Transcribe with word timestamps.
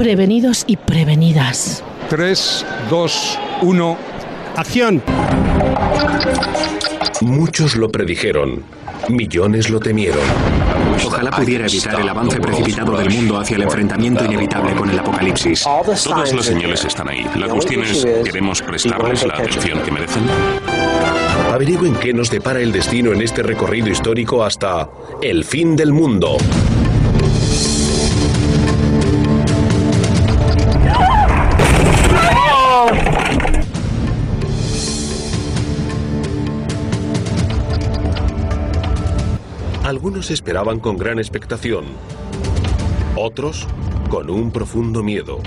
prevenidos 0.00 0.64
y 0.66 0.78
prevenidas. 0.78 1.84
3, 2.08 2.66
2, 2.88 3.38
1, 3.60 3.98
acción. 4.56 5.02
Muchos 7.20 7.76
lo 7.76 7.90
predijeron, 7.92 8.62
millones 9.10 9.68
lo 9.68 9.78
temieron. 9.78 10.22
Ojalá 11.04 11.30
pudiera 11.30 11.66
evitar 11.66 12.00
el 12.00 12.08
avance 12.08 12.40
precipitado 12.40 12.96
del 12.96 13.10
mundo 13.10 13.40
hacia 13.40 13.56
el 13.56 13.64
enfrentamiento 13.64 14.24
inevitable 14.24 14.74
con 14.74 14.88
el 14.88 14.98
apocalipsis. 14.98 15.64
Todas 15.64 16.06
las 16.32 16.46
señales 16.46 16.82
están 16.82 17.10
ahí. 17.10 17.26
La 17.36 17.48
cuestión 17.48 17.82
es, 17.82 18.06
¿queremos 18.24 18.62
prestarles 18.62 19.26
la 19.26 19.34
atención 19.34 19.82
que 19.82 19.90
merecen? 19.90 20.22
Averigüen 21.52 21.94
qué 21.96 22.14
nos 22.14 22.30
depara 22.30 22.60
el 22.60 22.72
destino 22.72 23.12
en 23.12 23.20
este 23.20 23.42
recorrido 23.42 23.88
histórico 23.88 24.42
hasta 24.42 24.88
el 25.20 25.44
fin 25.44 25.76
del 25.76 25.92
mundo. 25.92 26.38
Algunos 39.90 40.30
esperaban 40.30 40.78
con 40.78 40.96
gran 40.96 41.18
expectación, 41.18 41.84
otros 43.16 43.66
con 44.08 44.30
un 44.30 44.52
profundo 44.52 45.02
miedo. 45.02 45.40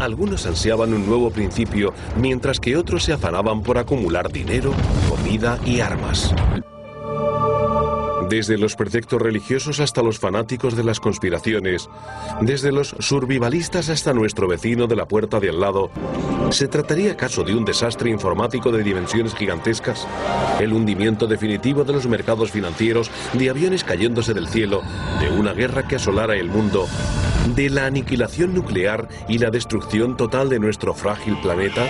Algunos 0.00 0.44
ansiaban 0.44 0.92
un 0.92 1.06
nuevo 1.06 1.30
principio, 1.30 1.94
mientras 2.20 2.60
que 2.60 2.76
otros 2.76 3.04
se 3.04 3.14
afanaban 3.14 3.62
por 3.62 3.78
acumular 3.78 4.30
dinero, 4.30 4.74
comida 5.08 5.58
y 5.64 5.80
armas. 5.80 6.34
Desde 8.32 8.56
los 8.56 8.76
preceptos 8.76 9.20
religiosos 9.20 9.78
hasta 9.78 10.02
los 10.02 10.18
fanáticos 10.18 10.74
de 10.74 10.82
las 10.82 11.00
conspiraciones, 11.00 11.90
desde 12.40 12.72
los 12.72 12.96
survivalistas 12.98 13.90
hasta 13.90 14.14
nuestro 14.14 14.48
vecino 14.48 14.86
de 14.86 14.96
la 14.96 15.04
puerta 15.04 15.38
de 15.38 15.50
al 15.50 15.60
lado, 15.60 15.90
¿se 16.48 16.66
trataría 16.66 17.12
acaso 17.12 17.44
de 17.44 17.54
un 17.54 17.66
desastre 17.66 18.08
informático 18.08 18.72
de 18.72 18.82
dimensiones 18.82 19.34
gigantescas? 19.34 20.08
¿El 20.58 20.72
hundimiento 20.72 21.26
definitivo 21.26 21.84
de 21.84 21.92
los 21.92 22.06
mercados 22.06 22.50
financieros, 22.50 23.10
de 23.34 23.50
aviones 23.50 23.84
cayéndose 23.84 24.32
del 24.32 24.48
cielo, 24.48 24.80
de 25.20 25.28
una 25.28 25.52
guerra 25.52 25.86
que 25.86 25.96
asolara 25.96 26.34
el 26.34 26.48
mundo, 26.48 26.88
de 27.54 27.68
la 27.68 27.84
aniquilación 27.84 28.54
nuclear 28.54 29.08
y 29.28 29.36
la 29.36 29.50
destrucción 29.50 30.16
total 30.16 30.48
de 30.48 30.58
nuestro 30.58 30.94
frágil 30.94 31.38
planeta? 31.42 31.86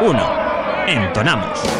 1. 0.00 0.18
Entonamos. 0.86 1.79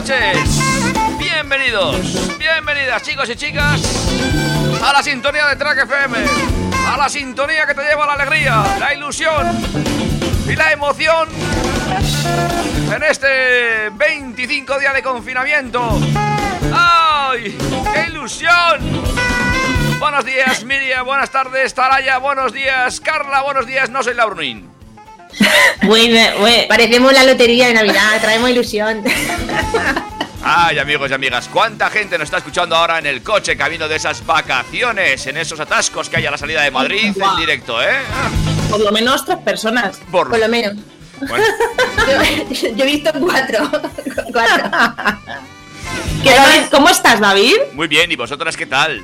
Noches! 0.00 0.60
Bienvenidos, 1.18 2.38
bienvenidas 2.38 3.02
chicos 3.02 3.28
y 3.30 3.34
chicas 3.34 3.82
a 4.80 4.92
la 4.92 5.02
sintonía 5.02 5.46
de 5.46 5.56
Track 5.56 5.78
FM, 5.86 6.18
a 6.86 6.96
la 6.96 7.08
sintonía 7.08 7.66
que 7.66 7.74
te 7.74 7.82
lleva 7.82 8.06
la 8.06 8.12
alegría, 8.12 8.64
la 8.78 8.94
ilusión 8.94 9.44
y 10.46 10.54
la 10.54 10.70
emoción 10.70 11.28
en 12.94 13.02
este 13.02 13.90
25 13.90 14.78
día 14.78 14.92
de 14.92 15.02
confinamiento. 15.02 15.98
¡Ay! 16.72 17.58
¡Qué 17.92 18.06
ilusión! 18.08 19.02
Buenos 19.98 20.24
días, 20.24 20.62
Miriam. 20.62 21.04
Buenas 21.06 21.30
tardes, 21.30 21.74
Taraya. 21.74 22.18
Buenos 22.18 22.52
días, 22.52 23.00
Carla. 23.00 23.42
Buenos 23.42 23.66
días, 23.66 23.90
no 23.90 24.04
soy 24.04 24.14
Laurunín. 24.14 24.77
Parecemos 26.68 27.12
la 27.12 27.24
lotería 27.24 27.68
de 27.68 27.74
Navidad, 27.74 28.20
traemos 28.20 28.50
ilusión. 28.50 29.02
Ay, 30.42 30.78
amigos 30.78 31.10
y 31.10 31.14
amigas, 31.14 31.48
¿cuánta 31.52 31.90
gente 31.90 32.16
nos 32.16 32.26
está 32.26 32.38
escuchando 32.38 32.74
ahora 32.76 32.98
en 32.98 33.06
el 33.06 33.22
coche 33.22 33.56
camino 33.56 33.88
de 33.88 33.96
esas 33.96 34.24
vacaciones, 34.24 35.26
en 35.26 35.36
esos 35.36 35.58
atascos 35.60 36.08
que 36.08 36.16
hay 36.16 36.26
a 36.26 36.30
la 36.30 36.38
salida 36.38 36.62
de 36.62 36.70
Madrid 36.70 37.12
en 37.14 37.36
directo, 37.36 37.82
eh? 37.82 37.98
Por 38.70 38.80
lo 38.80 38.92
menos 38.92 39.24
tres 39.24 39.38
personas. 39.38 39.98
Por, 40.10 40.30
Por 40.30 40.38
lo 40.38 40.48
menos. 40.48 40.74
Bueno, 41.28 41.44
Yo, 42.50 42.68
yo 42.76 42.84
he 42.84 42.86
visto 42.86 43.10
cuatro. 43.20 43.68
cuatro. 44.32 44.70
¿Qué, 46.22 46.30
David? 46.30 46.60
¿Cómo 46.70 46.88
estás, 46.88 47.20
David? 47.20 47.56
muy 47.74 47.88
bien, 47.88 48.10
¿y 48.10 48.16
vosotras 48.16 48.56
qué 48.56 48.66
tal? 48.66 49.02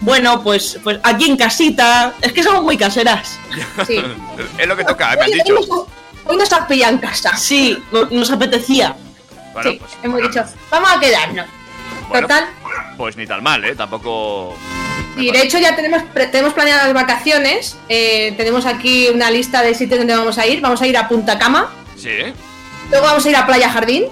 Bueno, 0.00 0.42
pues, 0.42 0.78
pues 0.82 0.98
aquí 1.02 1.28
en 1.30 1.36
casita. 1.36 2.14
Es 2.20 2.32
que 2.32 2.42
somos 2.42 2.62
muy 2.62 2.76
caseras. 2.76 3.38
Sí. 3.86 4.02
es 4.58 4.66
lo 4.66 4.76
que 4.76 4.84
toca, 4.84 5.14
me 5.16 5.24
han 5.24 5.30
dicho. 5.30 5.86
hoy 6.24 6.36
nos, 6.36 6.52
has 6.52 6.66
pillado 6.66 6.92
en 6.94 6.98
casa. 6.98 7.36
Sí, 7.36 7.76
no- 7.92 8.06
nos 8.10 8.30
apetecía. 8.30 8.94
Bueno, 9.52 9.70
sí, 9.72 9.76
pues, 9.80 9.92
hemos 10.02 10.22
dicho, 10.22 10.44
vamos 10.70 10.90
a 10.92 11.00
quedarnos. 11.00 11.46
Bueno, 12.08 12.26
Total. 12.28 12.48
Pues 12.96 13.16
ni 13.16 13.26
tan 13.26 13.42
mal, 13.42 13.64
¿eh? 13.64 13.74
Tampoco... 13.74 14.56
Y 15.16 15.32
de 15.32 15.42
hecho 15.42 15.58
ya 15.58 15.74
tenemos, 15.74 16.02
tenemos 16.14 16.54
planeadas 16.54 16.84
las 16.84 16.94
vacaciones. 16.94 17.76
eh, 17.88 18.34
tenemos 18.36 18.66
aquí 18.66 19.08
una 19.08 19.30
lista 19.32 19.62
de 19.62 19.74
sitios 19.74 19.98
donde 19.98 20.16
vamos 20.16 20.38
a 20.38 20.46
ir. 20.46 20.60
Vamos 20.60 20.80
a 20.80 20.86
ir 20.86 20.96
a 20.96 21.08
Punta 21.08 21.38
Cama. 21.38 21.70
Sí. 21.96 22.10
Luego 22.90 23.04
vamos 23.06 23.26
a 23.26 23.28
ir 23.30 23.36
a 23.36 23.44
Playa 23.46 23.68
Jardín. 23.68 24.04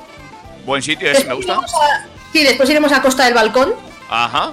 Buen 0.64 0.82
sitio 0.82 1.08
ese, 1.10 1.24
me 1.26 1.34
gusta. 1.34 1.54
a- 1.54 2.04
sí, 2.32 2.42
después 2.42 2.68
iremos 2.68 2.90
a 2.92 3.00
Costa 3.02 3.24
del 3.24 3.34
Balcón. 3.34 3.74
Ajá. 4.10 4.52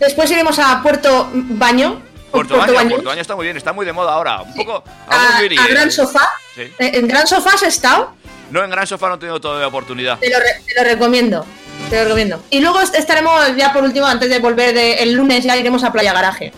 Después 0.00 0.30
iremos 0.30 0.58
a 0.58 0.82
Puerto 0.82 1.28
Baño. 1.32 2.00
Puerto 2.30 2.56
Baño, 2.56 2.72
Puerto 2.88 3.08
Baño 3.08 3.20
está 3.20 3.34
muy 3.36 3.44
bien, 3.44 3.56
está 3.56 3.72
muy 3.72 3.84
de 3.84 3.92
moda 3.92 4.12
ahora. 4.12 4.42
Un 4.42 4.54
poco... 4.54 4.84
A. 5.08 5.40
Gran 5.68 5.90
Sofá. 5.90 6.28
Sí. 6.54 6.62
Eh, 6.78 6.92
En 6.94 7.08
Gran 7.08 7.26
Sofá 7.26 7.50
has 7.54 7.62
estado. 7.64 8.12
No, 8.50 8.62
en 8.64 8.70
Gran 8.70 8.86
Sofá 8.86 9.08
no 9.08 9.14
he 9.16 9.18
tenido 9.18 9.40
todavía 9.40 9.66
oportunidad. 9.66 10.18
Te 10.18 10.30
lo, 10.30 10.38
re- 10.38 10.62
te 10.66 10.74
lo 10.82 10.88
recomiendo. 10.88 11.44
Te 11.88 11.96
lo 11.98 12.04
recomiendo. 12.04 12.42
Y 12.50 12.60
luego 12.60 12.80
est- 12.80 12.94
estaremos 12.94 13.56
ya 13.56 13.72
por 13.72 13.82
último, 13.82 14.06
antes 14.06 14.28
de 14.30 14.38
volver 14.38 14.72
de- 14.74 14.94
el 15.02 15.12
lunes, 15.12 15.44
ya 15.44 15.56
iremos 15.56 15.82
a 15.84 15.92
Playa 15.92 16.12
Garaje. 16.12 16.52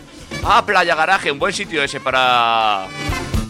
Ah, 0.44 0.62
Playa 0.64 0.94
Garaje, 0.94 1.32
un 1.32 1.38
buen 1.38 1.52
sitio 1.54 1.82
ese 1.82 2.00
para... 2.00 2.86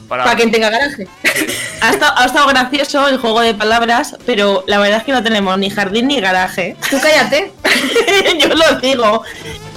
Para... 0.09 0.25
Para 0.25 0.37
quien 0.37 0.51
tenga 0.51 0.71
garaje. 0.71 1.07
Ha 1.81 1.91
estado, 1.91 2.13
ha 2.17 2.27
estado 2.27 2.47
gracioso 2.47 3.09
el 3.09 3.19
juego 3.19 3.41
de 3.41 3.55
palabras, 3.55 4.17
pero 4.25 4.63
la 4.69 4.79
verdad 4.79 4.99
es 4.99 5.05
que 5.05 5.11
no 5.11 5.21
tenemos 5.25 5.59
ni 5.59 5.69
jardín 5.69 6.07
ni 6.07 6.21
garaje. 6.21 6.77
Tú 6.91 6.97
cállate. 7.03 7.53
Yo 8.39 8.49
lo 8.55 8.79
digo. 8.79 9.25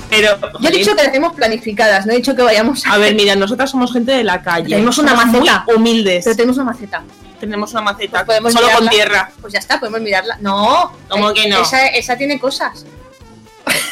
Pero. 0.09 0.37
Yo 0.59 0.69
he 0.69 0.71
dicho 0.71 0.95
que 0.95 1.03
tenemos 1.03 1.33
planificadas, 1.33 2.05
no 2.05 2.13
he 2.13 2.17
dicho 2.17 2.35
que 2.35 2.41
vayamos 2.41 2.85
A 2.85 2.97
ver, 2.97 3.15
mira, 3.15 3.35
nosotras 3.35 3.69
somos 3.71 3.91
gente 3.91 4.11
de 4.11 4.23
la 4.23 4.41
calle. 4.41 4.69
Tenemos 4.69 4.97
una 4.97 5.11
Somos 5.11 5.25
muy 5.27 5.39
maceta. 5.41 5.65
humildes. 5.75 6.23
Pero 6.23 6.35
tenemos 6.35 6.57
una 6.57 6.65
maceta. 6.71 7.03
Tenemos 7.39 7.71
una 7.71 7.81
maceta. 7.81 8.25
Podemos 8.25 8.53
solo 8.53 8.67
con 8.77 8.87
tierra. 8.89 9.31
Pues 9.41 9.53
ya 9.53 9.59
está, 9.59 9.79
podemos 9.79 10.01
mirarla. 10.01 10.37
No. 10.41 10.91
¿Cómo 11.09 11.33
que 11.33 11.47
no? 11.49 11.61
Esa, 11.61 11.87
esa 11.87 12.17
tiene 12.17 12.39
cosas. 12.39 12.85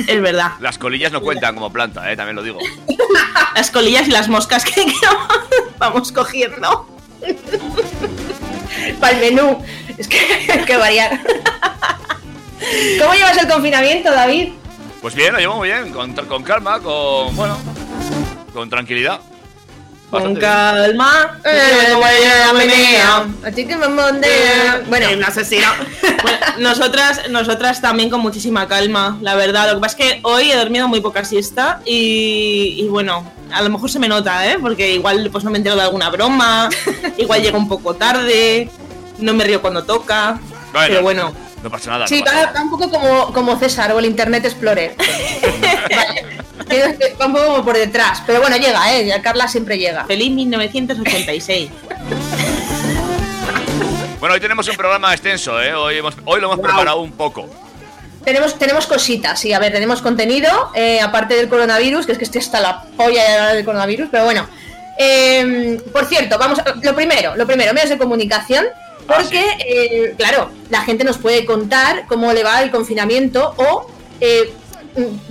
Es 0.08 0.22
verdad. 0.22 0.52
Las 0.60 0.78
colillas 0.78 1.12
no 1.12 1.22
cuentan 1.22 1.56
como 1.56 1.72
planta, 1.72 2.10
¿eh? 2.12 2.16
También 2.16 2.36
lo 2.36 2.44
digo. 2.44 2.60
Las 3.56 3.70
colillas 3.72 4.08
y 4.08 4.12
las 4.12 4.30
moscas 4.30 4.64
que, 4.66 4.74
que 4.86 4.94
vamos 5.78 6.12
cogiendo. 6.12 6.88
Para 9.00 9.18
el 9.18 9.20
menú. 9.34 9.64
Es 9.98 10.08
que 10.08 10.20
hay 10.52 10.66
que 10.66 10.78
variar. 10.78 11.20
¿Cómo 13.00 13.14
llevas 13.14 13.38
el 13.38 13.48
confinamiento, 13.48 14.12
David? 14.12 14.54
Pues 15.04 15.16
bien, 15.16 15.34
lo 15.34 15.40
llevo 15.40 15.56
muy 15.58 15.68
bien, 15.68 15.92
con, 15.92 16.14
con 16.14 16.44
calma, 16.44 16.80
con... 16.80 17.36
bueno, 17.36 17.58
con 18.54 18.70
tranquilidad. 18.70 19.20
Con 20.10 20.34
calma. 20.34 21.40
Así 23.44 23.68
que 23.68 23.76
me 23.76 23.90
mondea. 23.90 24.82
Bueno, 24.88 25.08
un 25.12 25.22
asesino. 25.22 25.68
Bueno, 26.24 26.40
nosotras, 26.60 27.30
nosotras 27.30 27.82
también 27.82 28.10
con 28.10 28.22
muchísima 28.22 28.66
calma, 28.70 29.18
la 29.20 29.36
verdad. 29.36 29.68
Lo 29.68 29.76
que 29.76 29.82
pasa 29.82 29.98
es 29.98 30.06
que 30.06 30.20
hoy 30.24 30.52
he 30.52 30.56
dormido 30.56 30.88
muy 30.88 31.02
poca 31.02 31.26
siesta 31.26 31.82
y, 31.84 32.76
y 32.78 32.88
bueno, 32.88 33.30
a 33.52 33.62
lo 33.62 33.70
mejor 33.70 33.92
se 33.92 34.00
me 34.00 34.08
nota, 34.08 34.50
¿eh? 34.50 34.58
Porque 34.62 34.94
igual 34.94 35.30
pues 35.34 35.44
no 35.44 35.52
me 35.52 35.58
entero 35.58 35.76
de 35.76 35.82
alguna 35.82 36.10
broma, 36.12 36.70
igual 37.18 37.42
llega 37.42 37.58
un 37.58 37.68
poco 37.68 37.96
tarde, 37.96 38.70
no 39.18 39.34
me 39.34 39.44
río 39.44 39.62
cuando 39.62 39.84
toca. 39.84 40.40
Bueno. 40.72 40.88
Pero 40.88 41.02
bueno, 41.02 41.34
No 41.64 41.70
pasa 41.70 41.92
nada. 41.92 42.08
Sí, 42.08 42.20
no 42.20 42.26
pasa 42.26 42.36
va, 42.36 42.42
nada. 42.44 42.54
va 42.60 42.64
un 42.64 42.70
poco 42.70 42.90
como, 42.90 43.34
como 43.34 43.58
César 43.58 43.94
o 43.94 44.00
el 44.00 44.06
Internet 44.06 44.44
Explorer. 44.46 44.96
Vale. 46.70 47.16
Va 47.20 47.26
un 47.26 47.34
poco 47.34 47.46
como 47.48 47.66
por 47.66 47.78
detrás. 47.78 48.22
Pero 48.28 48.42
bueno, 48.42 48.58
llega, 48.58 48.94
¿eh? 48.94 49.06
Ya 49.06 49.22
Carla 49.22 49.48
siempre 49.48 49.78
llega. 49.78 50.04
feliz 50.06 50.32
1986. 50.32 51.70
Bueno, 54.20 54.36
hoy 54.36 54.42
tenemos 54.42 54.68
un 54.68 54.76
programa 54.76 55.14
extenso, 55.14 55.62
¿eh? 55.62 55.74
Hoy, 55.74 55.98
hemos, 55.98 56.16
hoy 56.26 56.42
lo 56.42 56.48
hemos 56.48 56.60
preparado 56.60 57.02
un 57.02 57.12
poco. 57.12 57.50
Tenemos, 58.24 58.58
tenemos 58.58 58.88
cositas, 58.88 59.38
sí, 59.38 59.52
a 59.52 59.60
ver, 59.60 59.74
tenemos 59.74 60.02
contenido, 60.02 60.72
eh, 60.76 61.02
aparte 61.02 61.36
del 61.36 61.50
coronavirus, 61.50 62.06
que 62.06 62.14
es 62.14 62.18
que 62.18 62.24
estoy 62.24 62.40
hasta 62.40 62.62
la 62.62 62.84
polla 62.96 63.22
de 63.22 63.34
hablar 63.34 63.56
del 63.56 63.66
coronavirus, 63.66 64.08
pero 64.10 64.24
bueno. 64.24 64.48
Eh, 64.98 65.82
por 65.92 66.06
cierto, 66.06 66.38
vamos 66.38 66.60
a, 66.60 66.74
lo 66.82 66.96
primero, 66.96 67.36
lo 67.36 67.46
primero, 67.46 67.74
medios 67.74 67.90
de 67.90 67.98
comunicación, 67.98 68.66
Ah, 69.08 69.16
porque, 69.18 69.44
eh, 69.60 70.16
claro, 70.18 70.50
la 70.70 70.82
gente 70.82 71.04
nos 71.04 71.18
puede 71.18 71.46
contar 71.46 72.06
cómo 72.08 72.32
le 72.34 72.44
va 72.44 72.62
el 72.62 72.72
confinamiento 72.72 73.54
o... 73.58 73.88
Eh, 74.22 74.54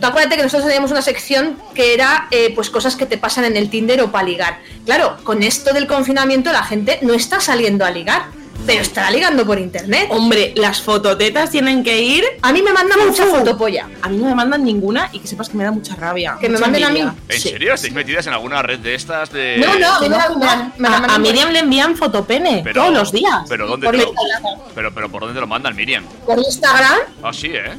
acuérdate 0.01 0.37
que 0.37 0.43
nosotros 0.43 0.67
teníamos 0.67 0.91
una 0.91 1.03
sección 1.03 1.57
que 1.73 1.95
era 1.95 2.27
eh, 2.33 2.53
pues 2.55 2.69
cosas 2.69 2.97
que 2.97 3.07
te 3.07 3.17
pasan 3.17 3.45
en 3.45 3.57
el 3.57 3.71
Tinder 3.71 4.01
o 4.03 4.11
para 4.11 4.27
ligar. 4.27 4.59
Claro, 4.85 5.19
con 5.23 5.43
esto 5.43 5.73
del 5.73 5.87
confinamiento 5.87 6.53
la 6.53 6.65
gente 6.65 6.99
no 7.03 7.15
está 7.15 7.41
saliendo 7.41 7.85
a 7.85 7.91
ligar, 7.91 8.25
pero 8.67 8.81
estará 8.83 9.11
ligando 9.11 9.45
por 9.47 9.59
internet. 9.59 10.07
Hombre, 10.11 10.53
las 10.57 10.81
fototetas 10.81 11.51
tienen 11.51 11.83
que 11.83 12.01
ir. 12.03 12.25
A 12.43 12.53
mí 12.53 12.63
me 12.63 12.73
mandan 12.73 12.99
mucha 13.07 13.25
fotopolla. 13.27 13.89
A 14.03 14.09
mí 14.09 14.17
no 14.19 14.27
me 14.27 14.35
mandan 14.35 14.65
ninguna 14.65 15.09
y 15.13 15.19
que 15.19 15.27
sepas 15.27 15.49
que 15.49 15.57
me 15.57 15.65
da 15.65 15.71
mucha 15.73 15.95
rabia. 15.97 16.37
Que 16.41 16.49
me 16.49 16.59
manden 16.59 16.85
a 16.85 16.91
mí. 16.91 17.01
¿En 17.01 17.41
Sí. 17.41 17.51
serio? 17.51 17.75
¿Estáis 17.75 17.93
metidas 17.93 18.27
en 18.27 18.33
alguna 18.35 18.63
red 18.63 18.79
de 18.79 18.95
estas 18.95 19.31
de...? 19.33 19.57
No, 19.59 19.79
no, 19.79 19.95
a 19.95 20.01
mí 20.01 20.09
me 20.09 20.17
la- 20.17 20.73
me 20.79 20.89
A, 20.89 20.97
a 21.15 21.19
Miriam 21.19 21.51
le 21.51 21.59
envían 21.61 21.97
fotopene 21.97 22.61
Pero- 22.65 22.83
todos 22.83 22.95
los 22.95 23.13
días. 23.13 23.43
¿Pero 23.49 23.67
dónde 23.67 23.87
por 23.87 23.97
te 23.97 24.03
lo... 24.03 24.13
Pero, 24.75 24.95
pero 24.95 25.11
¿por 25.11 25.21
dónde 25.23 25.35
te 25.35 25.41
lo 25.41 25.47
mandan, 25.47 25.75
Miriam? 25.77 26.05
por 26.27 26.39
Instagram. 26.39 26.99
Ah, 27.23 27.33
sí, 27.33 27.49
¿eh? 27.49 27.73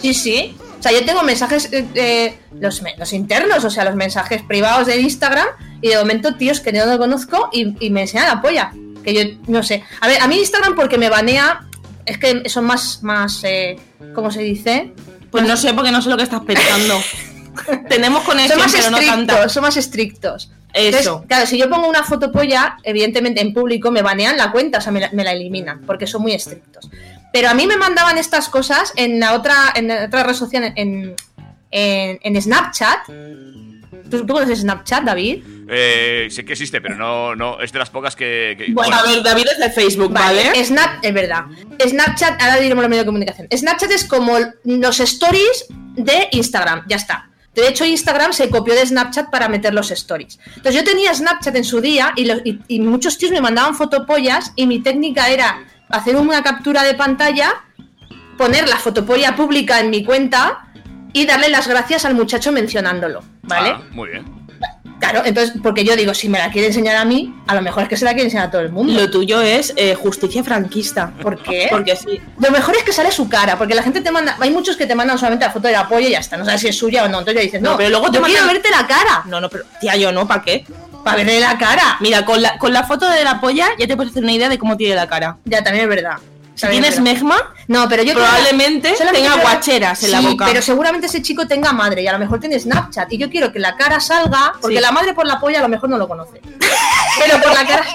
Sí, 0.00 0.14
sí. 0.14 0.56
O 0.78 0.82
sea, 0.82 0.90
yo 0.92 1.04
tengo 1.04 1.22
mensajes, 1.22 1.68
eh, 1.72 1.86
eh, 1.94 2.38
los, 2.58 2.82
internos, 3.12 3.64
o 3.64 3.70
sea, 3.70 3.84
los 3.84 3.94
mensajes 3.94 4.42
privados 4.42 4.88
de 4.88 5.00
Instagram, 5.00 5.46
y 5.80 5.88
de 5.90 5.96
momento 5.98 6.34
tíos 6.34 6.60
que 6.60 6.72
yo 6.72 6.86
no 6.86 6.98
conozco 6.98 7.48
y, 7.52 7.74
y 7.84 7.90
me 7.90 8.02
enseñan 8.02 8.26
la 8.26 8.42
polla. 8.42 8.72
Que 9.02 9.14
yo 9.14 9.38
no 9.46 9.62
sé. 9.62 9.82
A 10.00 10.08
ver, 10.08 10.20
a 10.20 10.28
mí 10.28 10.36
Instagram 10.38 10.74
porque 10.74 10.98
me 10.98 11.08
banea, 11.08 11.66
es 12.06 12.18
que 12.18 12.48
son 12.48 12.64
más, 12.64 13.02
más, 13.02 13.42
eh, 13.44 13.76
¿cómo 14.14 14.30
se 14.30 14.42
dice? 14.42 14.92
Pues 15.30 15.44
no 15.44 15.56
sé 15.56 15.72
porque 15.74 15.90
no 15.90 16.02
sé 16.02 16.10
lo 16.10 16.16
que 16.16 16.22
estás 16.24 16.42
pensando. 16.42 17.00
Tenemos 17.88 18.22
Son 18.22 18.32
conexión, 18.32 18.58
más 18.58 18.72
pero 18.72 18.90
no 18.90 18.98
tanta. 18.98 19.12
estrictos, 19.14 19.52
son 19.52 19.62
más 19.62 19.76
estrictos. 19.76 20.50
Eso. 20.72 20.98
Entonces, 20.98 21.28
claro, 21.28 21.46
si 21.46 21.58
yo 21.58 21.68
pongo 21.68 21.86
una 21.88 22.02
foto 22.02 22.32
polla, 22.32 22.78
evidentemente 22.82 23.42
en 23.42 23.52
público 23.52 23.90
me 23.90 24.00
banean 24.00 24.38
la 24.38 24.50
cuenta, 24.50 24.78
o 24.78 24.80
sea, 24.80 24.90
me 24.90 25.00
la, 25.00 25.10
me 25.12 25.22
la 25.22 25.32
eliminan, 25.32 25.82
porque 25.86 26.06
son 26.06 26.22
muy 26.22 26.32
estrictos. 26.32 26.88
Pero 27.32 27.50
a 27.50 27.54
mí 27.54 27.66
me 27.66 27.76
mandaban 27.76 28.16
estas 28.18 28.48
cosas 28.48 28.92
en 28.96 29.20
la 29.20 29.34
otra, 29.34 29.54
en 29.74 29.88
la 29.88 30.04
otra 30.06 30.22
red 30.22 30.34
social, 30.34 30.72
en, 30.76 31.14
en, 31.70 32.18
en 32.22 32.42
Snapchat. 32.42 33.08
¿Tú, 34.10 34.24
¿Tú 34.26 34.32
conoces 34.34 34.60
Snapchat, 34.60 35.04
David? 35.04 35.42
Eh, 35.68 36.28
sé 36.30 36.44
que 36.44 36.52
existe, 36.52 36.80
pero 36.80 36.96
no, 36.96 37.34
no 37.34 37.60
es 37.60 37.72
de 37.72 37.78
las 37.78 37.90
pocas 37.90 38.14
que... 38.16 38.54
que- 38.58 38.72
Bueno, 38.72 38.96
a 38.96 39.02
ver, 39.02 39.22
David 39.22 39.46
es 39.52 39.58
de 39.58 39.70
Facebook, 39.70 40.12
¿vale? 40.12 40.64
Snap, 40.64 41.02
es 41.02 41.14
verdad. 41.14 41.44
Snapchat, 41.86 42.40
ahora 42.42 42.56
diremos 42.60 42.82
los 42.82 42.90
medios 42.90 43.04
de 43.04 43.06
comunicación. 43.06 43.48
Snapchat 43.54 43.90
es 43.92 44.04
como 44.04 44.36
los 44.64 45.00
stories 45.00 45.66
de 45.96 46.28
Instagram, 46.32 46.84
ya 46.88 46.96
está. 46.96 47.28
De 47.54 47.68
hecho, 47.68 47.84
Instagram 47.84 48.32
se 48.32 48.48
copió 48.48 48.74
de 48.74 48.86
Snapchat 48.86 49.30
para 49.30 49.48
meter 49.48 49.74
los 49.74 49.90
stories. 49.90 50.38
Entonces, 50.56 50.74
yo 50.74 50.84
tenía 50.84 51.14
Snapchat 51.14 51.54
en 51.56 51.64
su 51.64 51.80
día 51.80 52.12
y, 52.16 52.30
y- 52.30 52.60
y 52.68 52.80
muchos 52.80 53.18
tíos 53.18 53.30
me 53.32 53.40
mandaban 53.42 53.74
fotopollas 53.74 54.52
y 54.56 54.66
mi 54.66 54.80
técnica 54.80 55.28
era 55.28 55.62
hacer 55.90 56.16
una 56.16 56.42
captura 56.42 56.82
de 56.82 56.94
pantalla, 56.94 57.52
poner 58.38 58.68
la 58.68 58.76
fotopolla 58.76 59.36
pública 59.36 59.80
en 59.80 59.90
mi 59.90 60.02
cuenta 60.04 60.71
y 61.12 61.26
darle 61.26 61.48
las 61.48 61.66
gracias 61.68 62.04
al 62.04 62.14
muchacho 62.14 62.52
mencionándolo, 62.52 63.22
¿vale? 63.42 63.70
Ah, 63.70 63.82
muy 63.92 64.10
bien. 64.10 64.24
Claro, 65.00 65.22
entonces, 65.24 65.54
porque 65.60 65.82
yo 65.84 65.96
digo, 65.96 66.14
si 66.14 66.28
me 66.28 66.38
la 66.38 66.48
quiere 66.52 66.68
enseñar 66.68 66.94
a 66.94 67.04
mí, 67.04 67.34
a 67.48 67.56
lo 67.56 67.62
mejor 67.62 67.82
es 67.82 67.88
que 67.88 67.96
se 67.96 68.04
la 68.04 68.12
quiere 68.12 68.26
enseñar 68.26 68.46
a 68.46 68.50
todo 68.52 68.60
el 68.60 68.70
mundo. 68.70 68.92
Lo 68.92 69.10
tuyo 69.10 69.40
es 69.40 69.72
eh, 69.76 69.96
justicia 69.96 70.44
franquista. 70.44 71.12
¿Por 71.20 71.42
qué? 71.42 71.66
Porque 71.70 71.96
sí. 71.96 72.20
Lo 72.38 72.52
mejor 72.52 72.76
es 72.76 72.84
que 72.84 72.92
sale 72.92 73.10
su 73.10 73.28
cara, 73.28 73.58
porque 73.58 73.74
la 73.74 73.82
gente 73.82 74.00
te 74.00 74.12
manda. 74.12 74.36
Hay 74.38 74.50
muchos 74.52 74.76
que 74.76 74.86
te 74.86 74.94
mandan 74.94 75.18
solamente 75.18 75.44
la 75.44 75.50
foto 75.50 75.66
del 75.66 75.74
apoyo 75.76 76.06
y 76.06 76.12
ya 76.12 76.20
está. 76.20 76.36
No 76.36 76.44
sabes 76.44 76.60
si 76.60 76.68
es 76.68 76.78
suya 76.78 77.02
o 77.04 77.08
no. 77.08 77.18
Entonces 77.18 77.34
ya 77.34 77.40
dices, 77.44 77.60
no, 77.60 77.72
No, 77.72 77.76
pero 77.76 77.90
luego 77.90 78.12
te 78.12 78.18
yo 78.18 78.22
quiero 78.24 78.42
mandan- 78.44 78.54
verte 78.62 78.70
la 78.70 78.86
cara. 78.86 79.22
No, 79.26 79.40
no, 79.40 79.48
pero 79.50 79.64
tía, 79.80 79.96
yo 79.96 80.12
no, 80.12 80.28
¿para 80.28 80.42
qué? 80.44 80.64
Para 81.02 81.16
verle 81.16 81.40
la 81.40 81.58
cara. 81.58 81.96
Mira, 81.98 82.24
con 82.24 82.40
la, 82.40 82.56
con 82.58 82.72
la 82.72 82.84
foto 82.84 83.10
de 83.10 83.24
la 83.24 83.40
polla 83.40 83.70
ya 83.76 83.88
te 83.88 83.96
puedes 83.96 84.12
hacer 84.12 84.22
una 84.22 84.32
idea 84.34 84.48
de 84.48 84.56
cómo 84.58 84.76
tiene 84.76 84.94
la 84.94 85.08
cara. 85.08 85.36
Ya, 85.46 85.64
también 85.64 85.82
es 85.82 85.88
verdad. 85.96 86.18
Si 86.66 86.72
tienes 86.72 87.00
megma, 87.00 87.36
No, 87.68 87.88
pero 87.88 88.02
yo 88.02 88.14
que- 88.14 88.20
probablemente 88.20 88.96
solamente 88.96 89.28
tenga 89.28 89.42
guacheras 89.42 90.02
en 90.02 90.10
la 90.12 90.20
boca. 90.20 90.44
Pero 90.46 90.62
seguramente 90.62 91.06
ese 91.06 91.22
chico 91.22 91.46
tenga 91.46 91.72
madre 91.72 92.02
y 92.02 92.06
a 92.06 92.12
lo 92.12 92.18
mejor 92.18 92.40
tiene 92.40 92.58
Snapchat. 92.58 93.12
Y 93.12 93.18
yo 93.18 93.30
quiero 93.30 93.52
que 93.52 93.58
la 93.58 93.76
cara 93.76 94.00
salga, 94.00 94.54
porque 94.60 94.76
Sí. 94.76 94.82
la 94.82 94.92
madre 94.92 95.14
por 95.14 95.26
la 95.26 95.38
polla 95.40 95.58
a 95.58 95.62
lo 95.62 95.68
mejor 95.68 95.88
no 95.90 95.98
lo 95.98 96.08
conoce. 96.08 96.40
pero 97.18 97.40
por 97.42 97.52
la 97.54 97.66
cara. 97.66 97.84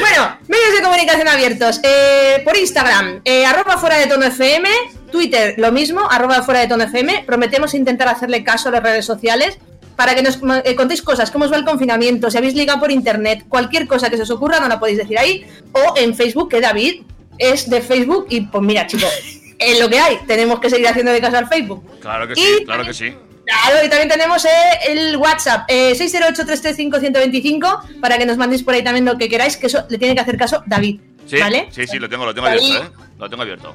bueno, 0.00 0.36
medios 0.48 0.72
de 0.76 0.82
comunicación 0.82 1.28
abiertos. 1.28 1.80
Eh, 1.82 2.40
por 2.44 2.56
Instagram, 2.56 3.20
eh, 3.24 3.44
arroba 3.46 3.78
fuera 3.78 3.96
de 3.98 4.06
tono 4.06 4.24
FM. 4.26 4.68
Twitter, 5.10 5.54
lo 5.58 5.72
mismo, 5.72 6.00
arroba 6.10 6.42
fuera 6.42 6.60
de 6.60 6.68
tono 6.68 6.84
FM. 6.84 7.24
Prometemos 7.26 7.74
intentar 7.74 8.08
hacerle 8.08 8.42
caso 8.42 8.70
a 8.70 8.72
las 8.72 8.82
redes 8.82 9.04
sociales 9.04 9.58
para 9.96 10.14
que 10.14 10.22
nos 10.22 10.38
eh, 10.64 10.74
contéis 10.74 11.02
cosas, 11.02 11.30
cómo 11.30 11.44
os 11.44 11.52
va 11.52 11.56
el 11.56 11.64
confinamiento, 11.64 12.30
si 12.30 12.38
habéis 12.38 12.54
ligado 12.54 12.80
por 12.80 12.90
internet, 12.90 13.44
cualquier 13.48 13.86
cosa 13.86 14.10
que 14.10 14.16
se 14.16 14.22
os 14.22 14.30
ocurra, 14.30 14.60
no 14.60 14.68
la 14.68 14.78
podéis 14.80 14.98
decir 14.98 15.18
ahí. 15.18 15.46
O 15.72 15.94
en 15.96 16.14
Facebook, 16.14 16.50
que 16.50 16.60
David 16.60 17.02
es 17.38 17.68
de 17.68 17.80
Facebook. 17.80 18.26
Y 18.30 18.42
pues 18.42 18.62
mira, 18.62 18.86
chicos, 18.86 19.10
es 19.58 19.80
lo 19.80 19.88
que 19.88 19.98
hay. 19.98 20.18
Tenemos 20.26 20.60
que 20.60 20.70
seguir 20.70 20.88
haciendo 20.88 21.12
de 21.12 21.20
caso 21.20 21.36
al 21.38 21.48
Facebook. 21.48 21.84
Claro 22.00 22.26
que 22.26 22.34
Y- 22.34 22.44
sí, 22.44 22.64
claro 22.64 22.84
que 22.84 22.94
sí. 22.94 23.14
Claro, 23.44 23.84
y 23.84 23.88
también 23.88 24.08
tenemos 24.08 24.44
eh, 24.44 24.48
el 24.88 25.16
WhatsApp, 25.16 25.64
eh, 25.68 25.94
608-335-125, 25.98 28.00
para 28.00 28.16
que 28.18 28.26
nos 28.26 28.36
mandéis 28.36 28.62
por 28.62 28.74
ahí 28.74 28.84
también 28.84 29.04
lo 29.04 29.18
que 29.18 29.28
queráis, 29.28 29.56
que 29.56 29.66
eso 29.66 29.84
le 29.88 29.98
tiene 29.98 30.14
que 30.14 30.20
hacer 30.20 30.36
caso 30.36 30.62
David. 30.66 31.00
Sí, 31.26 31.38
¿Vale? 31.38 31.68
sí, 31.70 31.86
sí, 31.86 31.98
lo 31.98 32.08
tengo, 32.08 32.24
lo 32.24 32.34
tengo 32.34 32.46
abierto, 32.48 32.84
¿eh? 32.84 32.90
Lo 33.18 33.28
tengo 33.28 33.42
abierto. 33.42 33.74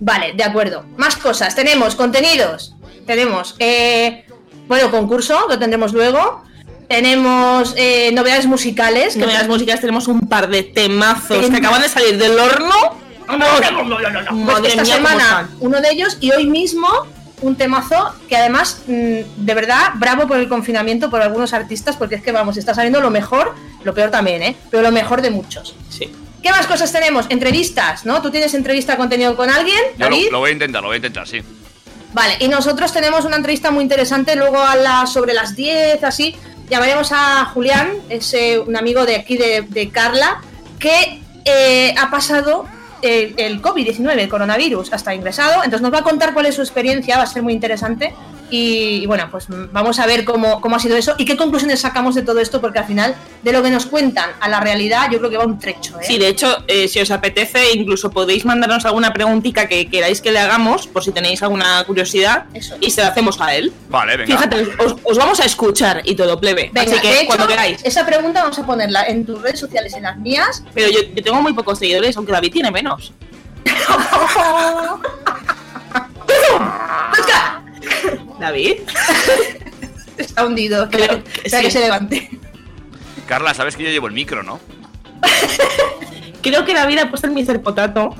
Vale, 0.00 0.32
de 0.34 0.44
acuerdo. 0.44 0.84
Más 0.96 1.16
cosas. 1.16 1.54
Tenemos 1.54 1.94
contenidos. 1.94 2.74
Tenemos, 3.06 3.54
eh, 3.58 4.24
bueno, 4.68 4.90
concurso, 4.90 5.46
lo 5.48 5.58
tendremos 5.58 5.92
luego. 5.92 6.44
Tenemos 6.88 7.74
eh, 7.76 8.10
novedades 8.12 8.46
musicales. 8.46 9.16
Las 9.16 9.48
músicas 9.48 9.80
tenemos 9.80 10.08
un 10.08 10.20
par 10.20 10.48
de 10.48 10.62
temazos 10.62 11.46
que 11.46 11.56
acaban 11.56 11.82
de 11.82 11.88
salir 11.88 12.16
del 12.18 12.38
horno. 12.38 12.74
Pues 13.26 13.38
Madre 13.38 14.68
esta 14.68 14.82
mía, 14.82 14.94
semana 14.94 15.50
uno 15.58 15.80
de 15.80 15.90
ellos 15.90 16.16
y 16.20 16.30
hoy 16.30 16.46
mismo 16.46 16.86
un 17.42 17.56
temazo 17.56 18.14
que 18.28 18.36
además, 18.36 18.82
mm, 18.86 19.44
de 19.44 19.54
verdad, 19.54 19.92
bravo 19.96 20.28
por 20.28 20.36
el 20.38 20.48
confinamiento, 20.48 21.10
por 21.10 21.20
algunos 21.20 21.52
artistas, 21.52 21.96
porque 21.96 22.14
es 22.14 22.22
que 22.22 22.32
vamos, 22.32 22.56
está 22.56 22.72
saliendo 22.72 23.00
lo 23.00 23.10
mejor, 23.10 23.54
lo 23.82 23.94
peor 23.94 24.10
también, 24.10 24.42
¿eh? 24.42 24.56
Pero 24.70 24.82
lo 24.82 24.92
mejor 24.92 25.22
de 25.22 25.30
muchos. 25.30 25.74
Sí. 25.90 26.10
¿Qué 26.42 26.50
más 26.50 26.66
cosas 26.66 26.92
tenemos? 26.92 27.26
Entrevistas, 27.28 28.06
¿no? 28.06 28.22
¿Tú 28.22 28.30
tienes 28.30 28.54
entrevista 28.54 28.96
contenido 28.96 29.36
con 29.36 29.50
alguien, 29.50 29.80
Yo 29.98 30.08
lo, 30.08 30.16
David? 30.16 30.28
lo 30.30 30.38
voy 30.38 30.50
a 30.50 30.52
intentar, 30.52 30.82
lo 30.82 30.88
voy 30.88 30.94
a 30.94 30.98
intentar, 30.98 31.26
sí. 31.26 31.42
Vale, 32.16 32.38
y 32.40 32.48
nosotros 32.48 32.94
tenemos 32.94 33.26
una 33.26 33.36
entrevista 33.36 33.70
muy 33.70 33.82
interesante 33.82 34.36
luego 34.36 34.58
a 34.58 34.74
las 34.74 35.12
sobre 35.12 35.34
las 35.34 35.54
10, 35.54 36.02
así. 36.02 36.34
Llamaremos 36.70 37.12
a 37.12 37.44
Julián, 37.52 37.90
es 38.08 38.32
eh, 38.32 38.58
un 38.58 38.74
amigo 38.74 39.04
de 39.04 39.16
aquí 39.16 39.36
de, 39.36 39.66
de 39.68 39.90
Carla, 39.90 40.40
que 40.78 41.20
eh, 41.44 41.94
ha 41.98 42.10
pasado 42.10 42.64
eh, 43.02 43.34
el 43.36 43.60
COVID-19, 43.60 44.18
el 44.18 44.30
coronavirus, 44.30 44.94
hasta 44.94 45.14
ingresado. 45.14 45.56
Entonces 45.56 45.82
nos 45.82 45.92
va 45.92 45.98
a 45.98 46.02
contar 46.04 46.32
cuál 46.32 46.46
es 46.46 46.54
su 46.54 46.62
experiencia, 46.62 47.18
va 47.18 47.24
a 47.24 47.26
ser 47.26 47.42
muy 47.42 47.52
interesante. 47.52 48.14
Y, 48.50 49.00
y 49.02 49.06
bueno, 49.06 49.28
pues 49.30 49.46
vamos 49.48 49.98
a 49.98 50.06
ver 50.06 50.24
cómo, 50.24 50.60
cómo 50.60 50.76
ha 50.76 50.78
sido 50.78 50.96
eso 50.96 51.14
y 51.18 51.24
qué 51.24 51.36
conclusiones 51.36 51.80
sacamos 51.80 52.14
de 52.14 52.22
todo 52.22 52.38
esto, 52.40 52.60
porque 52.60 52.78
al 52.78 52.86
final, 52.86 53.14
de 53.42 53.52
lo 53.52 53.62
que 53.62 53.70
nos 53.70 53.86
cuentan 53.86 54.30
a 54.40 54.48
la 54.48 54.60
realidad, 54.60 55.08
yo 55.10 55.18
creo 55.18 55.30
que 55.30 55.36
va 55.36 55.44
un 55.44 55.58
trecho. 55.58 55.98
¿eh? 56.00 56.04
Sí, 56.06 56.18
de 56.18 56.28
hecho, 56.28 56.58
eh, 56.68 56.86
si 56.86 57.00
os 57.00 57.10
apetece, 57.10 57.72
incluso 57.74 58.10
podéis 58.10 58.44
mandarnos 58.44 58.84
alguna 58.84 59.12
preguntita 59.12 59.66
que 59.68 59.88
queráis 59.90 60.20
que 60.20 60.30
le 60.30 60.38
hagamos, 60.38 60.86
por 60.86 61.02
si 61.02 61.10
tenéis 61.12 61.42
alguna 61.42 61.82
curiosidad, 61.84 62.44
Eso. 62.54 62.76
y 62.80 62.90
se 62.90 63.02
la 63.02 63.08
hacemos 63.08 63.40
a 63.40 63.54
él. 63.54 63.72
Vale, 63.88 64.16
venga. 64.16 64.36
Fíjate, 64.36 64.68
os, 64.78 64.96
os 65.02 65.18
vamos 65.18 65.40
a 65.40 65.44
escuchar 65.44 66.02
y 66.04 66.14
todo, 66.14 66.38
plebe. 66.40 66.70
Venga, 66.72 66.92
Así 66.92 67.00
que 67.00 67.08
de 67.08 67.16
hecho, 67.18 67.26
cuando 67.26 67.48
queráis. 67.48 67.84
esa 67.84 68.06
pregunta 68.06 68.42
vamos 68.42 68.58
a 68.58 68.64
ponerla 68.66 69.04
en 69.06 69.24
tus 69.26 69.40
redes 69.42 69.58
sociales, 69.58 69.92
en 69.94 70.04
las 70.04 70.16
mías, 70.18 70.62
Pero 70.74 70.88
yo, 70.90 71.00
yo 71.14 71.22
tengo 71.22 71.42
muy 71.42 71.52
pocos 71.52 71.78
seguidores, 71.78 72.16
aunque 72.16 72.32
David 72.32 72.52
tiene 72.52 72.70
menos. 72.70 73.12
David. 78.40 78.74
Está 80.18 80.46
hundido. 80.46 80.84
Espera 80.84 81.22
que 81.22 81.50
sí. 81.50 81.60
que 81.60 81.70
se 81.70 81.80
levante. 81.80 82.30
Carla, 83.26 83.54
sabes 83.54 83.76
que 83.76 83.82
yo 83.82 83.90
llevo 83.90 84.06
el 84.06 84.12
micro, 84.12 84.42
¿no? 84.42 84.60
Creo 86.42 86.64
que 86.64 86.74
David 86.74 86.98
ha 86.98 87.10
puesto 87.10 87.26
el 87.26 87.32
Mr. 87.34 87.60
Potato. 87.60 88.14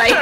Ahí. 0.00 0.14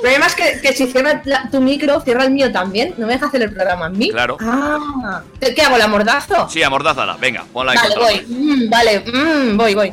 problema 0.00 0.26
es 0.26 0.34
que, 0.34 0.60
que 0.60 0.74
si 0.74 0.86
cierra 0.86 1.22
la- 1.24 1.48
tu 1.50 1.60
micro, 1.62 2.00
cierra 2.02 2.24
el 2.24 2.30
mío 2.30 2.52
también. 2.52 2.94
No 2.98 3.06
me 3.06 3.14
deja 3.14 3.26
hacer 3.26 3.42
el 3.42 3.50
programa 3.50 3.86
a 3.86 3.88
mí. 3.88 4.10
Claro. 4.10 4.36
Ah. 4.40 5.22
¿Qué 5.40 5.62
hago? 5.62 5.78
¿La 5.78 5.88
mordazo? 5.88 6.48
Sí, 6.50 6.62
amordázala. 6.62 7.16
Venga, 7.16 7.44
ponla 7.52 7.72
ahí. 7.72 7.78
Vale, 7.78 7.96
voy. 7.96 8.26
Mm, 8.28 8.70
vale, 8.70 9.00
mm, 9.00 9.56
voy, 9.56 9.74
voy. 9.74 9.92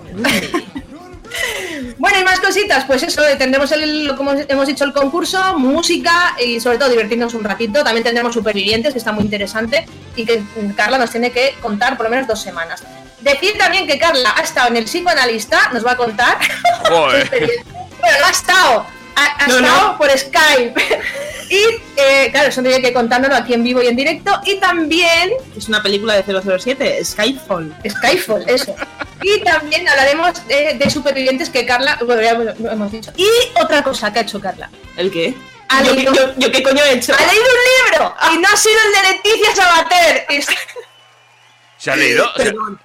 Bueno, 1.98 2.20
y 2.20 2.24
más 2.24 2.40
cositas, 2.40 2.86
pues 2.86 3.04
eso, 3.04 3.26
eh, 3.28 3.36
tendremos 3.36 3.72
el, 3.72 4.14
como 4.18 4.32
hemos 4.32 4.68
dicho, 4.68 4.84
el 4.84 4.94
concurso, 4.94 5.58
música 5.58 6.36
y 6.44 6.60
sobre 6.60 6.78
todo 6.78 6.90
divertirnos 6.90 7.34
un 7.34 7.44
ratito. 7.44 7.84
También 7.84 8.04
tendremos 8.04 8.34
supervivientes, 8.34 8.94
que 8.94 9.00
está 9.00 9.12
muy 9.12 9.24
interesante, 9.24 9.86
y 10.16 10.26
que 10.26 10.44
Carla 10.76 10.98
nos 10.98 11.12
tiene 11.12 11.32
que 11.32 11.56
contar 11.62 11.98
por 11.98 12.06
lo 12.06 12.10
menos 12.10 12.28
dos 12.28 12.42
semanas. 12.42 12.84
Decir 13.22 13.58
también 13.58 13.88
que 13.88 14.00
Carla 14.00 14.34
ha 14.36 14.42
estado 14.42 14.70
en 14.70 14.78
el 14.78 14.86
psicoanalista, 14.86 15.70
nos 15.74 15.86
va 15.86 15.92
a 15.92 15.98
contar. 15.98 16.38
Joder. 16.88 17.30
bueno, 18.02 18.18
no 18.20 18.26
ha 18.26 18.32
estado, 18.32 18.86
ha, 19.26 19.46
ha 19.46 19.48
No, 19.48 19.60
no. 19.62 19.98
por 19.98 20.10
Skype. 20.18 20.74
y 21.50 21.62
eh, 21.98 22.30
claro, 22.32 22.50
eso 22.50 22.62
tiene 22.62 22.82
que 22.82 22.94
contárnoslo 22.94 23.36
aquí 23.36 23.54
en 23.54 23.64
vivo 23.64 23.82
y 23.82 23.88
en 23.88 23.96
directo. 23.96 24.32
Y 24.46 24.56
también 24.60 25.32
Es 25.58 25.68
una 25.68 25.82
película 25.84 26.16
de 26.22 26.24
007, 26.60 27.04
Skyfall. 27.06 27.76
Skyfall, 27.90 28.44
eso. 28.48 28.76
Y 29.24 29.40
también 29.42 29.88
hablaremos 29.88 30.48
de, 30.48 30.76
de 30.76 30.90
supervivientes 30.90 31.50
que 31.50 31.66
Carla, 31.66 32.00
bueno, 32.06 32.22
ya 32.22 32.34
lo 32.34 32.72
hemos 32.72 32.92
dicho. 32.92 33.12
Y 33.18 33.28
otra 33.62 33.84
cosa 33.84 34.12
que 34.12 34.20
ha 34.20 34.22
hecho 34.24 34.40
Carla. 34.42 34.70
¿El 34.98 35.12
qué? 35.12 35.34
Ha 35.70 35.84
¿Yo, 35.84 35.94
leído- 35.94 36.14
yo- 36.14 36.34
yo 36.38 36.52
qué 36.52 36.64
coño 36.64 36.84
he 36.84 36.94
hecho? 36.94 37.14
Ha 37.14 37.32
leído 37.32 37.46
un 37.46 37.94
libro 38.00 38.16
y 38.34 38.38
no 38.40 38.48
ha 38.52 38.58
sido 38.58 38.76
el 38.88 38.92
de 38.92 39.12
Leticia 39.14 39.56
Sabater. 39.56 40.26
¿Se 41.82 41.90
ha 41.90 41.96
leído? 41.96 42.26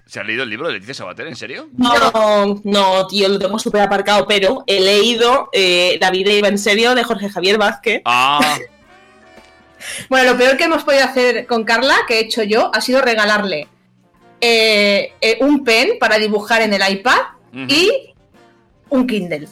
¿Se, 0.06 0.20
ha 0.20 0.22
leído 0.22 0.42
el 0.42 0.48
libro 0.48 0.68
de 0.68 0.72
Leticia 0.72 0.94
Sabater? 0.94 1.26
¿En 1.26 1.36
serio? 1.36 1.68
No, 1.76 2.62
no, 2.64 3.06
tío, 3.06 3.28
lo 3.28 3.38
tengo 3.38 3.58
súper 3.58 3.82
aparcado, 3.82 4.26
pero 4.26 4.64
he 4.66 4.80
leído 4.80 5.50
eh, 5.52 5.98
La 6.00 6.10
vida 6.10 6.32
iba 6.32 6.48
en 6.48 6.56
serio 6.56 6.94
de 6.94 7.04
Jorge 7.04 7.28
Javier 7.28 7.58
Vázquez. 7.58 8.00
Ah, 8.06 8.56
Bueno, 10.08 10.32
lo 10.32 10.38
peor 10.38 10.56
que 10.56 10.64
hemos 10.64 10.82
podido 10.82 11.04
hacer 11.04 11.46
con 11.46 11.64
Carla, 11.64 11.94
que 12.08 12.14
he 12.14 12.20
hecho 12.20 12.42
yo, 12.42 12.70
ha 12.74 12.80
sido 12.80 13.02
regalarle 13.02 13.68
eh, 14.40 15.12
eh, 15.20 15.38
un 15.42 15.62
pen 15.62 15.98
para 16.00 16.16
dibujar 16.16 16.62
en 16.62 16.72
el 16.72 16.80
iPad 16.90 17.18
y 17.68 18.14
un 18.88 19.06
Kindle. 19.06 19.46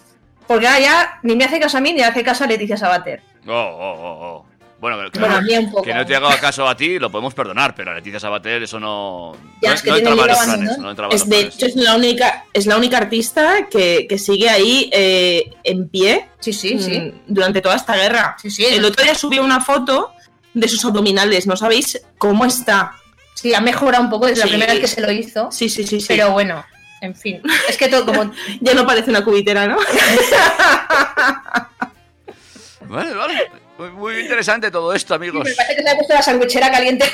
Porque 0.46 0.66
ahora 0.66 0.80
ya 0.80 1.20
ni 1.22 1.36
me 1.36 1.44
hace 1.44 1.60
caso 1.60 1.76
a 1.76 1.80
mí 1.82 1.92
ni 1.92 2.00
hace 2.00 2.24
caso 2.24 2.44
a 2.44 2.46
Leticia 2.46 2.78
Sabater. 2.78 3.22
oh, 3.46 3.52
oh, 3.52 3.94
oh, 4.00 4.26
oh. 4.26 4.46
Bueno, 4.84 5.10
que, 5.10 5.18
Bueno, 5.18 5.36
a 5.36 5.40
mí 5.40 5.56
un 5.56 5.70
poco. 5.70 5.82
que 5.82 5.94
no 5.94 6.04
te 6.04 6.14
haga 6.14 6.38
caso 6.38 6.68
a 6.68 6.76
ti 6.76 6.98
lo 6.98 7.10
podemos 7.10 7.32
perdonar, 7.32 7.74
pero 7.74 7.90
a 7.90 7.94
Leticia 7.94 8.20
Sabater 8.20 8.62
eso 8.62 8.78
no. 8.78 9.32
Ya, 9.62 9.70
no, 9.70 9.74
es 9.76 9.80
que 9.82 9.88
no 9.90 9.96
entraba 9.96 10.22
en 10.24 10.28
los 10.28 10.28
libro 10.28 10.34
planes. 10.36 10.48
abandonado. 10.48 10.82
No 10.82 10.90
entraba 10.90 11.10
en 11.10 11.16
Es, 11.16 11.20
los 11.22 11.30
de 11.30 11.36
planes. 11.36 11.54
hecho, 11.56 11.66
es 11.66 11.76
la 11.76 11.94
única, 11.96 12.44
es 12.52 12.66
la 12.66 12.76
única 12.76 12.98
artista 12.98 13.66
que, 13.70 14.06
que 14.06 14.18
sigue 14.18 14.50
ahí 14.50 14.90
eh, 14.92 15.50
en 15.64 15.88
pie 15.88 16.28
Sí, 16.40 16.52
sí, 16.52 16.78
sí. 16.78 17.00
mm, 17.00 17.12
durante 17.28 17.62
toda 17.62 17.76
esta 17.76 17.96
guerra. 17.96 18.36
Sí, 18.42 18.50
sí. 18.50 18.66
El 18.66 18.84
otro 18.84 19.02
día 19.02 19.14
subió 19.14 19.42
una 19.42 19.62
foto 19.62 20.12
de 20.52 20.68
sus 20.68 20.84
abdominales, 20.84 21.46
no 21.46 21.56
sabéis 21.56 22.02
cómo 22.18 22.44
está. 22.44 22.92
Sí, 23.34 23.54
ha 23.54 23.62
mejorado 23.62 24.04
un 24.04 24.10
poco 24.10 24.26
desde 24.26 24.40
la 24.40 24.44
Sí. 24.46 24.50
primera 24.50 24.72
vez 24.74 24.82
que 24.82 24.88
se 24.88 25.00
lo 25.00 25.10
hizo. 25.10 25.50
Sí, 25.50 25.70
sí, 25.70 25.86
sí, 25.86 25.98
sí. 26.00 26.06
Pero 26.08 26.30
bueno, 26.32 26.62
en 27.00 27.14
fin. 27.16 27.40
Es 27.70 27.78
que 27.78 27.88
todo 27.88 28.04
como. 28.04 28.32
ya 28.60 28.74
no 28.74 28.86
parece 28.86 29.08
una 29.08 29.24
cubitera, 29.24 29.66
¿no? 29.66 29.78
Vale, 32.86 33.14
vale. 33.14 33.50
Muy, 33.78 33.90
muy 33.90 34.20
interesante 34.20 34.70
todo 34.70 34.92
esto, 34.94 35.14
amigos. 35.14 35.44
Me 35.44 35.54
parece 35.54 35.76
que 35.76 35.82
se 35.82 35.90
ha 35.90 35.94
puesto 35.96 36.14
la 36.14 36.22
sandwichera 36.22 36.70
caliente. 36.70 37.10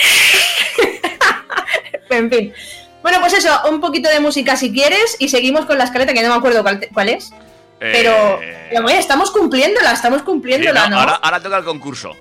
en 2.11 2.31
fin. 2.31 2.53
Bueno, 3.03 3.19
pues 3.21 3.33
eso, 3.33 3.51
un 3.71 3.81
poquito 3.81 4.11
de 4.11 4.21
música 4.21 4.57
si 4.57 4.73
quieres 4.73 5.17
y 5.19 5.29
seguimos 5.31 5.65
con 5.65 5.79
la 5.79 5.85
escaleta 5.85 6.13
que 6.13 6.23
no 6.23 6.29
me 6.29 6.35
acuerdo 6.35 6.63
cuál, 6.63 6.81
cuál 6.93 7.09
es. 7.09 7.31
Pero, 7.79 8.39
Eh, 8.43 8.67
pero, 8.71 8.85
oye, 8.85 8.99
estamos 8.99 9.31
cumpliéndola, 9.31 9.93
estamos 9.93 10.19
sí, 10.21 10.25
cumpliéndola, 10.27 10.83
no, 10.85 10.97
¿no? 10.97 11.01
Ahora, 11.01 11.15
ahora 11.23 11.41
toca 11.41 11.57
el 11.57 11.65
concurso. 11.65 12.15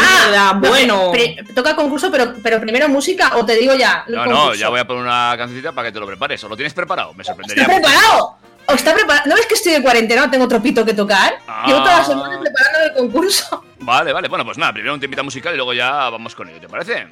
Ah, 0.00 0.52
no, 0.62 0.68
bueno. 0.68 1.10
toca 1.56 1.74
concurso, 1.74 2.08
pero, 2.12 2.34
pero 2.40 2.60
primero 2.60 2.88
música 2.88 3.32
o 3.36 3.44
te 3.44 3.56
digo 3.56 3.74
ya. 3.74 4.04
el 4.06 4.14
No, 4.14 4.26
no, 4.26 4.32
concurso? 4.36 4.54
ya 4.60 4.68
voy 4.68 4.78
a 4.78 4.86
poner 4.86 5.02
una 5.02 5.34
cancioncita 5.36 5.72
para 5.72 5.88
que 5.88 5.92
te 5.92 5.98
lo 5.98 6.06
prepares. 6.06 6.44
¿O 6.44 6.48
lo 6.48 6.54
tienes 6.56 6.72
preparado? 6.72 7.14
Me 7.14 7.22
¿Está 7.22 7.32
sorprendería. 7.34 7.64
preparado? 7.66 8.36
¿O 8.68 8.74
está 8.74 8.94
preparado? 8.94 9.26
¿No 9.28 9.34
ves 9.34 9.46
que 9.46 9.54
estoy 9.54 9.72
de 9.72 9.82
cuarentena? 9.82 10.26
No 10.26 10.30
tengo 10.30 10.44
otro 10.44 10.62
pito 10.62 10.84
que 10.84 10.92
tocar. 10.92 11.38
Ah. 11.46 11.64
Llevo 11.66 11.80
toda 11.80 11.98
la 11.98 12.04
semana 12.04 12.38
preparando 12.38 12.78
el 12.86 12.92
concurso. 12.92 13.64
Vale, 13.80 14.12
vale. 14.12 14.28
Bueno, 14.28 14.44
pues 14.44 14.58
nada, 14.58 14.72
primero 14.72 14.92
un 14.92 15.00
temita 15.00 15.22
musical 15.22 15.54
y 15.54 15.56
luego 15.56 15.72
ya 15.72 16.10
vamos 16.10 16.34
con 16.34 16.46
ello, 16.48 16.60
¿te 16.60 16.68
parece? 16.68 17.06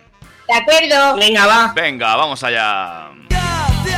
De 0.47 0.55
acuerdo. 0.55 1.17
Venga, 1.17 1.47
va. 1.47 1.73
Venga, 1.75 2.17
vamos 2.17 2.43
allá. 2.45 3.09
de 3.85 3.95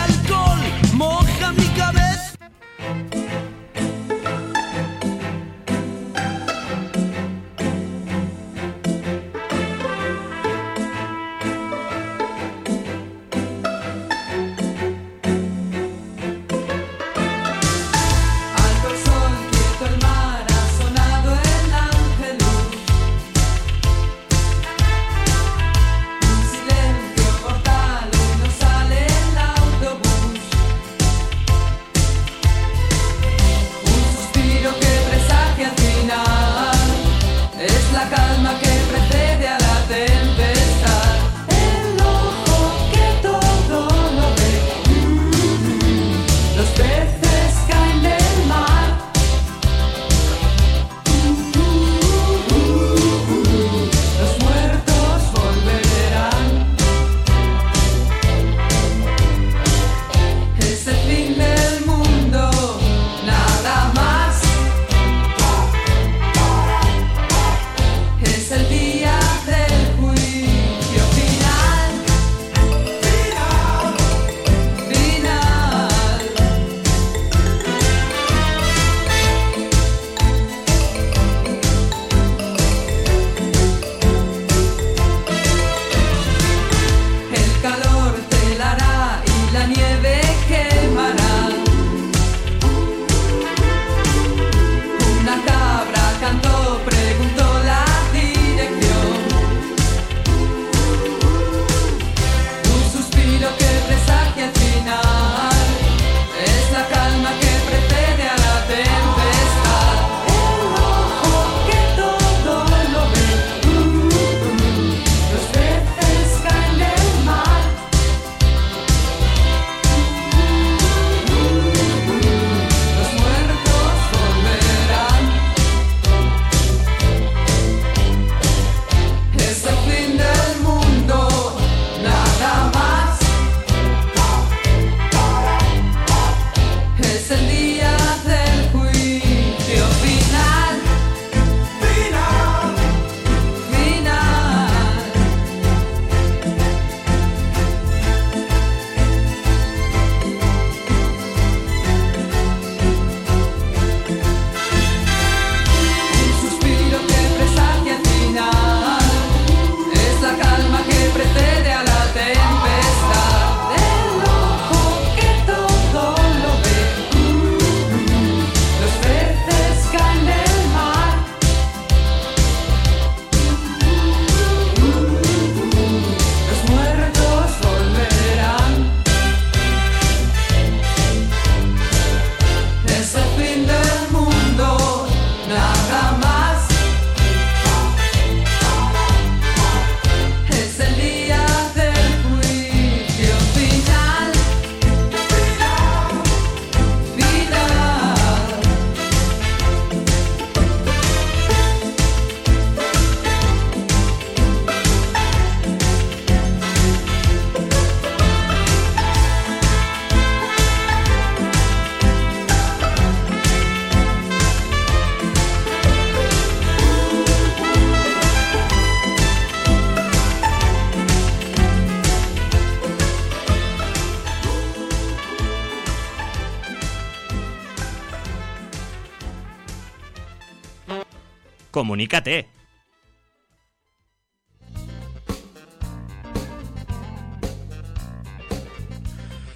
Comunícate. 231.99 232.47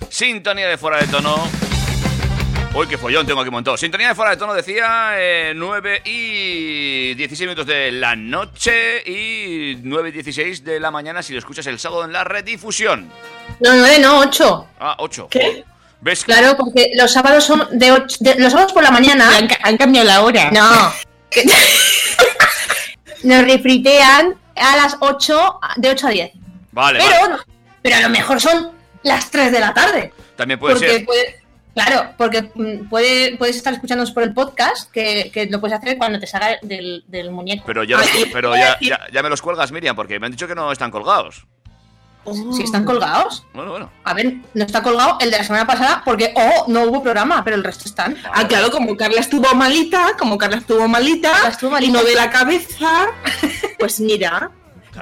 Sintonía 0.09 0.69
de 0.69 0.77
fuera 0.79 0.99
de 0.99 1.07
tono. 1.07 1.37
Uy, 2.75 2.87
qué 2.87 2.97
follón 2.97 3.27
tengo 3.27 3.41
aquí 3.41 3.51
montado. 3.51 3.77
Sintonía 3.77 4.09
de 4.09 4.15
fuera 4.15 4.31
de 4.33 4.37
tono 4.39 4.55
decía 4.55 5.13
eh, 5.17 5.53
9 5.55 6.03
y 6.05 7.15
16 7.15 7.41
minutos 7.49 7.67
de 7.67 7.93
la 7.93 8.17
noche 8.17 9.03
y 9.07 9.77
9 9.83 10.09
y 10.09 10.13
16 10.13 10.65
de 10.65 10.81
la 10.81 10.91
mañana 10.91 11.23
si 11.23 11.33
lo 11.33 11.39
escuchas 11.39 11.67
el 11.67 11.79
sábado 11.79 12.05
en 12.05 12.13
la 12.13 12.25
redifusión. 12.25 13.11
No, 13.61 13.75
nueve, 13.75 13.99
no, 14.01 14.21
ocho. 14.21 14.69
Ah, 14.81 14.97
8. 14.99 15.29
¿Qué? 15.31 15.65
¿Ves? 16.01 16.25
Claro, 16.25 16.57
porque 16.57 16.91
los 16.95 17.13
sábados 17.13 17.45
son 17.45 17.67
de, 17.73 17.93
ocho, 17.93 18.17
de- 18.21 18.37
los 18.37 18.53
sábados 18.53 18.73
por 18.73 18.83
la 18.83 18.91
mañana. 18.91 19.37
Han, 19.37 19.49
han 19.63 19.77
cambiado 19.77 20.07
la 20.09 20.23
hora. 20.23 20.51
No. 20.51 20.93
Nos 23.25 23.45
refritean 23.45 24.35
a 24.57 24.77
las 24.77 24.97
8, 25.01 25.61
de 25.77 25.91
8 25.91 26.07
a 26.07 26.11
10. 26.11 26.33
Vale, 26.73 26.99
pero, 26.99 27.21
vale. 27.31 27.43
pero 27.83 27.97
a 27.97 28.01
lo 28.01 28.09
mejor 28.11 28.41
son 28.41 28.71
las 29.03 29.31
3 29.31 29.53
de 29.53 29.61
la 29.61 29.73
tarde. 29.75 30.13
También 30.37 30.59
puede 30.59 30.75
porque 30.75 30.89
ser. 30.91 31.05
puede- 31.05 31.43
claro, 31.75 32.15
porque 32.19 32.43
mm, 32.55 32.89
puede, 32.89 33.37
puedes 33.37 33.57
estar 33.57 33.73
escuchándonos 33.73 34.11
por 34.13 34.23
el 34.23 34.33
podcast, 34.35 34.91
que, 34.91 35.31
que 35.33 35.47
lo 35.47 35.61
puedes 35.61 35.77
hacer 35.79 35.97
cuando 35.99 36.19
te 36.21 36.27
salga 36.27 36.59
del, 36.63 37.05
del 37.07 37.31
muñeco. 37.31 37.65
Pero 37.67 37.85
ya, 37.85 37.99
pero 38.33 38.55
ya, 38.55 38.77
ya, 38.81 39.01
ya 39.13 39.23
me 39.23 39.29
los 39.29 39.41
cuelgas, 39.43 39.73
Miriam, 39.73 39.97
porque 39.97 40.19
me 40.19 40.27
han 40.27 40.33
dicho 40.33 40.47
que 40.49 40.55
no 40.55 40.71
están 40.73 40.91
colgados. 40.91 41.47
Si 42.53 42.63
están 42.63 42.85
colgados. 42.85 43.45
Bueno, 43.53 43.73
bueno. 43.73 43.91
A 44.05 44.15
ver, 44.15 44.37
no 44.55 44.65
está 44.65 44.83
colgado 44.83 45.19
el 45.21 45.31
de 45.31 45.39
la 45.39 45.45
semana 45.45 45.67
pasada 45.67 46.03
porque, 46.05 46.33
oh, 46.37 46.67
no 46.69 46.85
hubo 46.85 47.03
programa, 47.03 47.43
pero 47.43 47.57
el 47.57 47.65
resto 47.65 47.85
están. 47.87 48.17
Ah, 48.33 48.47
claro, 48.47 48.71
como 48.71 48.97
Carla 48.97 49.21
estuvo 49.21 49.53
malita, 49.55 50.17
como 50.19 50.39
Carla 50.39 50.59
estuvo 50.59 50.87
malita, 50.89 51.33
Carla 51.33 51.49
estuvo 51.49 51.71
malita. 51.71 51.91
y 51.91 51.93
no 51.93 52.05
de 52.05 52.15
la 52.15 52.31
cabeza, 52.31 53.07
pues 53.79 53.99
mira, 54.01 54.51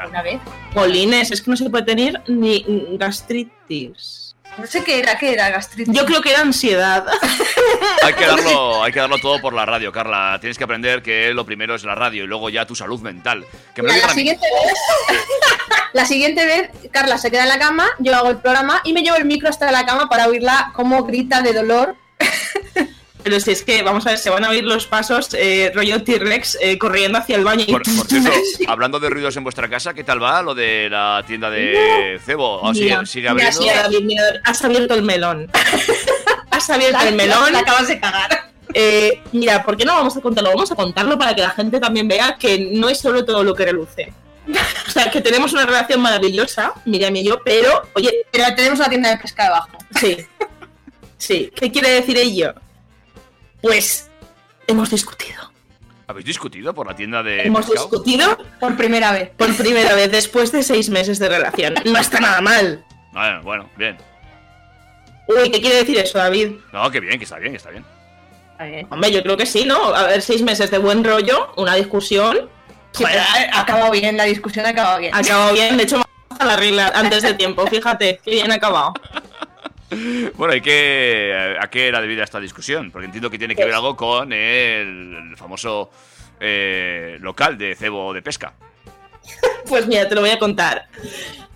Una 0.09 0.22
vez. 0.22 0.40
Polines, 0.72 1.30
es 1.30 1.42
que 1.42 1.50
no 1.50 1.56
se 1.56 1.68
puede 1.68 1.85
tener 1.85 2.22
ni 2.28 2.64
gastritis. 2.98 4.19
No 4.58 4.66
sé 4.66 4.84
qué 4.84 4.98
era, 4.98 5.16
qué 5.16 5.32
era 5.32 5.48
gastritis. 5.50 5.94
Yo 5.94 6.04
creo 6.04 6.20
que 6.20 6.30
era 6.30 6.40
ansiedad. 6.40 7.06
Hay 8.02 8.12
que, 8.14 8.26
darlo, 8.26 8.82
hay 8.82 8.92
que 8.92 8.98
darlo 9.00 9.18
todo 9.18 9.40
por 9.40 9.52
la 9.54 9.64
radio, 9.64 9.92
Carla. 9.92 10.38
Tienes 10.40 10.58
que 10.58 10.64
aprender 10.64 11.02
que 11.02 11.32
lo 11.32 11.44
primero 11.46 11.74
es 11.74 11.84
la 11.84 11.94
radio 11.94 12.24
y 12.24 12.26
luego 12.26 12.50
ya 12.50 12.66
tu 12.66 12.74
salud 12.74 13.00
mental. 13.00 13.46
Que 13.74 13.82
me 13.82 13.88
lo 13.88 13.94
Mira, 13.94 13.94
digan 13.94 14.06
la 14.06 14.12
a 14.12 14.14
mí. 14.14 14.20
siguiente 14.20 14.46
vez, 14.64 15.18
la 15.92 16.04
siguiente 16.04 16.44
vez, 16.46 16.70
Carla 16.90 17.18
se 17.18 17.30
queda 17.30 17.42
en 17.44 17.48
la 17.50 17.58
cama, 17.58 17.86
yo 17.98 18.14
hago 18.16 18.30
el 18.30 18.38
programa 18.38 18.80
y 18.84 18.92
me 18.92 19.02
llevo 19.02 19.16
el 19.16 19.24
micro 19.24 19.48
hasta 19.48 19.70
la 19.70 19.86
cama 19.86 20.08
para 20.08 20.26
oírla 20.28 20.72
cómo 20.74 21.04
grita 21.04 21.40
de 21.42 21.52
dolor. 21.52 21.96
Pero 23.22 23.38
si 23.40 23.50
es 23.50 23.62
que, 23.62 23.83
vamos 23.83 24.06
a 24.06 24.11
ver, 24.11 24.18
se 24.18 24.30
van 24.30 24.44
a 24.44 24.50
oír 24.50 24.64
los 24.64 24.87
pasos 24.87 25.28
eh, 25.35 25.70
rollo 25.74 26.02
T-Rex 26.02 26.59
eh, 26.61 26.78
corriendo 26.78 27.18
hacia 27.18 27.37
el 27.37 27.44
baño. 27.44 27.64
y- 27.66 27.72
Por, 27.72 27.83
por 27.83 28.06
cierto, 28.06 28.30
hablando 28.68 28.98
de 28.98 29.11
ruidos 29.11 29.37
en 29.37 29.44
vuestra 29.44 29.68
casa, 29.68 29.92
¿qué 29.94 30.04
tal 30.04 30.22
va 30.22 30.42
lo 30.42 30.54
de 30.54 30.88
la 30.90 31.22
tienda 31.26 31.50
de 31.50 32.20
cebo? 32.24 32.62
Sigue, 32.74 32.85
Mira, 32.87 33.06
sí, 33.06 33.20
David, 33.22 33.44
has 34.44 34.64
abierto 34.64 34.94
el 34.94 35.02
melón. 35.02 35.50
has 36.50 36.70
abierto 36.70 36.98
La- 37.02 37.09
el 37.09 37.14
melón. 37.16 37.52
la 37.52 37.59
acabas 37.61 37.88
de 37.88 38.00
cagar. 38.00 38.50
Eh, 38.72 39.20
mira, 39.33 39.64
¿por 39.64 39.76
qué 39.76 39.85
no 39.85 39.94
vamos 39.96 40.16
a 40.16 40.20
contarlo? 40.20 40.50
Vamos 40.50 40.70
a 40.70 40.76
contarlo 40.76 41.18
para 41.18 41.35
que 41.35 41.42
la 41.42 41.50
gente 41.50 41.80
también 41.80 42.06
vea 42.09 42.37
que 42.38 42.70
no 42.72 42.88
es 42.88 42.98
solo 43.00 43.24
todo 43.24 43.42
lo 43.44 43.54
que 43.54 43.64
reluce. 43.66 44.12
O 44.88 44.90
sea, 44.92 45.09
que 45.11 45.20
tenemos 45.20 45.52
una 45.52 45.64
relación 45.66 46.00
maravillosa, 46.00 46.72
Miriam 46.85 47.14
y 47.14 47.22
yo, 47.24 47.40
pero, 47.44 47.83
oye, 47.94 48.11
Pero 48.33 48.44
tenemos 48.56 48.80
una 48.80 48.88
tienda 48.88 49.11
de 49.11 49.18
pesca 49.18 49.44
debajo. 49.44 49.68
sí. 50.00 50.16
Sí, 51.16 51.50
¿qué 51.54 51.70
quiere 51.70 51.90
decir 51.90 52.16
ello? 52.16 52.54
Pues 53.61 54.11
hemos 54.66 54.90
discutido. 54.90 55.51
¿Habéis 56.07 56.27
discutido 56.27 56.75
por 56.75 56.87
la 56.87 56.96
tienda 56.96 57.23
de 57.23 57.42
Hemos 57.42 57.66
pescado? 57.66 57.88
discutido 57.88 58.37
Por 58.59 58.77
primera 58.77 59.12
vez. 59.12 59.31
por 59.37 59.55
primera 59.57 59.94
vez 59.94 60.11
después 60.11 60.51
de 60.51 60.62
seis 60.62 60.88
meses 60.90 61.18
de 61.18 61.29
relación. 61.29 61.75
No 61.85 61.99
está 61.99 62.18
nada 62.20 62.40
mal. 62.40 62.85
Bueno, 63.12 63.42
bueno, 63.42 63.70
bien. 63.77 63.96
Uy, 65.29 65.51
¿qué 65.51 65.61
quiere 65.61 65.77
decir 65.77 65.99
eso, 65.99 66.18
David? 66.18 66.53
No, 66.73 66.90
que 66.90 66.99
bien, 66.99 67.18
que 67.18 67.25
está 67.25 67.38
bien, 67.38 67.53
que 67.53 67.59
está 67.59 67.70
bien. 67.70 67.85
Hombre, 68.90 69.11
yo 69.12 69.23
creo 69.23 69.37
que 69.37 69.46
sí, 69.46 69.64
¿no? 69.64 69.94
A 69.94 70.05
ver, 70.07 70.20
seis 70.23 70.42
meses 70.42 70.70
de 70.70 70.79
buen 70.79 71.03
rollo, 71.05 71.53
una 71.57 71.77
discusión. 71.77 72.51
Sí, 72.92 73.05
pero 73.07 73.20
ha 73.53 73.61
acabado 73.61 73.90
bien, 73.92 74.16
la 74.16 74.25
discusión 74.25 74.66
ha 74.66 74.70
acabado 74.70 74.99
bien. 74.99 75.14
Ha 75.14 75.18
acabado 75.18 75.53
bien, 75.55 75.77
de 75.77 75.85
hecho, 75.85 75.96
me 75.99 76.05
ha 76.38 76.44
la 76.44 76.57
regla 76.57 76.92
antes 76.94 77.23
de 77.23 77.35
tiempo, 77.35 77.66
fíjate, 77.68 78.20
qué 78.25 78.31
bien 78.33 78.51
ha 78.51 78.57
acabado. 78.57 78.92
Bueno, 80.37 80.55
¿y 80.55 80.61
qué, 80.61 81.57
a 81.61 81.68
qué 81.68 81.88
era 81.88 82.00
debida 82.00 82.24
esta 82.24 82.40
discusión? 82.40 82.90
Porque 82.90 83.07
entiendo 83.07 83.31
que 83.31 83.38
tiene 83.38 83.57
que 83.57 83.64
ver 83.64 83.74
algo 83.74 83.96
con 83.96 84.33
el, 84.33 85.31
el 85.31 85.37
famoso 85.37 85.90
eh, 86.40 87.18
local 87.20 87.59
de 87.59 87.74
cebo 87.74 88.12
de 88.12 88.22
pesca. 88.22 88.55
Pues 89.68 89.87
mira, 89.87 90.09
te 90.09 90.16
lo 90.16 90.22
voy 90.22 90.31
a 90.31 90.38
contar. 90.38 90.88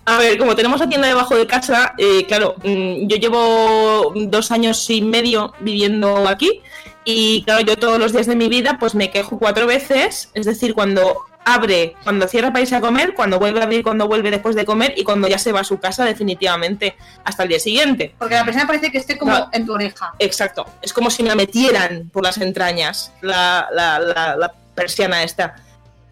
A 0.05 0.19
ver, 0.19 0.37
como 0.37 0.55
tenemos 0.55 0.79
la 0.79 0.87
tienda 0.87 1.07
debajo 1.07 1.35
de 1.35 1.47
casa, 1.47 1.95
eh, 1.97 2.25
claro, 2.27 2.55
mm, 2.63 3.07
yo 3.07 3.17
llevo 3.17 4.13
dos 4.15 4.51
años 4.51 4.89
y 4.89 5.01
medio 5.01 5.53
viviendo 5.59 6.27
aquí 6.27 6.61
y 7.03 7.43
claro, 7.43 7.61
yo 7.61 7.75
todos 7.75 7.99
los 7.99 8.13
días 8.13 8.27
de 8.27 8.35
mi 8.35 8.47
vida 8.47 8.77
pues 8.79 8.95
me 8.95 9.09
quejo 9.09 9.39
cuatro 9.39 9.65
veces, 9.65 10.29
es 10.33 10.45
decir, 10.45 10.75
cuando 10.75 11.25
abre, 11.45 11.95
cuando 12.03 12.27
cierra 12.27 12.49
para 12.51 12.61
irse 12.63 12.75
a 12.75 12.81
comer, 12.81 13.13
cuando 13.13 13.37
vuelve 13.39 13.59
a 13.61 13.63
abrir, 13.63 13.83
cuando 13.83 14.07
vuelve 14.07 14.31
después 14.31 14.55
de 14.55 14.65
comer 14.65 14.93
y 14.97 15.03
cuando 15.03 15.27
ya 15.27 15.37
se 15.37 15.51
va 15.51 15.59
a 15.61 15.63
su 15.63 15.79
casa 15.79 16.03
definitivamente 16.03 16.95
hasta 17.23 17.43
el 17.43 17.49
día 17.49 17.59
siguiente. 17.59 18.15
Porque 18.17 18.33
la 18.35 18.43
persona 18.43 18.65
parece 18.67 18.91
que 18.91 18.97
esté 18.97 19.17
como 19.17 19.31
No. 19.31 19.49
en 19.53 19.65
tu 19.65 19.73
oreja. 19.73 20.13
Exacto, 20.19 20.65
es 20.81 20.91
como 20.91 21.09
si 21.09 21.23
me 21.23 21.29
la 21.29 21.35
metieran 21.35 22.09
por 22.11 22.23
las 22.23 22.37
entrañas 22.39 23.13
la, 23.21 23.67
la, 23.71 23.99
la, 23.99 24.35
la 24.35 24.53
persiana 24.73 25.23
esta, 25.23 25.55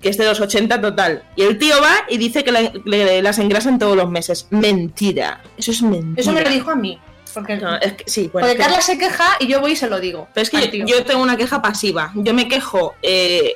que 0.02 0.10
es 0.10 0.17
de 0.17 0.26
los 0.26 0.39
80 0.39 0.80
total. 0.82 1.24
Y 1.36 1.43
el 1.43 1.58
tío 1.58 1.76
va 1.82 1.93
y 2.10 2.17
dice 2.17 2.43
que 2.43 2.52
le- 2.86 3.22
las 3.22 3.39
engrasan 3.39 3.80
todos 3.80 3.96
los 3.98 4.10
meses. 4.10 4.48
Mentira, 4.52 5.41
eso 5.58 5.72
es 5.72 5.82
mentira. 5.82 6.22
Eso 6.22 6.32
me 6.32 6.41
lo 6.41 6.50
dijo 6.50 6.69
a 6.72 6.76
mí. 6.76 7.00
Porque, 7.34 7.56
No, 7.58 7.76
es 7.78 7.93
que, 7.93 8.04
sí, 8.06 8.30
bueno, 8.32 8.48
porque 8.48 8.52
es 8.52 8.58
que- 8.58 8.63
Carla 8.63 8.82
se 8.82 8.98
queja 9.00 9.26
y 9.39 9.48
yo 9.48 9.60
voy 9.60 9.72
y 9.72 9.76
se 9.76 9.89
lo 9.89 10.00
digo. 10.00 10.28
pero 10.36 10.43
es 10.43 10.50
que 10.52 10.86
yo 10.86 11.04
tengo 11.04 11.24
una 11.24 11.36
queja 11.36 11.62
pasiva. 11.63 12.12
Yo 12.13 12.34
me 12.36 12.48
quejo 12.48 12.93
eh, 13.02 13.56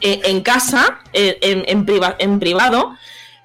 eh, 0.00 0.20
en 0.24 0.40
casa, 0.42 0.98
eh, 1.12 1.38
en, 1.40 1.64
en 1.66 1.86
priva- 1.86 2.16
en 2.18 2.38
privado, 2.38 2.96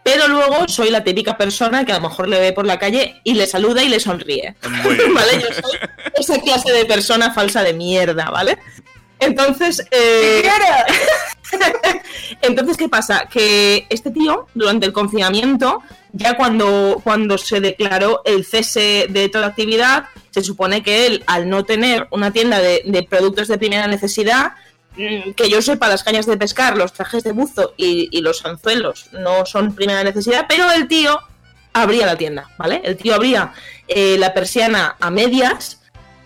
pero 0.03 0.27
luego 0.27 0.67
soy 0.67 0.89
la 0.89 1.03
típica 1.03 1.37
persona 1.37 1.85
que 1.85 1.91
a 1.91 1.99
lo 1.99 2.09
mejor 2.09 2.27
le 2.27 2.39
ve 2.39 2.53
por 2.53 2.65
la 2.65 2.79
calle 2.79 3.21
y 3.23 3.35
le 3.35 3.45
saluda 3.45 3.83
y 3.83 3.89
le 3.89 3.99
sonríe. 3.99 4.55
¿Vale? 4.63 5.39
Yo 5.41 5.53
soy 5.53 5.79
esa 6.17 6.41
clase 6.41 6.71
de 6.71 6.85
persona 6.85 7.31
falsa 7.31 7.61
de 7.63 7.73
mierda, 7.73 8.29
¿vale? 8.31 8.57
Entonces, 9.19 9.85
eh, 9.91 10.41
entonces, 12.41 12.77
¿qué 12.77 12.89
pasa? 12.89 13.27
Que 13.31 13.85
este 13.89 14.11
tío, 14.11 14.47
durante 14.53 14.85
el 14.85 14.93
confinamiento, 14.93 15.81
ya 16.13 16.35
cuando, 16.35 16.99
cuando 17.03 17.37
se 17.37 17.59
declaró 17.61 18.21
el 18.25 18.45
cese 18.45 19.07
de 19.09 19.29
toda 19.29 19.47
actividad, 19.47 20.05
se 20.31 20.41
supone 20.41 20.81
que 20.83 21.05
él, 21.05 21.23
al 21.27 21.49
no 21.49 21.63
tener 21.65 22.07
una 22.11 22.31
tienda 22.31 22.59
de, 22.59 22.81
de 22.85 23.03
productos 23.03 23.47
de 23.47 23.57
primera 23.57 23.87
necesidad, 23.87 24.53
que 24.95 25.49
yo 25.49 25.61
sepa, 25.61 25.87
las 25.87 26.03
cañas 26.03 26.25
de 26.25 26.37
pescar, 26.37 26.77
los 26.77 26.93
trajes 26.93 27.23
de 27.23 27.31
buzo 27.31 27.73
y, 27.77 28.21
los 28.21 28.45
anzuelos 28.45 29.09
no 29.13 29.45
son 29.45 29.73
primera 29.73 30.03
necesidad, 30.03 30.45
pero 30.47 30.69
el 30.71 30.87
tío 30.87 31.19
abría 31.73 32.05
la 32.05 32.17
tienda, 32.17 32.49
¿vale? 32.57 32.81
El 32.83 32.97
tío 32.97 33.15
abría 33.15 33.53
eh, 33.87 34.17
la 34.17 34.33
persiana 34.33 34.97
a 34.99 35.09
medias 35.09 35.81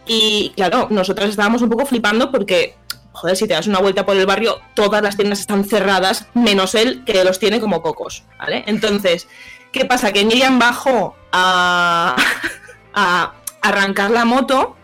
y, 0.07 0.51
claro, 0.55 0.87
nosotros 0.89 1.29
estábamos 1.29 1.61
un 1.61 1.69
poco 1.69 1.85
flipando 1.85 2.31
porque, 2.31 2.75
joder, 3.11 3.37
si 3.37 3.47
te 3.47 3.53
das 3.53 3.67
una 3.67 3.79
vuelta 3.79 4.05
por 4.05 4.17
el 4.17 4.25
barrio, 4.25 4.59
todas 4.73 5.03
las 5.03 5.15
tiendas 5.15 5.39
están 5.39 5.63
cerradas, 5.63 6.25
menos 6.33 6.73
él, 6.73 7.03
que 7.05 7.23
los 7.23 7.37
tiene 7.37 7.59
como 7.59 7.83
cocos, 7.83 8.23
¿vale? 8.39 8.63
Entonces, 8.65 9.27
¿qué 9.71 9.85
pasa? 9.85 10.11
Que 10.11 10.25
Miriam 10.25 10.57
bajó 10.57 11.15
a, 11.31 12.15
a 12.93 13.33
arrancar 13.61 14.09
la 14.09 14.25
moto 14.25 14.75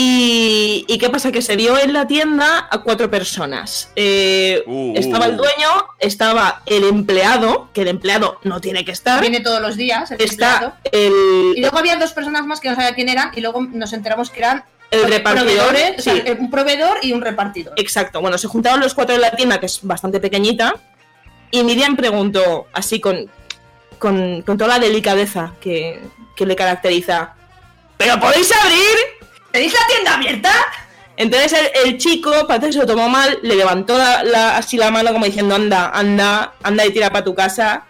y, 0.00 0.84
y 0.86 0.98
¿qué 0.98 1.10
pasa? 1.10 1.32
Que 1.32 1.42
se 1.42 1.56
vio 1.56 1.76
en 1.76 1.92
la 1.92 2.06
tienda 2.06 2.68
a 2.70 2.78
cuatro 2.82 3.10
personas. 3.10 3.90
Eh, 3.96 4.62
Uh, 4.64 4.94
estaba 4.96 5.26
uh. 5.26 5.30
el 5.30 5.36
dueño, 5.36 5.68
estaba 5.98 6.62
el 6.66 6.84
empleado, 6.84 7.68
que 7.72 7.82
el 7.82 7.88
empleado 7.88 8.38
no 8.44 8.60
tiene 8.60 8.84
que 8.84 8.92
estar. 8.92 9.20
Viene 9.20 9.40
todos 9.40 9.60
los 9.60 9.76
días. 9.76 10.10
el 10.12 10.20
empleado. 10.20 10.74
Está 10.84 10.96
el, 10.96 11.54
Y 11.56 11.60
luego 11.60 11.78
había 11.78 11.96
dos 11.96 12.12
personas 12.12 12.46
más 12.46 12.60
que 12.60 12.68
no 12.68 12.76
sabía 12.76 12.94
quién 12.94 13.08
eran 13.08 13.32
y 13.34 13.40
luego 13.40 13.60
nos 13.60 13.92
enteramos 13.92 14.30
que 14.30 14.38
eran 14.38 14.64
el 14.92 15.04
repartidor. 15.10 15.74
o 15.74 16.00
sea, 16.00 16.14
sí. 16.14 16.22
un 16.38 16.48
proveedor 16.50 16.98
y 17.02 17.12
un 17.12 17.20
repartidor. 17.20 17.74
Exacto, 17.76 18.20
bueno, 18.20 18.38
se 18.38 18.46
juntaron 18.46 18.78
los 18.80 18.94
cuatro 18.94 19.16
en 19.16 19.20
la 19.22 19.32
tienda, 19.32 19.58
que 19.58 19.66
es 19.66 19.80
bastante 19.82 20.20
pequeñita, 20.20 20.76
y 21.50 21.64
Miriam 21.64 21.96
preguntó, 21.96 22.68
así 22.72 23.00
con, 23.00 23.28
con, 23.98 24.42
con 24.42 24.56
toda 24.58 24.78
la 24.78 24.78
delicadeza 24.78 25.54
que, 25.60 26.00
que 26.36 26.46
le 26.46 26.54
caracteriza, 26.54 27.34
¿pero 27.96 28.20
podéis 28.20 28.52
abrir? 28.52 29.17
¿Tenéis 29.58 29.74
la 29.74 29.86
tienda 29.88 30.14
abierta? 30.14 30.52
Entonces 31.16 31.52
el, 31.84 31.98
chico, 31.98 32.30
parece 32.46 32.66
que 32.68 32.72
se 32.74 32.78
lo 32.78 32.86
tomó 32.86 33.08
mal, 33.08 33.40
le 33.42 33.56
levantó 33.56 33.96
así 33.96 34.76
la 34.76 34.92
mano 34.92 35.12
como 35.12 35.24
diciendo, 35.24 35.56
anda, 35.56 35.90
anda, 35.92 36.54
anda 36.62 36.86
y 36.86 36.92
tira 36.92 37.10
para 37.10 37.24
tu 37.24 37.34
casa. 37.34 37.84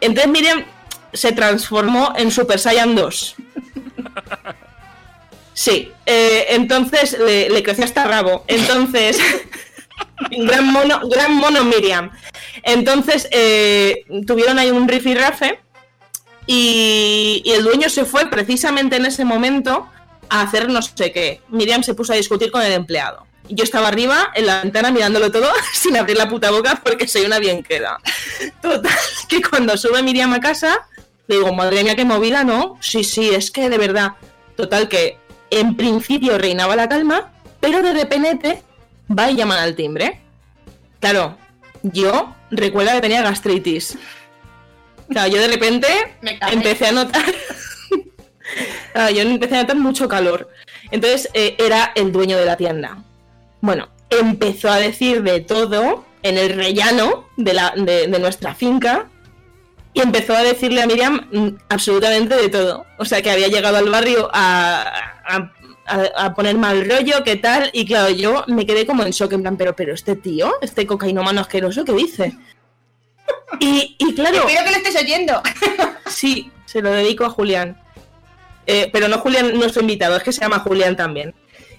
Entonces 0.00 0.32
Miriam 0.32 0.64
se 1.12 1.32
transformó 1.32 2.14
en 2.16 2.30
Super 2.30 2.58
Saiyan 2.58 2.94
2. 2.94 3.36
Sí, 5.52 5.92
eh, 6.06 6.46
entonces 6.48 7.18
le, 7.18 7.50
le 7.50 7.62
creció 7.62 7.84
hasta 7.84 8.04
rabo. 8.04 8.44
Entonces, 8.46 9.18
gran 10.30 10.66
mono, 10.72 11.00
gran 11.10 11.34
mono 11.34 11.62
Miriam. 11.62 12.10
Entonces, 12.62 13.28
eh, 13.32 14.06
tuvieron 14.26 14.58
ahí 14.58 14.70
un 14.70 14.88
rifirrafe 14.88 15.60
y, 16.46 17.42
y 17.44 17.52
el 17.52 17.64
dueño 17.64 17.90
se 17.90 18.06
fue 18.06 18.30
precisamente 18.30 18.96
en 18.96 19.04
ese 19.04 19.26
momento 19.26 19.90
a 20.28 20.42
hacer 20.42 20.68
no 20.68 20.82
sé 20.82 21.12
qué. 21.12 21.40
Miriam 21.48 21.82
se 21.82 21.94
puso 21.94 22.12
a 22.12 22.16
discutir 22.16 22.50
con 22.50 22.62
el 22.62 22.72
empleado. 22.72 23.26
Yo 23.48 23.62
estaba 23.62 23.88
arriba 23.88 24.32
en 24.34 24.46
la 24.46 24.62
ventana 24.62 24.90
mirándolo 24.90 25.30
todo 25.30 25.50
sin 25.72 25.96
abrir 25.96 26.16
la 26.16 26.28
puta 26.28 26.50
boca 26.50 26.80
porque 26.82 27.06
soy 27.06 27.24
una 27.24 27.38
bien 27.38 27.62
queda. 27.62 27.98
Total, 28.60 28.92
que 29.28 29.42
cuando 29.42 29.76
sube 29.76 30.02
Miriam 30.02 30.32
a 30.32 30.40
casa, 30.40 30.88
le 31.26 31.36
digo, 31.36 31.52
madre 31.52 31.82
mía, 31.82 31.96
qué 31.96 32.04
movida, 32.04 32.44
¿no? 32.44 32.78
Sí, 32.80 33.04
sí, 33.04 33.30
es 33.30 33.50
que 33.50 33.68
de 33.68 33.78
verdad. 33.78 34.12
Total, 34.56 34.88
que 34.88 35.18
en 35.50 35.76
principio 35.76 36.38
reinaba 36.38 36.76
la 36.76 36.88
calma, 36.88 37.32
pero 37.60 37.82
de 37.82 37.92
repente 37.92 38.62
va 39.16 39.30
y 39.30 39.36
llaman 39.36 39.58
al 39.58 39.76
timbre. 39.76 40.20
Claro, 41.00 41.36
yo 41.82 42.34
recuerdo 42.50 42.92
que 42.92 43.00
tenía 43.00 43.22
gastritis. 43.22 43.98
Claro, 45.08 45.28
yo 45.28 45.40
de 45.40 45.48
repente 45.48 45.86
empecé 46.50 46.86
a 46.86 46.92
notar. 46.92 47.24
Claro, 48.92 49.14
yo 49.14 49.22
empecé 49.22 49.56
a 49.56 49.62
notar 49.62 49.76
mucho 49.76 50.08
calor. 50.08 50.48
Entonces 50.90 51.28
eh, 51.34 51.56
era 51.58 51.92
el 51.94 52.12
dueño 52.12 52.36
de 52.38 52.44
la 52.44 52.56
tienda. 52.56 52.98
Bueno, 53.60 53.88
empezó 54.10 54.70
a 54.70 54.76
decir 54.76 55.22
de 55.22 55.40
todo 55.40 56.04
en 56.22 56.38
el 56.38 56.54
rellano 56.54 57.28
de, 57.36 57.54
la, 57.54 57.72
de, 57.76 58.06
de 58.06 58.18
nuestra 58.18 58.54
finca 58.54 59.06
y 59.92 60.00
empezó 60.00 60.34
a 60.36 60.42
decirle 60.42 60.82
a 60.82 60.86
Miriam 60.86 61.28
mm, 61.32 61.48
absolutamente 61.68 62.36
de 62.36 62.48
todo. 62.48 62.84
O 62.98 63.04
sea, 63.04 63.22
que 63.22 63.30
había 63.30 63.48
llegado 63.48 63.76
al 63.78 63.88
barrio 63.90 64.28
a, 64.32 64.82
a- 65.24 65.52
a- 65.88 66.24
a 66.26 66.34
poner 66.34 66.56
mal 66.58 66.88
rollo, 66.88 67.22
qué 67.24 67.36
tal. 67.36 67.70
Y 67.72 67.86
claro, 67.86 68.10
yo 68.10 68.44
me 68.48 68.66
quedé 68.66 68.84
como 68.86 69.02
en 69.04 69.10
shock, 69.12 69.32
en 69.32 69.42
plan, 69.42 69.56
pero, 69.56 69.74
pero 69.74 69.94
este 69.94 70.16
tío, 70.16 70.52
este 70.60 70.86
cocainómano 70.86 71.40
asqueroso, 71.40 71.84
¿qué 71.84 71.92
dice? 71.92 72.36
Y, 73.60 73.96
y 73.98 74.14
claro, 74.14 74.38
Espero 74.48 74.64
que 74.64 74.70
lo 74.70 74.76
estés 74.78 75.02
oyendo. 75.02 75.42
sí, 76.06 76.50
se 76.66 76.82
lo 76.82 76.90
dedico 76.90 77.24
a 77.24 77.30
Julián. 77.30 77.80
Eh, 78.66 78.88
pero 78.92 79.08
no 79.08 79.18
Julián, 79.18 79.54
nuestro 79.54 79.82
invitado, 79.82 80.16
es 80.16 80.22
que 80.22 80.32
se 80.32 80.40
llama 80.40 80.60
Julián 80.60 80.96
también. 80.96 81.34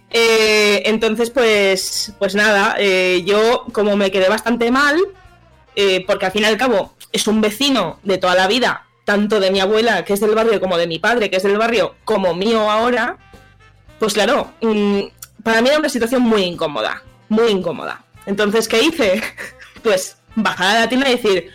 Eh, 0.10 0.84
entonces, 0.86 1.30
pues, 1.32 2.14
pues 2.18 2.36
nada, 2.36 2.76
eh, 2.80 3.24
yo 3.26 3.66
como 3.74 3.98
me 3.98 4.12
quedé 4.12 4.30
bastante 4.30 4.72
mal, 4.72 4.98
eh, 5.76 6.04
porque 6.08 6.26
al 6.26 6.32
fin 6.32 6.44
y 6.44 6.46
al 6.46 6.58
cabo 6.58 6.96
es 7.12 7.28
un 7.28 7.42
vecino 7.42 8.00
de 8.04 8.18
toda 8.18 8.36
la 8.36 8.48
vida, 8.48 8.86
tanto 9.06 9.40
de 9.40 9.52
mi 9.52 9.60
abuela, 9.60 10.06
que 10.06 10.14
es 10.14 10.20
del 10.20 10.36
barrio, 10.36 10.62
como 10.62 10.78
de 10.78 10.88
mi 10.88 11.00
padre, 11.00 11.30
que 11.30 11.38
es 11.38 11.44
del 11.44 11.58
barrio, 11.58 11.96
como 12.06 12.34
mío 12.34 12.70
ahora, 12.70 13.18
pues 14.00 14.14
claro, 14.14 14.54
mm, 14.62 15.02
para 15.44 15.62
mí 15.62 15.70
era 15.70 15.80
una 15.80 15.90
situación 15.90 16.22
muy 16.22 16.44
incómoda, 16.44 17.04
muy 17.30 17.50
incómoda. 17.50 18.04
Entonces, 18.26 18.68
¿qué 18.68 18.82
hice? 18.82 19.22
Pues 19.84 20.18
bajar 20.36 20.76
a 20.76 20.80
la 20.82 20.90
tienda 20.90 21.08
y 21.08 21.16
decir, 21.16 21.50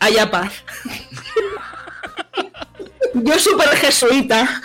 haya 0.00 0.30
paz. 0.30 0.52
Yo 3.14 3.38
súper 3.38 3.68
jesuita. 3.76 4.60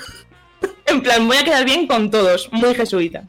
En 0.94 1.02
plan, 1.02 1.28
voy 1.28 1.38
a 1.38 1.44
quedar 1.44 1.66
bien 1.66 1.88
con 1.88 2.12
todos, 2.12 2.50
muy 2.52 2.76
jesuita. 2.76 3.24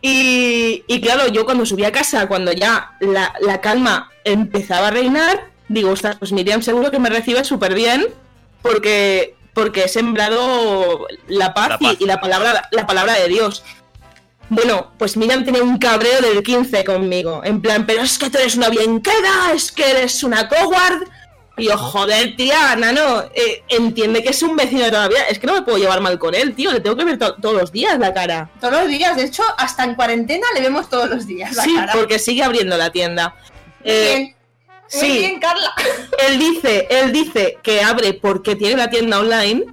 Y, 0.00 0.84
y 0.86 1.00
claro, 1.00 1.28
yo 1.28 1.44
cuando 1.44 1.66
subí 1.66 1.84
a 1.84 1.92
casa, 1.92 2.26
cuando 2.28 2.52
ya 2.52 2.92
la, 3.00 3.34
la 3.40 3.60
calma 3.60 4.10
empezaba 4.24 4.88
a 4.88 4.90
reinar, 4.92 5.48
digo, 5.68 5.90
ostras, 5.90 6.16
pues 6.18 6.32
Miriam 6.32 6.62
seguro 6.62 6.90
que 6.90 7.00
me 7.00 7.10
recibe 7.10 7.44
súper 7.44 7.74
bien, 7.74 8.06
porque, 8.62 9.34
porque 9.54 9.84
he 9.84 9.88
sembrado 9.88 11.06
la 11.26 11.52
paz, 11.52 11.70
La 11.70 11.78
paz. 11.78 11.96
Y, 11.98 12.04
y 12.04 12.06
la, 12.06 12.20
palabra, 12.20 12.68
la 12.70 12.86
palabra 12.86 13.14
de 13.14 13.28
Dios. 13.28 13.64
Bueno, 14.48 14.92
pues 14.98 15.16
Miriam 15.16 15.44
tiene 15.44 15.62
un 15.62 15.78
cabreo 15.78 16.20
del 16.20 16.42
15 16.42 16.84
conmigo, 16.84 17.40
en 17.44 17.60
plan, 17.60 17.86
pero 17.86 18.02
es 18.02 18.18
que 18.18 18.30
tú 18.30 18.38
eres 18.38 18.54
una 18.54 18.68
bien 18.68 19.00
queda, 19.00 19.52
es 19.54 19.72
que 19.72 19.90
eres 19.90 20.22
una 20.22 20.48
coward. 20.48 21.08
Y 21.58 21.64
yo, 21.66 21.76
joder, 21.76 22.34
tía, 22.34 22.74
Nano, 22.76 23.24
eh, 23.34 23.62
entiende 23.68 24.22
que 24.22 24.30
es 24.30 24.42
un 24.42 24.56
vecino 24.56 24.84
de 24.84 24.90
todavía. 24.90 25.24
Es 25.24 25.38
que 25.38 25.46
no 25.46 25.52
me 25.52 25.62
puedo 25.62 25.76
llevar 25.78 26.00
mal 26.00 26.18
con 26.18 26.34
él, 26.34 26.54
tío. 26.54 26.72
Le 26.72 26.80
tengo 26.80 26.96
que 26.96 27.04
ver 27.04 27.18
to- 27.18 27.34
todos 27.34 27.54
los 27.60 27.70
días 27.72 27.98
la 27.98 28.14
cara. 28.14 28.48
Todos 28.60 28.72
los 28.74 28.88
días, 28.88 29.14
de 29.16 29.24
hecho, 29.24 29.42
hasta 29.58 29.84
en 29.84 29.94
cuarentena 29.94 30.46
le 30.54 30.60
vemos 30.62 30.88
todos 30.88 31.10
los 31.10 31.26
días 31.26 31.54
la 31.54 31.62
sí, 31.64 31.74
cara. 31.74 31.92
porque 31.92 32.18
sigue 32.18 32.42
abriendo 32.42 32.76
la 32.78 32.90
tienda. 32.90 33.34
Eh, 33.84 34.14
Bien. 34.16 34.36
Muy 34.94 35.00
sí. 35.00 35.18
bien, 35.18 35.40
Carla. 35.40 35.72
él 36.28 36.38
dice, 36.38 36.86
él 36.90 37.12
dice 37.12 37.58
que 37.62 37.82
abre 37.82 38.14
porque 38.14 38.56
tiene 38.56 38.76
la 38.76 38.88
tienda 38.90 39.20
online 39.20 39.64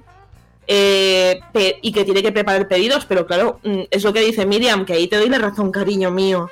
eh, 0.66 1.40
y 1.82 1.92
que 1.92 2.04
tiene 2.04 2.22
que 2.22 2.32
preparar 2.32 2.68
pedidos, 2.68 3.04
pero 3.06 3.26
claro, 3.26 3.58
mm, 3.64 3.82
es 3.90 4.04
lo 4.04 4.12
que 4.12 4.20
dice 4.20 4.46
Miriam, 4.46 4.84
que 4.84 4.92
ahí 4.94 5.08
te 5.08 5.16
doy 5.16 5.28
la 5.28 5.38
razón, 5.38 5.72
cariño 5.72 6.10
mío. 6.10 6.50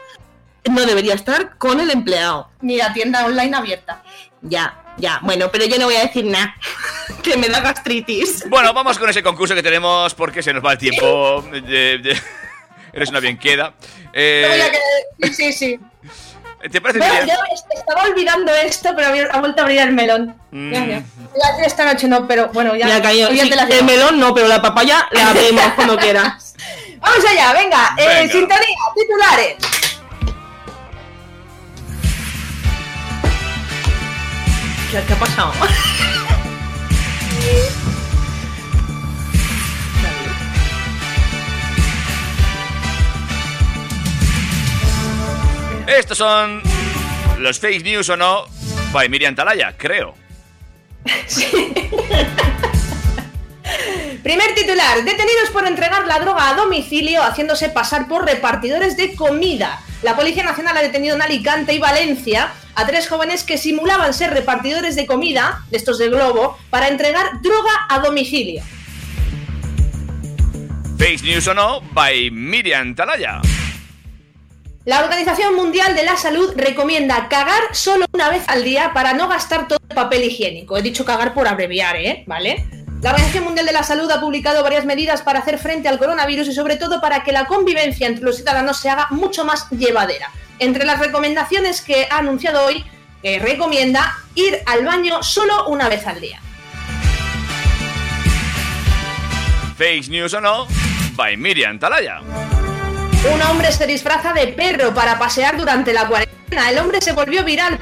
No 0.71 0.85
debería 0.87 1.15
estar 1.15 1.57
con 1.57 1.81
el 1.81 1.91
empleado. 1.91 2.49
Ni 2.61 2.77
la 2.77 2.93
tienda 2.93 3.25
online 3.25 3.57
abierta. 3.57 4.03
Ya, 4.43 4.83
ya. 4.99 5.19
Bueno, 5.23 5.51
pero 5.51 5.65
yo 5.67 5.79
no 5.79 5.87
voy 5.87 5.97
a 5.97 6.03
decir 6.03 6.25
nada. 6.25 6.55
que 7.23 7.37
me 7.37 7.49
da 7.49 7.61
gastritis. 7.61 8.49
Bueno, 8.49 8.73
vamos 8.73 8.99
con 8.99 9.09
ese 9.11 9.23
concurso 9.23 9.55
que 9.55 9.63
tenemos 9.63 10.15
porque 10.15 10.43
se 10.43 10.53
nos 10.53 10.65
va 10.65 10.73
el 10.73 10.79
tiempo. 10.79 11.45
Eres 12.93 13.11
una 13.11 13.21
bien 13.21 13.39
queda. 13.39 13.75
Eh, 14.13 14.71
Sí, 15.33 15.53
sí. 15.53 15.79
¿Te 16.73 16.81
parece 16.81 16.99
Bueno, 16.99 17.15
bien? 17.25 17.27
yo 17.29 17.55
est- 17.55 17.67
estaba 17.79 18.03
olvidando 18.03 18.53
esto, 18.53 18.91
pero 18.97 19.29
ha 19.31 19.39
vuelto 19.41 19.61
a 19.61 19.65
abrir 19.65 19.79
el 19.81 19.93
melón. 19.93 20.35
Mm. 20.51 20.73
Ya, 20.73 20.87
ya. 20.87 21.03
Esta 21.65 21.85
noche 21.85 22.09
no, 22.09 22.27
pero 22.27 22.49
bueno, 22.49 22.75
ya. 22.75 22.87
Sí, 23.11 23.23
el 23.71 23.85
melón 23.85 24.19
no, 24.19 24.35
pero 24.35 24.49
la 24.49 24.61
papaya 24.61 25.07
la 25.13 25.29
abrimos 25.31 25.73
cuando 25.75 25.97
quieras. 25.97 26.55
Vamos 26.99 27.25
allá, 27.31 27.53
venga. 27.53 27.95
Eh, 27.97 28.07
Venga. 28.07 28.33
sintonía, 28.33 28.77
titulares. 28.97 29.57
¿Qué, 34.91 35.03
qué 35.07 35.13
ha 35.13 35.19
pasado? 35.19 35.53
Estos 45.87 46.17
son 46.17 46.63
los 47.39 47.59
fake 47.59 47.85
news 47.85 48.09
o 48.09 48.17
no 48.17 48.47
by 48.93 49.09
Miriam 49.11 49.35
Talaya, 49.35 49.77
creo. 49.77 50.15
Primer 54.23 54.55
titular, 54.55 55.05
detenidos 55.05 55.51
por 55.53 55.67
entregar 55.67 56.07
la 56.07 56.19
droga 56.19 56.51
a 56.51 56.55
domicilio 56.55 57.23
haciéndose 57.23 57.69
pasar 57.69 58.09
por 58.09 58.25
repartidores 58.25 58.97
de 58.97 59.15
comida. 59.15 59.81
La 60.03 60.17
Policía 60.17 60.45
Nacional 60.45 60.77
ha 60.77 60.83
detenido 60.83 61.17
en 61.17 61.23
Alicante 61.23 61.73
y 61.73 61.79
Valencia 61.79 62.53
a 62.75 62.87
tres 62.87 63.09
jóvenes 63.09 63.43
que 63.43 63.59
simulaban 63.59 64.15
ser 64.15 64.31
repartidores 64.31 64.97
de 64.97 65.07
comida, 65.07 65.65
de 65.71 65.77
estos 65.77 65.99
de 65.99 66.09
globo, 66.09 66.59
para 66.71 66.89
entregar 66.89 67.41
droga 67.43 67.73
a 67.89 67.99
domicilio. 68.01 68.63
Fake 70.99 71.23
news 71.23 71.47
o 71.49 71.55
no 71.55 71.81
by 71.93 72.31
Miriam 72.31 72.95
Talaya. 72.95 73.41
La 74.85 75.05
Organización 75.05 75.55
Mundial 75.55 75.95
de 75.95 76.05
la 76.05 76.17
Salud 76.17 76.55
recomienda 76.57 77.29
cagar 77.29 77.63
solo 77.73 78.07
una 78.13 78.31
vez 78.31 78.43
al 78.49 78.65
día 78.65 78.93
para 78.95 79.13
no 79.13 79.29
gastar 79.29 79.69
todo 79.69 79.79
el 79.89 79.95
papel 79.95 80.25
higiénico. 80.25 80.77
He 80.79 80.83
dicho 80.83 81.05
cagar 81.05 81.35
por 81.35 81.47
abreviar, 81.47 81.97
¿eh? 81.97 82.25
¿Vale? 82.27 82.65
La 83.01 83.11
Organización 83.11 83.45
Mundial 83.45 83.65
de 83.65 83.73
la 83.73 83.85
Salud 83.85 84.11
ha 84.11 84.21
publicado 84.21 84.61
varias 84.65 84.85
medidas 84.85 85.23
para 85.23 85.39
hacer 85.39 85.59
frente 85.59 85.87
al 85.89 86.01
coronavirus 86.01 86.49
y 86.49 86.53
sobre 86.53 86.75
todo 86.77 87.01
para 87.01 87.23
que 87.23 87.31
la 87.31 87.45
convivencia 87.45 88.09
entre 88.09 88.25
los 88.25 88.37
ciudadanos 88.37 88.81
se 88.81 88.91
haga 88.91 89.07
mucho 89.11 89.45
más 89.45 89.71
llevadera. 89.71 90.33
Entre 90.59 90.85
las 90.85 90.99
recomendaciones 90.99 91.81
que 91.81 92.09
ha 92.11 92.19
anunciado 92.19 92.65
hoy, 92.65 92.85
que 93.23 93.39
recomienda 93.39 94.17
ir 94.35 94.59
al 94.67 94.85
baño 94.85 95.23
solo 95.23 95.69
una 95.69 95.89
vez 95.89 96.09
al 96.09 96.21
día. 96.21 96.41
Fake 99.77 100.09
news 100.09 100.35
o 100.35 100.41
no 100.41 100.67
by 101.13 101.37
Miriam 101.37 101.79
Talaya. 101.79 102.21
Un 103.33 103.43
hombre 103.43 103.71
se 103.71 103.87
disfraza 103.87 104.33
de 104.33 104.49
perro 104.49 104.93
para 104.93 105.17
pasear 105.21 105.57
durante 105.57 105.93
la 105.93 106.09
cuarentena. 106.09 106.69
El 106.71 106.79
hombre 106.79 107.01
se 107.01 107.13
volvió 107.13 107.45
viral 107.45 107.79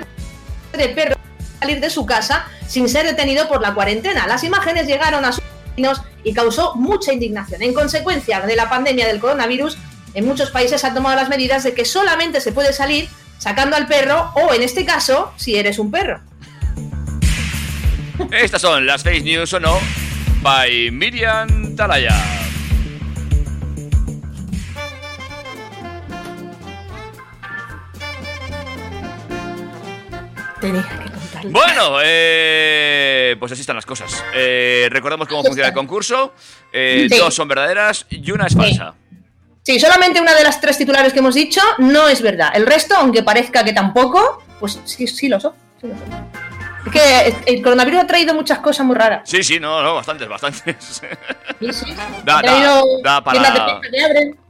de 0.76 0.88
perro 0.90 1.16
salir 1.58 1.80
de 1.80 1.90
su 1.90 2.06
casa 2.06 2.46
sin 2.66 2.88
ser 2.88 3.06
detenido 3.06 3.48
por 3.48 3.60
la 3.60 3.74
cuarentena. 3.74 4.26
Las 4.26 4.44
imágenes 4.44 4.86
llegaron 4.86 5.24
a 5.24 5.32
sus 5.32 5.42
vecinos 5.68 6.02
y 6.24 6.32
causó 6.32 6.74
mucha 6.74 7.12
indignación. 7.12 7.62
En 7.62 7.74
consecuencia 7.74 8.40
de 8.40 8.56
la 8.56 8.68
pandemia 8.68 9.06
del 9.06 9.20
coronavirus, 9.20 9.78
en 10.14 10.26
muchos 10.26 10.50
países 10.50 10.80
se 10.80 10.86
han 10.86 10.94
tomado 10.94 11.16
las 11.16 11.28
medidas 11.28 11.62
de 11.62 11.74
que 11.74 11.84
solamente 11.84 12.40
se 12.40 12.52
puede 12.52 12.72
salir 12.72 13.08
sacando 13.38 13.76
al 13.76 13.86
perro 13.86 14.32
o, 14.34 14.54
en 14.54 14.62
este 14.62 14.84
caso, 14.84 15.32
si 15.36 15.56
eres 15.56 15.78
un 15.78 15.90
perro. 15.90 16.20
Estas 18.30 18.62
son 18.62 18.86
las 18.86 19.02
fake 19.02 19.24
news 19.24 19.52
o 19.52 19.60
no 19.60 19.78
by 20.42 20.90
Miriam 20.90 21.76
Talaya. 21.76 22.14
Tenía 30.60 30.82
que. 30.82 31.15
Bueno, 31.50 31.98
eh, 32.04 33.36
pues 33.38 33.52
así 33.52 33.60
están 33.60 33.76
las 33.76 33.86
cosas. 33.86 34.24
Eh, 34.34 34.88
recordamos 34.90 35.28
cómo 35.28 35.42
funciona 35.44 35.68
el 35.68 35.74
concurso. 35.74 36.34
Eh, 36.72 37.06
Sí. 37.10 37.16
Dos 37.18 37.34
son 37.34 37.48
verdaderas 37.48 38.06
y 38.10 38.30
una 38.30 38.46
es 38.46 38.54
falsa. 38.54 38.94
Sí, 39.62 39.80
solamente 39.80 40.20
una 40.20 40.34
de 40.34 40.44
las 40.44 40.60
tres 40.60 40.78
titulares 40.78 41.12
que 41.12 41.18
hemos 41.18 41.34
dicho 41.34 41.60
no 41.78 42.08
es 42.08 42.22
verdad. 42.22 42.50
El 42.54 42.66
resto, 42.66 42.94
aunque 42.96 43.22
parezca 43.22 43.64
que 43.64 43.72
tampoco, 43.72 44.42
pues 44.60 44.78
sí, 44.84 45.06
sí 45.06 45.28
lo 45.28 45.40
son. 45.40 45.52
sí 45.80 45.88
lo 45.88 45.94
son. 45.98 46.45
Es 46.86 46.92
que 46.92 47.34
el 47.52 47.62
coronavirus 47.62 48.00
ha 48.00 48.06
traído 48.06 48.34
muchas 48.34 48.58
cosas 48.60 48.86
muy 48.86 48.94
raras. 48.96 49.28
Sí, 49.28 49.42
sí, 49.42 49.58
no, 49.58 49.82
no, 49.82 49.94
bastantes, 49.94 50.28
bastantes. 50.28 51.02
Sí, 51.58 51.72
sí. 51.72 51.86
Da, 52.22 52.42
da, 52.42 52.82
da 53.02 53.24
para. 53.24 53.80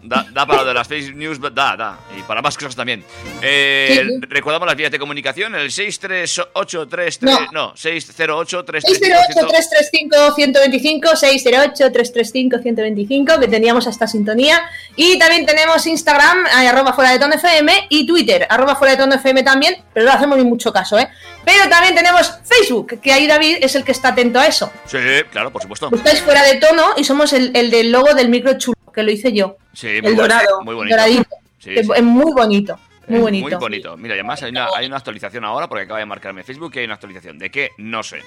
Da, 0.02 0.26
da 0.32 0.46
para 0.46 0.62
lo 0.62 0.68
de 0.68 0.74
las 0.74 0.88
fake 0.88 1.14
news, 1.14 1.40
da, 1.40 1.76
da. 1.76 1.98
Y 2.18 2.22
para 2.22 2.42
más 2.42 2.56
cosas 2.56 2.74
también. 2.76 3.04
Eh, 3.42 4.02
Sí, 4.02 4.08
sí. 4.08 4.20
Recordamos 4.28 4.66
las 4.66 4.76
vías 4.76 4.90
de 4.90 4.98
comunicación, 4.98 5.54
el 5.54 5.70
63833. 5.70 7.22
No. 7.22 7.46
No, 7.52 7.76
608 7.76 8.64
608-335-125, 8.64 11.14
608-335-125, 11.16 13.38
que 13.38 13.48
teníamos 13.48 13.86
esta 13.86 14.06
sintonía. 14.06 14.62
Y 14.94 15.18
también 15.18 15.46
tenemos 15.46 15.86
Instagram, 15.86 16.46
eh, 16.46 16.68
arroba 16.68 16.92
fuera 16.92 17.12
de 17.12 17.18
tono 17.18 17.34
FM, 17.34 17.86
y 17.88 18.06
Twitter, 18.06 18.46
arroba 18.48 18.76
fuera 18.76 18.92
de 18.92 18.98
tono 19.02 19.14
FM 19.14 19.42
también, 19.42 19.76
pero 19.92 20.06
no 20.06 20.12
hacemos 20.12 20.38
ni 20.38 20.44
mucho 20.44 20.72
caso, 20.72 20.98
¿eh? 20.98 21.08
Pero 21.46 21.68
también 21.70 21.94
tenemos 21.94 22.40
Facebook, 22.44 22.98
que 23.00 23.12
ahí 23.12 23.28
David 23.28 23.58
es 23.60 23.76
el 23.76 23.84
que 23.84 23.92
está 23.92 24.08
atento 24.08 24.40
a 24.40 24.46
eso. 24.48 24.70
Sí, 24.84 24.98
claro, 25.30 25.52
por 25.52 25.62
supuesto. 25.62 25.88
Buscáis 25.88 26.20
fuera 26.20 26.42
de 26.42 26.56
tono 26.56 26.82
y 26.96 27.04
somos 27.04 27.32
el, 27.32 27.52
el 27.56 27.70
del 27.70 27.92
logo 27.92 28.12
del 28.14 28.28
micro 28.28 28.58
chulo, 28.58 28.76
que 28.92 29.04
lo 29.04 29.12
hice 29.12 29.32
yo. 29.32 29.56
Sí, 29.72 29.86
muy 29.86 29.96
el 29.96 30.02
bueno, 30.02 30.22
dorado, 30.22 30.60
Muy 30.62 30.74
bonito. 30.74 30.96
doradito. 30.96 31.36
Sí, 31.60 31.72
que 31.74 31.84
sí. 31.84 31.90
Es 31.94 32.02
muy 32.02 32.32
bonito, 32.32 32.76
muy 33.06 33.20
bonito. 33.20 33.48
Muy 33.48 33.54
bonito. 33.54 33.96
Mira, 33.96 34.16
y 34.16 34.18
además 34.18 34.42
hay 34.42 34.50
una, 34.50 34.66
hay 34.74 34.86
una 34.86 34.96
actualización 34.96 35.44
ahora 35.44 35.68
porque 35.68 35.84
acaba 35.84 36.00
de 36.00 36.06
marcarme 36.06 36.42
Facebook 36.42 36.72
y 36.74 36.78
hay 36.80 36.84
una 36.86 36.94
actualización. 36.94 37.38
¿De 37.38 37.48
qué? 37.48 37.70
No 37.78 38.02
sé. 38.02 38.22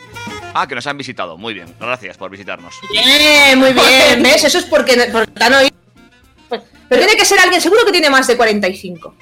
Ah, 0.53 0.65
que 0.65 0.75
nos 0.75 0.87
han 0.87 0.97
visitado. 0.97 1.37
Muy 1.37 1.53
bien. 1.53 1.75
Gracias 1.77 2.15
por 2.15 2.31
visitarnos. 2.31 2.73
Bien, 2.89 3.59
muy 3.59 3.73
bien. 3.73 4.23
¿Ves? 4.23 4.45
Eso 4.45 4.59
es 4.59 4.65
porque, 4.65 4.95
porque 5.11 5.43
han 5.43 5.53
oído. 5.55 5.75
Pues, 6.47 6.61
pero 6.87 7.01
tiene 7.01 7.17
que 7.17 7.25
ser 7.25 7.37
alguien, 7.39 7.59
seguro 7.59 7.81
que 7.85 7.91
tiene 7.91 8.09
más 8.09 8.27
de 8.27 8.37
45. 8.37 9.13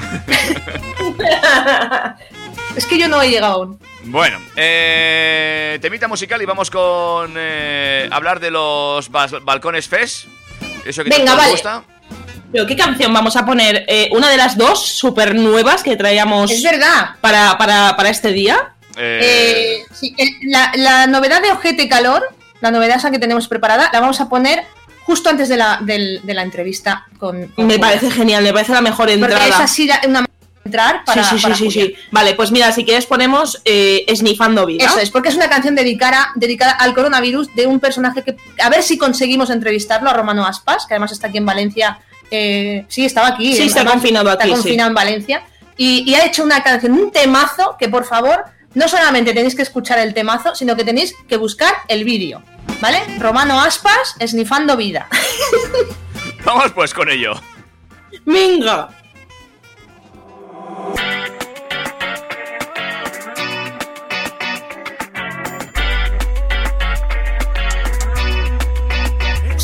es 2.76 2.86
que 2.86 2.98
yo 2.98 3.08
no 3.08 3.20
he 3.22 3.28
llegado 3.30 3.54
aún. 3.54 3.78
Bueno, 4.04 4.38
eh, 4.56 5.78
temita 5.82 6.08
musical 6.08 6.40
y 6.42 6.46
vamos 6.46 6.70
con 6.70 7.34
eh, 7.36 8.08
hablar 8.10 8.40
de 8.40 8.50
los 8.50 9.10
balcones 9.10 9.88
FES. 9.88 10.26
Eso 10.84 11.04
que 11.04 11.10
Venga, 11.10 11.34
vale. 11.34 11.50
gusta. 11.52 11.82
Pero 12.52 12.66
¿qué 12.66 12.74
canción 12.76 13.12
vamos 13.12 13.36
a 13.36 13.44
poner? 13.46 13.84
Eh, 13.86 14.08
una 14.12 14.28
de 14.28 14.36
las 14.36 14.56
dos 14.56 14.84
súper 14.84 15.34
nuevas 15.34 15.82
que 15.82 15.96
traíamos 15.96 16.50
Es 16.50 16.62
verdad. 16.62 17.10
para, 17.20 17.56
para, 17.58 17.94
para 17.96 18.08
este 18.10 18.32
día. 18.32 18.72
Eh, 18.96 19.20
Eh, 19.22 19.84
sí, 19.92 20.14
el- 20.18 20.50
la, 20.50 20.72
la 20.74 21.06
novedad 21.06 21.40
de 21.42 21.52
Ojete 21.52 21.88
Calor, 21.88 22.24
la 22.60 22.70
novedad 22.72 22.96
esa 22.96 23.10
que 23.10 23.18
tenemos 23.20 23.46
preparada, 23.46 23.88
la 23.92 24.00
vamos 24.00 24.20
a 24.20 24.28
poner 24.28 24.64
justo 25.04 25.28
antes 25.30 25.48
de 25.48 25.56
la, 25.56 25.78
del- 25.82 26.20
de 26.24 26.34
la 26.34 26.42
entrevista 26.42 27.06
con. 27.18 27.46
con 27.48 27.66
Me 27.66 27.74
Julia. 27.74 27.80
parece 27.80 28.10
genial, 28.10 28.42
me 28.42 28.52
parece 28.52 28.72
la 28.72 28.80
mejor 28.80 29.06
Porque 29.06 29.14
entrada. 29.14 29.46
es 29.46 29.54
así 29.60 29.86
la- 29.86 30.00
una 30.08 30.24
entrar 30.64 31.04
para. 31.04 31.24
sí, 31.24 31.36
sí, 31.36 31.42
para 31.42 31.54
sí, 31.54 31.70
sí, 31.70 31.80
Julia. 31.80 31.96
sí. 31.98 32.04
Vale, 32.10 32.34
pues 32.34 32.50
mira, 32.52 32.70
si 32.72 32.84
quieres 32.84 33.06
ponemos 33.06 33.60
eh, 33.64 34.04
Snifando 34.14 34.66
Vida. 34.66 34.84
Eso 34.86 34.98
es, 34.98 35.10
porque 35.10 35.28
es 35.30 35.34
una 35.36 35.48
canción 35.48 35.74
dedicada, 35.74 36.30
dedicada 36.34 36.72
al 36.72 36.94
coronavirus 36.94 37.54
de 37.54 37.66
un 37.66 37.80
personaje 37.80 38.22
que, 38.22 38.36
a 38.62 38.68
ver 38.68 38.82
si 38.82 38.98
conseguimos 38.98 39.50
entrevistarlo, 39.50 40.10
a 40.10 40.12
Romano 40.12 40.46
Aspas, 40.46 40.86
que 40.86 40.94
además 40.94 41.12
está 41.12 41.28
aquí 41.28 41.38
en 41.38 41.46
Valencia. 41.46 41.98
eh, 42.30 42.84
sí, 42.88 43.04
estaba 43.04 43.28
aquí. 43.28 43.54
Sí, 43.56 43.62
eh, 43.62 43.66
está 43.66 43.80
además, 43.80 43.94
confinado 43.94 44.30
aquí, 44.30 44.44
Está 44.44 44.56
sí. 44.56 44.62
confinado 44.62 44.88
en 44.90 44.94
Valencia. 44.94 45.42
Y, 45.76 46.04
y 46.10 46.14
ha 46.14 46.26
hecho 46.26 46.42
una 46.44 46.62
canción, 46.62 46.92
un 46.92 47.10
temazo, 47.10 47.76
que 47.78 47.88
por 47.88 48.04
favor, 48.04 48.44
no 48.74 48.86
solamente 48.86 49.32
tenéis 49.32 49.54
que 49.54 49.62
escuchar 49.62 49.98
el 49.98 50.12
temazo, 50.14 50.54
sino 50.54 50.76
que 50.76 50.84
tenéis 50.84 51.14
que 51.28 51.36
buscar 51.38 51.72
el 51.88 52.04
vídeo. 52.04 52.42
¿Vale? 52.80 53.02
Romano 53.18 53.60
Aspas, 53.60 54.14
esnifando 54.18 54.76
vida. 54.76 55.08
Vamos 56.44 56.70
pues 56.72 56.94
con 56.94 57.10
ello. 57.10 57.32
Venga. 58.24 58.88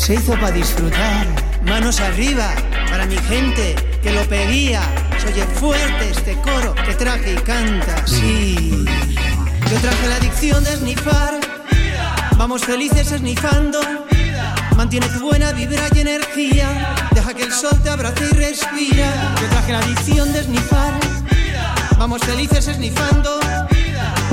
Se 0.07 0.13
hizo 0.13 0.31
para 0.35 0.51
disfrutar, 0.51 1.27
manos 1.65 1.99
arriba, 1.99 2.55
para 2.89 3.05
mi 3.07 3.17
gente 3.17 3.75
que 4.01 4.13
lo 4.13 4.21
pedía. 4.21 4.81
Se 5.17 5.27
oye 5.27 5.43
fuerte 5.59 6.09
este 6.09 6.33
coro 6.35 6.73
que 6.75 6.93
traje 6.93 7.33
y 7.33 7.35
canta, 7.35 8.07
sí. 8.07 8.85
Yo 9.69 9.77
traje 9.81 10.07
la 10.07 10.15
adicción 10.15 10.63
de 10.63 10.77
snifar, 10.77 11.41
vamos 12.37 12.63
felices 12.63 13.09
snifando. 13.09 13.81
Mantiene 14.77 15.09
tu 15.09 15.19
buena 15.19 15.51
vibra 15.51 15.89
y 15.93 15.99
energía, 15.99 16.95
deja 17.11 17.33
que 17.33 17.43
el 17.43 17.51
sol 17.51 17.77
te 17.83 17.89
abrace 17.89 18.29
y 18.31 18.33
respira. 18.33 19.35
Yo 19.41 19.47
traje 19.49 19.73
la 19.73 19.79
adicción 19.79 20.31
de 20.31 20.43
snifar, 20.43 20.93
vamos 21.97 22.21
felices 22.21 22.63
snifando. 22.63 23.41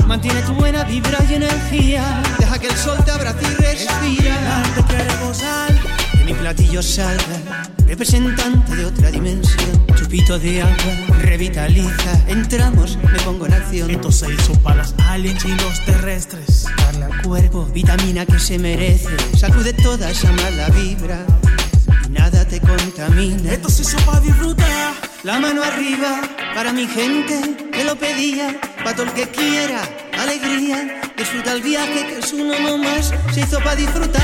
Mantiene 0.07 0.41
tu 0.43 0.53
buena 0.53 0.83
vibra 0.83 1.17
y 1.29 1.33
energía. 1.33 2.21
Deja 2.37 2.59
que 2.59 2.67
el 2.67 2.77
sol 2.77 2.97
te 3.03 3.11
abrace 3.11 3.43
y 3.43 3.55
respira. 3.55 4.63
Te 4.75 4.83
queremos 4.83 5.43
al 5.43 5.79
que 6.11 6.23
mi 6.25 6.33
platillo 6.33 6.83
salga. 6.83 7.69
Representante 7.87 8.75
de 8.75 8.85
otra 8.85 9.09
dimensión. 9.09 9.85
Chupito 9.95 10.37
de 10.37 10.61
agua, 10.61 11.17
revitaliza. 11.21 12.21
Entramos, 12.27 12.97
me 13.11 13.19
pongo 13.19 13.47
en 13.47 13.53
acción. 13.53 13.89
Esto 13.89 14.11
se 14.11 14.31
hizo 14.31 14.53
para 14.61 14.77
las 14.77 14.93
aliens 14.99 15.43
y 15.43 15.55
los 15.55 15.83
terrestres. 15.85 16.65
Darle 16.77 17.05
al 17.05 17.21
cuerpo 17.23 17.65
vitamina 17.73 18.25
que 18.25 18.39
se 18.39 18.59
merece. 18.59 19.09
Sacude 19.35 19.73
toda 19.73 20.11
esa 20.11 20.31
mala 20.31 20.69
vibra. 20.69 21.25
Nada 22.09 22.45
te 22.45 22.59
contamina. 22.59 23.51
Esto 23.51 23.69
se 23.69 23.81
hizo 23.81 23.97
para 24.05 24.19
disfrutar. 24.19 24.93
La 25.23 25.39
mano 25.39 25.63
arriba 25.63 26.21
para 26.53 26.71
mi 26.71 26.87
gente 26.87 27.55
que 27.71 27.83
lo 27.83 27.95
pedía, 27.95 28.59
para 28.77 28.95
todo 28.95 29.07
el 29.07 29.13
que 29.13 29.27
quiera 29.29 29.81
alegría. 30.19 31.01
Disfruta 31.17 31.53
el 31.53 31.61
viaje 31.61 32.05
que 32.07 32.19
es 32.19 32.33
uno 32.33 32.53
no 32.59 32.77
más, 32.77 33.13
se 33.33 33.41
hizo 33.41 33.57
para 33.59 33.75
disfrutar. 33.75 34.21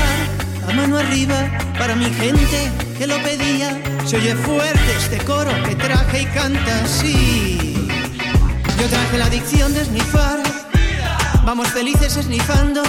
La 0.66 0.74
mano 0.74 0.98
arriba 0.98 1.50
para 1.78 1.96
mi 1.96 2.06
gente 2.06 2.70
que 2.96 3.06
lo 3.06 3.16
pedía. 3.22 3.80
Se 4.06 4.16
oye 4.16 4.36
fuerte 4.36 4.96
este 4.96 5.18
coro 5.24 5.50
que 5.64 5.74
traje 5.74 6.22
y 6.22 6.26
canta 6.26 6.84
así. 6.84 7.88
Yo 8.78 8.86
traje 8.88 9.18
la 9.18 9.26
adicción 9.26 9.74
de 9.74 9.84
snifar. 9.84 10.40
Vamos 11.44 11.68
felices 11.68 12.12
snifando. 12.12 12.82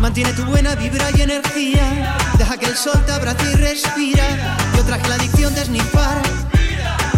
Mantiene 0.00 0.32
tu 0.32 0.44
buena 0.44 0.74
vibra 0.74 1.10
y 1.16 1.22
energía. 1.22 2.16
Deja 2.36 2.56
que 2.56 2.66
el 2.66 2.76
sol 2.76 3.04
te 3.06 3.12
abrace 3.12 3.52
y 3.52 3.54
respira. 3.54 4.56
Yo 4.76 4.84
traje 4.84 5.08
la 5.08 5.14
adicción 5.14 5.54
de 5.54 5.64
snifar. 5.64 6.20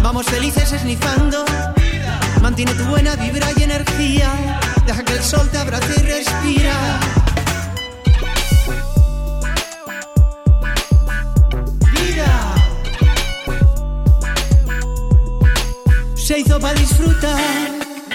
Vamos 0.01 0.27
felices 0.27 0.69
snifando. 0.69 1.43
Mantiene 2.41 2.73
tu 2.75 2.83
buena 2.83 3.15
vibra 3.15 3.47
y 3.57 3.63
energía. 3.63 4.59
Deja 4.85 5.03
que 5.03 5.13
el 5.13 5.23
sol 5.23 5.49
te 5.49 5.57
abrace 5.57 5.93
y 5.99 6.03
respira. 6.03 6.99
Vida. 11.91 12.53
Se 16.15 16.39
hizo 16.39 16.59
para 16.59 16.79
disfrutar. 16.79 17.41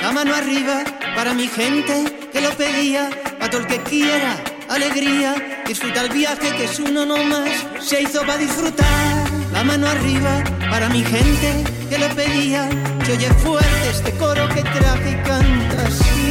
La 0.01 0.13
mano 0.13 0.35
arriba 0.35 0.85
para 1.17 1.35
mi 1.35 1.49
gente 1.49 2.29
que 2.33 2.41
lo 2.41 2.51
pedía. 2.51 3.11
Para 3.39 3.51
todo 3.51 3.63
el 3.63 3.67
que 3.67 3.83
quiera 3.83 4.50
alegría. 4.71 5.63
Disfruta 5.67 6.03
el 6.03 6.11
viaje 6.11 6.49
que 6.57 6.65
es 6.65 6.79
uno 6.79 7.05
no 7.05 7.23
más. 7.25 7.51
Se 7.81 8.03
hizo 8.03 8.21
para 8.21 8.39
disfrutar. 8.39 9.29
La 9.53 9.65
mano 9.65 9.87
arriba 9.89 10.43
para 10.71 10.89
mi 10.89 11.03
gente 11.03 11.65
que 11.89 11.99
lo 11.99 12.09
pedía. 12.15 12.69
Se 13.05 13.13
oye 13.13 13.31
fuerte 13.35 13.91
este 13.91 14.13
coro 14.13 14.49
que 14.49 14.63
traje 14.63 15.11
y 15.11 15.23
canta 15.27 15.87
así. 15.87 16.30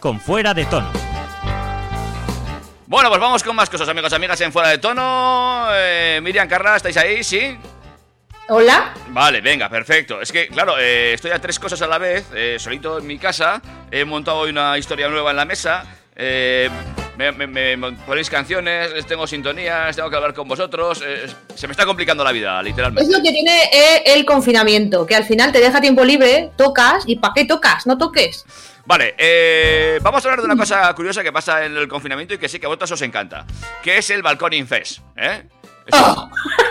Con 0.00 0.18
fuera 0.18 0.52
de 0.52 0.64
tono. 0.64 0.90
Bueno, 2.86 3.08
pues 3.08 3.20
vamos 3.20 3.44
con 3.44 3.54
más 3.54 3.70
cosas, 3.70 3.88
amigos, 3.88 4.12
amigas, 4.12 4.40
en 4.40 4.52
Fuera 4.52 4.68
de 4.68 4.78
Tono. 4.78 5.68
Eh, 5.70 6.18
Miriam, 6.22 6.48
Carla, 6.48 6.74
¿estáis 6.74 6.96
ahí? 6.96 7.22
¿Sí? 7.22 7.56
Hola. 8.48 8.92
Vale, 9.10 9.40
venga, 9.40 9.68
perfecto. 9.68 10.20
Es 10.20 10.32
que, 10.32 10.48
claro, 10.48 10.74
eh, 10.78 11.14
estoy 11.14 11.30
a 11.30 11.38
tres 11.38 11.60
cosas 11.60 11.80
a 11.82 11.86
la 11.86 11.98
vez, 11.98 12.26
eh, 12.34 12.56
solito 12.58 12.98
en 12.98 13.06
mi 13.06 13.16
casa. 13.16 13.62
He 13.92 14.04
montado 14.04 14.38
hoy 14.38 14.50
una 14.50 14.76
historia 14.76 15.08
nueva 15.08 15.30
en 15.30 15.36
la 15.36 15.44
mesa. 15.44 15.84
eh, 16.16 16.68
Me, 17.16 17.30
me- 17.32 17.92
ponéis 18.06 18.28
canciones, 18.28 18.92
les 18.92 19.06
tengo 19.06 19.26
sintonías, 19.26 19.94
tengo 19.94 20.10
que 20.10 20.16
hablar 20.16 20.34
con 20.34 20.48
vosotros. 20.48 21.00
eh, 21.06 21.26
se 21.54 21.66
me 21.68 21.72
está 21.72 21.86
complicando 21.86 22.24
la 22.24 22.32
vida, 22.32 22.58
Es 22.58 22.64
literalmente. 22.66 23.12
lo 23.16 23.22
que 23.22 23.30
tiene 23.32 23.64
eh, 23.72 24.02
el 24.06 24.24
confinamiento, 24.24 25.06
que 25.06 25.14
al 25.14 25.24
final 25.24 25.52
te 25.52 25.60
deja 25.60 25.80
tiempo 25.80 26.04
libre, 26.04 26.50
tocas 26.56 27.04
y 27.06 27.16
¿para 27.16 27.34
qué 27.34 27.44
tocas? 27.44 27.86
No 27.86 27.96
toques. 27.98 28.44
Vale, 28.86 29.14
eh, 29.16 29.98
vamos 30.02 30.24
a 30.24 30.28
hablar 30.28 30.40
de 30.40 30.46
una 30.46 30.56
cosa 30.56 30.92
curiosa 30.94 31.22
que 31.22 31.32
pasa 31.32 31.64
en 31.64 31.76
el 31.76 31.88
confinamiento 31.88 32.34
y 32.34 32.38
que 32.38 32.48
sí 32.48 32.58
que 32.58 32.66
a 32.66 32.68
vosotros 32.68 32.90
os 32.92 33.02
encanta, 33.02 33.46
que 33.82 33.96
es 33.98 34.10
el 34.10 34.22
balcón 34.22 34.52
infest, 34.52 34.98
¿eh? 35.16 35.44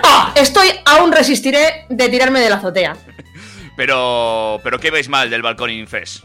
Ah, 0.06 0.34
estoy, 0.36 0.68
aún 0.86 1.12
resistiré 1.12 1.86
de 1.90 2.10
tirarme 2.10 2.40
de 2.42 2.50
la 2.50 2.58
azotea. 2.58 2.96
Pero, 3.76 4.60
pero 4.64 4.78
¿qué 4.80 4.92
veis 4.92 5.10
mal 5.10 5.32
del 5.32 5.42
balcón 5.42 5.72
infest? 5.72 6.24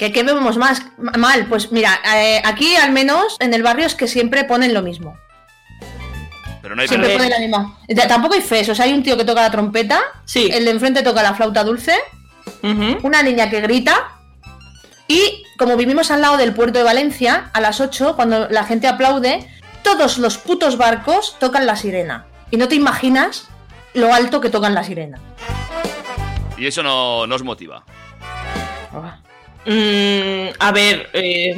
¿Qué, 0.00 0.10
qué 0.12 0.22
vemos 0.22 0.56
más 0.56 0.80
ma- 0.96 1.12
mal? 1.18 1.44
Pues 1.44 1.72
mira, 1.72 2.00
eh, 2.16 2.40
aquí 2.42 2.74
al 2.74 2.90
menos 2.90 3.36
en 3.38 3.52
el 3.52 3.62
barrio 3.62 3.84
es 3.84 3.94
que 3.94 4.08
siempre 4.08 4.44
ponen 4.44 4.72
lo 4.72 4.80
mismo. 4.80 5.14
Pero 6.62 6.74
no 6.74 6.80
hay 6.80 6.88
Siempre 6.88 7.10
ponen 7.18 7.28
la 7.30 7.38
misma. 7.38 7.78
Ya, 7.86 8.08
Tampoco 8.08 8.32
hay 8.32 8.40
fes, 8.40 8.66
o 8.70 8.74
sea, 8.74 8.86
hay 8.86 8.94
un 8.94 9.02
tío 9.02 9.18
que 9.18 9.26
toca 9.26 9.42
la 9.42 9.50
trompeta, 9.50 10.00
el 10.48 10.64
de 10.64 10.70
enfrente 10.70 11.02
toca 11.02 11.22
la 11.22 11.34
flauta 11.34 11.64
dulce, 11.64 11.94
una 13.02 13.22
niña 13.22 13.50
que 13.50 13.60
grita, 13.60 14.12
y 15.06 15.42
como 15.58 15.76
vivimos 15.76 16.10
al 16.10 16.22
lado 16.22 16.38
del 16.38 16.54
puerto 16.54 16.78
de 16.78 16.84
Valencia, 16.86 17.50
a 17.52 17.60
las 17.60 17.78
8, 17.78 18.16
cuando 18.16 18.48
la 18.48 18.64
gente 18.64 18.88
aplaude, 18.88 19.46
todos 19.82 20.16
los 20.16 20.38
putos 20.38 20.78
barcos 20.78 21.36
tocan 21.38 21.66
la 21.66 21.76
sirena. 21.76 22.24
Y 22.50 22.56
no 22.56 22.68
te 22.68 22.74
imaginas 22.74 23.48
lo 23.92 24.14
alto 24.14 24.40
que 24.40 24.48
tocan 24.48 24.74
la 24.74 24.82
sirena. 24.82 25.18
Y 26.56 26.66
eso 26.66 26.82
no, 26.82 27.26
no 27.26 27.34
os 27.34 27.42
motiva. 27.42 27.84
Mm, 29.66 30.48
a 30.58 30.72
ver, 30.72 31.10
eh, 31.12 31.54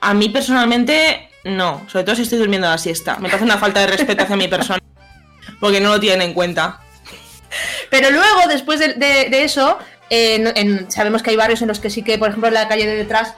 a 0.00 0.14
mí 0.14 0.28
personalmente 0.28 1.28
no, 1.44 1.86
sobre 1.88 2.04
todo 2.04 2.16
si 2.16 2.22
estoy 2.22 2.38
durmiendo 2.38 2.68
la 2.68 2.78
siesta. 2.78 3.16
Me 3.16 3.28
parece 3.28 3.44
una 3.44 3.58
falta 3.58 3.80
de 3.80 3.86
respeto 3.86 4.24
hacia 4.24 4.36
mi 4.36 4.48
persona, 4.48 4.80
porque 5.60 5.80
no 5.80 5.90
lo 5.90 6.00
tienen 6.00 6.22
en 6.22 6.34
cuenta. 6.34 6.80
Pero 7.90 8.10
luego, 8.10 8.40
después 8.48 8.78
de, 8.80 8.94
de- 8.94 9.28
de 9.30 9.44
eso, 9.44 9.78
eh, 10.10 10.34
en- 10.34 10.52
en- 10.56 10.90
sabemos 10.90 11.22
que 11.22 11.30
hay 11.30 11.36
barrios 11.36 11.62
en 11.62 11.68
los 11.68 11.80
que 11.80 11.90
sí 11.90 12.02
que, 12.02 12.18
por 12.18 12.28
ejemplo, 12.28 12.48
en 12.48 12.54
la 12.54 12.68
calle 12.68 12.86
de 12.86 12.96
detrás, 12.96 13.34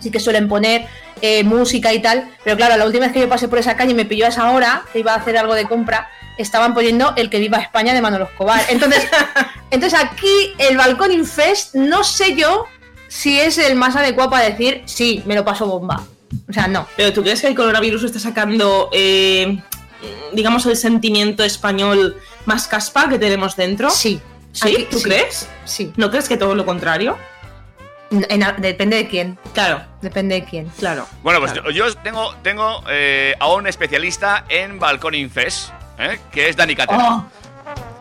sí 0.00 0.10
que 0.10 0.20
suelen 0.20 0.48
poner 0.48 0.86
eh, 1.20 1.42
música 1.44 1.92
y 1.92 2.00
tal. 2.00 2.28
Pero 2.44 2.56
claro, 2.56 2.76
la 2.76 2.86
última 2.86 3.04
vez 3.06 3.12
que 3.12 3.20
yo 3.20 3.28
pasé 3.28 3.48
por 3.48 3.58
esa 3.58 3.76
calle 3.76 3.90
y 3.92 3.94
me 3.94 4.04
pilló 4.04 4.26
a 4.26 4.28
esa 4.28 4.50
hora, 4.52 4.82
que 4.92 5.00
iba 5.00 5.12
a 5.14 5.16
hacer 5.16 5.36
algo 5.36 5.54
de 5.54 5.64
compra, 5.64 6.08
estaban 6.38 6.74
poniendo 6.74 7.12
El 7.16 7.28
que 7.30 7.38
viva 7.40 7.58
España 7.58 7.92
de 7.94 8.00
Manolo 8.00 8.24
Escobar. 8.26 8.60
Entonces, 8.68 9.08
entonces 9.70 9.98
aquí 9.98 10.54
el 10.58 10.76
Balcón 10.76 11.10
Infest, 11.12 11.74
no 11.74 12.04
sé 12.04 12.34
yo 12.36 12.66
si 13.08 13.38
es 13.40 13.58
el 13.58 13.74
más 13.74 13.96
adecuado 13.96 14.30
para 14.30 14.44
decir, 14.44 14.82
sí, 14.86 15.22
me 15.26 15.34
lo 15.34 15.44
paso 15.44 15.66
bomba. 15.66 16.02
O 16.48 16.52
sea, 16.52 16.68
no. 16.68 16.86
Pero 16.96 17.12
¿tú 17.12 17.22
crees 17.22 17.40
que 17.40 17.46
el 17.48 17.54
coronavirus 17.54 18.04
está 18.04 18.18
sacando, 18.18 18.90
eh, 18.92 19.58
digamos, 20.32 20.66
el 20.66 20.76
sentimiento 20.76 21.42
español 21.42 22.16
más 22.44 22.68
caspa 22.68 23.08
que 23.08 23.18
tenemos 23.18 23.56
dentro? 23.56 23.90
Sí. 23.90 24.20
¿Sí? 24.52 24.68
Aquí- 24.74 24.86
¿Tú 24.90 24.98
sí. 24.98 25.04
crees? 25.04 25.48
Sí. 25.64 25.92
¿No 25.96 26.10
crees 26.10 26.28
que 26.28 26.36
todo 26.36 26.54
lo 26.54 26.64
contrario? 26.66 27.16
En- 28.10 28.44
depende 28.58 28.96
de 28.96 29.08
quién. 29.08 29.38
Claro. 29.52 29.82
Depende 30.00 30.36
de 30.36 30.44
quién. 30.44 30.68
Claro. 30.78 31.06
Bueno, 31.22 31.40
pues 31.40 31.52
yo- 31.54 31.70
yo 31.70 31.94
tengo, 31.96 32.34
tengo 32.42 32.82
eh, 32.88 33.34
a 33.38 33.48
un 33.52 33.66
especialista 33.66 34.44
en 34.48 34.78
balcón 34.78 35.14
infest, 35.14 35.70
¿eh? 35.98 36.18
que 36.32 36.48
es 36.48 36.56
Dani 36.56 36.74
Catena. 36.74 37.08
Oh. 37.16 37.24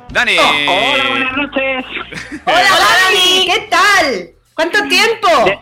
Dani. 0.09 0.37
Hola, 0.37 1.09
buenas 1.09 1.37
noches. 1.37 1.85
Hola, 2.45 2.69
Dani, 3.05 3.45
¿qué 3.45 3.67
tal? 3.69 4.29
¿Cuánto 4.57 4.79
tiempo? 4.89 5.27
De, 5.45 5.59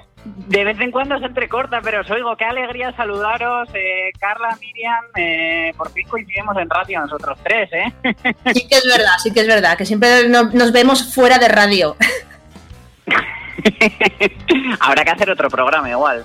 de 0.58 0.64
vez 0.64 0.80
en 0.80 0.90
cuando 0.90 1.20
se 1.20 1.26
entrecorta, 1.26 1.82
pero 1.84 2.00
os 2.02 2.10
oigo. 2.10 2.36
Qué 2.38 2.46
alegría 2.46 2.96
saludaros, 2.96 3.68
eh, 3.74 4.10
Carla, 4.20 4.58
Miriam. 4.62 5.04
eh, 5.18 5.74
por 5.78 5.92
fin 5.92 6.08
coincidimos 6.08 6.56
en 6.58 6.70
radio 6.70 7.02
nosotros 7.02 7.38
tres, 7.44 7.70
¿eh? 7.74 7.92
Sí 8.54 8.66
que 8.68 8.76
es 8.78 8.86
verdad, 8.86 9.12
sí 9.22 9.34
que 9.34 9.42
es 9.42 9.48
verdad, 9.48 9.78
que 9.78 9.86
siempre 9.86 10.30
no- 10.30 10.50
nos 10.54 10.72
vemos 10.72 11.14
fuera 11.14 11.38
de 11.40 11.50
radio. 11.50 11.98
Habrá 14.80 15.04
que 15.04 15.12
hacer 15.12 15.30
otro 15.30 15.50
programa 15.50 15.90
igual. 15.90 16.24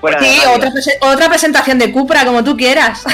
Fuera 0.00 0.20
Sí, 0.20 0.38
otra, 0.54 0.70
otra 1.00 1.28
presentación 1.28 1.78
de 1.80 1.90
Cupra, 1.90 2.24
como 2.24 2.44
tú 2.44 2.56
quieras. 2.56 3.04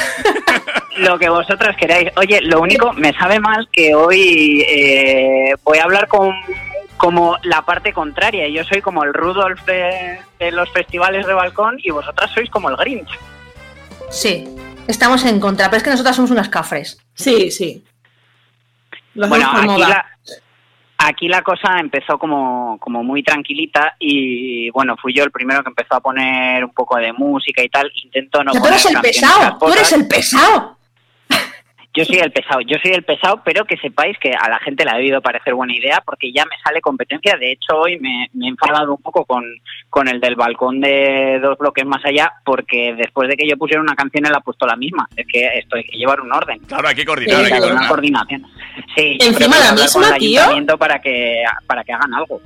Lo 0.99 1.19
que 1.19 1.31
vosotras 1.31 1.75
queráis. 1.77 2.11
Oye, 2.17 2.41
lo 2.43 2.61
único, 2.61 2.93
me 2.93 3.13
sabe 3.15 3.41
mal 3.41 3.67
que 3.73 3.95
hoy 3.95 4.63
eh, 4.69 5.55
voy 5.65 5.79
a 5.79 5.85
hablar 5.85 6.07
con 6.09 6.35
como 7.01 7.39
la 7.45 7.63
parte 7.63 7.95
contraria. 7.95 8.47
Yo 8.49 8.63
soy 8.63 8.83
como 8.83 9.03
el 9.05 9.15
Rudolf 9.15 9.65
de, 9.65 10.21
de 10.39 10.53
los 10.53 10.71
festivales 10.71 11.27
de 11.27 11.33
balcón 11.33 11.79
y 11.83 11.91
vosotras 11.91 12.31
sois 12.31 12.51
como 12.51 12.69
el 12.69 12.77
Grinch. 12.77 13.09
Sí, 14.11 14.47
estamos 14.87 15.25
en 15.25 15.41
contra, 15.41 15.71
pero 15.71 15.79
es 15.79 15.83
que 15.83 15.89
nosotras 15.91 16.15
somos 16.15 16.31
unas 16.31 16.51
cafres. 16.51 16.99
Sí, 17.15 17.51
sí. 17.51 17.83
Lo 19.15 19.29
Bueno, 19.29 19.51
aquí 19.51 19.67
moda. 19.67 19.89
la, 19.89 20.07
aquí 20.99 21.29
la 21.29 21.41
cosa 21.41 21.79
empezó 21.81 22.19
como, 22.19 22.77
como 22.79 23.03
muy 23.03 23.23
tranquilita 23.23 23.97
y 23.99 24.69
bueno, 24.71 24.95
fui 25.01 25.15
yo 25.15 25.25
el 25.25 25.31
primero 25.31 25.63
que 25.63 25.71
empezó 25.71 25.95
a 25.95 26.01
poner 26.01 26.63
un 26.63 26.75
poco 26.75 26.99
de 26.99 27.15
música 27.15 27.63
y 27.63 27.71
tal. 27.71 27.91
Intento 28.05 28.45
no 28.45 28.53
tú 28.53 28.67
eres 28.67 28.85
el 28.85 29.01
pesado, 29.01 29.57
tú 29.59 29.73
eres 29.73 29.91
el 29.93 30.07
pesado. 30.07 30.77
Yo 31.93 32.05
soy 32.05 32.19
el 32.19 32.31
pesado, 32.31 32.61
yo 32.61 32.77
soy 32.81 32.93
el 32.93 33.03
pesado, 33.03 33.43
pero 33.45 33.65
que 33.65 33.77
sepáis 33.77 34.17
que 34.19 34.31
a 34.33 34.49
la 34.49 34.61
gente 34.61 34.85
le 34.85 34.93
ha 34.93 34.97
debido 34.97 35.21
parecer 35.21 35.55
buena 35.55 35.77
idea 35.77 36.01
porque 36.07 36.31
ya 36.33 36.45
me 36.45 36.57
sale 36.63 36.81
competencia. 36.81 37.37
De 37.37 37.51
hecho, 37.51 37.77
hoy 37.79 37.99
me, 37.99 38.29
me 38.33 38.47
he 38.47 38.49
enfadado 38.51 38.95
un 38.95 39.03
poco 39.03 39.25
con, 39.25 39.45
con 39.89 40.07
el 40.07 40.21
del 40.21 40.37
balcón 40.37 40.81
de 40.81 41.41
dos 41.43 41.59
bloques 41.59 41.85
más 41.85 42.05
allá 42.05 42.33
porque 42.45 42.95
después 42.97 43.29
de 43.29 43.37
que 43.37 43.49
yo 43.49 43.57
pusiera 43.57 43.83
una 43.83 43.97
canción 43.97 44.25
él 44.25 44.33
ha 44.37 44.41
puesto 44.41 44.67
la 44.67 44.77
misma. 44.77 45.09
Es 45.17 45.27
que 45.27 45.47
esto 45.59 45.77
hay 45.77 45.85
que 45.85 45.99
llevar 45.99 46.21
un 46.21 46.33
orden. 46.33 46.61
Claro, 46.61 46.87
hay 46.87 46.95
que 46.95 47.05
coordinar, 47.05 47.41
hay 47.45 47.49
que 47.49 47.55
Hay 47.55 47.61
una 47.61 47.89
coordinar. 47.89 47.89
coordinación. 47.89 48.47
Sí, 48.97 49.19
Encima 49.21 49.57
que 49.57 49.65
la 49.65 49.73
misma, 49.73 50.09
el 50.11 50.19
tío. 50.67 50.79
para 50.79 51.01
que, 51.01 51.43
para 51.67 51.83
que 51.83 51.93
hagan 51.93 52.15
algo. 52.15 52.41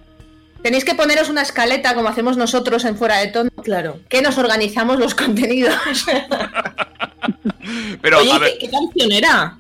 Tenéis 0.65 0.85
que 0.87 0.95
poneros 0.95 1.29
una 1.29 1.43
escaleta 1.43 1.95
como 1.95 2.09
hacemos 2.09 2.39
nosotros 2.39 2.87
en 2.87 2.97
Fuera 2.97 3.19
de 3.19 3.27
Tono. 3.27 3.51
Claro. 3.63 4.01
Que 4.09 4.23
nos 4.23 4.39
organizamos 4.39 4.99
los 4.99 5.15
contenidos. 5.25 5.77
Pero, 8.01 8.19
Oye, 8.19 8.33
a 8.33 8.39
ver, 8.39 8.53
¿qué, 8.59 8.67
qué 8.67 8.71
canción 8.71 9.13
era? 9.13 9.59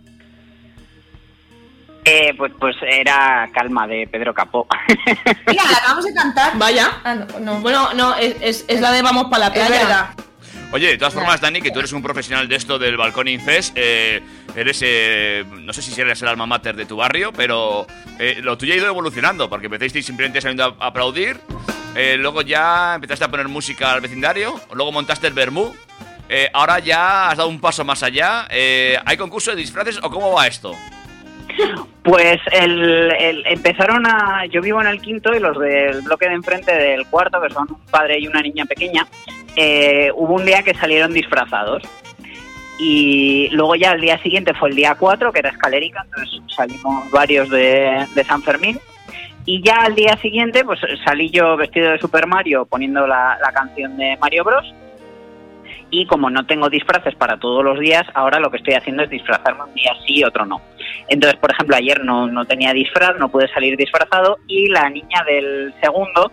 Eh, 2.07 2.33
pues, 2.39 2.53
pues 2.59 2.75
era 2.83 3.51
Calma 3.53 3.87
de 3.87 4.07
Pedro 4.11 4.33
Capó. 4.33 4.67
Mira, 5.47 5.63
la 5.71 5.77
acabamos 5.77 6.05
de 6.07 6.15
cantar. 6.15 6.57
Vaya. 6.59 6.91
Ah, 7.05 7.15
no, 7.15 7.39
no. 7.41 7.61
Bueno, 7.61 7.93
no, 7.95 8.15
es, 8.17 8.37
es- 8.41 8.65
es 8.67 8.81
la 8.81 8.91
de 8.91 9.03
Vamos 9.03 9.25
para 9.25 9.41
la 9.41 9.47
Es 9.49 9.53
playa. 9.53 9.71
verdad. 9.85 10.07
Oye, 10.75 10.89
de 10.89 10.99
todas 10.99 11.15
formas, 11.15 11.41
Dani, 11.41 11.63
que 11.63 11.71
tú 11.71 11.79
eres 11.79 11.93
un 11.93 12.03
profesional 12.03 12.49
de 12.49 12.57
esto 12.57 12.81
del 12.81 12.97
balcón 12.97 13.29
infest, 13.29 13.77
eh, 13.77 14.21
eres, 14.57 14.81
eh, 14.83 15.45
no 15.49 15.73
sé 15.73 15.83
si 15.83 16.01
eres 16.01 16.21
el 16.21 16.27
alma 16.27 16.47
mater 16.47 16.75
de 16.75 16.85
tu 16.85 16.97
barrio, 16.97 17.33
pero 17.33 17.87
eh, 18.19 18.41
lo 18.43 18.59
tuyo 18.59 18.75
ha 18.75 18.79
ido 18.79 18.89
evolucionando, 18.89 19.49
porque 19.49 19.67
empezasteis 19.67 20.05
simplemente 20.05 20.41
saliendo 20.41 20.77
a 20.81 20.87
aplaudir, 20.87 21.39
eh, 21.95 22.17
luego 22.19 22.43
ya 22.43 22.97
empezaste 22.97 23.25
a 23.25 23.31
poner 23.31 23.47
música 23.47 23.93
al 23.93 24.01
vecindario, 24.01 24.61
luego 24.73 24.91
montaste 24.91 25.29
el 25.29 25.33
Bermú, 25.33 25.73
ahora 26.53 26.81
ya 26.81 27.31
has 27.31 27.37
dado 27.37 27.49
un 27.49 27.61
paso 27.61 27.85
más 27.85 28.03
allá. 28.03 28.49
eh, 28.51 28.99
¿Hay 29.05 29.17
concurso 29.17 29.53
de 29.53 29.59
disfraces 29.59 30.01
o 30.03 30.11
cómo 30.11 30.33
va 30.33 30.49
esto? 30.49 30.75
Pues 32.03 32.39
el, 32.53 33.45
empezaron 33.47 34.07
a... 34.07 34.45
Yo 34.47 34.61
vivo 34.61 34.81
en 34.81 34.89
el 34.89 35.01
quinto 35.01 35.35
y 35.35 35.41
los 35.41 35.59
del 35.59 36.03
bloque 36.03 36.29
de 36.29 36.35
enfrente 36.35 36.75
del 36.75 37.07
cuarto, 37.07 37.41
que 37.41 37.51
son 37.51 37.67
un 37.71 37.87
padre 37.91 38.19
y 38.19 38.27
una 38.27 38.43
niña 38.43 38.67
pequeña, 38.67 39.07
eh, 39.57 40.11
hubo 40.15 40.35
un 40.35 40.45
día 40.45 40.63
que 40.63 40.75
salieron 40.75 41.13
disfrazados. 41.13 41.83
Y 42.79 43.49
luego 43.53 43.77
ya 43.77 43.93
el 43.93 44.01
día 44.01 44.19
siguiente 44.19 44.53
fue 44.53 44.69
el 44.69 44.77
día 44.77 44.97
4, 44.97 45.33
que 45.33 45.39
era 45.39 45.51
escalérica, 45.51 46.05
entonces 46.05 46.41
salimos 46.55 47.11
varios 47.11 47.49
de, 47.49 48.07
de 48.15 48.25
San 48.25 48.43
Fermín. 48.43 48.79
Y 49.47 49.63
ya 49.63 49.77
al 49.77 49.95
día 49.95 50.17
siguiente, 50.19 50.65
pues 50.65 50.81
salí 51.05 51.31
yo 51.31 51.57
vestido 51.57 51.93
de 51.93 51.99
Super 51.99 52.27
Mario 52.27 52.67
poniendo 52.67 53.07
la, 53.07 53.39
la 53.43 53.53
canción 53.53 53.97
de 53.97 54.17
Mario 54.21 54.45
Bros. 54.45 54.75
Y 55.97 56.07
como 56.07 56.29
no 56.29 56.45
tengo 56.45 56.69
disfraces 56.69 57.15
para 57.15 57.39
todos 57.39 57.63
los 57.63 57.79
días, 57.79 58.03
ahora 58.15 58.41
lo 58.41 58.51
que 58.51 58.57
estoy 58.57 58.75
haciendo 58.75 59.05
es 59.05 59.11
disfrazarme 59.11 59.63
un 59.63 59.75
día 59.75 59.93
sí 60.05 60.19
y 60.19 60.25
otro 60.25 60.45
no. 60.45 60.61
Entonces, 61.09 61.39
por 61.39 61.53
ejemplo, 61.53 61.77
ayer 61.77 62.03
no, 62.05 62.27
no 62.27 62.45
tenía 62.47 62.73
disfraz, 62.73 63.17
no 63.17 63.29
pude 63.29 63.47
salir 63.47 63.77
disfrazado 63.77 64.39
y 64.49 64.67
la 64.71 64.91
niña 64.91 65.23
del 65.25 65.73
segundo 65.81 66.33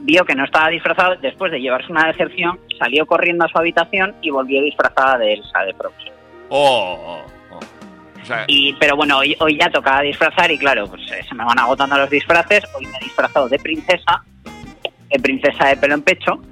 vio 0.00 0.26
que 0.26 0.34
no 0.34 0.44
estaba 0.44 0.68
disfrazado, 0.68 1.16
después 1.22 1.50
de 1.50 1.62
llevarse 1.62 1.90
una 1.90 2.06
decepción, 2.06 2.60
salió 2.78 3.06
corriendo 3.06 3.46
a 3.46 3.48
su 3.48 3.56
habitación 3.56 4.14
y 4.20 4.28
volvió 4.28 4.60
disfrazada 4.60 5.16
de 5.16 5.32
Elsa 5.32 5.60
de 5.64 5.72
Frozen. 5.72 6.12
Oh, 6.50 6.98
oh, 7.02 7.54
oh. 7.54 7.60
O 8.20 8.26
sea, 8.26 8.44
Y, 8.46 8.74
pero 8.74 8.94
bueno, 8.94 9.18
hoy, 9.18 9.34
hoy 9.40 9.56
ya 9.58 9.70
tocaba 9.70 10.02
disfrazar 10.02 10.50
y 10.50 10.58
claro, 10.58 10.86
pues 10.86 11.00
eh, 11.12 11.24
se 11.26 11.34
me 11.34 11.44
van 11.44 11.58
agotando 11.58 11.96
los 11.96 12.10
disfraces. 12.10 12.62
Hoy 12.76 12.84
me 12.84 12.98
he 12.98 13.04
disfrazado 13.04 13.48
de 13.48 13.58
princesa, 13.58 14.22
de 15.08 15.18
princesa 15.18 15.68
de 15.68 15.76
pelo 15.78 15.94
en 15.94 16.02
pecho. 16.02 16.42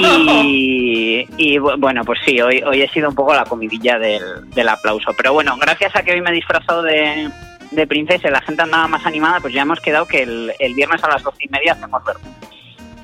Y, 0.00 1.26
y, 1.36 1.58
bu- 1.58 1.78
bueno, 1.78 2.04
pues 2.04 2.18
sí, 2.24 2.40
hoy, 2.40 2.62
hoy 2.62 2.82
he 2.82 2.88
sido 2.88 3.08
un 3.08 3.14
poco 3.14 3.34
la 3.34 3.44
comidilla 3.44 3.98
del, 3.98 4.48
del 4.50 4.68
aplauso. 4.68 5.12
Pero 5.16 5.32
bueno, 5.32 5.56
gracias 5.58 5.94
a 5.96 6.02
que 6.02 6.12
hoy 6.12 6.20
me 6.20 6.30
he 6.30 6.34
disfrazado 6.34 6.82
de, 6.82 7.30
de 7.70 7.86
princesa 7.86 8.28
y 8.28 8.30
la 8.30 8.40
gente 8.40 8.62
andaba 8.62 8.88
más 8.88 9.04
animada, 9.06 9.40
pues 9.40 9.52
ya 9.54 9.62
hemos 9.62 9.80
quedado 9.80 10.06
que 10.06 10.22
el, 10.22 10.52
el 10.58 10.74
viernes 10.74 11.02
a 11.04 11.08
las 11.08 11.22
doce 11.22 11.44
y 11.44 11.48
media 11.48 11.72
hacemos 11.72 12.04
verbo. 12.04 12.20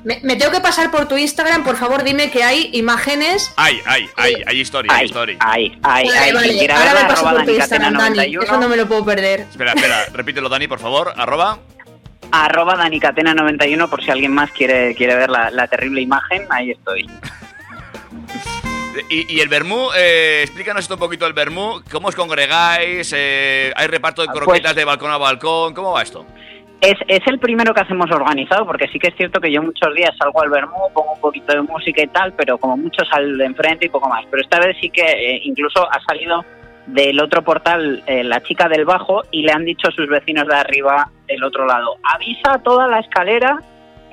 Me, 0.03 0.17
me 0.23 0.37
tengo 0.37 0.53
que 0.53 0.61
pasar 0.61 0.89
por 0.91 1.09
tu 1.09 1.17
Instagram, 1.17 1.65
por 1.65 1.75
favor, 1.75 2.03
dime 2.03 2.31
que 2.31 2.41
hay 2.41 2.69
imágenes. 2.71 3.51
Hay, 3.57 3.81
hay, 3.85 4.07
hay, 4.15 4.33
hay 4.47 4.59
historia, 4.61 4.93
hay 4.93 4.99
Ay, 5.01 5.05
historia. 5.05 5.37
ay, 5.41 5.77
ay, 5.83 6.07
Vale, 6.33 6.71
Ahora 6.71 6.93
me 6.93 6.99
paso 7.09 7.27
arroba 7.27 7.31
por 7.43 7.45
tu 7.45 7.51
Instagram, 7.55 7.93
Dani. 7.97 8.17
danicatena91. 8.19 8.43
Eso 8.43 8.57
no 8.61 8.69
me 8.69 8.77
lo 8.77 8.87
puedo 8.87 9.03
perder. 9.03 9.41
Espera, 9.41 9.73
espera, 9.73 10.05
repítelo, 10.13 10.47
Dani, 10.47 10.69
por 10.69 10.79
favor. 10.79 11.13
Arroba. 11.17 11.59
Arroba 12.31 12.75
danicatena91 12.75 13.89
por 13.89 14.03
si 14.03 14.11
alguien 14.11 14.31
más 14.33 14.51
quiere, 14.51 14.93
quiere 14.95 15.15
ver 15.15 15.29
la, 15.29 15.49
la 15.51 15.67
terrible 15.67 16.01
imagen, 16.01 16.43
ahí 16.49 16.71
estoy. 16.71 17.09
Y, 19.09 19.33
y 19.33 19.39
el 19.39 19.47
vermú, 19.47 19.89
eh, 19.97 20.41
explícanos 20.43 20.81
esto 20.83 20.95
un 20.95 20.99
poquito 20.99 21.25
el 21.25 21.33
vermú. 21.33 21.81
¿Cómo 21.91 22.09
os 22.09 22.15
congregáis? 22.15 23.13
Eh, 23.15 23.71
¿Hay 23.75 23.87
reparto 23.87 24.21
de 24.21 24.27
Ah, 24.29 24.31
pues- 24.33 24.43
croquetas 24.45 24.75
de 24.75 24.83
balcón 24.85 25.11
a 25.11 25.17
balcón? 25.17 25.73
¿Cómo 25.73 25.93
va 25.93 26.01
esto? 26.01 26.25
Es, 26.81 26.95
es 27.07 27.19
el 27.27 27.39
primero 27.39 27.73
que 27.73 27.81
hacemos 27.81 28.09
organizado, 28.09 28.65
porque 28.65 28.87
sí 28.87 28.99
que 28.99 29.09
es 29.09 29.15
cierto 29.17 29.41
que 29.41 29.51
yo 29.51 29.61
muchos 29.61 29.93
días 29.95 30.11
salgo 30.17 30.41
al 30.41 30.49
Bermú, 30.49 30.77
pongo 30.93 31.11
un 31.13 31.19
poquito 31.19 31.53
de 31.53 31.61
música 31.61 32.01
y 32.01 32.07
tal, 32.07 32.31
pero 32.33 32.57
como 32.57 32.77
muchos 32.77 33.05
al 33.11 33.37
de 33.37 33.45
enfrente 33.45 33.85
y 33.87 33.89
poco 33.89 34.07
más. 34.07 34.23
Pero 34.31 34.41
esta 34.41 34.59
vez 34.59 34.77
sí 34.79 34.89
que 34.89 35.01
eh, 35.01 35.41
incluso 35.43 35.85
ha 35.91 35.99
salido 36.07 36.43
del 36.93 37.19
otro 37.21 37.43
portal 37.43 38.03
eh, 38.07 38.23
la 38.23 38.41
chica 38.41 38.67
del 38.67 38.85
bajo 38.85 39.21
y 39.31 39.43
le 39.43 39.51
han 39.51 39.65
dicho 39.65 39.87
a 39.89 39.91
sus 39.91 40.07
vecinos 40.07 40.47
de 40.47 40.55
arriba 40.55 41.09
del 41.27 41.43
otro 41.43 41.65
lado, 41.65 41.95
avisa 42.03 42.53
a 42.53 42.59
toda 42.63 42.87
la 42.87 42.99
escalera 42.99 43.59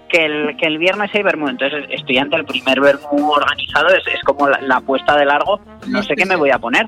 que 0.08 0.24
el, 0.24 0.56
que 0.56 0.66
el 0.66 0.78
viernes 0.78 1.10
hay 1.14 1.22
Bermú. 1.22 1.48
Entonces 1.48 1.84
estoy 1.90 2.18
ante 2.18 2.36
el 2.36 2.44
primer 2.44 2.80
Bermú 2.80 3.30
organizado, 3.32 3.88
es, 3.88 4.06
es 4.06 4.22
como 4.24 4.48
la, 4.48 4.60
la 4.60 4.76
apuesta 4.76 5.16
de 5.16 5.24
largo, 5.24 5.60
no 5.88 6.02
sé 6.02 6.14
qué 6.14 6.26
me 6.26 6.36
voy 6.36 6.50
a 6.50 6.58
poner. 6.58 6.86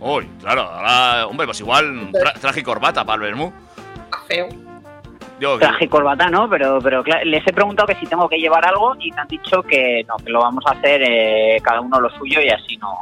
Uy, 0.00 0.28
claro, 0.40 0.62
ahora, 0.62 1.26
hombre, 1.26 1.46
pues 1.46 1.60
igual 1.60 2.10
tra- 2.12 2.32
traje 2.40 2.60
y 2.60 2.62
corbata 2.62 3.04
para 3.04 3.16
el 3.16 3.22
vermú. 3.22 3.52
Feo. 4.28 4.48
Que- 4.48 5.64
Traje 5.66 5.86
y 5.86 5.88
corbata, 5.88 6.28
¿no? 6.28 6.48
Pero, 6.50 6.78
pero 6.82 7.02
claro, 7.02 7.24
les 7.24 7.46
he 7.46 7.52
preguntado 7.52 7.86
que 7.86 7.94
si 7.94 8.06
tengo 8.06 8.28
que 8.28 8.36
llevar 8.38 8.64
algo 8.66 8.94
y 9.00 9.10
me 9.12 9.22
han 9.22 9.28
dicho 9.28 9.62
que 9.62 10.04
no, 10.06 10.16
que 10.22 10.30
lo 10.30 10.40
vamos 10.40 10.62
a 10.66 10.72
hacer 10.72 11.00
eh, 11.02 11.58
cada 11.62 11.80
uno 11.80 11.98
lo 11.98 12.10
suyo 12.10 12.40
y 12.42 12.50
así 12.50 12.76
no 12.76 12.92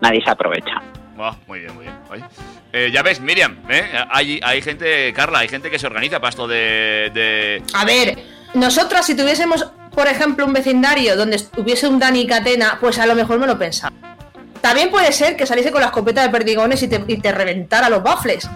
nadie 0.00 0.22
se 0.24 0.30
aprovecha. 0.30 0.80
Ah, 1.18 1.36
muy 1.46 1.60
bien, 1.60 1.74
muy 1.74 1.84
bien. 1.84 2.24
Eh, 2.72 2.90
ya 2.92 3.02
ves, 3.02 3.20
Miriam, 3.20 3.58
¿eh? 3.68 3.84
hay, 4.10 4.40
hay 4.42 4.62
gente, 4.62 5.12
Carla, 5.12 5.40
hay 5.40 5.48
gente 5.48 5.70
que 5.70 5.78
se 5.78 5.86
organiza 5.86 6.18
para 6.20 6.30
esto 6.30 6.46
de... 6.48 7.10
de- 7.12 7.62
A 7.74 7.84
ver, 7.84 8.18
nosotras 8.54 9.04
si 9.06 9.14
tuviésemos, 9.14 9.66
por 9.94 10.06
ejemplo, 10.08 10.46
un 10.46 10.52
vecindario 10.52 11.14
donde 11.16 11.36
estuviese 11.36 11.86
un 11.86 11.98
Dani 11.98 12.26
Catena, 12.26 12.78
pues 12.80 12.98
a 12.98 13.06
lo 13.06 13.14
mejor 13.14 13.38
me 13.38 13.46
lo 13.46 13.58
pensaba. 13.58 13.94
También 14.60 14.90
puede 14.90 15.12
ser 15.12 15.36
que 15.36 15.44
saliese 15.46 15.70
con 15.70 15.80
la 15.80 15.88
escopeta 15.88 16.22
de 16.22 16.28
perdigones 16.30 16.82
y 16.82 16.88
te, 16.88 17.02
y 17.06 17.18
te 17.18 17.32
reventara 17.32 17.90
los 17.90 18.02
bafles. 18.02 18.48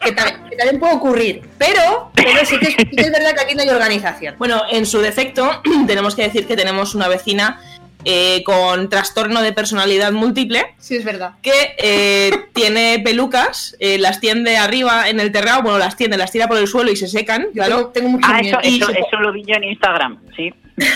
Que 0.00 0.12
también, 0.12 0.48
que 0.48 0.56
también 0.56 0.80
puede 0.80 0.94
ocurrir. 0.94 1.48
Pero, 1.58 2.10
pero 2.14 2.44
sí, 2.44 2.58
que, 2.58 2.68
es- 2.68 2.74
sí 2.76 2.96
que 2.96 3.02
es 3.02 3.12
verdad 3.12 3.34
que 3.34 3.40
aquí 3.42 3.54
no 3.54 3.62
hay 3.62 3.68
organización. 3.68 4.34
Bueno, 4.38 4.62
en 4.70 4.84
su 4.86 5.00
defecto, 5.00 5.62
tenemos 5.86 6.14
que 6.14 6.22
decir 6.22 6.46
que 6.46 6.56
tenemos 6.56 6.94
una 6.94 7.08
vecina 7.08 7.60
eh, 8.04 8.42
con 8.44 8.88
trastorno 8.88 9.42
de 9.42 9.52
personalidad 9.52 10.12
múltiple 10.12 10.74
Sí, 10.78 10.96
es 10.96 11.04
verdad. 11.04 11.32
que 11.42 11.74
eh, 11.78 12.30
tiene 12.54 13.00
pelucas, 13.04 13.76
eh, 13.80 13.98
las 13.98 14.20
tiende 14.20 14.56
arriba 14.56 15.08
en 15.08 15.20
el 15.20 15.32
terrado, 15.32 15.62
bueno, 15.62 15.78
las 15.78 15.96
tiende, 15.96 16.16
las 16.16 16.30
tira 16.30 16.46
por 16.48 16.58
el 16.58 16.66
suelo 16.68 16.90
y 16.90 16.96
se 16.96 17.08
secan, 17.08 17.46
Yo 17.46 17.52
claro. 17.64 17.76
tengo, 17.88 17.90
tengo 17.90 18.08
mucho 18.10 18.28
Ah, 18.30 18.40
miedo. 18.40 18.58
eso, 18.62 18.90
eso, 18.90 18.92
eso 18.92 19.16
lo 19.20 19.32
vi 19.32 19.42
yo 19.44 19.54
en 19.56 19.64
Instagram, 19.64 20.18
sí. 20.36 20.52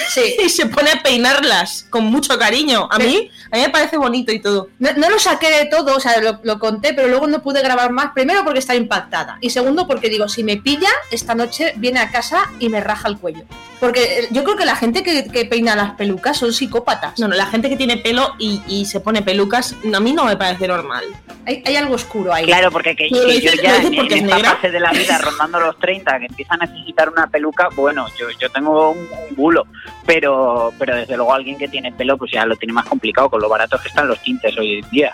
Sí. 0.08 0.36
Y 0.44 0.48
se 0.48 0.66
pone 0.66 0.90
a 0.90 1.02
peinarlas 1.02 1.86
con 1.90 2.04
mucho 2.04 2.38
cariño. 2.38 2.88
A 2.90 2.98
mí, 2.98 3.30
a 3.50 3.56
mí 3.56 3.62
me 3.62 3.70
parece 3.70 3.96
bonito 3.96 4.32
y 4.32 4.40
todo. 4.40 4.68
No, 4.78 4.92
no 4.94 5.08
lo 5.10 5.18
saqué 5.18 5.50
de 5.50 5.66
todo, 5.66 5.96
o 5.96 6.00
sea, 6.00 6.20
lo, 6.20 6.40
lo 6.42 6.58
conté, 6.58 6.94
pero 6.94 7.08
luego 7.08 7.26
no 7.26 7.42
pude 7.42 7.62
grabar 7.62 7.92
más. 7.92 8.12
Primero 8.12 8.44
porque 8.44 8.58
estaba 8.58 8.76
impactada. 8.76 9.38
Y 9.40 9.50
segundo 9.50 9.86
porque 9.86 10.08
digo, 10.08 10.28
si 10.28 10.42
me 10.42 10.56
pilla, 10.56 10.88
esta 11.10 11.34
noche 11.34 11.74
viene 11.76 12.00
a 12.00 12.10
casa 12.10 12.50
y 12.58 12.68
me 12.68 12.80
raja 12.80 13.08
el 13.08 13.18
cuello. 13.18 13.44
Porque 13.78 14.20
eh, 14.20 14.28
yo 14.30 14.44
creo 14.44 14.56
que 14.56 14.64
la 14.64 14.76
gente 14.76 15.02
que, 15.02 15.24
que 15.28 15.44
peina 15.44 15.74
las 15.76 15.92
pelucas 15.92 16.36
son 16.38 16.52
psicópatas. 16.52 17.18
No, 17.18 17.28
no, 17.28 17.34
la 17.34 17.46
gente 17.46 17.68
que 17.68 17.76
tiene 17.76 17.96
pelo 17.96 18.34
y, 18.38 18.62
y 18.68 18.84
se 18.86 19.00
pone 19.00 19.22
pelucas, 19.22 19.74
a 19.92 20.00
mí 20.00 20.12
no 20.12 20.24
me 20.24 20.36
parece 20.36 20.68
normal. 20.68 21.04
Hay, 21.46 21.62
hay 21.66 21.76
algo 21.76 21.94
oscuro 21.94 22.32
ahí. 22.32 22.44
Claro, 22.46 22.70
porque 22.70 22.94
que, 22.94 23.10
yo 23.10 23.26
ya 23.62 23.76
en, 23.76 23.94
porque 23.96 24.14
en 24.14 24.20
es 24.20 24.22
esta 24.24 24.36
negra. 24.36 24.50
fase 24.54 24.70
de 24.70 24.80
la 24.80 24.92
vida, 24.92 25.18
rondando 25.18 25.58
los 25.60 25.78
30, 25.78 26.18
que 26.20 26.26
empieza 26.26 26.54
a 26.54 26.58
necesitar 26.58 27.08
una 27.08 27.26
peluca, 27.26 27.68
bueno, 27.74 28.06
yo, 28.18 28.26
yo 28.38 28.50
tengo 28.50 28.90
un, 28.92 28.98
un 28.98 29.34
bulo, 29.34 29.66
pero, 30.06 30.72
pero 30.78 30.96
desde 30.96 31.16
luego 31.16 31.34
alguien 31.34 31.58
que 31.58 31.68
tiene 31.68 31.92
pelo, 31.92 32.16
pues 32.16 32.30
ya 32.32 32.46
lo 32.46 32.56
tiene 32.56 32.72
más 32.72 32.86
complicado 32.86 33.30
con 33.30 33.40
lo 33.40 33.48
baratos 33.48 33.80
que 33.80 33.88
están 33.88 34.08
los 34.08 34.20
tintes 34.22 34.56
hoy 34.58 34.78
en 34.78 34.90
día. 34.90 35.12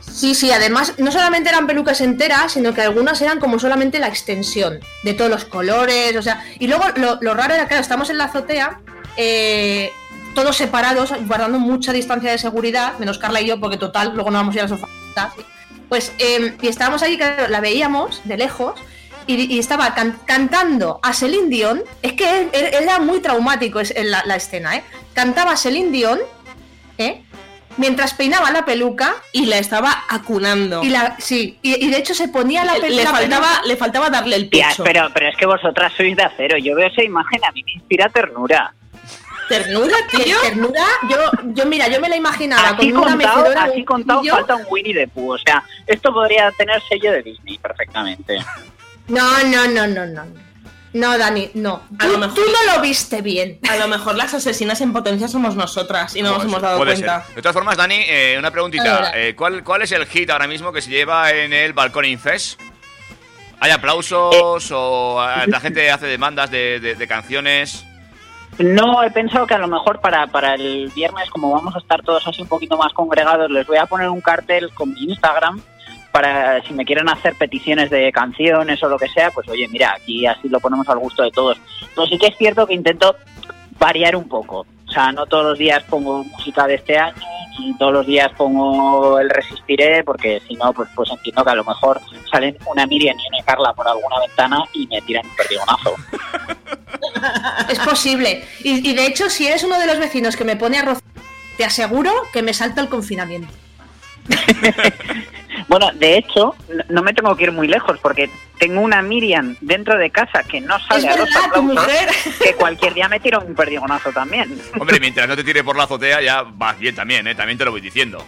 Sí, 0.00 0.34
sí, 0.34 0.50
además 0.50 0.94
no 0.98 1.12
solamente 1.12 1.50
eran 1.50 1.66
pelucas 1.66 2.00
enteras, 2.00 2.52
sino 2.52 2.74
que 2.74 2.82
algunas 2.82 3.20
eran 3.22 3.38
como 3.38 3.58
solamente 3.58 3.98
la 4.00 4.08
extensión 4.08 4.80
de 5.04 5.14
todos 5.14 5.30
los 5.30 5.44
colores, 5.44 6.16
o 6.16 6.22
sea, 6.22 6.44
y 6.58 6.66
luego 6.66 6.84
lo, 6.96 7.18
lo 7.20 7.34
raro 7.34 7.54
era 7.54 7.68
claro, 7.68 7.80
estamos 7.80 8.10
en 8.10 8.18
la 8.18 8.24
azotea, 8.24 8.80
eh, 9.16 9.92
todos 10.34 10.56
separados, 10.56 11.12
guardando 11.26 11.58
mucha 11.58 11.92
distancia 11.92 12.30
de 12.30 12.38
seguridad, 12.38 12.98
menos 12.98 13.18
Carla 13.18 13.40
y 13.40 13.46
yo, 13.46 13.60
porque 13.60 13.76
total, 13.76 14.12
luego 14.14 14.30
no 14.30 14.38
vamos 14.38 14.54
a 14.54 14.58
ir 14.58 14.62
al 14.62 14.68
sofá. 14.68 14.88
¿sí? 15.36 15.42
Pues, 15.88 16.12
eh, 16.18 16.56
y 16.60 16.68
estábamos 16.68 17.02
ahí, 17.02 17.16
claro, 17.16 17.48
la 17.48 17.60
veíamos 17.60 18.20
de 18.24 18.36
lejos, 18.36 18.80
y, 19.34 19.54
y 19.54 19.58
estaba 19.58 19.94
can- 19.94 20.18
cantando 20.24 21.00
a 21.02 21.12
Celine 21.12 21.48
Dion, 21.48 21.82
es 22.02 22.12
que 22.14 22.24
er- 22.52 22.74
era 22.82 22.98
muy 22.98 23.20
traumático 23.20 23.80
la, 24.04 24.22
la 24.24 24.36
escena, 24.36 24.76
¿eh? 24.76 24.84
Cantaba 25.14 25.56
Celine 25.56 25.90
Dion, 25.90 26.18
¿eh? 26.98 27.22
Mientras 27.76 28.14
peinaba 28.14 28.50
la 28.50 28.64
peluca 28.64 29.14
Y 29.32 29.46
la 29.46 29.56
estaba 29.58 30.04
acunando. 30.08 30.82
y 30.82 30.88
la, 30.90 31.16
sí, 31.18 31.58
y, 31.62 31.84
y 31.86 31.90
de 31.90 31.98
hecho 31.98 32.14
se 32.14 32.28
ponía 32.28 32.64
la, 32.64 32.74
le, 32.74 32.80
pe- 32.80 32.90
le 32.90 33.04
la 33.04 33.10
faltaba, 33.10 33.46
peluca- 33.46 33.66
le 33.66 33.76
faltaba 33.76 34.10
darle 34.10 34.36
el 34.36 34.50
Tía, 34.50 34.68
pecho. 34.70 34.84
pero, 34.84 35.08
pero 35.14 35.28
es 35.28 35.36
que 35.36 35.46
vosotras 35.46 35.92
sois 35.96 36.16
de 36.16 36.22
acero. 36.22 36.58
Yo 36.58 36.74
veo 36.74 36.88
esa 36.88 37.02
imagen, 37.02 37.44
a 37.44 37.52
mí 37.52 37.62
me 37.64 37.72
inspira 37.72 38.08
ternura. 38.08 38.74
Ternura, 39.48 39.96
tío. 40.12 40.36
ternura. 40.42 40.84
Yo, 41.08 41.16
yo 41.54 41.66
mira, 41.66 41.88
yo 41.88 42.00
me 42.00 42.08
la 42.08 42.16
imaginaba 42.16 42.68
Así 42.68 42.90
con 42.92 43.02
una 43.02 43.10
contado, 43.12 43.36
mecedora, 43.38 43.64
así 43.64 43.84
contado 43.84 44.22
falta 44.24 44.54
un 44.56 44.64
Winnie 44.70 44.94
the 44.94 45.08
Pooh. 45.08 45.32
O 45.34 45.38
sea, 45.38 45.64
esto 45.88 46.12
podría 46.12 46.52
tener 46.52 46.80
sello 46.88 47.10
de 47.12 47.22
Disney 47.22 47.58
perfectamente. 47.58 48.38
No, 49.10 49.42
no, 49.44 49.66
no, 49.68 49.86
no, 49.86 50.06
no. 50.06 50.22
No, 50.92 51.16
Dani, 51.16 51.50
no. 51.54 51.82
A 52.00 52.04
Tú, 52.04 52.08
lo 52.12 52.18
mejor- 52.18 52.34
tú 52.34 52.40
no 52.40 52.74
lo 52.74 52.80
viste 52.82 53.22
bien. 53.22 53.60
A 53.68 53.76
lo 53.76 53.86
mejor 53.86 54.16
las 54.16 54.34
asesinas 54.34 54.80
en 54.80 54.92
potencia 54.92 55.28
somos 55.28 55.54
nosotras 55.54 56.16
y 56.16 56.22
no 56.22 56.30
nos 56.30 56.38
Puede 56.38 56.48
hemos 56.48 56.62
dado 56.62 56.78
puede 56.78 56.94
cuenta. 56.94 57.24
ser. 57.26 57.34
De 57.36 57.42
todas 57.42 57.54
formas, 57.54 57.76
Dani, 57.76 57.94
eh, 58.08 58.34
una 58.38 58.50
preguntita. 58.50 59.12
Eh, 59.14 59.36
¿cuál, 59.36 59.62
¿Cuál 59.62 59.82
es 59.82 59.92
el 59.92 60.04
hit 60.06 60.30
ahora 60.30 60.48
mismo 60.48 60.72
que 60.72 60.82
se 60.82 60.90
lleva 60.90 61.30
en 61.30 61.52
el 61.52 61.72
Balcón 61.74 62.06
Infest? 62.06 62.60
¿Hay 63.60 63.70
aplausos 63.70 64.70
o 64.72 65.22
eh, 65.22 65.44
la 65.46 65.60
gente 65.60 65.90
hace 65.90 66.06
demandas 66.06 66.50
de, 66.50 66.80
de- 66.80 66.94
de 66.96 67.06
canciones? 67.06 67.84
No, 68.58 69.02
he 69.04 69.10
pensado 69.12 69.46
que 69.46 69.54
a 69.54 69.58
lo 69.58 69.68
mejor 69.68 70.00
para, 70.00 70.26
para 70.26 70.54
el 70.54 70.90
viernes, 70.94 71.30
como 71.30 71.52
vamos 71.52 71.74
a 71.76 71.78
estar 71.78 72.02
todos 72.02 72.26
así 72.26 72.42
un 72.42 72.48
poquito 72.48 72.76
más 72.76 72.92
congregados, 72.94 73.48
les 73.50 73.64
voy 73.66 73.76
a 73.78 73.86
poner 73.86 74.08
un 74.08 74.20
cartel 74.20 74.70
con 74.74 74.92
mi 74.92 75.04
Instagram 75.04 75.62
para 76.12 76.62
si 76.62 76.72
me 76.74 76.84
quieren 76.84 77.08
hacer 77.08 77.34
peticiones 77.36 77.90
de 77.90 78.10
canciones 78.12 78.82
o 78.82 78.88
lo 78.88 78.98
que 78.98 79.08
sea, 79.08 79.30
pues 79.30 79.48
oye, 79.48 79.68
mira, 79.68 79.94
aquí 79.96 80.26
así 80.26 80.48
lo 80.48 80.60
ponemos 80.60 80.88
al 80.88 80.98
gusto 80.98 81.22
de 81.22 81.30
todos. 81.30 81.58
Pero 81.94 82.06
sí 82.06 82.18
que 82.18 82.28
es 82.28 82.36
cierto 82.36 82.66
que 82.66 82.74
intento 82.74 83.16
variar 83.78 84.16
un 84.16 84.28
poco. 84.28 84.66
O 84.88 84.92
sea, 84.92 85.12
no 85.12 85.24
todos 85.26 85.44
los 85.44 85.58
días 85.58 85.84
pongo 85.84 86.24
música 86.24 86.66
de 86.66 86.74
este 86.74 86.98
año, 86.98 87.14
ni 87.60 87.76
todos 87.78 87.92
los 87.92 88.06
días 88.06 88.30
pongo 88.36 89.20
el 89.20 89.30
Resistiré, 89.30 90.02
porque 90.02 90.42
si 90.48 90.54
no, 90.54 90.72
pues, 90.72 90.88
pues 90.96 91.10
entiendo 91.10 91.44
que 91.44 91.50
a 91.50 91.54
lo 91.54 91.64
mejor 91.64 92.00
salen 92.30 92.56
una 92.66 92.86
Miriam 92.86 93.16
y 93.16 93.28
una 93.34 93.44
Carla 93.44 93.72
por 93.72 93.86
alguna 93.86 94.18
ventana 94.18 94.64
y 94.72 94.86
me 94.88 95.00
tiran 95.02 95.24
un 95.26 95.36
perdigonazo. 95.36 95.94
Es 97.68 97.78
posible. 97.78 98.44
Y, 98.64 98.88
y 98.88 98.94
de 98.94 99.06
hecho, 99.06 99.30
si 99.30 99.46
eres 99.46 99.62
uno 99.62 99.78
de 99.78 99.86
los 99.86 99.98
vecinos 99.98 100.36
que 100.36 100.44
me 100.44 100.56
pone 100.56 100.78
arroz, 100.78 101.00
te 101.56 101.64
aseguro 101.64 102.10
que 102.32 102.42
me 102.42 102.54
salta 102.54 102.80
el 102.80 102.88
confinamiento. 102.88 103.52
Bueno, 105.68 105.90
de 105.94 106.16
hecho, 106.18 106.54
no- 106.88 107.02
me 107.02 107.12
tengo 107.12 107.34
que 107.36 107.44
ir 107.44 107.52
muy 107.52 107.68
lejos 107.68 107.98
porque 108.00 108.30
tengo 108.58 108.80
una 108.80 109.02
Miriam 109.02 109.56
dentro 109.60 109.96
de 109.98 110.10
casa 110.10 110.42
que 110.42 110.60
no 110.60 110.76
Es 110.76 110.82
sale 110.84 111.08
a 111.08 111.16
los 111.16 111.28
aplausos, 111.34 111.62
mujer. 111.62 112.08
que 112.42 112.54
cualquier 112.54 112.94
día 112.94 113.08
me 113.08 113.20
tira 113.20 113.38
un 113.38 113.54
perdigonazo 113.54 114.12
también. 114.12 114.60
Hombre, 114.78 115.00
mientras 115.00 115.28
no 115.28 115.36
te 115.36 115.44
tire 115.44 115.64
por 115.64 115.76
la 115.76 115.84
azotea, 115.84 116.20
ya 116.20 116.42
vas 116.42 116.78
bien 116.78 116.94
también, 116.94 117.26
¿eh? 117.26 117.34
También 117.34 117.58
te 117.58 117.64
lo 117.64 117.70
voy 117.70 117.80
diciendo. 117.80 118.24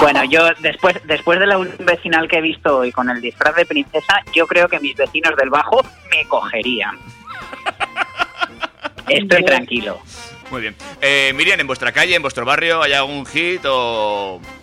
Bueno, 0.00 0.22
yo 0.24 0.48
después 0.60 0.96
después 1.04 1.38
de 1.40 1.46
la 1.46 1.58
un 1.58 1.72
vecinal 1.80 2.28
que 2.28 2.38
he 2.38 2.40
visto 2.40 2.78
hoy 2.78 2.92
con 2.92 3.10
el 3.10 3.20
disfraz 3.20 3.54
de 3.56 3.66
princesa, 3.66 4.22
yo 4.32 4.46
creo 4.46 4.68
que 4.68 4.78
mis 4.80 4.96
vecinos 4.96 5.34
del 5.36 5.50
bajo 5.50 5.84
me 6.10 6.24
cogerían. 6.26 6.96
Estoy 9.08 9.44
tranquilo. 9.44 9.98
Muy 10.50 10.62
bien. 10.62 10.76
Eh, 11.00 11.32
Miriam, 11.34 11.58
¿en 11.60 11.66
vuestra 11.66 11.92
calle, 11.92 12.14
en 12.14 12.22
vuestro 12.22 12.44
barrio, 12.44 12.82
hay 12.82 12.92
algún 12.92 13.26
hit 13.26 13.62
o 13.66 14.40
¿Al- 14.40 14.57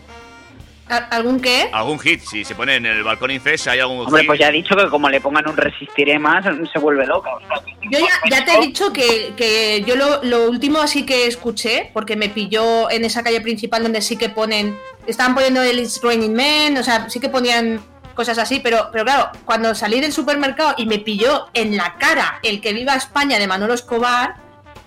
¿Algún 0.88 1.39
qué? 1.39 1.69
algún 1.73 1.97
hit? 1.99 2.21
Si 2.21 2.45
se 2.45 2.53
pone 2.53 2.75
en 2.75 2.86
el 2.86 3.03
Balcón 3.03 3.31
Infest, 3.31 3.67
¿hay 3.67 3.79
algún 3.79 4.01
Hombre, 4.01 4.21
hit? 4.21 4.27
pues 4.27 4.39
ya 4.39 4.49
he 4.49 4.51
dicho 4.51 4.75
que 4.75 4.88
como 4.88 5.09
le 5.09 5.19
pongan 5.19 5.47
un 5.49 5.57
resistiré 5.57 6.19
más, 6.19 6.45
se 6.71 6.79
vuelve 6.79 7.07
loca. 7.07 7.33
O 7.33 7.39
sea, 7.39 7.57
Yo 7.91 7.99
ya, 7.99 8.29
ya 8.29 8.45
te 8.45 8.53
he 8.53 8.61
dicho 8.61 8.93
que, 8.93 9.33
que 9.36 9.83
yo 9.88 9.95
lo, 9.95 10.23
lo 10.23 10.47
último 10.49 10.79
así 10.79 11.03
que 11.03 11.25
escuché, 11.25 11.89
porque 11.91 12.15
me 12.15 12.29
pilló 12.29 12.89
en 12.91 13.03
esa 13.03 13.23
calle 13.23 13.41
principal 13.41 13.81
donde 13.81 14.01
sí 14.01 14.15
que 14.15 14.29
ponen, 14.29 14.77
estaban 15.07 15.33
poniendo 15.33 15.63
el 15.63 15.79
It's 15.79 16.01
Raining 16.03 16.33
Men, 16.33 16.77
o 16.77 16.83
sea, 16.83 17.09
sí 17.09 17.19
que 17.19 17.29
ponían 17.29 17.81
cosas 18.13 18.38
así, 18.38 18.59
pero, 18.59 18.89
pero 18.91 19.03
claro, 19.05 19.29
cuando 19.43 19.73
salí 19.75 19.99
del 19.99 20.13
supermercado 20.13 20.75
y 20.77 20.86
me 20.86 20.99
pilló 20.99 21.47
en 21.53 21.75
la 21.77 21.95
cara 21.97 22.39
el 22.43 22.61
que 22.61 22.73
viva 22.73 22.95
España 22.95 23.39
de 23.39 23.47
Manolo 23.47 23.73
Escobar, 23.73 24.36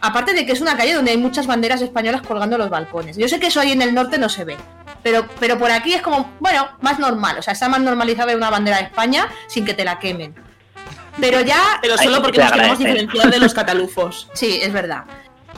aparte 0.01 0.33
de 0.33 0.47
que 0.47 0.53
es 0.53 0.61
una 0.61 0.77
calle 0.77 0.95
donde 0.95 1.11
hay 1.11 1.19
muchas 1.19 1.47
banderas 1.47 1.83
españolas 1.83 2.23
colgando 2.23 2.57
los 2.57 2.71
balcones. 2.71 3.17
Yo 3.17 3.29
sé 3.29 3.39
que 3.41 3.49
eso 3.49 3.61
ahí 3.61 3.73
en 3.73 3.83
el 3.83 3.93
norte 3.95 4.17
no 4.17 4.29
se 4.29 4.45
ve, 4.45 4.57
pero, 5.11 5.27
pero 5.41 5.59
por 5.59 5.71
aquí 5.71 5.95
es 5.95 6.03
como, 6.03 6.35
bueno, 6.39 6.69
más 6.83 6.99
normal, 6.99 7.39
o 7.39 7.43
sea, 7.43 7.55
está 7.55 7.69
más 7.69 7.81
normalizado 7.81 8.27
ver 8.27 8.37
una 8.37 8.51
bandera 8.51 8.77
de 8.77 8.85
España 8.85 9.27
sin 9.47 9.65
que 9.65 9.73
te 9.73 9.83
la 9.85 9.99
quemen. 9.99 10.35
Pero 11.19 11.41
ya... 11.41 11.79
Pero 11.81 11.97
solo 11.97 12.21
porque 12.21 12.39
nos 12.39 12.53
queremos 12.53 12.79
diferenciar 12.79 13.31
de 13.31 13.39
los 13.39 13.55
catalufos. 13.55 14.29
Sí, 14.35 14.61
es 14.63 14.73
verdad. 14.73 15.05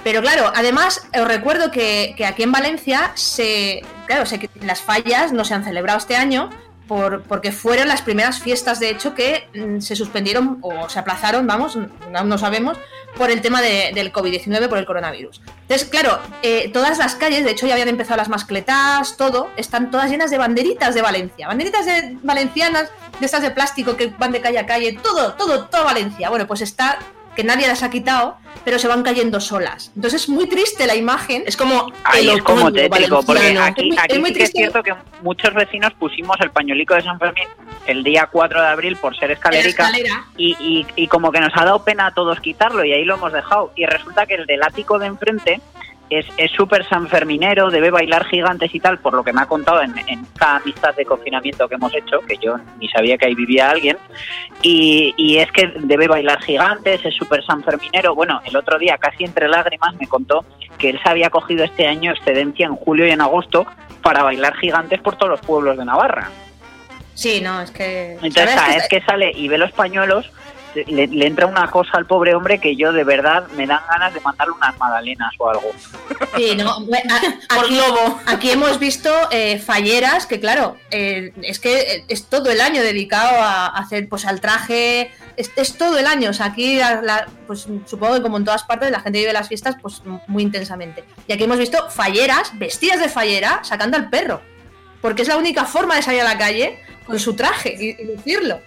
Pero 0.04 0.22
claro, 0.22 0.52
además 0.54 1.08
os 1.18 1.26
recuerdo 1.26 1.70
que, 1.72 2.14
que 2.16 2.24
aquí 2.24 2.44
en 2.44 2.52
Valencia 2.52 3.10
se, 3.14 3.82
claro, 4.06 4.24
sé 4.24 4.38
que 4.38 4.48
las 4.62 4.80
fallas 4.80 5.32
no 5.32 5.44
se 5.44 5.54
han 5.54 5.64
celebrado 5.64 5.98
este 5.98 6.16
año 6.16 6.48
por, 6.90 7.22
porque 7.22 7.52
fueron 7.52 7.86
las 7.86 8.02
primeras 8.02 8.40
fiestas, 8.40 8.80
de 8.80 8.90
hecho, 8.90 9.14
que 9.14 9.46
mm, 9.54 9.78
se 9.78 9.94
suspendieron 9.94 10.58
o 10.60 10.88
se 10.88 10.98
aplazaron, 10.98 11.46
vamos, 11.46 11.78
aún 12.16 12.28
no 12.28 12.36
sabemos, 12.36 12.76
por 13.16 13.30
el 13.30 13.40
tema 13.42 13.62
de- 13.62 13.92
del 13.94 14.12
COVID-19, 14.12 14.68
por 14.68 14.76
el 14.78 14.86
coronavirus. 14.86 15.40
Entonces, 15.62 15.88
claro, 15.88 16.18
eh, 16.42 16.68
todas 16.72 16.98
las 16.98 17.14
calles, 17.14 17.44
de 17.44 17.52
hecho 17.52 17.68
ya 17.68 17.74
habían 17.74 17.88
empezado 17.88 18.16
las 18.16 18.28
mascletas, 18.28 19.16
todo, 19.16 19.48
están 19.56 19.92
todas 19.92 20.10
llenas 20.10 20.32
de 20.32 20.38
banderitas 20.38 20.92
de 20.96 21.02
Valencia. 21.02 21.46
Banderitas 21.46 21.86
de 21.86 22.16
valencianas, 22.24 22.90
de 23.20 23.26
estas 23.26 23.42
de 23.42 23.52
plástico 23.52 23.96
que 23.96 24.08
van 24.18 24.32
de 24.32 24.40
calle 24.40 24.58
a 24.58 24.66
calle, 24.66 24.98
todo, 25.00 25.34
todo, 25.34 25.66
todo 25.66 25.84
Valencia. 25.84 26.28
Bueno, 26.28 26.48
pues 26.48 26.60
está 26.60 26.98
que 27.36 27.44
nadie 27.44 27.66
las 27.68 27.82
ha 27.82 27.90
quitado, 27.90 28.36
pero 28.64 28.78
se 28.78 28.88
van 28.88 29.02
cayendo 29.02 29.40
solas. 29.40 29.92
Entonces 29.94 30.22
es 30.22 30.28
muy 30.28 30.46
triste 30.48 30.86
la 30.86 30.94
imagen. 30.96 31.42
Es 31.46 31.56
como 31.56 31.92
Ahí 32.04 32.28
es 32.28 32.42
como 32.42 32.72
tétrico, 32.72 33.22
porque 33.22 33.56
aquí, 33.58 33.80
Es 33.82 33.86
muy- 33.88 33.98
aquí 33.98 34.14
es 34.14 34.20
muy 34.20 34.30
sí 34.30 34.36
que 34.36 34.42
es 34.44 34.50
cierto 34.52 34.82
que 34.82 34.94
muchos 35.22 35.54
vecinos 35.54 35.92
pusimos 35.98 36.36
el 36.40 36.50
pañuelico 36.50 36.94
de 36.94 37.02
San 37.02 37.18
Fermín 37.18 37.48
el 37.86 38.02
día 38.04 38.28
4 38.30 38.60
de 38.60 38.66
abril 38.68 38.96
por 38.96 39.16
ser 39.16 39.30
escalerica 39.30 39.84
escalera. 39.88 40.24
y, 40.36 40.56
y, 40.60 40.86
y 40.96 41.06
como 41.08 41.32
que 41.32 41.40
nos 41.40 41.52
ha 41.56 41.64
dado 41.64 41.82
pena 41.84 42.06
a 42.06 42.14
todos 42.14 42.38
quitarlo 42.40 42.84
y 42.84 42.92
ahí 42.92 43.04
lo 43.04 43.14
hemos 43.14 43.32
dejado. 43.32 43.72
Y 43.76 43.86
resulta 43.86 44.26
que 44.26 44.34
el 44.34 44.46
del 44.46 44.62
ático 44.62 44.98
de 44.98 45.06
enfrente 45.06 45.60
es 46.10 46.26
es 46.36 46.50
súper 46.50 46.86
sanferminero, 46.88 47.70
debe 47.70 47.90
bailar 47.90 48.26
gigantes 48.26 48.74
y 48.74 48.80
tal, 48.80 48.98
por 48.98 49.14
lo 49.14 49.24
que 49.24 49.32
me 49.32 49.40
ha 49.40 49.46
contado 49.46 49.80
en, 49.82 49.96
en 50.06 50.20
esta 50.20 50.56
amistad 50.56 50.94
de 50.94 51.04
confinamiento 51.04 51.68
que 51.68 51.76
hemos 51.76 51.94
hecho, 51.94 52.20
que 52.20 52.36
yo 52.36 52.56
ni 52.78 52.88
sabía 52.88 53.16
que 53.16 53.26
ahí 53.26 53.34
vivía 53.34 53.70
alguien. 53.70 53.96
Y, 54.62 55.14
y 55.16 55.38
es 55.38 55.50
que 55.52 55.72
debe 55.78 56.08
bailar 56.08 56.42
gigantes, 56.42 57.04
es 57.04 57.14
súper 57.14 57.44
sanferminero. 57.44 58.14
Bueno, 58.14 58.40
el 58.44 58.56
otro 58.56 58.78
día, 58.78 58.98
casi 58.98 59.24
entre 59.24 59.48
lágrimas, 59.48 59.94
me 59.94 60.06
contó 60.06 60.44
que 60.78 60.90
él 60.90 61.00
se 61.02 61.08
había 61.08 61.30
cogido 61.30 61.64
este 61.64 61.86
año 61.86 62.10
excedencia 62.10 62.66
en 62.66 62.76
julio 62.76 63.06
y 63.06 63.10
en 63.10 63.20
agosto 63.20 63.66
para 64.02 64.22
bailar 64.22 64.56
gigantes 64.56 65.00
por 65.00 65.16
todos 65.16 65.30
los 65.30 65.40
pueblos 65.40 65.76
de 65.78 65.84
Navarra. 65.84 66.30
Sí, 67.14 67.40
no, 67.42 67.60
es 67.60 67.70
que... 67.70 68.12
Entonces, 68.14 68.50
¿sabes? 68.50 68.54
cada 68.54 68.74
vez 68.76 68.88
que 68.88 69.02
sale 69.02 69.32
y 69.34 69.48
ve 69.48 69.58
los 69.58 69.72
pañuelos, 69.72 70.32
le, 70.86 71.06
le 71.06 71.26
entra 71.26 71.46
una 71.46 71.70
cosa 71.70 71.90
al 71.94 72.06
pobre 72.06 72.34
hombre 72.34 72.58
que 72.60 72.76
yo 72.76 72.92
de 72.92 73.04
verdad 73.04 73.46
me 73.56 73.66
dan 73.66 73.80
ganas 73.90 74.14
de 74.14 74.20
mandarle 74.20 74.54
unas 74.54 74.78
magdalenas 74.78 75.32
o 75.38 75.50
algo. 75.50 75.70
Sí, 76.36 76.54
no, 76.56 76.70
a- 76.70 77.60
aquí, 77.60 77.80
aquí 78.26 78.50
hemos 78.50 78.78
visto 78.78 79.10
eh, 79.30 79.58
falleras 79.58 80.26
que, 80.26 80.38
claro, 80.40 80.76
eh, 80.90 81.32
es 81.42 81.58
que 81.58 82.04
es 82.08 82.26
todo 82.26 82.50
el 82.50 82.60
año 82.60 82.82
dedicado 82.82 83.40
a 83.40 83.66
hacer, 83.66 84.08
pues, 84.08 84.24
al 84.26 84.40
traje, 84.40 85.10
es, 85.36 85.50
es 85.56 85.76
todo 85.76 85.98
el 85.98 86.06
año. 86.06 86.30
O 86.30 86.32
sea, 86.32 86.46
aquí, 86.46 86.76
la- 86.76 87.02
la- 87.02 87.26
pues, 87.46 87.66
supongo 87.86 88.14
que 88.14 88.22
como 88.22 88.36
en 88.36 88.44
todas 88.44 88.64
partes, 88.64 88.90
la 88.90 89.00
gente 89.00 89.18
vive 89.18 89.32
las 89.32 89.48
fiestas, 89.48 89.76
pues, 89.82 90.02
muy 90.26 90.42
intensamente. 90.42 91.04
Y 91.26 91.32
aquí 91.32 91.44
hemos 91.44 91.58
visto 91.58 91.90
falleras, 91.90 92.52
vestidas 92.58 93.00
de 93.00 93.08
fallera, 93.08 93.60
sacando 93.64 93.96
al 93.96 94.08
perro. 94.10 94.40
Porque 95.00 95.22
es 95.22 95.28
la 95.28 95.36
única 95.38 95.64
forma 95.64 95.96
de 95.96 96.02
salir 96.02 96.20
a 96.20 96.24
la 96.24 96.36
calle 96.38 96.78
con 97.06 97.18
su 97.18 97.34
traje 97.34 97.74
y, 97.78 97.96
y 98.02 98.14
lucirlo. 98.16 98.60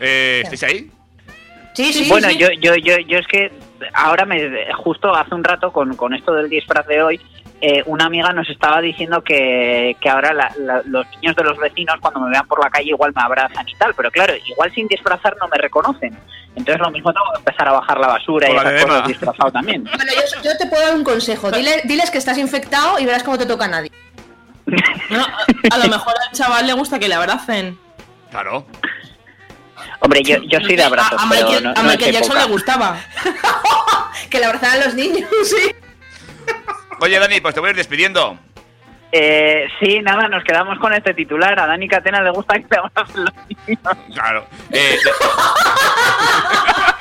Eh, 0.00 0.40
¿Estáis 0.44 0.62
ahí? 0.64 0.90
Sí, 1.74 1.92
sí, 1.92 2.08
bueno, 2.08 2.28
sí. 2.30 2.38
Yo, 2.38 2.48
yo, 2.58 2.74
yo, 2.76 2.98
yo 3.00 3.18
es 3.18 3.26
que 3.26 3.52
ahora 3.92 4.24
me 4.24 4.72
justo 4.74 5.14
hace 5.14 5.34
un 5.34 5.44
rato 5.44 5.72
con, 5.72 5.94
con 5.96 6.14
esto 6.14 6.32
del 6.32 6.48
disfraz 6.48 6.86
de 6.86 7.02
hoy, 7.02 7.20
eh, 7.60 7.82
una 7.86 8.06
amiga 8.06 8.32
nos 8.32 8.48
estaba 8.50 8.80
diciendo 8.80 9.22
que, 9.22 9.96
que 10.00 10.08
ahora 10.08 10.32
la- 10.34 10.52
la- 10.58 10.82
los 10.86 11.06
niños 11.16 11.34
de 11.36 11.42
los 11.44 11.58
vecinos 11.58 11.96
cuando 12.00 12.20
me 12.20 12.30
vean 12.30 12.46
por 12.46 12.62
la 12.62 12.70
calle 12.70 12.88
igual 12.90 13.12
me 13.14 13.22
abrazan 13.22 13.66
y 13.68 13.74
tal, 13.76 13.94
pero 13.94 14.10
claro, 14.10 14.34
igual 14.46 14.72
sin 14.74 14.86
disfrazar 14.88 15.36
no 15.40 15.48
me 15.48 15.56
reconocen. 15.58 16.16
Entonces 16.54 16.80
lo 16.80 16.90
mismo 16.90 17.12
tengo 17.12 17.26
que 17.34 17.38
empezar 17.40 17.68
a 17.68 17.72
bajar 17.72 17.98
la 18.00 18.06
basura 18.08 18.48
y 18.50 18.56
esas 18.56 18.84
cosas 18.84 19.08
disfrazado 19.08 19.52
también. 19.52 19.84
Bueno, 19.96 20.12
yo, 20.14 20.42
yo 20.42 20.56
te 20.58 20.66
puedo 20.66 20.82
dar 20.82 20.94
un 20.96 21.04
consejo. 21.04 21.50
Dile- 21.50 21.82
diles 21.84 22.10
que 22.10 22.18
estás 22.18 22.38
infectado 22.38 22.98
y 22.98 23.04
verás 23.06 23.22
cómo 23.22 23.36
te 23.38 23.44
toca 23.46 23.66
a 23.66 23.68
nadie. 23.68 23.90
A 25.70 25.78
lo 25.78 25.88
mejor 25.88 26.14
al 26.26 26.32
chaval 26.36 26.66
le 26.66 26.72
gusta 26.72 26.98
que 26.98 27.08
le 27.08 27.14
abracen. 27.14 27.78
Claro. 28.30 28.66
Hombre, 30.06 30.22
yo, 30.22 30.36
yo 30.44 30.60
soy 30.60 30.76
de 30.76 30.84
abrazos, 30.84 31.20
a, 31.20 31.26
a 31.26 31.28
pero 31.28 31.46
Michael, 31.46 31.64
no, 31.64 31.70
a 31.70 31.74
no 31.74 31.80
es 31.80 31.86
Michael 31.96 32.12
Jackson 32.12 32.36
época. 32.36 32.46
le 32.46 32.52
gustaba. 32.52 32.96
que 34.30 34.38
le 34.38 34.44
abrazaran 34.44 34.80
a 34.80 34.84
los 34.84 34.94
niños, 34.94 35.28
sí. 35.44 35.74
Oye, 37.00 37.18
Dani, 37.18 37.40
pues 37.40 37.54
te 37.54 37.60
voy 37.60 37.66
a 37.66 37.70
ir 37.70 37.76
despidiendo. 37.76 38.38
Eh, 39.10 39.66
sí, 39.80 40.00
nada, 40.02 40.28
nos 40.28 40.44
quedamos 40.44 40.78
con 40.78 40.92
este 40.92 41.12
titular. 41.12 41.58
A 41.58 41.66
Dani 41.66 41.88
Catena 41.88 42.22
le 42.22 42.30
gusta 42.30 42.54
que 42.54 42.66
le 42.70 42.78
abracen 42.78 43.24
los 43.24 43.34
niños. 43.66 43.82
Claro. 44.14 44.46
Eh, 44.70 44.96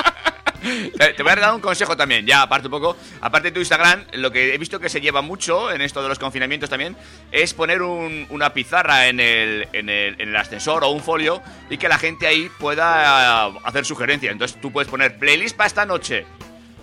te- 0.97 1.13
te 1.13 1.24
voy 1.24 1.32
a 1.32 1.36
dar 1.36 1.53
un 1.53 1.61
consejo 1.61 1.95
también, 1.95 2.26
ya 2.26 2.41
aparte 2.41 2.68
un 2.68 2.72
poco. 2.72 2.97
Aparte 3.22 3.49
de 3.49 3.51
tu 3.53 3.59
Instagram, 3.59 4.03
lo 4.13 4.32
que 4.32 4.53
he 4.53 4.57
visto 4.57 4.80
que 4.80 4.89
se 4.89 5.01
lleva 5.01 5.22
mucho 5.22 5.72
en 5.72 5.82
esto 5.82 6.01
de 6.01 6.09
los 6.09 6.20
confinamientos 6.20 6.70
también 6.70 6.95
es 7.32 7.53
poner 7.53 7.82
un- 7.82 8.26
una 8.30 8.51
pizarra 8.53 9.07
en 9.07 9.20
el, 9.20 9.68
en, 9.74 9.89
el, 9.89 10.16
en 10.20 10.30
el 10.30 10.36
ascensor 10.36 10.84
o 10.84 10.89
un 10.89 11.01
folio 11.01 11.41
y 11.70 11.78
que 11.78 11.88
la 11.89 11.97
gente 11.97 12.28
ahí 12.28 12.49
pueda 12.59 13.47
eh, 13.49 13.59
hacer 13.63 13.86
sugerencias. 13.86 14.32
Entonces 14.32 14.59
tú 14.61 14.72
puedes 14.72 14.89
poner 14.89 15.18
playlist 15.18 15.55
para 15.55 15.68
esta 15.68 15.86
noche 15.86 16.26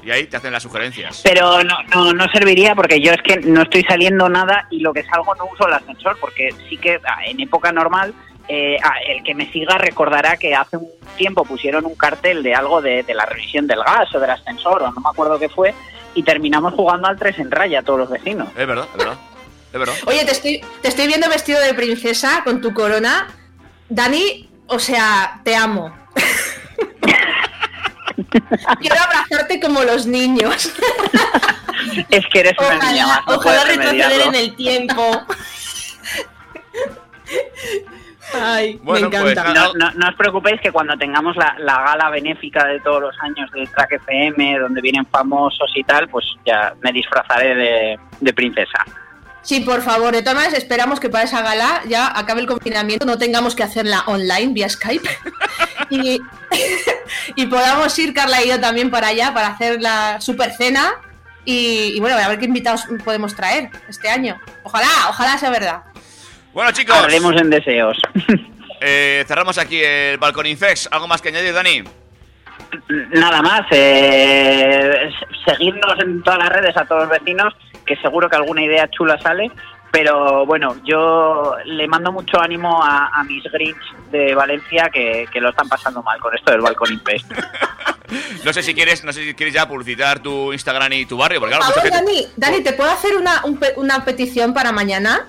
y 0.05 0.11
ahí 0.11 0.27
te 0.27 0.37
hacen 0.37 0.53
las 0.53 0.63
sugerencias. 0.65 1.21
Pero 1.23 1.63
no, 1.63 1.77
no, 1.95 2.13
no 2.13 2.27
serviría 2.33 2.75
porque 2.75 3.01
yo 3.01 3.13
es 3.13 3.23
que 3.23 3.37
no 3.37 3.63
estoy 3.63 3.85
saliendo 3.85 4.29
nada 4.29 4.67
y 4.71 4.81
lo 4.81 4.93
que 4.93 5.05
salgo 5.05 5.33
no 5.37 5.45
uso 5.47 5.69
el 5.69 5.75
ascensor 5.75 6.19
porque 6.21 6.51
sí 6.69 6.77
que 6.77 6.99
ah, 7.07 7.25
en 7.25 7.39
época 7.41 7.71
normal 7.71 8.13
eh, 8.49 8.77
ah, 8.83 8.95
el 9.07 9.23
que 9.23 9.35
me 9.35 9.51
siga 9.53 9.79
recordará 9.79 10.37
que 10.37 10.55
hace 10.55 10.77
un 10.77 10.89
tiempo 11.17 11.45
pusieron 11.45 11.87
un 11.87 11.95
cartel 11.95 12.43
de 12.43 12.55
algo 12.55 12.81
de, 12.83 13.03
de 13.03 13.15
la 13.15 13.25
revisión 13.27 13.67
del 13.67 13.83
gas 13.83 14.15
o 14.15 14.21
del 14.21 14.31
ascensor 14.31 14.83
o 14.83 14.91
no 14.93 15.01
me 15.01 15.09
acuerdo 15.11 15.39
qué 15.39 15.49
fue 15.49 15.75
y 16.15 16.23
terminamos 16.23 16.75
jugando 16.75 17.09
al 17.09 17.19
tres 17.19 17.39
en 17.39 17.51
raya 17.51 17.83
todos 17.83 18.01
los 18.01 18.11
vecinos. 18.11 18.49
Es 18.57 18.67
verdad, 18.67 18.87
es 18.93 18.99
verdad. 18.99 19.19
Es 19.73 19.79
verdad. 19.79 19.95
Oye, 20.07 20.25
te 20.25 20.33
estoy, 20.33 20.61
te 20.83 20.89
estoy 20.89 21.07
viendo 21.07 21.29
vestido 21.31 21.61
de 21.61 21.73
princesa 21.75 22.43
con 22.45 22.61
tu 22.61 22.75
corona. 22.75 23.29
Dani, 23.89 24.49
o 24.67 24.79
sea, 24.79 25.41
te 25.45 25.57
amo. 25.57 25.95
Quiero 28.81 28.97
abrazarte 29.01 29.61
como 29.61 29.83
los 29.83 30.07
niños. 30.07 30.71
Es 32.11 32.25
que 32.33 32.41
eres 32.41 32.53
una 32.59 32.69
Ojalá- 32.69 32.91
niña 32.93 33.07
más. 33.07 33.21
no 33.27 33.35
Ojalá 33.37 33.65
retroceder 33.65 34.09
remediarlo. 34.09 34.29
en 34.29 34.35
el 34.35 34.57
tiempo. 34.57 35.23
Ay, 38.41 38.81
Bueno, 38.83 39.11
me 39.11 39.21
pues 39.21 39.33
encanta. 39.33 39.53
No, 39.55 39.73
no, 39.75 39.91
no 39.93 40.09
os 40.09 40.15
preocupéis 40.15 40.61
que 40.61 40.71
cuando 40.73 40.97
tengamos 40.97 41.37
la, 41.37 41.55
la 41.59 41.81
gala 41.83 42.11
benéfica 42.11 42.67
de 42.67 42.81
todos 42.81 43.01
los 43.03 43.17
años 43.21 43.51
del 43.53 43.69
Track 43.71 43.93
FM, 43.93 44.59
donde 44.59 44.81
vienen 44.81 45.07
famosos 45.07 45.71
y 45.75 45.83
tal, 45.85 46.09
pues 46.09 46.25
ya 46.45 46.75
me 46.81 46.93
disfrazaré 46.93 47.55
de, 47.55 47.99
de 48.21 48.33
princesa. 48.33 48.85
Sí, 49.43 49.61
por 49.61 49.83
favor. 49.83 50.13
De 50.15 50.23
todas 50.23 50.37
maneras, 50.37 50.57
esperamos 50.57 51.01
que 51.01 51.11
para 51.11 51.25
esa 51.25 51.43
gala 51.43 51.83
ya 51.89 52.17
acabe 52.17 52.41
el 52.41 52.47
confinamiento, 52.47 53.05
no 53.05 53.19
tengamos 53.19 53.55
que 53.57 53.65
hacerla 53.65 54.05
online 54.07 54.53
vía 54.55 54.69
Skype. 54.69 55.09
y, 55.91 56.21
y 57.35 57.47
podamos 57.47 57.99
ir, 57.99 58.15
Carla 58.15 58.43
y 58.43 58.49
yo, 58.49 58.61
también 58.61 58.91
para 58.91 59.09
allá 59.09 59.35
para 59.35 59.49
hacer 59.49 59.83
la 59.83 60.21
super 60.21 60.53
cena. 60.53 60.95
Y, 61.45 61.95
y 61.97 62.01
bueno, 62.01 62.17
a 62.17 62.29
ver 62.29 62.39
qué 62.39 62.45
invitados 62.45 62.87
podemos 63.05 63.35
traer 63.35 63.69
este 63.89 64.09
año. 64.09 64.41
Ojalá, 64.63 64.87
ojalá 65.09 65.37
sea 65.39 65.51
verdad. 65.51 65.83
Bueno, 66.53 66.71
chicos, 66.73 66.97
Hablemos 66.97 67.35
en 67.41 67.51
deseos. 67.51 67.99
eh, 68.81 69.25
cerramos 69.27 69.59
aquí 69.59 69.83
el 69.83 70.19
Balcón 70.19 70.47
Infex. 70.47 70.89
¿Algo 70.91 71.09
más 71.09 71.23
que 71.23 71.29
añadir, 71.29 71.55
Dani? 71.55 71.83
Nada 73.11 73.43
más, 73.43 73.63
eh, 73.71 75.11
seguidnos 75.47 75.99
en 76.03 76.23
todas 76.23 76.39
las 76.39 76.49
redes 76.51 76.77
a 76.77 76.85
todos 76.85 77.03
los 77.03 77.11
vecinos, 77.11 77.55
que 77.87 77.97
seguro 77.97 78.29
que 78.29 78.37
alguna 78.37 78.63
idea 78.63 78.89
chula 78.91 79.19
sale. 79.21 79.51
Pero 79.91 80.47
bueno, 80.47 80.77
yo 80.85 81.55
le 81.67 81.87
mando 81.87 82.13
mucho 82.13 82.41
ánimo 82.41 82.83
a, 82.83 83.09
a 83.09 83.25
mis 83.25 83.45
Grinch 83.45 84.11
de 84.11 84.35
Valencia 84.35 84.89
que, 84.91 85.27
que 85.31 85.39
lo 85.39 85.51
están 85.51 85.69
pasando 85.69 86.03
mal 86.03 86.19
con 86.19 86.35
esto 86.35 86.51
del 86.53 86.61
balcón 86.61 86.93
Infest. 86.93 87.31
No 88.45 88.53
sé 88.53 88.63
si 88.63 88.75
quieres, 88.75 89.05
no 89.05 89.13
sé 89.13 89.25
si 89.25 89.35
quieres 89.35 89.55
ya 89.55 89.67
publicitar 89.67 90.21
tu 90.21 90.53
Instagram 90.53 90.93
y 90.93 91.07
tu 91.07 91.17
barrio, 91.17 91.41
porque 91.41 91.57
claro, 91.57 91.73
Dani, 91.91 92.27
Dani, 92.37 92.63
¿te 92.63 92.75
puedo 92.75 92.91
hacer 92.91 93.17
una, 93.17 93.43
un 93.45 93.59
una 93.77 94.05
petición 94.05 94.53
para 94.53 94.71
mañana? 94.71 95.29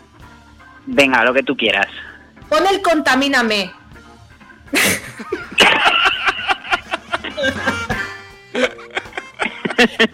Venga, 0.85 1.23
lo 1.23 1.33
que 1.33 1.43
tú 1.43 1.55
quieras. 1.55 1.87
Pon 2.49 2.65
el 2.67 2.81
contamíname. 2.81 3.71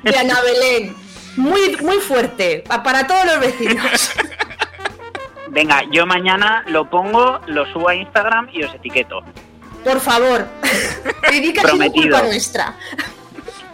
de 0.04 0.18
Ana 0.18 0.42
Belén. 0.42 0.96
Muy, 1.38 1.78
muy 1.82 1.98
fuerte, 1.98 2.64
para 2.68 3.08
todos 3.08 3.26
los 3.26 3.40
vecinos. 3.40 4.12
Venga, 5.50 5.84
yo 5.92 6.06
mañana 6.06 6.64
lo 6.68 6.90
pongo, 6.90 7.40
lo 7.48 7.66
subo 7.72 7.90
a 7.90 7.96
Instagram 7.96 8.50
y 8.52 8.64
os 8.64 8.74
etiqueto. 8.74 9.24
Por 9.84 10.00
favor. 10.00 10.48
y 11.32 11.40
di 11.40 11.54
que 11.54 11.62
Prometido. 11.62 12.18
culpa 12.18 12.22
nuestra. 12.24 12.76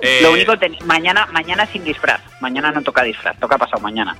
Eh, 0.02 0.20
lo 0.22 0.34
único, 0.34 0.54
mañana, 0.86 1.26
mañana 1.28 1.66
sin 1.66 1.84
disfraz. 1.84 2.22
Mañana 2.40 2.72
no 2.72 2.82
toca 2.82 3.04
disfraz, 3.04 3.38
toca 3.40 3.58
pasado 3.58 3.82
mañana 3.82 4.16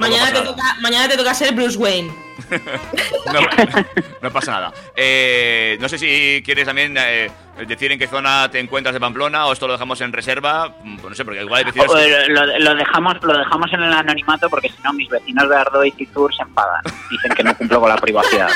mañana, 0.00 1.08
te. 1.08 1.16
Toca, 1.16 1.34
ser 1.34 1.54
Bruce 1.54 1.76
Wayne. 1.76 2.12
no, 4.22 4.30
pasa 4.30 4.52
nada. 4.52 4.72
Eh, 4.96 5.76
no 5.80 5.88
sé 5.88 5.98
si 5.98 6.42
quieres 6.44 6.66
también 6.66 6.94
eh, 6.98 7.30
decir 7.66 7.92
en 7.92 7.98
qué 7.98 8.06
zona 8.06 8.50
te 8.50 8.58
encuentras 8.58 8.92
de 8.92 9.00
Pamplona 9.00 9.46
o 9.46 9.52
esto 9.52 9.66
lo 9.66 9.74
dejamos 9.74 10.00
en 10.00 10.12
reserva. 10.12 10.74
Mm, 10.82 10.96
pues 10.96 11.10
no 11.10 11.14
sé, 11.14 11.24
porque 11.24 11.42
igual 11.42 11.58
hay 11.58 11.64
vecinos. 11.64 11.92
Eh, 11.98 12.26
lo, 12.28 12.74
dejamos, 12.74 13.22
lo 13.22 13.38
dejamos 13.38 13.72
en 13.72 13.82
el 13.82 13.92
anonimato 13.92 14.48
porque 14.48 14.68
si 14.68 14.82
no, 14.82 14.92
mis 14.92 15.08
vecinos 15.08 15.48
de 15.48 15.56
Ardoy 15.56 15.94
y 15.96 16.06
Tour 16.06 16.34
se 16.34 16.42
enfadan. 16.42 16.82
Dicen 17.10 17.32
que 17.34 17.44
no 17.44 17.56
cumplo 17.56 17.80
con 17.80 17.88
la 17.88 17.96
privacidad. 17.96 18.48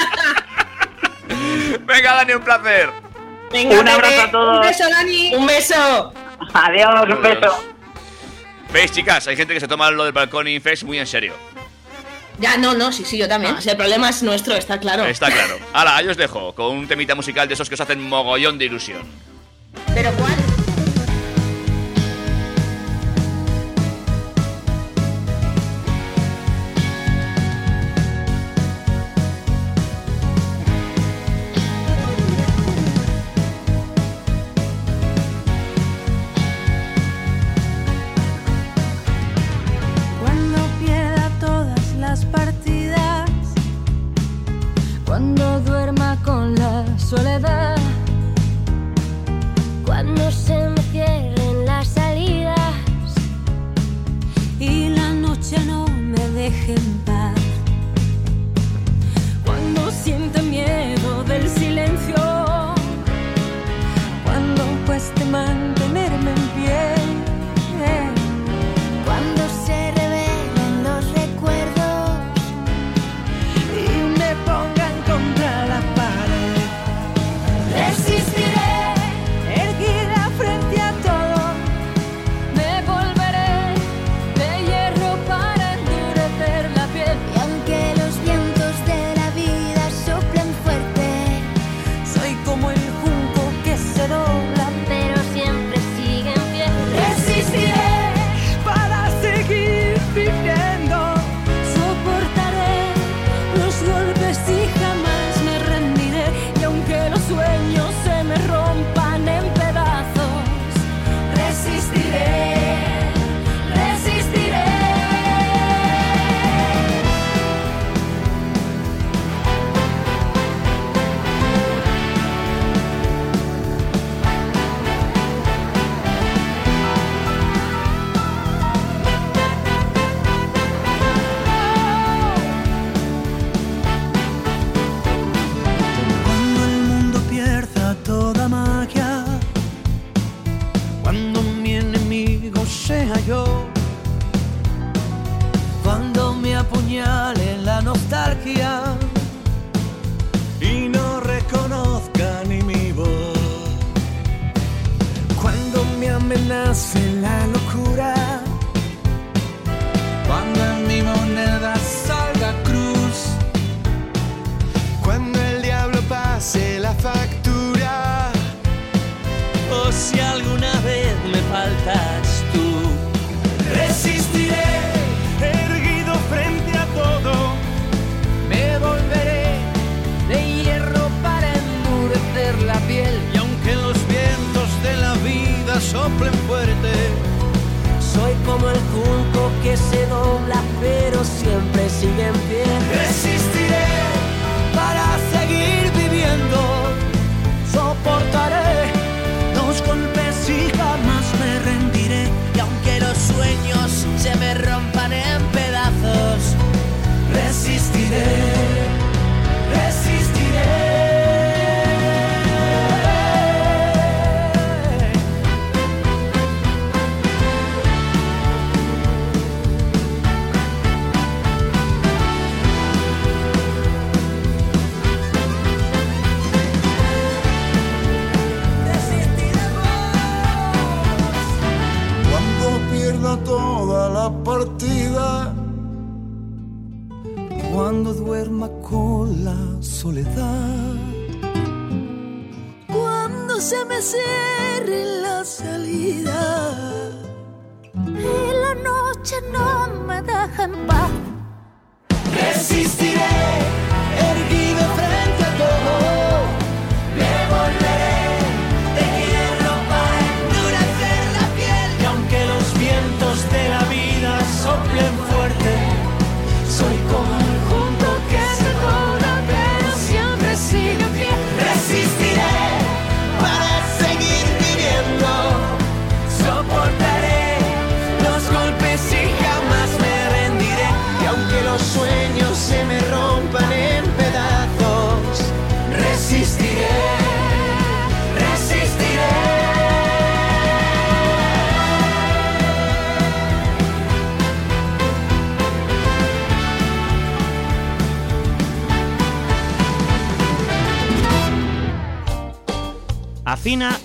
Venga, 1.86 2.14
Dani, 2.14 2.32
un 2.32 2.42
placer. 2.42 2.90
Venga, 3.52 3.80
un 3.80 3.88
abrazo 3.88 4.22
a 4.22 4.30
todos. 4.30 4.56
Un 4.56 4.62
beso, 4.62 4.84
Dani. 4.90 5.34
Un 5.34 5.46
beso. 5.46 6.12
Adiós, 6.54 7.08
un 7.08 7.22
beso. 7.22 7.75
¿Veis, 8.72 8.92
chicas? 8.92 9.26
Hay 9.28 9.36
gente 9.36 9.54
que 9.54 9.60
se 9.60 9.68
toma 9.68 9.90
lo 9.90 10.04
del 10.04 10.12
balcón 10.12 10.48
y 10.48 10.60
Fest 10.60 10.82
muy 10.82 10.98
en 10.98 11.06
serio. 11.06 11.34
Ya, 12.38 12.56
no, 12.58 12.74
no, 12.74 12.92
sí, 12.92 13.04
sí, 13.04 13.16
yo 13.16 13.28
también. 13.28 13.54
Ah. 13.56 13.60
Si 13.60 13.70
el 13.70 13.76
problema 13.76 14.10
es 14.10 14.22
nuestro, 14.22 14.54
está 14.54 14.78
claro. 14.78 15.06
Está 15.06 15.30
claro. 15.30 15.58
Ahora, 15.72 15.96
ahí 15.96 16.08
os 16.08 16.16
dejo 16.16 16.54
con 16.54 16.76
un 16.76 16.86
temita 16.86 17.14
musical 17.14 17.48
de 17.48 17.54
esos 17.54 17.68
que 17.68 17.74
os 17.74 17.80
hacen 17.80 18.00
mogollón 18.02 18.58
de 18.58 18.66
ilusión. 18.66 19.02
¿Pero 19.94 20.12
cuál? 20.12 20.34
soledad. 47.06 47.65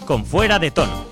Con 0.07 0.25
fuera 0.25 0.57
de 0.57 0.71
tono. 0.71 1.05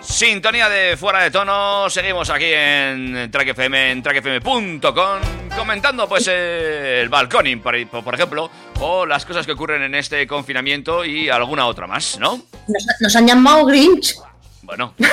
Sintonía 0.00 0.68
de 0.68 0.96
Fuera 0.96 1.22
de 1.22 1.30
Tono. 1.30 1.88
Seguimos 1.88 2.28
aquí 2.28 2.46
en 2.52 3.30
Track 3.30 3.50
FM, 3.50 3.92
en 3.92 4.02
trackfm.com, 4.02 5.20
comentando 5.56 6.08
pues 6.08 6.28
eh, 6.28 7.00
el 7.00 7.08
balconing, 7.08 7.60
por, 7.60 8.02
por 8.02 8.14
ejemplo, 8.16 8.50
o 8.80 9.06
las 9.06 9.24
cosas 9.24 9.46
que 9.46 9.52
ocurren 9.52 9.82
en 9.82 9.94
este 9.94 10.26
confinamiento 10.26 11.04
y 11.04 11.28
alguna 11.28 11.66
otra 11.66 11.86
más, 11.86 12.18
¿no? 12.18 12.42
Nos, 12.66 12.84
nos 12.98 13.14
han 13.14 13.28
llamado 13.28 13.64
Grinch. 13.66 14.16
Bueno. 14.62 14.94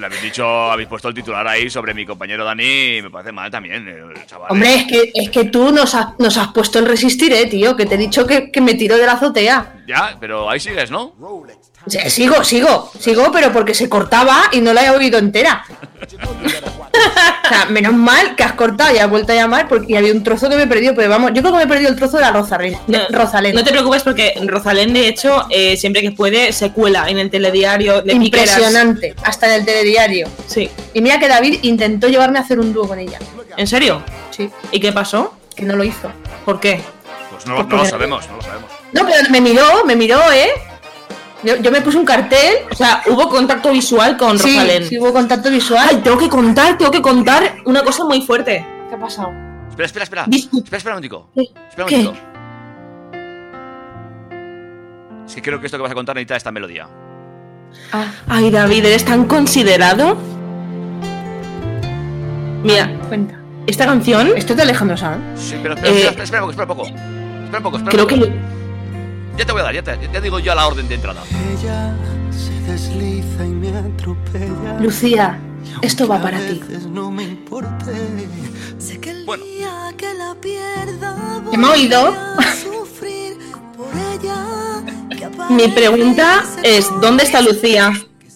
Le 0.00 0.06
habéis 0.06 0.22
dicho, 0.22 0.44
habéis 0.44 0.88
puesto 0.88 1.08
el 1.08 1.14
titular 1.14 1.46
ahí 1.46 1.68
sobre 1.68 1.92
mi 1.92 2.06
compañero 2.06 2.42
Dani 2.42 2.96
y 2.96 3.02
me 3.02 3.10
parece 3.10 3.32
mal 3.32 3.50
también, 3.50 3.86
el 3.86 4.26
chaval. 4.26 4.50
Hombre, 4.50 4.74
es 4.74 4.84
que, 4.86 5.12
es 5.14 5.30
que 5.30 5.44
tú 5.44 5.70
nos 5.70 5.94
has, 5.94 6.18
nos 6.18 6.38
has 6.38 6.48
puesto 6.48 6.78
el 6.78 6.86
resistiré, 6.86 7.46
tío, 7.46 7.76
que 7.76 7.84
te 7.86 7.96
he 7.96 7.98
dicho 7.98 8.26
que, 8.26 8.50
que 8.50 8.60
me 8.62 8.74
tiro 8.74 8.96
de 8.96 9.04
la 9.04 9.12
azotea. 9.12 9.79
Ya, 9.90 10.16
pero 10.20 10.48
ahí 10.48 10.60
sigues, 10.60 10.88
¿no? 10.88 11.14
Sí, 11.88 11.98
sigo, 12.10 12.44
sigo, 12.44 12.92
sigo, 12.96 13.32
pero 13.32 13.52
porque 13.52 13.74
se 13.74 13.88
cortaba 13.88 14.44
y 14.52 14.60
no 14.60 14.72
la 14.72 14.84
he 14.84 14.90
oído 14.90 15.18
entera. 15.18 15.64
o 17.44 17.48
sea, 17.48 17.64
menos 17.70 17.94
mal 17.94 18.36
que 18.36 18.44
has 18.44 18.52
cortado 18.52 18.94
y 18.94 18.98
has 18.98 19.10
vuelto 19.10 19.32
a 19.32 19.34
llamar 19.34 19.66
porque 19.66 19.98
había 19.98 20.12
un 20.12 20.22
trozo 20.22 20.48
que 20.48 20.54
me 20.54 20.62
he 20.62 20.66
perdido, 20.68 20.94
pero 20.94 21.08
vamos, 21.08 21.32
yo 21.34 21.42
creo 21.42 21.54
que 21.54 21.58
me 21.58 21.64
he 21.64 21.66
perdido 21.66 21.90
el 21.90 21.96
trozo 21.96 22.18
de 22.18 22.22
la 22.22 22.30
Rosalén. 22.30 22.78
No, 22.86 23.00
Rosalén. 23.10 23.52
No 23.52 23.64
te 23.64 23.72
preocupes 23.72 24.04
porque 24.04 24.34
Rosalén, 24.46 24.92
de 24.92 25.08
hecho, 25.08 25.46
eh, 25.50 25.76
siempre 25.76 26.02
que 26.02 26.12
puede, 26.12 26.52
se 26.52 26.70
cuela 26.70 27.10
en 27.10 27.18
el 27.18 27.28
telediario 27.28 28.00
de 28.00 28.14
Piqueras. 28.14 28.50
Impresionante, 28.52 29.16
hasta 29.24 29.48
en 29.48 29.60
el 29.60 29.66
telediario. 29.66 30.28
Sí. 30.46 30.70
Y 30.94 31.00
mira 31.00 31.18
que 31.18 31.26
David 31.26 31.58
intentó 31.62 32.06
llevarme 32.06 32.38
a 32.38 32.42
hacer 32.42 32.60
un 32.60 32.72
dúo 32.72 32.86
con 32.86 33.00
ella. 33.00 33.18
¿En 33.56 33.66
serio? 33.66 34.04
Sí. 34.30 34.48
¿Y 34.70 34.78
qué 34.78 34.92
pasó? 34.92 35.34
Que 35.56 35.64
no 35.64 35.74
lo 35.74 35.82
hizo. 35.82 36.12
¿Por 36.44 36.60
qué? 36.60 36.80
Pues 37.44 37.46
no, 37.46 37.62
no 37.62 37.76
lo 37.76 37.84
sabemos, 37.84 38.28
no 38.28 38.36
lo 38.36 38.42
sabemos. 38.42 38.70
No, 38.92 39.02
pero 39.06 39.30
me 39.30 39.40
miró, 39.40 39.84
me 39.86 39.96
miró, 39.96 40.20
¿eh? 40.32 40.48
Yo, 41.42 41.56
yo 41.56 41.70
me 41.70 41.80
puse 41.80 41.96
un 41.96 42.04
cartel. 42.04 42.56
O 42.70 42.74
sea, 42.74 43.02
hubo 43.06 43.28
contacto 43.28 43.70
visual 43.70 44.16
con 44.18 44.38
Sí, 44.38 44.54
Rosalén. 44.56 44.84
sí 44.86 44.98
hubo 44.98 45.12
contacto 45.12 45.50
visual. 45.50 45.86
Ay, 45.88 45.96
tengo 46.02 46.18
que 46.18 46.28
contar, 46.28 46.76
tengo 46.76 46.90
que 46.90 47.00
contar 47.00 47.56
una 47.64 47.82
cosa 47.82 48.04
muy 48.04 48.20
fuerte. 48.22 48.64
¿Qué 48.90 48.94
ha 48.94 48.98
pasado? 48.98 49.30
Espera, 49.70 49.86
espera, 49.86 50.02
espera. 50.04 50.26
Espera, 50.30 50.76
espera 50.76 50.94
un 50.96 51.02
momentico. 51.02 51.28
¿Qué? 51.34 51.42
Espera 51.68 51.84
un 51.84 51.88
¿Qué? 51.88 51.96
momentico. 51.96 52.26
Es 55.26 55.34
que 55.34 55.42
creo 55.42 55.60
que 55.60 55.66
esto 55.66 55.78
que 55.78 55.82
vas 55.82 55.92
a 55.92 55.94
contar 55.94 56.16
necesita 56.16 56.36
esta 56.36 56.50
melodía. 56.52 56.88
Ay, 58.28 58.50
David, 58.50 58.84
¿eres 58.84 59.04
tan 59.04 59.24
considerado? 59.26 60.18
Mira, 62.62 62.90
Cuenta. 63.08 63.38
esta 63.66 63.86
canción 63.86 64.32
Esto 64.36 64.52
es 64.52 64.56
de 64.58 64.62
Alejandro 64.64 64.96
Sanz. 64.96 65.22
Sí, 65.40 65.56
pero 65.62 65.74
espera, 65.74 65.92
Eh, 65.94 66.02
espera, 66.08 66.24
espera, 66.24 66.24
espera 66.24 66.42
un 66.44 66.76
poco, 66.76 66.82
espera 66.84 67.00
un 67.00 67.04
poco. 67.06 67.19
Espera 67.50 67.58
un 67.58 67.62
poco, 67.64 67.76
espera 67.78 67.90
creo 67.92 68.04
un 68.04 68.08
que... 68.08 68.16
poco. 68.30 69.36
Ya 69.36 69.44
te 69.46 69.52
voy 69.52 69.60
a 69.60 69.64
dar, 69.64 69.74
ya, 69.74 69.82
te, 69.82 70.08
ya 70.12 70.20
digo 70.20 70.38
yo 70.38 70.54
la 70.54 70.66
orden 70.66 70.86
de 70.88 70.94
entrada. 70.94 71.22
Ella 71.58 71.94
se 72.30 72.52
desliza 72.70 73.44
y 73.44 73.48
me 73.48 73.76
atropella. 73.76 74.78
Lucía, 74.80 75.38
esto 75.82 76.06
va 76.06 76.20
para 76.22 76.38
ti. 76.38 76.60
no 76.90 77.10
me 77.10 77.24
importe. 77.24 77.92
Sé 78.78 79.00
que 79.00 79.10
el 79.10 79.24
Bueno. 79.24 79.44
día 79.44 79.92
que 79.96 80.12
la 80.14 80.34
pierda 80.40 81.42
¿Que 81.50 81.58
me 81.58 81.66
ha 81.66 81.70
oído? 81.70 82.12
voy 82.36 82.44
a 82.44 82.52
sufrir 82.54 83.36
por 83.76 83.88
ella. 83.94 84.82
que 85.10 85.28
Mi 85.54 85.68
pregunta 85.68 86.44
es, 86.62 86.88
¿dónde 87.00 87.24
está 87.24 87.40
Lucía? 87.40 87.92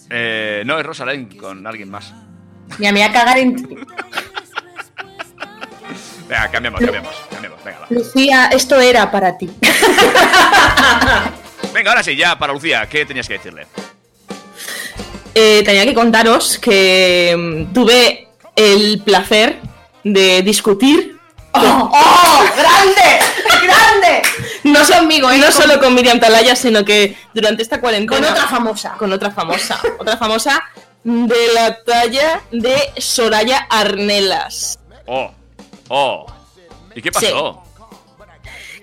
Eh, 0.09 0.63
no, 0.65 0.77
es 0.77 0.85
Rosalén 0.85 1.27
con 1.37 1.65
alguien 1.65 1.89
más. 1.89 2.13
Mira, 2.79 2.91
me 2.91 2.99
voy 2.99 3.07
a 3.09 3.13
cagar 3.13 3.37
en 3.37 3.55
ti. 3.55 3.75
Venga, 6.27 6.49
cambiamos, 6.51 6.81
cambiamos. 6.81 7.15
Venga, 7.65 7.79
va. 7.79 7.87
Lucía, 7.89 8.45
esto 8.53 8.79
era 8.79 9.11
para 9.11 9.37
ti. 9.37 9.49
Venga, 11.73 11.91
ahora 11.91 12.03
sí, 12.03 12.15
ya 12.15 12.37
para 12.39 12.53
Lucía, 12.53 12.87
¿qué 12.87 13.05
tenías 13.05 13.27
que 13.27 13.33
decirle? 13.33 13.67
Eh, 15.33 15.63
tenía 15.65 15.83
que 15.83 15.93
contaros 15.93 16.57
que 16.59 17.35
mm, 17.37 17.73
tuve 17.73 18.29
el 18.55 19.01
placer 19.03 19.59
de 20.03 20.41
discutir 20.43 21.17
¡Oh! 21.51 21.89
¡Oh! 21.91 22.45
¡Grande! 22.55 23.19
¡Grande! 23.63 24.21
no, 24.63 24.79
conmigo, 24.87 25.29
no 25.31 25.51
solo 25.51 25.79
con 25.79 25.93
Miriam 25.95 26.19
Talaya, 26.19 26.55
sino 26.55 26.85
que 26.85 27.17
durante 27.33 27.63
esta 27.63 27.81
cuarentena 27.81 28.21
Con 28.21 28.31
otra 28.31 28.47
famosa. 28.47 28.91
con 28.97 29.11
otra 29.13 29.31
famosa, 29.31 29.79
otra 29.97 30.17
famosa 30.17 30.63
de 31.03 31.47
la 31.53 31.83
talla 31.83 32.41
de 32.51 32.75
Soraya 32.97 33.67
Arnelas. 33.69 34.79
Oh, 35.05 35.31
oh. 35.89 36.25
¿Y 36.95 37.01
qué 37.01 37.11
pasó? 37.11 37.63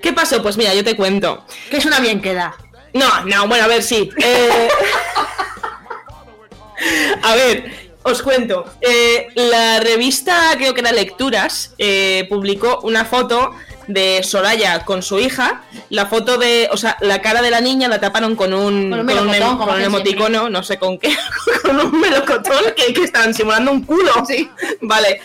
¿Qué 0.02 0.12
pasó? 0.12 0.42
Pues 0.42 0.56
mira, 0.56 0.74
yo 0.74 0.84
te 0.84 0.96
cuento. 0.96 1.44
Que 1.70 1.78
es 1.78 1.84
una 1.84 2.00
bien 2.00 2.20
queda. 2.20 2.54
No, 2.92 3.24
no, 3.24 3.48
bueno, 3.48 3.64
a 3.64 3.68
ver, 3.68 3.82
sí. 3.82 4.10
Eh, 4.22 4.68
a 7.22 7.34
ver, 7.34 7.92
os 8.02 8.22
cuento. 8.22 8.66
Eh, 8.80 9.28
la 9.34 9.80
revista, 9.80 10.52
creo 10.56 10.74
que 10.74 10.80
era 10.80 10.92
Lecturas, 10.92 11.74
eh, 11.78 12.26
publicó 12.28 12.80
una 12.82 13.04
foto 13.04 13.54
de 13.86 14.22
Soraya 14.24 14.84
con 14.84 15.02
su 15.02 15.18
hija. 15.18 15.62
La 15.88 16.06
foto 16.06 16.36
de, 16.36 16.68
o 16.72 16.76
sea, 16.76 16.96
la 17.00 17.22
cara 17.22 17.40
de 17.42 17.50
la 17.50 17.60
niña 17.60 17.88
la 17.88 18.00
taparon 18.00 18.36
con 18.36 18.52
un, 18.52 18.90
Con 18.90 19.00
un 19.00 19.06
con 19.06 19.18
un 19.20 19.26
melocotón, 19.30 19.52
em- 19.52 19.58
con 19.58 19.74
un 19.76 19.82
emoticono, 19.82 20.50
no 20.50 20.62
sé 20.62 20.78
con 20.78 20.98
qué, 20.98 21.16
con 21.62 21.78
un 21.80 22.00
melocotón 22.00 22.64
que, 22.76 22.92
que 22.92 23.04
estaban 23.04 23.32
simulando 23.32 23.70
un 23.70 23.84
culo. 23.84 24.12
Sí. 24.26 24.50
Vale, 24.82 25.20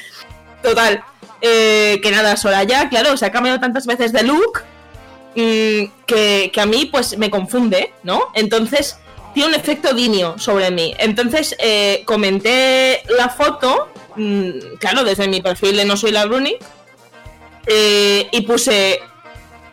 total. 0.61 1.03
Eh, 1.41 1.99
que 2.01 2.11
nada, 2.11 2.35
Soraya, 2.37 2.89
claro, 2.89 3.15
se 3.15 3.25
ha 3.25 3.31
cambiado 3.31 3.59
tantas 3.59 3.85
veces 3.85 4.11
de 4.11 4.23
look 4.23 4.63
que, 5.35 5.91
que 6.07 6.61
a 6.61 6.65
mí 6.65 6.85
pues 6.85 7.17
me 7.17 7.29
confunde, 7.29 7.93
¿no? 8.01 8.23
Entonces 8.33 8.97
tiene 9.37 9.49
un 9.49 9.55
efecto 9.55 9.93
Dinio 9.93 10.39
sobre 10.39 10.71
mí. 10.71 10.95
Entonces 10.97 11.55
eh, 11.59 12.01
comenté 12.05 13.03
la 13.15 13.29
foto, 13.29 13.87
mm, 14.15 14.77
claro, 14.79 15.03
desde 15.03 15.27
mi 15.27 15.41
perfil 15.41 15.77
de 15.77 15.85
No 15.85 15.95
Soy 15.95 16.11
la 16.11 16.25
Bruni, 16.25 16.55
eh, 17.67 18.27
y 18.31 18.41
puse 18.41 18.99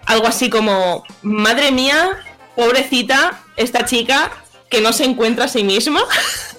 algo 0.04 0.26
así 0.26 0.50
como, 0.50 1.02
madre 1.22 1.72
mía, 1.72 2.18
pobrecita, 2.54 3.42
esta 3.56 3.86
chica 3.86 4.32
que 4.68 4.82
no 4.82 4.92
se 4.92 5.04
encuentra 5.04 5.46
a 5.46 5.48
sí 5.48 5.64
misma. 5.64 6.02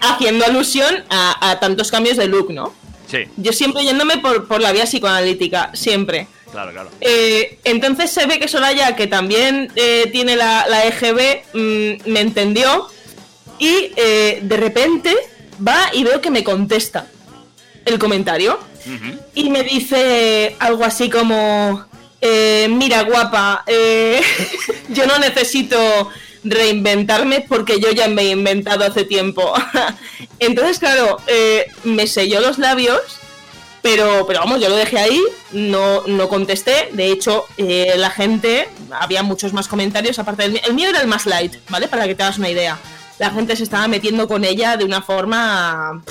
Haciendo 0.00 0.44
alusión 0.44 1.04
a, 1.10 1.50
a 1.50 1.60
tantos 1.60 1.90
cambios 1.90 2.16
de 2.16 2.26
look, 2.28 2.50
¿no? 2.52 2.74
Sí, 3.10 3.18
Yo 3.36 3.52
siempre 3.52 3.82
yéndome 3.84 4.18
por, 4.18 4.46
por 4.48 4.60
la 4.60 4.72
vía 4.72 4.84
psicoanalítica, 4.84 5.70
siempre. 5.74 6.26
claro, 6.50 6.72
claro. 6.72 6.90
Eh, 7.00 7.58
entonces 7.64 8.10
se 8.10 8.26
ve 8.26 8.38
que 8.38 8.48
Soraya, 8.48 8.96
que 8.96 9.06
también 9.06 9.70
eh, 9.76 10.08
tiene 10.12 10.36
la, 10.36 10.66
la 10.68 10.84
EGB, 10.86 11.42
mm, 11.52 12.10
me 12.10 12.20
entendió 12.20 12.88
y 13.58 13.92
eh, 13.96 14.40
de 14.42 14.56
repente 14.56 15.14
va 15.66 15.90
y 15.92 16.02
veo 16.04 16.20
que 16.20 16.30
me 16.30 16.42
contesta 16.42 17.06
el 17.84 17.98
comentario 17.98 18.58
y 19.34 19.48
me 19.50 19.62
dice 19.62 20.56
algo 20.58 20.84
así 20.84 21.08
como, 21.08 21.86
eh, 22.20 22.66
mira 22.70 23.02
guapa, 23.04 23.64
yo 24.88 25.06
no 25.06 25.18
necesito 25.18 26.10
reinventarme 26.44 27.40
porque 27.40 27.80
yo 27.80 27.90
ya 27.90 28.08
me 28.08 28.22
he 28.22 28.30
inventado 28.30 28.84
hace 28.84 29.04
tiempo. 29.04 29.52
Entonces, 30.38 30.78
claro, 30.78 31.18
eh, 31.26 31.70
me 31.84 32.06
selló 32.06 32.40
los 32.40 32.58
labios, 32.58 33.00
pero, 33.82 34.26
pero 34.26 34.40
vamos, 34.40 34.60
yo 34.60 34.68
lo 34.68 34.76
dejé 34.76 34.98
ahí, 34.98 35.22
no, 35.52 36.02
no 36.06 36.28
contesté. 36.28 36.90
De 36.92 37.10
hecho, 37.10 37.44
eh, 37.56 37.94
la 37.96 38.10
gente, 38.10 38.68
había 38.90 39.22
muchos 39.22 39.52
más 39.52 39.68
comentarios, 39.68 40.18
aparte 40.18 40.42
del 40.44 40.52
mío. 40.52 40.62
El 40.66 40.74
mío 40.74 40.88
era 40.90 41.00
el 41.00 41.08
más 41.08 41.26
light, 41.26 41.56
¿vale? 41.68 41.88
Para 41.88 42.06
que 42.06 42.14
te 42.14 42.22
hagas 42.22 42.38
una 42.38 42.50
idea. 42.50 42.78
La 43.18 43.30
gente 43.30 43.56
se 43.56 43.62
estaba 43.62 43.86
metiendo 43.88 44.26
con 44.26 44.44
ella 44.44 44.76
de 44.76 44.84
una 44.84 45.00
forma 45.02 46.02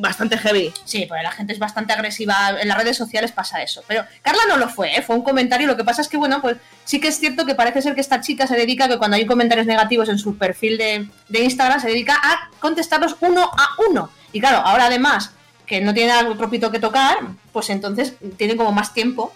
bastante 0.00 0.36
heavy. 0.38 0.72
Sí, 0.84 1.06
pues 1.08 1.22
la 1.22 1.30
gente 1.30 1.52
es 1.52 1.58
bastante 1.58 1.92
agresiva. 1.92 2.56
En 2.60 2.68
las 2.68 2.76
redes 2.78 2.96
sociales 2.96 3.32
pasa 3.32 3.62
eso. 3.62 3.82
Pero 3.86 4.04
Carla 4.22 4.42
no 4.48 4.56
lo 4.56 4.68
fue, 4.68 4.96
¿eh? 4.96 5.02
fue 5.02 5.16
un 5.16 5.22
comentario. 5.22 5.66
Lo 5.66 5.76
que 5.76 5.84
pasa 5.84 6.02
es 6.02 6.08
que, 6.08 6.16
bueno, 6.16 6.40
pues 6.40 6.56
sí 6.84 7.00
que 7.00 7.08
es 7.08 7.18
cierto 7.18 7.46
que 7.46 7.54
parece 7.54 7.82
ser 7.82 7.94
que 7.94 8.00
esta 8.00 8.20
chica 8.20 8.46
se 8.46 8.56
dedica, 8.56 8.88
que 8.88 8.98
cuando 8.98 9.16
hay 9.16 9.26
comentarios 9.26 9.66
negativos 9.66 10.08
en 10.08 10.18
su 10.18 10.36
perfil 10.36 10.78
de, 10.78 11.06
de 11.28 11.40
Instagram, 11.40 11.80
se 11.80 11.88
dedica 11.88 12.14
a 12.22 12.50
contestarlos 12.58 13.16
uno 13.20 13.44
a 13.44 13.68
uno. 13.88 14.10
Y 14.32 14.40
claro, 14.40 14.58
ahora 14.58 14.86
además 14.86 15.32
que 15.66 15.80
no 15.80 15.94
tiene 15.94 16.10
algo 16.12 16.36
propito 16.36 16.70
que 16.72 16.80
tocar, 16.80 17.18
pues 17.52 17.70
entonces 17.70 18.14
tiene 18.36 18.56
como 18.56 18.72
más 18.72 18.92
tiempo 18.92 19.32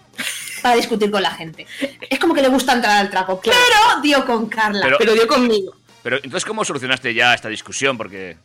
para 0.62 0.74
discutir 0.74 1.10
con 1.10 1.22
la 1.22 1.30
gente. 1.30 1.66
Es 2.10 2.18
como 2.18 2.34
que 2.34 2.42
le 2.42 2.48
gusta 2.48 2.72
entrar 2.72 2.96
al 2.98 3.10
trapo. 3.10 3.40
Pero 3.40 4.00
dio 4.02 4.24
con 4.26 4.48
Carla. 4.48 4.80
Pero- 4.82 4.98
Pero 4.98 5.12
dio 5.14 5.28
conmigo. 5.28 5.74
Pero 6.02 6.16
entonces, 6.16 6.44
¿cómo 6.44 6.64
solucionaste 6.64 7.14
ya 7.14 7.32
esta 7.34 7.48
discusión? 7.48 7.96
Porque. 7.96 8.36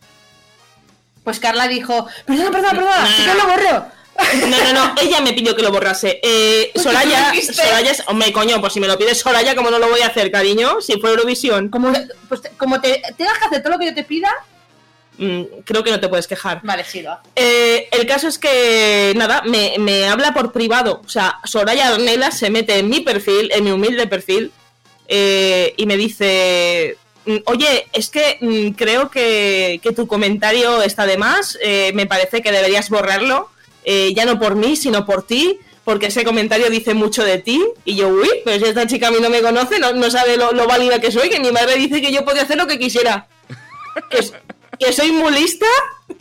Pues 1.23 1.39
Carla 1.39 1.67
dijo, 1.67 2.07
perdona, 2.25 2.51
perdona, 2.51 2.71
perdona, 2.73 3.09
que 3.17 3.23
yo 3.25 3.33
lo 3.35 3.47
borro. 3.47 3.85
No, 4.49 4.57
no, 4.63 4.73
no, 4.73 4.95
ella 5.01 5.21
me 5.21 5.31
pidió 5.33 5.55
que 5.55 5.61
lo 5.61 5.71
borrase. 5.71 6.19
Eh, 6.23 6.71
Pues 6.73 6.83
Soraya. 6.83 7.31
Soraya. 7.53 7.93
Hombre, 8.07 8.33
coño, 8.33 8.59
pues 8.59 8.73
si 8.73 8.79
me 8.79 8.87
lo 8.87 8.97
pides 8.97 9.19
Soraya, 9.19 9.55
¿cómo 9.55 9.69
no 9.71 9.79
lo 9.79 9.89
voy 9.89 10.01
a 10.01 10.07
hacer, 10.07 10.29
cariño? 10.31 10.81
Si 10.81 10.99
fue 10.99 11.11
Eurovisión. 11.11 11.69
Como, 11.69 11.93
pues 12.27 12.41
te- 12.41 12.49
como 12.51 12.81
te 12.81 13.01
tengas 13.17 13.37
que 13.37 13.45
hacer 13.45 13.61
todo 13.63 13.73
lo 13.73 13.79
que 13.79 13.85
yo 13.85 13.93
te 13.95 14.03
pida, 14.03 14.29
mm, 15.17 15.41
creo 15.63 15.83
que 15.85 15.91
no 15.91 15.99
te 16.01 16.09
puedes 16.09 16.27
quejar. 16.27 16.59
Vale, 16.63 16.83
sí, 16.83 17.01
lo. 17.01 17.17
Eh, 17.35 17.87
el 17.91 18.05
caso 18.07 18.27
es 18.27 18.37
que, 18.37 19.13
nada, 19.15 19.41
me, 19.43 19.75
me 19.79 20.07
habla 20.09 20.33
por 20.33 20.51
privado. 20.51 21.01
O 21.05 21.09
sea, 21.09 21.39
Soraya 21.45 21.87
Arnela 21.89 22.31
se 22.31 22.49
mete 22.49 22.77
en 22.79 22.89
mi 22.89 22.99
perfil, 23.01 23.51
en 23.53 23.63
mi 23.63 23.71
humilde 23.71 24.05
perfil, 24.07 24.51
eh, 25.07 25.73
y 25.77 25.85
me 25.85 25.95
dice: 25.95 26.97
Oye, 27.45 27.87
es 27.93 28.09
que 28.09 28.37
mm, 28.41 28.69
creo 28.75 29.09
que, 29.09 29.79
que 29.83 29.91
tu 29.93 30.07
comentario 30.07 30.81
está 30.81 31.05
de 31.05 31.17
más. 31.17 31.57
eh, 31.61 31.91
me 31.93 32.05
parece 32.05 32.41
que 32.41 32.51
deberías 32.51 32.89
borrarlo. 32.89 33.49
eh, 33.83 34.13
ya 34.15 34.25
no 34.25 34.39
por 34.39 34.55
mí, 34.55 34.75
sino 34.75 35.05
por 35.05 35.25
ti. 35.25 35.59
Porque 35.85 36.07
ese 36.07 36.23
comentario 36.23 36.69
dice 36.69 36.93
mucho 36.93 37.23
de 37.23 37.39
ti. 37.39 37.63
Y 37.85 37.95
yo, 37.95 38.09
uy, 38.09 38.29
pero 38.45 38.59
si 38.59 38.65
esta 38.69 38.85
chica 38.85 39.07
a 39.07 39.11
mí 39.11 39.17
no 39.21 39.29
me 39.29 39.41
conoce, 39.41 39.79
no, 39.79 39.91
no 39.93 40.11
sabe 40.11 40.37
lo, 40.37 40.51
lo 40.51 40.67
válida 40.67 40.99
que 41.01 41.11
soy, 41.11 41.29
que 41.29 41.39
mi 41.39 41.51
madre 41.51 41.75
dice 41.77 42.01
que 42.01 42.11
yo 42.11 42.23
podía 42.25 42.43
hacer 42.43 42.57
lo 42.57 42.67
que 42.67 42.77
quisiera. 42.77 43.27
Que 44.79 44.93
soy 44.93 45.11
muy 45.11 45.33
lista, 45.33 45.65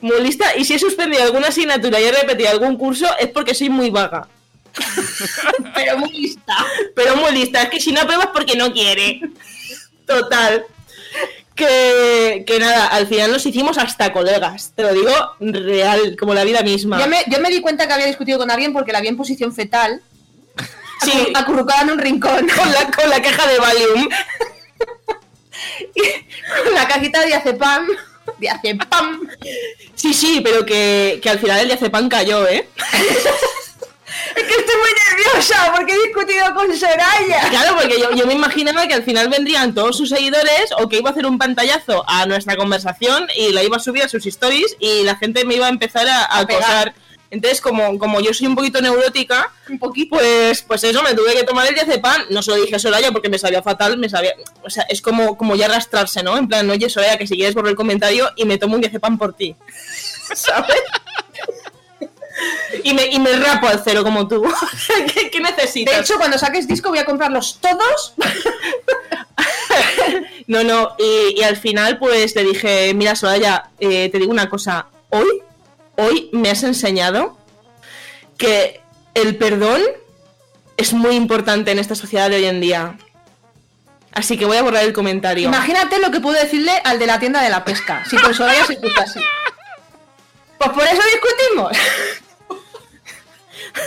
muy 0.01 0.21
lista, 0.21 0.57
y 0.57 0.65
si 0.65 0.75
he 0.75 0.79
suspendido 0.81 1.23
alguna 1.23 1.49
asignatura 1.49 2.01
y 2.01 2.05
he 2.05 2.11
repetido 2.13 2.49
algún 2.51 2.77
curso 2.77 3.07
es 3.21 3.29
porque 3.29 3.55
soy 3.55 3.69
muy 3.71 3.91
vaga. 3.91 4.27
Pero 5.75 5.99
muy 5.99 6.13
lista. 6.13 6.55
Pero 6.97 7.17
muy 7.17 7.33
lista, 7.33 7.63
es 7.63 7.69
que 7.69 7.81
si 7.81 7.93
no 7.93 8.01
apruebas 8.01 8.29
porque 8.33 8.57
no 8.57 8.73
quiere. 8.73 9.21
Total. 10.07 10.65
Que, 11.59 12.45
que 12.47 12.59
nada, 12.61 12.87
al 12.87 13.09
final 13.09 13.33
nos 13.33 13.45
hicimos 13.45 13.79
hasta 13.79 14.13
colegas, 14.13 14.73
te 14.77 14.85
lo 14.85 14.93
digo 14.95 15.11
real, 15.41 16.17
como 16.17 16.33
la 16.33 16.45
vida 16.45 16.63
misma. 16.63 17.01
Yo 17.01 17.09
me, 17.09 17.25
yo 17.27 17.41
me 17.41 17.51
di 17.51 17.61
cuenta 17.61 17.89
que 17.89 17.95
había 17.95 18.07
discutido 18.07 18.39
con 18.39 18.49
alguien 18.49 18.73
porque 18.73 18.93
la 18.93 19.01
vi 19.01 19.09
en 19.09 19.17
posición 19.17 19.53
fetal. 19.53 20.01
Sí. 21.05 21.11
acu- 21.13 21.31
acurrucada 21.37 21.83
en 21.83 21.91
un 21.91 21.99
rincón. 21.99 22.49
Con 22.57 22.73
la, 22.73 22.91
con 22.91 23.09
la 23.09 23.23
caja 23.23 23.47
de 23.49 23.59
Valium. 23.59 24.09
con 26.65 26.75
la 26.75 26.89
cajita 26.89 27.21
de 27.21 27.27
diazepam. 27.27 27.87
Diazepam. 28.39 29.21
Sí, 29.95 30.13
sí, 30.15 30.41
pero 30.43 30.65
que, 30.67 31.21
que 31.23 31.31
al 31.31 31.39
final 31.39 31.61
el 31.61 31.69
diazepam 31.69 32.09
cayó, 32.09 32.47
¿eh? 32.49 32.69
Es 34.37 34.45
que 34.45 34.55
estoy 34.55 34.77
muy 34.77 34.91
nerviosa 35.17 35.73
porque 35.75 35.93
he 35.93 36.07
discutido 36.07 36.55
con 36.55 36.77
Soraya. 36.77 37.49
Claro, 37.51 37.77
porque 37.77 37.99
yo, 38.01 38.11
yo 38.15 38.27
me 38.27 38.35
imaginaba 38.35 38.87
que 38.87 38.95
al 38.95 39.03
final 39.03 39.29
vendrían 39.29 39.75
todos 39.75 39.97
sus 39.97 40.09
seguidores 40.09 40.71
o 40.79 40.89
que 40.89 40.99
iba 40.99 41.11
a 41.11 41.13
hacer 41.13 41.27
un 41.27 41.39
pantallazo 41.39 42.05
a 42.09 42.27
nuestra 42.27 42.57
conversación 42.57 43.27
y 43.37 43.53
la 43.53 43.63
iba 43.63 43.77
a 43.77 43.81
subir 43.81 44.03
a 44.03 44.09
sus 44.09 44.25
stories 44.27 44.77
y 44.79 45.03
la 45.05 45.17
gente 45.17 45.45
me 45.45 45.55
iba 45.55 45.67
a 45.67 45.71
empezar 45.71 46.07
a, 46.09 46.25
a 46.25 46.47
pegar. 46.47 46.63
acosar. 46.89 46.95
Entonces, 47.31 47.61
como, 47.61 47.99
como 47.99 48.21
yo 48.21 48.33
soy 48.33 48.47
un 48.47 48.57
poquito 48.57 48.81
neurótica, 48.81 49.53
Un 49.69 49.79
poquito. 49.79 50.17
pues, 50.17 50.63
pues 50.63 50.83
eso, 50.85 51.03
me 51.03 51.13
tuve 51.13 51.35
que 51.35 51.43
tomar 51.45 51.67
el 51.67 51.75
diazepam. 51.75 52.23
No 52.31 52.41
se 52.41 52.53
lo 52.53 52.57
dije 52.57 52.77
a 52.77 52.79
Soraya 52.79 53.13
porque 53.13 53.29
me 53.29 53.39
sabía 53.39 53.63
fatal, 53.63 53.99
me 53.99 54.09
sabía... 54.09 54.33
O 54.63 54.71
sea, 54.71 54.85
es 54.89 55.03
como, 55.03 55.37
como 55.37 55.55
ya 55.55 55.67
arrastrarse, 55.67 56.23
¿no? 56.23 56.39
En 56.39 56.49
plan, 56.49 56.69
oye, 56.71 56.89
Soraya, 56.89 57.19
que 57.19 57.27
si 57.27 57.37
quieres 57.37 57.55
borrar 57.55 57.71
el 57.71 57.77
comentario 57.77 58.31
y 58.35 58.47
me 58.47 58.57
tomo 58.57 58.77
un 58.77 58.81
diazepam 58.81 59.19
por 59.19 59.35
ti. 59.35 59.55
¿Sabes? 60.35 60.83
Y, 62.83 62.95
me, 62.95 63.07
y 63.07 63.19
me 63.19 63.33
rapo 63.37 63.69
al 63.69 63.83
cero 63.83 64.03
como 64.05 64.29
tú. 64.29 64.43
¿Qué, 65.15 65.31
qué 65.31 65.41
necesitas? 65.41 65.95
De 65.95 66.01
hecho, 66.01 66.17
cuando 66.17 66.39
saques 66.39 66.67
disco 66.67 66.91
voy 66.91 66.99
a 66.99 67.05
comprarlos 67.05 67.59
todos. 67.61 68.15
No, 70.47 70.65
no, 70.65 70.97
y, 70.99 71.39
y 71.39 71.43
al 71.43 71.59
final 71.59 71.99
pues 71.99 72.35
le 72.35 72.43
dije, 72.43 72.95
mira 72.95 73.15
Soraya, 73.15 73.69
eh, 73.79 74.09
te 74.11 74.19
digo 74.19 74.33
una 74.33 74.49
cosa, 74.49 74.87
hoy, 75.11 75.43
hoy 75.97 76.31
me 76.33 76.51
has 76.51 76.63
enseñado 76.63 77.37
que 78.39 78.81
el 79.13 79.37
perdón 79.37 79.83
es 80.79 80.95
muy 80.95 81.17
importante 81.17 81.71
en 81.71 81.79
esta 81.79 81.95
sociedad 81.95 82.31
de 82.31 82.37
hoy 82.37 82.47
en 82.47 82.63
día. 82.63 82.97
Así 84.13 84.39
que 84.39 84.47
voy 84.47 84.57
a 84.57 84.63
borrar 84.63 84.85
el 84.85 84.95
comentario. 84.95 85.49
Imagínate 85.49 85.99
lo 85.99 86.11
que 86.11 86.21
puedo 86.21 86.41
decirle 86.41 86.73
al 86.83 86.99
de 86.99 87.07
la 87.07 87.21
tienda 87.21 87.43
de 87.43 87.51
la 87.51 87.65
pesca. 87.65 88.03
Si 88.09 88.17
con 88.17 88.33
Soraya 88.33 88.65
se 88.65 88.73
escucha 88.75 89.03
así. 89.03 89.21
Pues 90.59 90.71
por 90.71 90.83
eso 90.83 91.01
discutimos. 91.13 91.73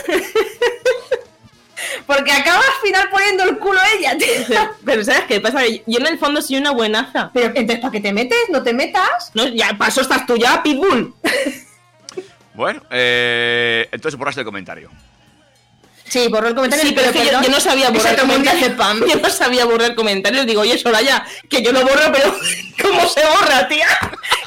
Porque 2.06 2.32
acaba 2.32 2.58
al 2.58 2.82
final 2.82 3.08
poniendo 3.10 3.44
el 3.44 3.58
culo 3.58 3.80
ella, 3.96 4.16
tío. 4.18 4.26
Pero 4.84 5.04
¿sabes 5.04 5.22
qué 5.28 5.40
pasa? 5.40 5.62
Yo 5.86 5.98
en 5.98 6.06
el 6.06 6.18
fondo 6.18 6.42
soy 6.42 6.56
una 6.56 6.70
buenaza. 6.70 7.30
Pero 7.32 7.52
entonces, 7.54 7.80
¿para 7.80 7.92
qué 7.92 8.00
te 8.00 8.12
metes? 8.12 8.38
¿No 8.50 8.62
te 8.62 8.72
metas? 8.72 9.30
No, 9.34 9.46
ya 9.48 9.76
paso 9.78 10.00
estás 10.00 10.26
tú 10.26 10.36
ya, 10.36 10.62
Pitbull. 10.62 11.14
Bueno, 12.54 12.82
eh, 12.90 13.88
entonces 13.92 14.18
borraste 14.18 14.42
el 14.42 14.44
comentario. 14.44 14.90
Sí, 16.04 16.28
borró 16.28 16.48
el 16.48 16.54
comentario. 16.54 16.84
Sí, 16.84 16.92
pero 16.94 17.08
es 17.08 17.16
que 17.16 17.24
yo, 17.24 17.40
yo 17.40 17.48
no 17.48 17.58
sabía 17.60 17.88
borrar 17.88 18.20
comentarios. 18.20 18.76
Yo 19.08 19.16
no 19.18 19.30
sabía 19.30 19.64
borrar 19.64 19.94
comentarios. 19.94 20.44
Digo, 20.44 20.60
oye, 20.60 20.76
Soraya, 20.76 21.24
que 21.48 21.62
yo 21.62 21.72
lo 21.72 21.80
borro, 21.80 22.12
pero 22.12 22.36
¿cómo 22.82 23.08
se 23.08 23.24
borra, 23.24 23.66
tía? 23.68 23.86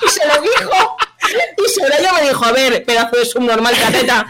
Y 0.06 0.10
se 0.10 0.28
lo 0.28 0.40
dijo. 0.40 0.98
Y 1.58 1.70
Soraya 1.74 2.14
me 2.14 2.28
dijo, 2.28 2.46
a 2.46 2.52
ver, 2.52 2.86
pedazo 2.86 3.18
de 3.18 3.26
subnormal 3.26 3.76
cateta. 3.76 4.28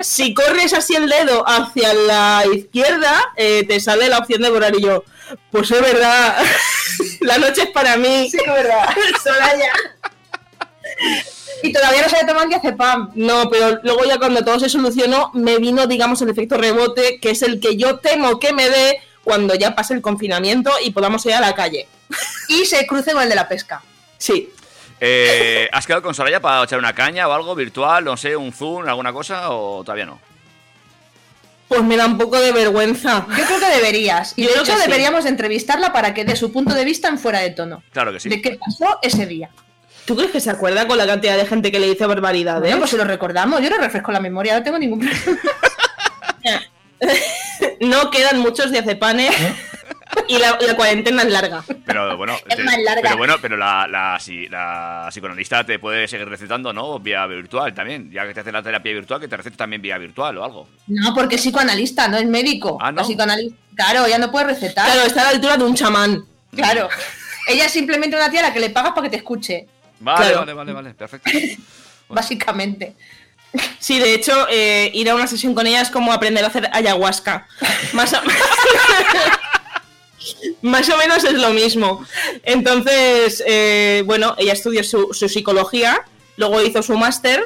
Si 0.00 0.32
corres 0.32 0.72
así 0.72 0.94
el 0.94 1.08
dedo 1.08 1.44
hacia 1.46 1.92
la 1.92 2.44
izquierda, 2.52 3.32
eh, 3.36 3.64
te 3.66 3.80
sale 3.80 4.08
la 4.08 4.18
opción 4.18 4.40
de 4.40 4.50
borrar. 4.50 4.74
Y 4.74 4.82
yo, 4.82 5.04
pues 5.50 5.70
es 5.70 5.80
verdad. 5.80 6.42
La 7.20 7.38
noche 7.38 7.62
es 7.62 7.70
para 7.70 7.96
mí. 7.96 8.28
Sí, 8.30 8.38
es 8.38 8.52
verdad. 8.52 8.88
Soraya. 9.22 9.72
Y 11.62 11.72
todavía 11.72 12.02
no 12.02 12.08
se 12.08 12.16
había 12.16 12.28
tomado 12.28 12.44
el 12.44 12.50
diazepam. 12.50 13.10
No, 13.14 13.50
pero 13.50 13.78
luego 13.82 14.04
ya 14.04 14.18
cuando 14.18 14.42
todo 14.42 14.58
se 14.58 14.70
solucionó, 14.70 15.30
me 15.34 15.58
vino, 15.58 15.86
digamos, 15.86 16.22
el 16.22 16.30
efecto 16.30 16.56
rebote, 16.56 17.20
que 17.20 17.30
es 17.30 17.42
el 17.42 17.60
que 17.60 17.76
yo 17.76 17.98
temo 17.98 18.40
que 18.40 18.52
me 18.52 18.70
dé 18.70 19.00
cuando 19.22 19.54
ya 19.54 19.74
pase 19.74 19.92
el 19.92 20.00
confinamiento 20.00 20.70
y 20.82 20.92
podamos 20.92 21.24
ir 21.26 21.34
a 21.34 21.40
la 21.40 21.54
calle. 21.54 21.88
Y 22.48 22.64
se 22.64 22.86
cruce 22.86 23.12
con 23.12 23.22
el 23.22 23.28
de 23.28 23.34
la 23.34 23.48
pesca. 23.48 23.82
Sí. 24.16 24.50
Eh, 25.00 25.68
¿Has 25.72 25.86
quedado 25.86 26.02
con 26.02 26.14
Soraya 26.14 26.40
para 26.40 26.62
echar 26.64 26.78
una 26.78 26.92
caña 26.92 27.26
o 27.26 27.32
algo 27.32 27.54
virtual? 27.54 28.04
No 28.04 28.16
sé, 28.16 28.36
un 28.36 28.52
zoom, 28.52 28.86
alguna 28.86 29.12
cosa 29.12 29.50
o 29.50 29.82
todavía 29.82 30.06
no? 30.06 30.20
Pues 31.68 31.82
me 31.82 31.96
da 31.96 32.04
un 32.06 32.18
poco 32.18 32.38
de 32.40 32.52
vergüenza. 32.52 33.24
Yo 33.28 33.44
creo 33.46 33.60
que 33.60 33.66
deberías. 33.76 34.34
Y 34.36 34.42
Yo 34.42 34.48
de 34.48 34.52
creo 34.54 34.64
hecho 34.64 34.72
que 34.74 34.78
sí. 34.82 34.88
deberíamos 34.88 35.24
de 35.24 35.30
entrevistarla 35.30 35.92
para 35.92 36.12
que 36.12 36.24
dé 36.24 36.34
su 36.36 36.52
punto 36.52 36.74
de 36.74 36.84
vista 36.84 37.08
en 37.08 37.18
fuera 37.18 37.38
de 37.40 37.50
tono. 37.50 37.82
Claro 37.92 38.12
que 38.12 38.20
sí. 38.20 38.28
De 38.28 38.42
qué 38.42 38.58
pasó 38.58 38.98
ese 39.02 39.26
día. 39.26 39.50
¿Tú 40.04 40.16
crees 40.16 40.32
que 40.32 40.40
se 40.40 40.50
acuerda 40.50 40.88
con 40.88 40.98
la 40.98 41.06
cantidad 41.06 41.36
de 41.36 41.46
gente 41.46 41.70
que 41.70 41.78
le 41.78 41.86
dice 41.88 42.04
barbaridades? 42.06 42.62
Bueno, 42.62 42.78
pues 42.78 42.90
si 42.90 42.96
lo 42.96 43.04
recordamos, 43.04 43.62
yo 43.62 43.70
no 43.70 43.78
refresco 43.78 44.10
la 44.10 44.18
memoria, 44.20 44.58
no 44.58 44.64
tengo 44.64 44.78
ningún 44.78 44.98
problema. 45.00 45.40
No 47.80 48.10
quedan 48.10 48.38
muchos 48.40 48.70
diazepanes 48.70 49.34
y 50.28 50.38
la, 50.38 50.58
la 50.60 50.74
cuarentena 50.76 51.22
es 51.22 51.30
larga. 51.32 51.62
Pero 51.86 52.16
bueno, 52.16 52.36
Es 52.48 52.56
te- 52.56 52.62
más 52.64 52.78
larga. 52.78 53.02
pero 53.02 53.16
bueno, 53.16 53.36
pero 53.40 53.56
la, 53.56 53.86
la, 53.88 54.18
si- 54.20 54.48
la 54.48 55.06
psicoanalista 55.10 55.64
te 55.64 55.78
puede 55.78 56.06
seguir 56.08 56.28
recetando, 56.28 56.72
¿no? 56.72 56.98
Vía 56.98 57.26
virtual 57.26 57.72
también. 57.74 58.10
Ya 58.10 58.26
que 58.26 58.34
te 58.34 58.40
hace 58.40 58.52
la 58.52 58.62
terapia 58.62 58.92
virtual, 58.92 59.20
que 59.20 59.28
te 59.28 59.36
recete 59.36 59.56
también 59.56 59.82
vía 59.82 59.98
virtual 59.98 60.36
o 60.38 60.44
algo. 60.44 60.68
No, 60.86 61.14
porque 61.14 61.36
es 61.36 61.40
psicoanalista, 61.42 62.08
no 62.08 62.16
es 62.16 62.26
médico. 62.26 62.78
Ah, 62.80 62.90
¿no? 62.92 63.02
La 63.02 63.06
psicoanalista. 63.06 63.56
Claro, 63.74 64.06
ella 64.06 64.18
no 64.18 64.30
puede 64.30 64.46
recetar. 64.46 64.84
Claro, 64.86 65.02
está 65.06 65.22
a 65.22 65.24
la 65.24 65.30
altura 65.30 65.56
de 65.56 65.64
un 65.64 65.74
chamán. 65.74 66.24
Claro. 66.54 66.88
Ella 67.46 67.66
es 67.66 67.72
simplemente 67.72 68.16
una 68.16 68.30
tía 68.30 68.40
a 68.40 68.48
la 68.48 68.52
que 68.52 68.60
le 68.60 68.70
pagas 68.70 68.92
para 68.92 69.04
que 69.04 69.10
te 69.10 69.16
escuche, 69.16 69.66
Vale, 70.00 70.18
Claro. 70.32 70.38
vale, 70.40 70.52
vale, 70.54 70.72
vale, 70.72 70.94
perfecto. 70.94 71.30
básicamente. 72.08 72.94
Sí, 73.78 73.98
de 73.98 74.14
hecho, 74.14 74.46
eh, 74.48 74.90
ir 74.94 75.10
a 75.10 75.14
una 75.14 75.26
sesión 75.26 75.54
con 75.54 75.66
ella 75.66 75.80
es 75.80 75.90
como 75.90 76.12
aprender 76.12 76.44
a 76.44 76.48
hacer 76.48 76.68
ayahuasca. 76.72 77.46
Más 77.92 78.12
o... 78.12 78.20
Más 80.62 80.88
o 80.88 80.96
menos 80.96 81.24
es 81.24 81.34
lo 81.34 81.50
mismo. 81.50 82.04
Entonces, 82.44 83.42
eh, 83.46 84.02
bueno, 84.06 84.34
ella 84.38 84.52
estudió 84.52 84.82
su, 84.84 85.12
su 85.12 85.28
psicología, 85.28 86.02
luego 86.36 86.60
hizo 86.62 86.82
su 86.82 86.96
máster 86.96 87.44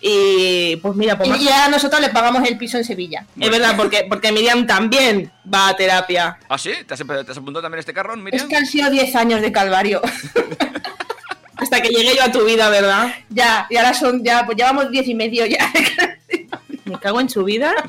y 0.00 0.76
pues 0.76 0.94
mira, 0.94 1.18
pues 1.18 1.28
Y 1.40 1.44
ya 1.46 1.68
nosotros 1.68 2.00
le 2.00 2.10
pagamos 2.10 2.46
el 2.48 2.56
piso 2.56 2.78
en 2.78 2.84
Sevilla. 2.84 3.26
es 3.40 3.50
verdad, 3.50 3.74
porque, 3.76 4.06
porque 4.08 4.30
Miriam 4.30 4.66
también 4.66 5.32
va 5.52 5.68
a 5.70 5.76
terapia. 5.76 6.38
¿Ah, 6.48 6.56
sí? 6.56 6.70
¿Te 6.86 6.94
has, 6.94 7.00
empe- 7.00 7.24
te 7.24 7.32
has 7.32 7.38
apuntado 7.38 7.62
también 7.62 7.78
a 7.78 7.80
este 7.80 7.92
carrón, 7.92 8.18
Es 8.20 8.24
Miriam? 8.24 8.48
que 8.48 8.56
han 8.56 8.66
sido 8.66 8.90
10 8.90 9.16
años 9.16 9.40
de 9.42 9.50
calvario. 9.50 10.00
Hasta 11.56 11.82
que 11.82 11.88
llegue 11.88 12.14
yo 12.16 12.22
a 12.22 12.30
tu 12.30 12.44
vida, 12.44 12.70
¿verdad? 12.70 13.12
ya, 13.30 13.66
y 13.68 13.76
ahora 13.76 13.92
son, 13.92 14.22
ya, 14.22 14.46
pues 14.46 14.56
llevamos 14.56 14.90
10 14.90 15.08
y 15.08 15.14
medio 15.14 15.44
ya. 15.46 15.72
Me 16.84 16.98
cago 17.00 17.20
en 17.20 17.28
su 17.28 17.42
vida. 17.44 17.74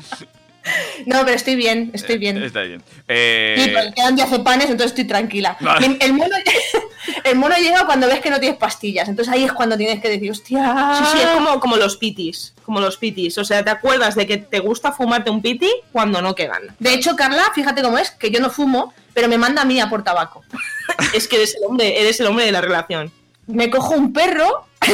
no, 1.06 1.24
pero 1.24 1.36
estoy 1.36 1.56
bien, 1.56 1.90
estoy 1.94 2.18
bien. 2.18 2.42
Está 2.42 2.62
bien. 2.62 2.80
Sí, 2.80 2.94
Eh, 3.08 3.72
porque 3.74 3.94
quedan 3.94 4.16
diazepanes, 4.16 4.66
entonces 4.66 4.92
estoy 4.92 5.04
tranquila. 5.04 5.56
Vale. 5.60 5.96
El, 6.00 6.12
mono, 6.12 6.34
el 7.24 7.36
mono 7.36 7.56
llega 7.56 7.86
cuando 7.86 8.06
ves 8.06 8.20
que 8.20 8.30
no 8.30 8.40
tienes 8.40 8.58
pastillas. 8.58 9.08
Entonces 9.08 9.32
ahí 9.32 9.44
es 9.44 9.52
cuando 9.52 9.76
tienes 9.76 10.00
que 10.00 10.08
decir, 10.08 10.30
hostia. 10.30 10.94
Sí, 10.98 11.04
sí, 11.12 11.18
es 11.22 11.28
como, 11.28 11.60
como 11.60 11.76
los 11.76 11.96
pitis. 11.96 12.54
Como 12.64 12.80
los 12.80 12.96
pitis. 12.96 13.38
O 13.38 13.44
sea, 13.44 13.64
¿te 13.64 13.70
acuerdas 13.70 14.14
de 14.14 14.26
que 14.26 14.36
te 14.36 14.60
gusta 14.60 14.92
fumarte 14.92 15.30
un 15.30 15.42
piti 15.42 15.70
cuando 15.92 16.22
no 16.22 16.34
quedan? 16.34 16.74
De 16.78 16.94
hecho, 16.94 17.16
Carla, 17.16 17.50
fíjate 17.54 17.82
cómo 17.82 17.98
es, 17.98 18.10
que 18.10 18.30
yo 18.30 18.40
no 18.40 18.50
fumo, 18.50 18.94
pero 19.14 19.28
me 19.28 19.38
manda 19.38 19.62
a 19.62 19.64
mí 19.64 19.80
a 19.80 19.88
por 19.88 20.04
tabaco. 20.04 20.44
Es 21.14 21.28
que 21.28 21.36
eres 21.36 21.54
el 21.54 21.64
hombre, 21.64 22.00
eres 22.00 22.20
el 22.20 22.26
hombre 22.26 22.44
de 22.44 22.52
la 22.52 22.60
relación. 22.60 23.10
Me 23.46 23.70
cojo 23.70 23.94
un 23.94 24.12
perro. 24.12 24.66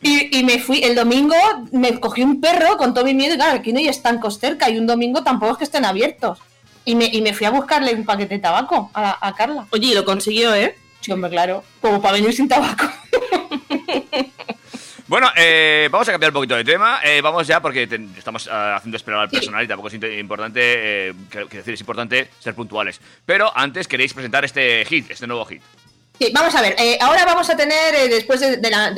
Y, 0.00 0.38
y 0.38 0.44
me 0.44 0.58
fui, 0.60 0.80
el 0.82 0.94
domingo 0.94 1.34
me 1.72 1.98
cogí 1.98 2.22
un 2.22 2.40
perro 2.40 2.76
con 2.76 2.94
todo 2.94 3.04
mi 3.04 3.14
miedo, 3.14 3.34
y 3.34 3.36
claro, 3.36 3.58
aquí 3.58 3.72
no 3.72 3.78
hay 3.80 3.88
estancos 3.88 4.38
cerca 4.38 4.70
y 4.70 4.78
un 4.78 4.86
domingo 4.86 5.22
tampoco 5.24 5.52
es 5.52 5.58
que 5.58 5.64
estén 5.64 5.84
abiertos. 5.84 6.38
Y 6.84 6.94
me, 6.94 7.06
y 7.06 7.20
me 7.20 7.34
fui 7.34 7.46
a 7.46 7.50
buscarle 7.50 7.94
un 7.94 8.04
paquete 8.04 8.34
de 8.36 8.40
tabaco 8.40 8.90
a, 8.94 9.26
a 9.26 9.34
Carla. 9.34 9.66
Oye, 9.70 9.88
y 9.88 9.94
lo 9.94 10.04
consiguió, 10.04 10.54
¿eh? 10.54 10.74
Sí, 11.00 11.12
hombre, 11.12 11.30
claro. 11.30 11.62
Como 11.80 12.00
para 12.00 12.14
venir 12.14 12.32
sin 12.32 12.48
tabaco. 12.48 12.84
Bueno, 15.06 15.30
eh, 15.36 15.88
vamos 15.90 16.06
a 16.06 16.12
cambiar 16.12 16.32
un 16.32 16.34
poquito 16.34 16.54
de 16.54 16.64
tema. 16.64 17.00
Eh, 17.02 17.22
vamos 17.22 17.46
ya 17.46 17.62
porque 17.62 17.86
te- 17.86 17.98
estamos 18.18 18.46
ah, 18.52 18.76
haciendo 18.76 18.98
esperar 18.98 19.20
al 19.20 19.30
personal 19.30 19.64
y 19.64 19.66
tampoco 19.66 19.88
es 19.88 19.94
importante, 19.94 20.60
eh, 21.08 21.14
quiero 21.30 21.46
decir, 21.48 21.72
es 21.72 21.80
importante 21.80 22.28
ser 22.38 22.54
puntuales. 22.54 23.00
Pero 23.24 23.50
antes 23.56 23.88
queréis 23.88 24.12
presentar 24.12 24.44
este 24.44 24.84
hit, 24.84 25.10
este 25.10 25.26
nuevo 25.26 25.46
hit. 25.46 25.62
Sí, 26.18 26.32
vamos 26.34 26.52
a 26.56 26.62
ver, 26.62 26.74
eh, 26.78 26.98
ahora 27.00 27.24
vamos 27.24 27.48
a 27.48 27.56
tener, 27.56 27.94
eh, 27.94 28.08
después 28.08 28.40
de, 28.40 28.58
la- 28.70 28.92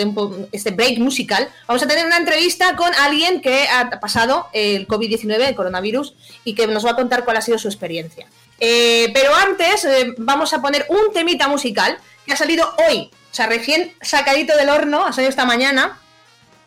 este 0.52 0.70
break 0.70 0.98
musical, 0.98 1.48
vamos 1.66 1.82
a 1.82 1.86
tener 1.86 2.06
una 2.06 2.16
entrevista 2.16 2.76
con 2.76 2.94
alguien 2.94 3.42
que 3.42 3.68
ha 3.68 3.90
pasado 4.00 4.48
el 4.54 4.88
COVID-19, 4.88 5.48
el 5.48 5.54
coronavirus, 5.54 6.14
y 6.44 6.54
que 6.54 6.66
nos 6.66 6.86
va 6.86 6.92
a 6.92 6.96
contar 6.96 7.24
cuál 7.26 7.36
ha 7.36 7.42
sido 7.42 7.58
su 7.58 7.68
experiencia. 7.68 8.26
Eh, 8.58 9.10
pero 9.12 9.34
antes 9.34 9.84
eh, 9.84 10.14
vamos 10.16 10.54
a 10.54 10.62
poner 10.62 10.86
un 10.88 11.12
temita 11.12 11.46
musical 11.46 11.98
que 12.24 12.32
ha 12.32 12.36
salido 12.36 12.74
hoy, 12.88 13.10
o 13.30 13.34
sea, 13.34 13.46
recién 13.46 13.92
sacadito 14.00 14.56
del 14.56 14.70
horno, 14.70 15.04
ha 15.04 15.12
salido 15.12 15.28
esta 15.28 15.44
mañana, 15.44 15.98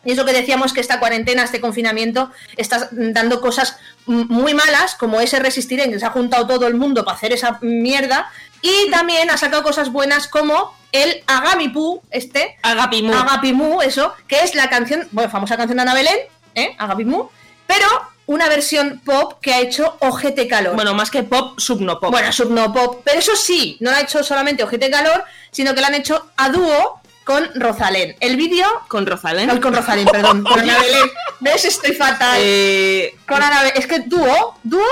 y 0.04 0.12
es 0.12 0.16
lo 0.18 0.24
que 0.24 0.32
decíamos 0.34 0.72
que 0.72 0.80
esta 0.80 1.00
cuarentena, 1.00 1.42
este 1.44 1.60
confinamiento, 1.60 2.30
está 2.56 2.88
dando 2.92 3.40
cosas 3.40 3.76
muy 4.06 4.54
malas, 4.54 4.94
como 4.94 5.20
ese 5.20 5.38
resistir 5.38 5.80
en 5.80 5.90
que 5.90 5.98
se 5.98 6.06
ha 6.06 6.10
juntado 6.10 6.46
todo 6.46 6.66
el 6.66 6.74
mundo 6.74 7.04
para 7.04 7.16
hacer 7.16 7.32
esa 7.32 7.58
mierda. 7.62 8.30
Y 8.62 8.90
también 8.90 9.30
ha 9.30 9.36
sacado 9.36 9.62
cosas 9.62 9.92
buenas 9.92 10.28
como 10.28 10.74
el 10.92 11.22
Agamipu, 11.26 12.02
este. 12.10 12.56
Agapimu. 12.62 13.12
Agapimu, 13.12 13.82
eso, 13.82 14.14
que 14.26 14.40
es 14.40 14.54
la 14.54 14.70
canción, 14.70 15.06
bueno, 15.12 15.30
famosa 15.30 15.56
canción 15.56 15.76
de 15.76 15.82
Ana 15.82 15.94
Belén, 15.94 16.18
¿eh? 16.54 16.74
Agapimu, 16.78 17.28
pero 17.66 17.86
una 18.26 18.48
versión 18.48 19.02
pop 19.04 19.34
que 19.40 19.52
ha 19.52 19.60
hecho 19.60 19.96
Ojete 20.00 20.48
Calor. 20.48 20.74
Bueno, 20.74 20.94
más 20.94 21.10
que 21.10 21.22
pop, 21.22 21.58
subnopop. 21.58 22.10
Bueno, 22.10 22.32
subnopop. 22.32 23.02
Pero 23.04 23.18
eso 23.18 23.36
sí, 23.36 23.76
no 23.80 23.90
lo 23.90 23.96
ha 23.96 24.00
hecho 24.00 24.22
solamente 24.22 24.64
Ojete 24.64 24.90
Calor, 24.90 25.24
sino 25.50 25.74
que 25.74 25.80
lo 25.80 25.86
han 25.86 25.94
hecho 25.94 26.30
a 26.36 26.48
dúo 26.48 27.00
con 27.24 27.48
Rosalén. 27.54 28.16
El 28.20 28.36
vídeo. 28.36 28.66
¿Con 28.88 29.06
Rosalén? 29.06 29.46
No, 29.48 29.60
con 29.60 29.74
Rosalén, 29.74 30.06
perdón. 30.06 30.42
Con 30.44 30.60
Ana 30.60 30.78
Belén. 30.78 31.10
¿Ves? 31.40 31.64
Estoy 31.64 31.92
fatal. 31.94 32.36
Eh, 32.40 33.14
Con 33.26 33.42
Ana 33.42 33.60
Belén. 33.62 33.76
Es 33.76 33.86
que 33.86 34.00
dúo, 34.00 34.58
dúo 34.62 34.84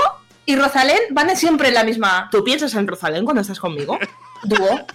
y 0.45 0.55
Rosalén 0.55 0.99
van 1.11 1.35
siempre 1.37 1.69
en 1.69 1.73
la 1.75 1.83
misma. 1.83 2.27
¿Tú 2.31 2.43
piensas 2.43 2.73
en 2.75 2.87
Rosalén 2.87 3.23
cuando 3.23 3.41
estás 3.41 3.59
conmigo? 3.59 3.97
Dúo. 4.43 4.85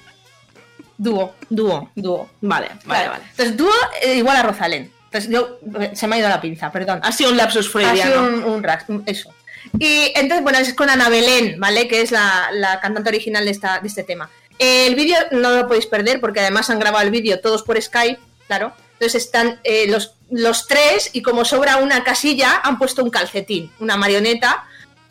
Dúo. 0.97 1.35
Dúo. 1.49 1.91
Dúo. 1.95 2.29
Vale, 2.41 2.69
vale, 2.85 3.09
vale. 3.09 3.25
Entonces, 3.31 3.57
dúo 3.57 3.71
eh, 4.03 4.17
igual 4.17 4.37
a 4.37 4.43
Rosalén. 4.43 4.93
Entonces, 5.05 5.31
yo. 5.31 5.59
eh, 5.81 5.93
Se 5.95 6.07
me 6.07 6.17
ha 6.17 6.19
ido 6.19 6.29
la 6.29 6.41
pinza, 6.41 6.71
perdón. 6.73 7.01
Ha 7.03 7.13
sido 7.13 7.31
un 7.31 7.37
lapsus 7.37 7.69
Ha 7.69 7.71
freudiano. 7.71 8.11
sido 8.11 8.23
un, 8.49 8.65
un- 8.95 9.03
eso. 9.07 9.33
Y 9.79 10.13
entonces, 10.17 10.43
bueno, 10.43 10.59
es 10.59 10.75
con 10.75 10.91
Ana 10.91 11.09
Belén, 11.09 11.59
¿vale? 11.61 11.89
Que 11.89 12.01
es 12.03 12.11
la, 12.11 12.49
la 12.53 12.81
cantante 12.81 13.09
original 13.11 13.45
de, 13.45 13.51
esta, 13.51 13.81
de 13.81 13.89
este 13.89 14.03
tema. 14.03 14.29
El 14.59 14.95
vídeo 14.95 15.17
no 15.31 15.51
lo 15.51 15.67
podéis 15.69 15.87
perder 15.87 16.21
porque 16.21 16.41
además 16.41 16.71
han 16.71 16.79
grabado 16.79 17.05
el 17.05 17.11
vídeo 17.11 17.41
todos 17.41 17.63
por 17.63 17.81
Skype, 17.81 18.21
claro. 18.47 18.73
Entonces 18.95 19.25
están 19.25 19.61
eh, 19.63 19.87
los, 19.89 20.15
los 20.31 20.67
tres 20.67 21.11
y 21.13 21.23
como 21.23 21.45
sobra 21.45 21.77
una 21.77 22.03
casilla 22.03 22.61
han 22.65 22.79
puesto 22.79 23.05
un 23.05 23.11
calcetín, 23.11 23.71
una 23.79 23.97
marioneta. 23.97 24.65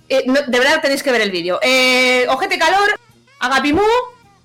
Eh, 0.09 0.25
de 0.25 0.59
verdad 0.59 0.81
tenéis 0.81 1.03
que 1.03 1.11
ver 1.11 1.21
el 1.21 1.31
vídeo. 1.31 1.59
Eh, 1.61 2.25
Ojete 2.29 2.59
Calor, 2.59 2.99
Agapimú, 3.39 3.83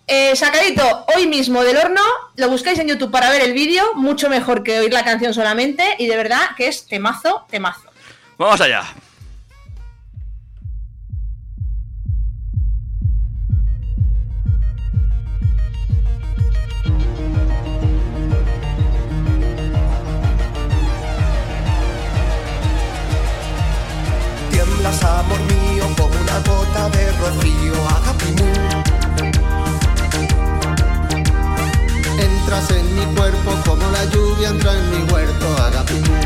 eh, 0.06 0.36
sacadito 0.36 1.06
hoy 1.16 1.26
mismo 1.26 1.62
del 1.62 1.76
horno, 1.76 2.02
lo 2.36 2.48
buscáis 2.48 2.78
en 2.78 2.88
YouTube 2.88 3.10
para 3.10 3.30
ver 3.30 3.42
el 3.42 3.52
vídeo, 3.52 3.94
mucho 3.94 4.28
mejor 4.28 4.62
que 4.62 4.80
oír 4.80 4.92
la 4.92 5.04
canción 5.04 5.32
solamente 5.32 5.96
y 5.98 6.06
de 6.06 6.16
verdad 6.16 6.50
que 6.56 6.66
es 6.68 6.86
temazo, 6.86 7.46
temazo. 7.50 7.90
Vamos 8.36 8.60
allá. 8.60 8.82
Rocío, 27.22 27.74
Agapimú. 27.96 28.50
Entras 32.18 32.70
en 32.70 32.86
mi 32.96 33.04
cuerpo 33.14 33.50
como 33.64 33.90
la 33.90 34.04
lluvia 34.06 34.48
entra 34.48 34.72
en 34.74 34.90
mi 34.90 35.12
huerto, 35.12 35.46
Agapimú. 35.62 36.16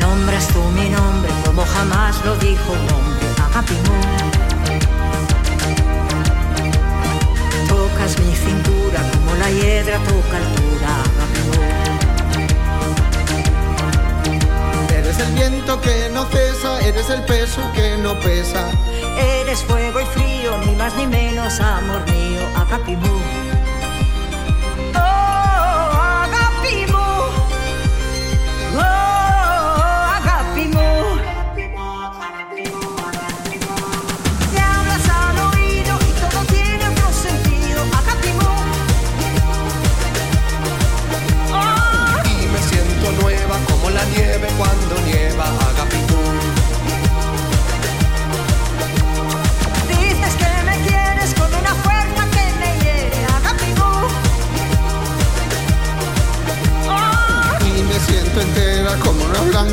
Nombras 0.00 0.48
tú 0.48 0.62
mi 0.78 0.88
nombre 0.88 1.30
como 1.44 1.64
jamás 1.64 2.24
lo 2.24 2.36
dijo 2.36 2.72
un 2.72 2.84
hombre, 2.94 3.26
Agapimú. 3.46 3.96
Tocas 7.68 8.18
mi 8.20 8.34
cintura 8.34 9.00
como 9.12 9.34
la 9.34 9.50
hiedra 9.50 9.98
toca 9.98 10.36
altura, 10.42 10.88
Agapimú. 11.02 11.33
Eres 15.14 15.28
el 15.28 15.34
viento 15.34 15.80
que 15.80 16.10
no 16.12 16.24
cesa, 16.26 16.80
eres 16.80 17.08
el 17.08 17.22
peso 17.22 17.60
que 17.72 17.96
no 17.98 18.18
pesa. 18.18 18.68
Eres 19.16 19.62
fuego 19.62 20.00
y 20.00 20.04
frío, 20.06 20.58
ni 20.66 20.74
más 20.74 20.96
ni 20.96 21.06
menos, 21.06 21.60
amor 21.60 22.04
mío, 22.10 22.40
Agapimú. 22.56 23.43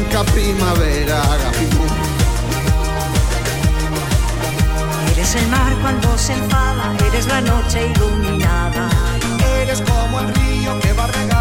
Blanca 0.01 0.23
primavera, 0.31 1.21
Agapimú. 1.21 1.85
Eres 5.11 5.35
el 5.35 5.47
mar 5.47 5.73
cuando 5.81 6.17
se 6.17 6.33
enfada, 6.33 6.95
eres 7.07 7.27
la 7.27 7.41
noche 7.41 7.91
iluminada. 7.95 8.89
Eres 9.61 9.81
como 9.81 10.19
el 10.19 10.33
río 10.33 10.79
que 10.79 10.93
va 10.93 11.07
regando 11.07 11.40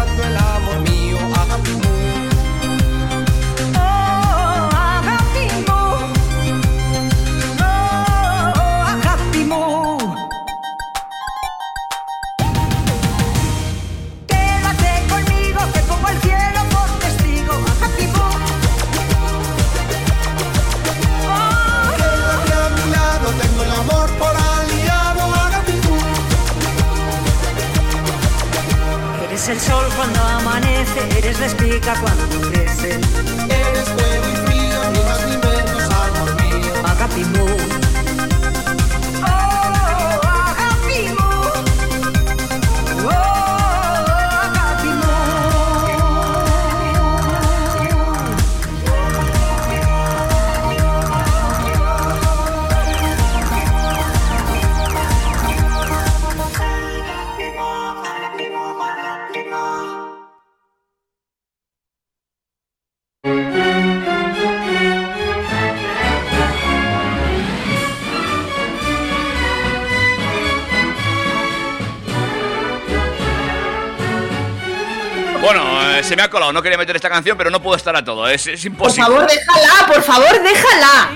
no 76.53 76.61
quería 76.61 76.77
meter 76.77 76.95
esta 76.95 77.09
canción, 77.09 77.37
pero 77.37 77.49
no 77.49 77.61
puedo 77.61 77.75
estar 77.75 77.95
a 77.95 78.03
todo, 78.03 78.27
es, 78.27 78.47
es 78.47 78.61
Por 78.61 78.71
imposible. 78.71 79.07
favor, 79.07 79.27
déjala, 79.27 79.87
por 79.87 80.03
favor, 80.03 80.43
déjala. 80.43 81.09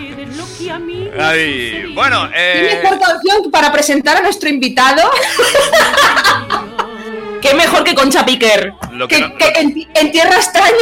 Ay, 1.19 1.91
bueno, 1.93 2.29
¿Qué 2.31 2.73
eh, 2.75 2.79
mejor 2.81 2.99
canción 2.99 3.51
para 3.51 3.71
presentar 3.71 4.17
a 4.17 4.21
nuestro 4.21 4.49
invitado? 4.49 5.01
¿Qué 7.41 7.53
mejor 7.53 7.83
que 7.83 7.93
Concha 7.93 8.25
Piquer? 8.25 8.73
lo 8.91 9.07
que, 9.07 9.17
que, 9.17 9.21
no, 9.21 9.37
que 9.37 9.47
en, 9.59 9.87
en 9.93 10.11
tierra 10.11 10.35
extraña. 10.35 10.73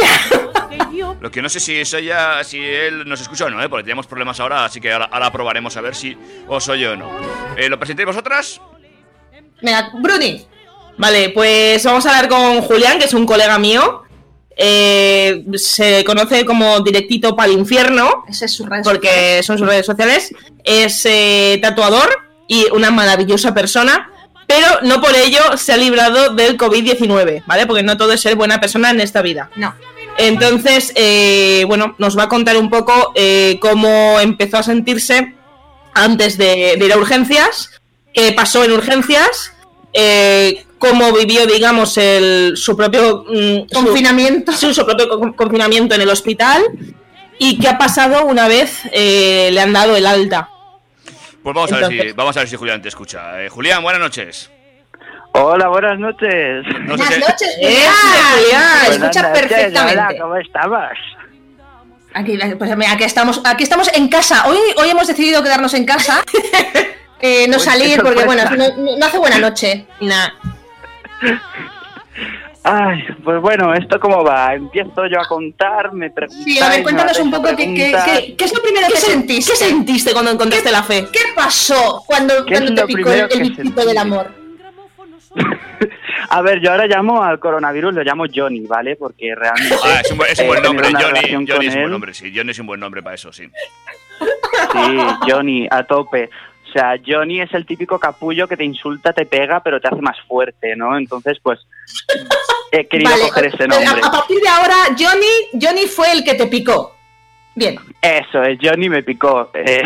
lo 1.20 1.30
que 1.30 1.42
no 1.42 1.48
sé 1.48 1.60
si 1.60 1.78
es 1.78 1.92
ella, 1.92 2.42
si 2.42 2.58
él 2.58 3.06
nos 3.06 3.20
escucha 3.20 3.44
o 3.44 3.50
no, 3.50 3.62
¿eh? 3.62 3.68
porque 3.68 3.84
tenemos 3.84 4.06
problemas 4.06 4.40
ahora, 4.40 4.64
así 4.64 4.80
que 4.80 4.92
ahora, 4.92 5.08
ahora 5.12 5.30
probaremos 5.30 5.76
a 5.76 5.80
ver 5.82 5.94
si 5.94 6.16
os 6.48 6.68
oye 6.68 6.88
o 6.88 6.96
no. 6.96 7.10
Eh, 7.56 7.68
¿Lo 7.68 7.78
presentéis 7.78 8.06
vosotras? 8.06 8.60
Venga, 9.60 9.90
Bruni. 9.94 10.46
Vale, 10.96 11.30
pues 11.30 11.84
vamos 11.84 12.06
a 12.06 12.10
hablar 12.10 12.28
con 12.28 12.62
Julián, 12.62 12.98
que 12.98 13.06
es 13.06 13.14
un 13.14 13.26
colega 13.26 13.58
mío. 13.58 14.03
Eh, 14.56 15.44
se 15.54 16.04
conoce 16.04 16.44
como 16.44 16.80
Directito 16.80 17.34
para 17.34 17.50
el 17.50 17.58
Infierno. 17.58 18.24
Ese 18.28 18.44
es 18.44 18.52
su 18.52 18.64
red 18.66 18.82
Porque 18.82 19.42
son 19.42 19.58
sus 19.58 19.66
redes 19.66 19.86
sociales. 19.86 20.34
Es 20.62 21.04
eh, 21.06 21.58
tatuador 21.60 22.08
y 22.46 22.66
una 22.72 22.90
maravillosa 22.90 23.54
persona. 23.54 24.10
Pero 24.46 24.66
no 24.82 25.00
por 25.00 25.14
ello 25.16 25.56
se 25.56 25.72
ha 25.72 25.76
librado 25.76 26.34
del 26.34 26.58
COVID-19, 26.58 27.44
¿vale? 27.46 27.66
Porque 27.66 27.82
no 27.82 27.96
todo 27.96 28.12
es 28.12 28.20
ser 28.20 28.36
buena 28.36 28.60
persona 28.60 28.90
en 28.90 29.00
esta 29.00 29.22
vida. 29.22 29.50
No. 29.56 29.74
Entonces, 30.18 30.92
eh, 30.94 31.64
bueno, 31.66 31.94
nos 31.98 32.16
va 32.16 32.24
a 32.24 32.28
contar 32.28 32.56
un 32.56 32.70
poco 32.70 33.12
eh, 33.14 33.58
cómo 33.60 34.20
empezó 34.20 34.58
a 34.58 34.62
sentirse 34.62 35.34
antes 35.94 36.36
de, 36.38 36.76
de 36.78 36.84
ir 36.84 36.92
a 36.92 36.98
urgencias, 36.98 37.70
qué 38.12 38.32
pasó 38.32 38.64
en 38.64 38.72
urgencias, 38.72 39.52
eh, 39.92 40.64
cómo 40.88 41.12
vivió, 41.12 41.46
digamos, 41.46 41.96
el, 41.98 42.52
su 42.56 42.76
propio 42.76 43.24
mm, 43.28 43.72
Confinamiento. 43.72 44.52
su, 44.52 44.74
su 44.74 44.84
propio 44.84 45.08
con- 45.08 45.32
confinamiento 45.32 45.94
en 45.94 46.02
el 46.02 46.08
hospital 46.08 46.62
y 47.38 47.58
qué 47.58 47.68
ha 47.68 47.78
pasado 47.78 48.24
una 48.26 48.48
vez 48.48 48.80
eh, 48.92 49.50
le 49.52 49.60
han 49.60 49.72
dado 49.72 49.96
el 49.96 50.06
alta. 50.06 50.48
Pues 51.42 51.54
vamos 51.54 51.72
a 51.72 51.76
ver 51.76 51.88
si, 51.88 52.12
vamos 52.12 52.36
a 52.36 52.40
ver 52.40 52.48
si 52.48 52.56
Julián 52.56 52.80
te 52.82 52.88
escucha. 52.88 53.42
Eh, 53.42 53.48
Julián, 53.48 53.82
buenas 53.82 54.00
noches. 54.00 54.50
Hola, 55.32 55.68
buenas 55.68 55.98
noches. 55.98 56.64
No 56.82 56.96
Buenas 56.96 57.18
noches, 57.18 57.48
¡Eh, 57.60 57.66
Julián. 57.66 58.34
Julián! 58.38 58.62
Escucha 58.62 58.88
Buenas 58.88 59.00
noches, 59.00 59.22
perfectamente. 59.48 60.00
hola, 60.00 60.14
¿cómo 60.20 60.36
estabas? 60.36 60.98
Aquí, 62.14 62.38
pues, 62.56 62.76
mira, 62.76 62.92
aquí 62.92 63.02
estamos, 63.04 63.40
aquí 63.44 63.64
estamos 63.64 63.90
en 63.92 64.08
casa. 64.08 64.46
Hoy, 64.46 64.56
hoy 64.76 64.88
hemos 64.90 65.08
decidido 65.08 65.42
quedarnos 65.42 65.74
en 65.74 65.84
casa. 65.84 66.22
Eh, 67.20 67.46
no 67.48 67.56
qué 67.56 67.62
salir 67.64 68.02
porque 68.02 68.22
bueno, 68.24 68.42
no, 68.50 68.96
no 68.98 69.06
hace 69.06 69.16
buena 69.16 69.38
noche. 69.38 69.86
Nah. 70.00 70.28
Ay, 72.66 73.04
pues 73.22 73.40
bueno, 73.42 73.74
¿esto 73.74 74.00
cómo 74.00 74.24
va? 74.24 74.54
Empiezo 74.54 75.06
yo 75.06 75.20
a 75.20 75.26
contar, 75.26 75.92
me 75.92 76.10
preguntáis... 76.10 76.44
Sí, 76.44 76.58
a 76.62 76.70
ver, 76.70 76.82
cuéntanos 76.82 77.18
un 77.20 77.30
poco 77.30 77.48
qué, 77.50 77.56
qué, 77.56 77.64
preguntas. 77.74 78.04
qué- 78.06 78.36
qué 78.36 78.44
es 78.44 78.54
lo 78.54 78.62
primero 78.62 78.86
que 78.86 78.94
¿Qué, 78.94 78.98
sen- 79.00 79.10
sentiste. 79.10 79.50
¿Qué 79.52 79.56
sentiste 79.58 80.12
cuando 80.14 80.30
encontraste 80.30 80.70
la 80.72 80.82
fe? 80.82 81.06
¿Qué 81.12 81.20
pasó 81.36 82.02
cuando, 82.06 82.44
¿Qué 82.46 82.54
es 82.54 82.60
cuando 82.62 82.86
te 82.86 82.94
picó 82.94 83.10
el, 83.12 83.28
bichito 83.42 83.84
del 83.84 83.98
amor? 83.98 84.30
A 86.30 86.40
ver, 86.40 86.60
yo 86.60 86.70
ahora 86.70 86.86
llamo 86.86 87.22
al 87.22 87.38
coronavirus, 87.38 87.92
lo 87.94 88.02
llamo 88.02 88.24
Johnny, 88.34 88.60
¿vale? 88.66 88.96
Porque 88.96 89.34
realmente... 89.34 89.76
Ah, 89.84 90.00
es 90.02 90.10
un, 90.10 90.16
buen- 90.18 90.30
es 90.32 90.38
un 90.38 90.46
buen 90.46 90.62
nombre, 90.62 90.88
Johnny. 90.90 91.46
Johnny 91.46 91.66
es 91.66 91.74
un 91.74 91.80
buen 91.80 91.90
nombre, 91.90 92.14
sí. 92.14 92.32
Johnny 92.34 92.50
es 92.52 92.58
un 92.60 92.66
buen 92.66 92.80
nombre 92.80 93.02
para 93.02 93.14
eso, 93.14 93.30
sí. 93.30 93.44
Sí, 94.72 94.96
Johnny, 95.28 95.68
a 95.70 95.82
tope. 95.84 96.30
O 96.74 96.76
sea, 96.76 96.96
Johnny 97.06 97.40
es 97.40 97.54
el 97.54 97.66
típico 97.66 98.00
capullo 98.00 98.48
que 98.48 98.56
te 98.56 98.64
insulta, 98.64 99.12
te 99.12 99.26
pega, 99.26 99.60
pero 99.62 99.80
te 99.80 99.86
hace 99.86 100.00
más 100.00 100.16
fuerte, 100.26 100.74
¿no? 100.74 100.98
Entonces, 100.98 101.38
pues, 101.40 101.60
he 102.72 102.88
querido 102.88 103.12
Vale, 103.12 103.22
coger 103.28 103.46
ese 103.46 103.68
nombre. 103.68 103.86
A, 104.02 104.06
a 104.08 104.10
partir 104.10 104.40
de 104.40 104.48
ahora, 104.48 104.74
Johnny, 104.98 105.62
Johnny 105.64 105.86
fue 105.86 106.10
el 106.10 106.24
que 106.24 106.34
te 106.34 106.48
picó. 106.48 106.96
Bien. 107.54 107.76
Eso 108.02 108.42
es, 108.42 108.58
Johnny 108.60 108.88
me 108.88 109.04
picó. 109.04 109.52
Eh, 109.54 109.82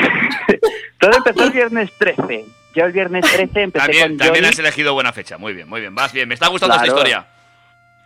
todo 0.98 1.10
empezó 1.14 1.44
el 1.44 1.50
viernes 1.50 1.90
13. 1.98 2.46
Yo 2.74 2.84
el 2.86 2.92
viernes 2.92 3.26
13 3.34 3.60
empecé 3.64 3.84
También, 3.84 4.08
con 4.08 4.16
también 4.16 4.44
Johnny. 4.44 4.52
has 4.54 4.58
elegido 4.60 4.94
buena 4.94 5.12
fecha. 5.12 5.36
Muy 5.36 5.52
bien, 5.52 5.68
muy 5.68 5.80
bien. 5.82 5.94
Vas 5.94 6.10
bien. 6.14 6.26
Me 6.26 6.34
está 6.34 6.48
gustando 6.48 6.74
Claro. 6.76 6.86
esta 6.86 6.96
historia. 6.96 7.26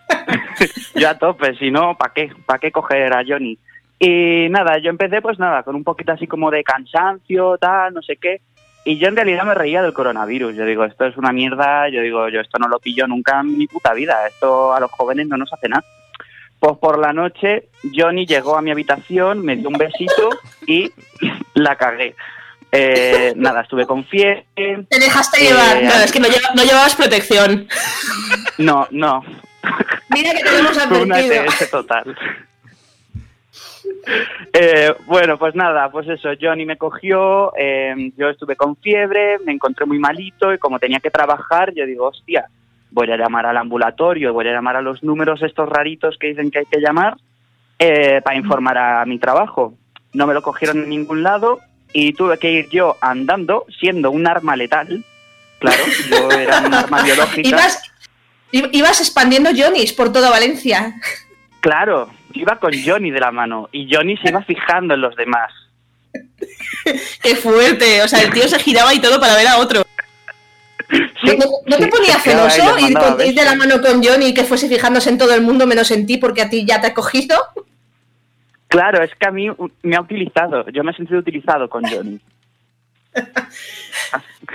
Yo 0.96 1.08
a 1.08 1.16
tope, 1.18 1.54
si 1.56 1.70
no, 1.70 1.96
¿para 1.96 2.12
qué? 2.12 2.32
¿Para 2.44 2.58
qué 2.58 2.72
coger 2.72 3.12
a 3.14 3.22
Johnny? 3.24 3.56
Y 4.00 4.48
nada, 4.50 4.78
yo 4.78 4.90
empecé 4.90 5.22
pues 5.22 5.38
nada, 5.38 5.62
con 5.62 5.76
un 5.76 5.84
poquito 5.84 6.10
así 6.10 6.26
como 6.26 6.50
de 6.50 6.64
cansancio, 6.64 7.56
tal, 7.58 7.94
no 7.94 8.02
sé 8.02 8.16
qué. 8.16 8.40
Y 8.84 8.98
yo 8.98 9.08
en 9.08 9.16
realidad 9.16 9.44
me 9.44 9.54
reía 9.54 9.80
del 9.82 9.92
coronavirus. 9.92 10.56
Yo 10.56 10.64
digo, 10.64 10.84
esto 10.84 11.04
es 11.06 11.16
una 11.16 11.32
mierda, 11.32 11.88
yo 11.88 12.00
digo, 12.00 12.28
yo 12.28 12.40
esto 12.40 12.58
no 12.58 12.68
lo 12.68 12.80
pillo 12.80 13.06
nunca 13.06 13.40
en 13.40 13.56
mi 13.58 13.66
puta 13.66 13.92
vida. 13.94 14.26
Esto 14.26 14.72
a 14.74 14.80
los 14.80 14.90
jóvenes 14.90 15.28
no 15.28 15.36
nos 15.36 15.52
hace 15.52 15.68
nada. 15.68 15.84
Pues 16.58 16.76
por 16.78 16.98
la 16.98 17.12
noche 17.12 17.68
Johnny 17.94 18.24
llegó 18.26 18.56
a 18.56 18.62
mi 18.62 18.70
habitación, 18.70 19.44
me 19.44 19.56
dio 19.56 19.68
un 19.68 19.74
besito 19.78 20.30
y 20.66 20.90
la 21.54 21.76
cagué. 21.76 22.14
Eh, 22.74 23.34
nada, 23.36 23.60
estuve 23.62 23.86
con 23.86 24.04
fiebre. 24.04 24.46
Te 24.54 24.98
dejaste 24.98 25.40
Eh, 25.44 25.48
llevar. 25.48 25.82
No, 25.82 25.92
es 26.04 26.10
que 26.12 26.20
no, 26.20 26.28
lleva- 26.28 26.54
no 26.54 26.62
llevabas 26.64 26.96
protección. 26.96 27.68
No, 28.58 28.88
no, 28.90 29.22
Mira 30.10 30.32
que 30.34 30.42
te 30.42 30.58
hemos 30.58 30.76
Fue 30.78 31.02
una 31.02 31.16
advertido. 31.16 31.44
ETS 31.44 31.70
total. 31.70 32.16
Eh, 34.52 34.94
bueno, 35.06 35.38
pues 35.38 35.54
nada, 35.54 35.90
pues 35.90 36.08
eso, 36.08 36.30
Johnny 36.40 36.66
me 36.66 36.76
cogió, 36.76 37.52
eh, 37.56 38.12
yo 38.16 38.28
estuve 38.28 38.56
con 38.56 38.76
fiebre, 38.76 39.38
me 39.44 39.52
encontré 39.52 39.86
muy 39.86 39.98
malito 39.98 40.52
y 40.52 40.58
como 40.58 40.78
tenía 40.78 41.00
que 41.00 41.10
trabajar, 41.10 41.72
yo 41.74 41.86
digo, 41.86 42.08
hostia, 42.08 42.46
voy 42.90 43.10
a 43.10 43.16
llamar 43.16 43.46
al 43.46 43.56
ambulatorio, 43.56 44.32
voy 44.32 44.48
a 44.48 44.52
llamar 44.52 44.76
a 44.76 44.82
los 44.82 45.02
números 45.02 45.42
estos 45.42 45.68
raritos 45.68 46.18
que 46.18 46.28
dicen 46.28 46.50
que 46.50 46.60
hay 46.60 46.66
que 46.66 46.80
llamar 46.80 47.16
eh, 47.78 48.20
para 48.22 48.36
informar 48.36 48.78
a 48.78 49.04
mi 49.06 49.18
trabajo. 49.18 49.74
No 50.12 50.26
me 50.26 50.34
lo 50.34 50.42
cogieron 50.42 50.78
en 50.78 50.90
ningún 50.90 51.22
lado 51.22 51.60
y 51.92 52.12
tuve 52.12 52.38
que 52.38 52.50
ir 52.50 52.68
yo 52.68 52.96
andando, 53.00 53.64
siendo 53.80 54.10
un 54.10 54.26
arma 54.26 54.56
letal. 54.56 55.04
Claro, 55.58 55.82
yo 56.10 56.30
era 56.30 56.60
un 56.60 56.74
arma 56.74 57.02
biológica. 57.04 57.48
Ibas, 57.48 57.82
ibas 58.50 59.00
expandiendo 59.00 59.50
Johnny's 59.56 59.92
por 59.92 60.12
toda 60.12 60.30
Valencia. 60.30 60.94
Claro, 61.62 62.10
iba 62.34 62.58
con 62.58 62.72
Johnny 62.84 63.10
de 63.10 63.20
la 63.20 63.30
mano 63.30 63.68
y 63.72 63.88
Johnny 63.90 64.16
se 64.18 64.28
iba 64.28 64.42
fijando 64.42 64.92
en 64.94 65.00
los 65.00 65.16
demás. 65.16 65.50
Qué 67.22 67.36
fuerte. 67.36 68.02
O 68.02 68.08
sea, 68.08 68.20
el 68.20 68.32
tío 68.32 68.46
se 68.48 68.58
giraba 68.58 68.92
y 68.92 68.98
todo 69.00 69.18
para 69.18 69.34
ver 69.36 69.46
a 69.46 69.56
otro. 69.56 69.82
¿No, 71.22 71.32
no- 71.34 71.46
no 71.64 71.76
te 71.78 71.84
sí, 71.84 71.90
ponía 71.90 72.18
celoso 72.20 72.78
ir, 72.80 72.92
con- 72.98 73.20
ir 73.24 73.34
de 73.34 73.44
la 73.44 73.54
mano 73.54 73.80
con 73.80 74.04
Johnny 74.04 74.26
y 74.26 74.34
que 74.34 74.44
fuese 74.44 74.68
fijándose 74.68 75.08
en 75.08 75.16
todo 75.16 75.32
el 75.34 75.40
mundo 75.40 75.66
menos 75.66 75.90
en 75.90 76.04
ti 76.04 76.18
porque 76.18 76.42
a 76.42 76.50
ti 76.50 76.66
ya 76.66 76.80
te 76.82 76.88
ha 76.88 76.94
cogido? 76.94 77.36
Claro, 78.68 79.02
es 79.02 79.10
que 79.18 79.26
a 79.26 79.30
mí 79.30 79.48
me 79.82 79.96
ha 79.96 80.00
utilizado, 80.00 80.68
yo 80.70 80.82
me 80.84 80.90
he 80.92 80.96
sentido 80.96 81.20
utilizado 81.20 81.68
con 81.70 81.84
Johnny. 81.88 82.20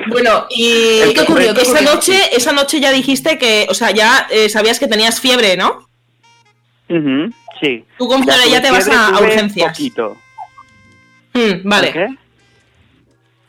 Bueno, 0.10 0.46
¿y 0.50 1.14
qué 1.14 1.22
ocurrió? 1.22 1.54
Que 1.54 1.62
esa 1.62 1.82
noche, 1.82 2.20
esa 2.36 2.52
noche 2.52 2.80
ya 2.80 2.92
dijiste 2.92 3.38
que, 3.38 3.66
o 3.70 3.74
sea, 3.74 3.92
ya 3.92 4.28
eh, 4.30 4.50
sabías 4.50 4.80
que 4.80 4.88
tenías 4.88 5.20
fiebre, 5.20 5.58
¿no? 5.58 5.87
Ujú, 6.90 7.34
sí. 7.60 7.86
Tú 7.98 8.08
con 8.08 8.24
fiebre 8.24 8.50
ya 8.50 8.62
te 8.62 8.72
vas 8.72 8.88
a- 8.88 9.10
a 9.10 9.20
urgencias. 9.22 9.70
Poquito. 9.72 10.18
Mm, 11.34 11.68
vale. 11.70 11.92
¿Qué? 11.94 12.08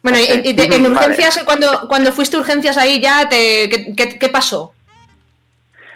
Bueno, 0.02 0.18
y, 0.18 0.22
Ok, 0.24 0.46
y 0.46 0.54
te- 0.54 0.64
en 0.74 0.82
vale. 0.82 0.88
urgencias, 1.08 1.42
cuando, 1.44 1.88
cuando 1.88 2.12
fuiste 2.12 2.36
a 2.36 2.40
urgencias 2.40 2.76
ahí 2.76 3.00
ya, 3.00 3.28
te, 3.28 3.68
¿qué, 3.68 3.94
qué- 3.96 4.18
qué 4.18 4.28
pasó? 4.28 4.72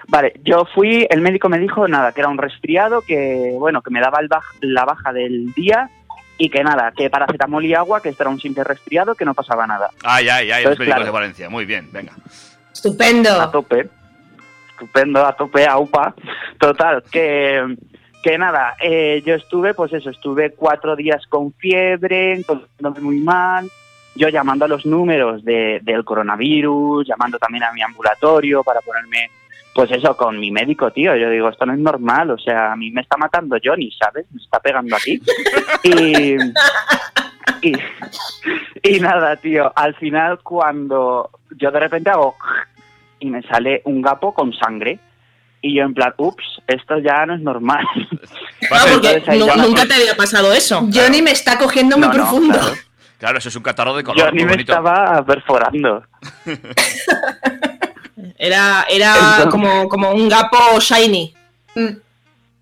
Vale, 0.09 0.35
yo 0.44 0.66
fui, 0.74 1.06
el 1.09 1.20
médico 1.20 1.48
me 1.48 1.59
dijo 1.59 1.86
nada, 1.89 2.12
que 2.12 2.20
era 2.20 2.28
un 2.28 2.36
resfriado, 2.39 3.01
que 3.02 3.52
bueno, 3.59 3.81
que 3.82 3.90
me 3.90 4.01
daba 4.01 4.19
el 4.20 4.28
baj- 4.28 4.59
la 4.60 4.85
baja 4.85 5.12
del 5.12 5.52
día 5.55 5.89
y 6.36 6.51
que 6.51 6.62
nada, 6.62 6.93
que 6.94 7.09
paracetamol 7.09 7.64
y 7.64 7.74
agua, 7.74 8.02
que 8.02 8.10
esto 8.10 8.24
era 8.24 8.31
un 8.31 8.40
simple 8.40 8.64
resfriado, 8.64 9.14
que 9.14 9.24
no 9.24 9.32
pasaba 9.32 9.66
nada. 9.66 9.90
Ay, 10.02 10.28
ay, 10.28 10.51
ay, 10.51 10.64
los 10.64 10.73
Entonces, 10.73 10.78
médicos 10.81 10.94
claro. 10.97 11.05
de 11.05 11.10
Valencia. 11.10 11.48
Muy 11.48 11.64
bien, 11.64 11.89
venga. 11.93 12.12
A 12.12 12.73
Estupendo. 12.73 13.51
tope. 13.51 13.89
Estupendo, 14.82 15.24
a 15.24 15.32
tope, 15.32 15.64
a 15.64 15.78
UPA. 15.78 16.12
Total, 16.59 17.04
que, 17.09 17.76
que 18.20 18.36
nada, 18.36 18.74
eh, 18.82 19.22
yo 19.24 19.34
estuve, 19.34 19.74
pues 19.74 19.92
eso, 19.92 20.10
estuve 20.10 20.50
cuatro 20.50 20.96
días 20.96 21.24
con 21.28 21.52
fiebre, 21.52 22.34
encontrándome 22.34 23.00
muy 23.00 23.18
mal, 23.18 23.70
yo 24.16 24.28
llamando 24.28 24.64
a 24.64 24.68
los 24.68 24.84
números 24.84 25.44
de, 25.44 25.78
del 25.82 26.04
coronavirus, 26.04 27.06
llamando 27.06 27.38
también 27.38 27.62
a 27.62 27.72
mi 27.72 27.80
ambulatorio 27.80 28.64
para 28.64 28.80
ponerme, 28.80 29.30
pues 29.72 29.92
eso, 29.92 30.16
con 30.16 30.40
mi 30.40 30.50
médico, 30.50 30.90
tío. 30.90 31.14
Yo 31.14 31.30
digo, 31.30 31.48
esto 31.48 31.64
no 31.64 31.74
es 31.74 31.78
normal, 31.78 32.32
o 32.32 32.38
sea, 32.38 32.72
a 32.72 32.76
mí 32.76 32.90
me 32.90 33.02
está 33.02 33.16
matando 33.16 33.56
Johnny, 33.62 33.88
¿sabes? 33.92 34.26
Me 34.32 34.42
está 34.42 34.59
pegando 34.59 34.96
aquí. 34.96 35.20
Y, 35.84 36.36
y, 37.60 37.72
y 38.82 39.00
nada, 39.00 39.36
tío, 39.36 39.72
al 39.74 39.94
final 39.94 40.40
cuando 40.42 41.30
yo 41.56 41.70
de 41.70 41.80
repente 41.80 42.10
hago 42.10 42.36
y 43.23 43.31
me 43.31 43.40
sale 43.43 43.81
un 43.85 44.03
gapo 44.03 44.35
con 44.35 44.53
sangre. 44.53 44.99
Y 45.65 45.77
yo 45.77 45.85
en 45.85 45.94
plan, 45.94 46.12
ups, 46.16 46.43
esto 46.66 46.99
ya 46.99 47.24
no 47.24 47.35
es 47.35 47.40
normal. 47.40 47.86
Ah, 48.70 48.85
porque 48.93 49.20
nunca 49.59 49.85
te 49.86 49.94
había 49.94 50.15
pasado 50.16 50.53
eso. 50.53 50.89
Johnny 50.94 51.20
me 51.20 51.32
está 51.32 51.59
cogiendo 51.59 51.99
muy 51.99 52.07
No, 52.07 52.12
no, 52.12 52.19
profundo. 52.19 52.59
claro. 52.59 52.74
Claro, 53.19 53.39
eso 53.39 53.49
es 53.49 53.57
un 53.57 53.62
catarro 53.62 53.94
de 53.97 54.05
color. 54.05 54.32
Muy 54.32 54.44
me 54.44 54.51
bonito. 54.53 54.73
estaba 54.73 55.24
perforando. 55.24 56.05
Era, 58.39 58.85
era 58.90 59.15
Entonces- 59.15 59.47
como, 59.51 59.89
como 59.89 60.11
un 60.12 60.28
gapo 60.28 60.78
shiny. 60.81 61.35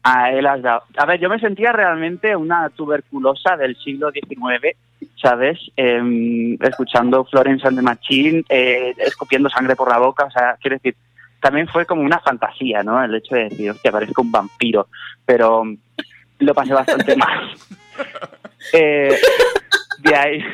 A 0.02 0.30
él 0.32 0.46
has 0.46 0.62
dado. 0.62 0.82
A 0.96 1.04
ver, 1.06 1.20
yo 1.20 1.28
me 1.28 1.38
sentía 1.38 1.72
realmente 1.72 2.34
una 2.34 2.68
tuberculosa 2.70 3.56
del 3.56 3.76
siglo 3.76 4.10
XIX 4.10 4.76
¿sabes? 5.20 5.58
Em, 5.76 6.56
escuchando 6.60 7.24
Florence 7.24 7.66
and 7.66 7.76
the 7.76 7.82
Machine, 7.82 8.44
eh, 8.48 8.94
escupiendo 8.98 9.48
sangre 9.50 9.76
por 9.76 9.88
la 9.88 9.98
boca, 9.98 10.24
o 10.24 10.30
sea, 10.30 10.56
quiero 10.60 10.76
decir, 10.76 10.96
también 11.40 11.68
fue 11.68 11.86
como 11.86 12.02
una 12.02 12.20
fantasía, 12.20 12.82
¿no? 12.82 13.02
El 13.02 13.14
hecho 13.14 13.34
de 13.34 13.44
decir, 13.44 13.70
hostia, 13.70 13.92
parezco 13.92 14.22
un 14.22 14.32
vampiro, 14.32 14.88
pero 15.24 15.64
lo 16.38 16.54
pasé 16.54 16.72
bastante 16.72 17.16
mal. 17.16 17.50
Eh, 18.72 19.16
de 19.98 20.14
ahí... 20.14 20.44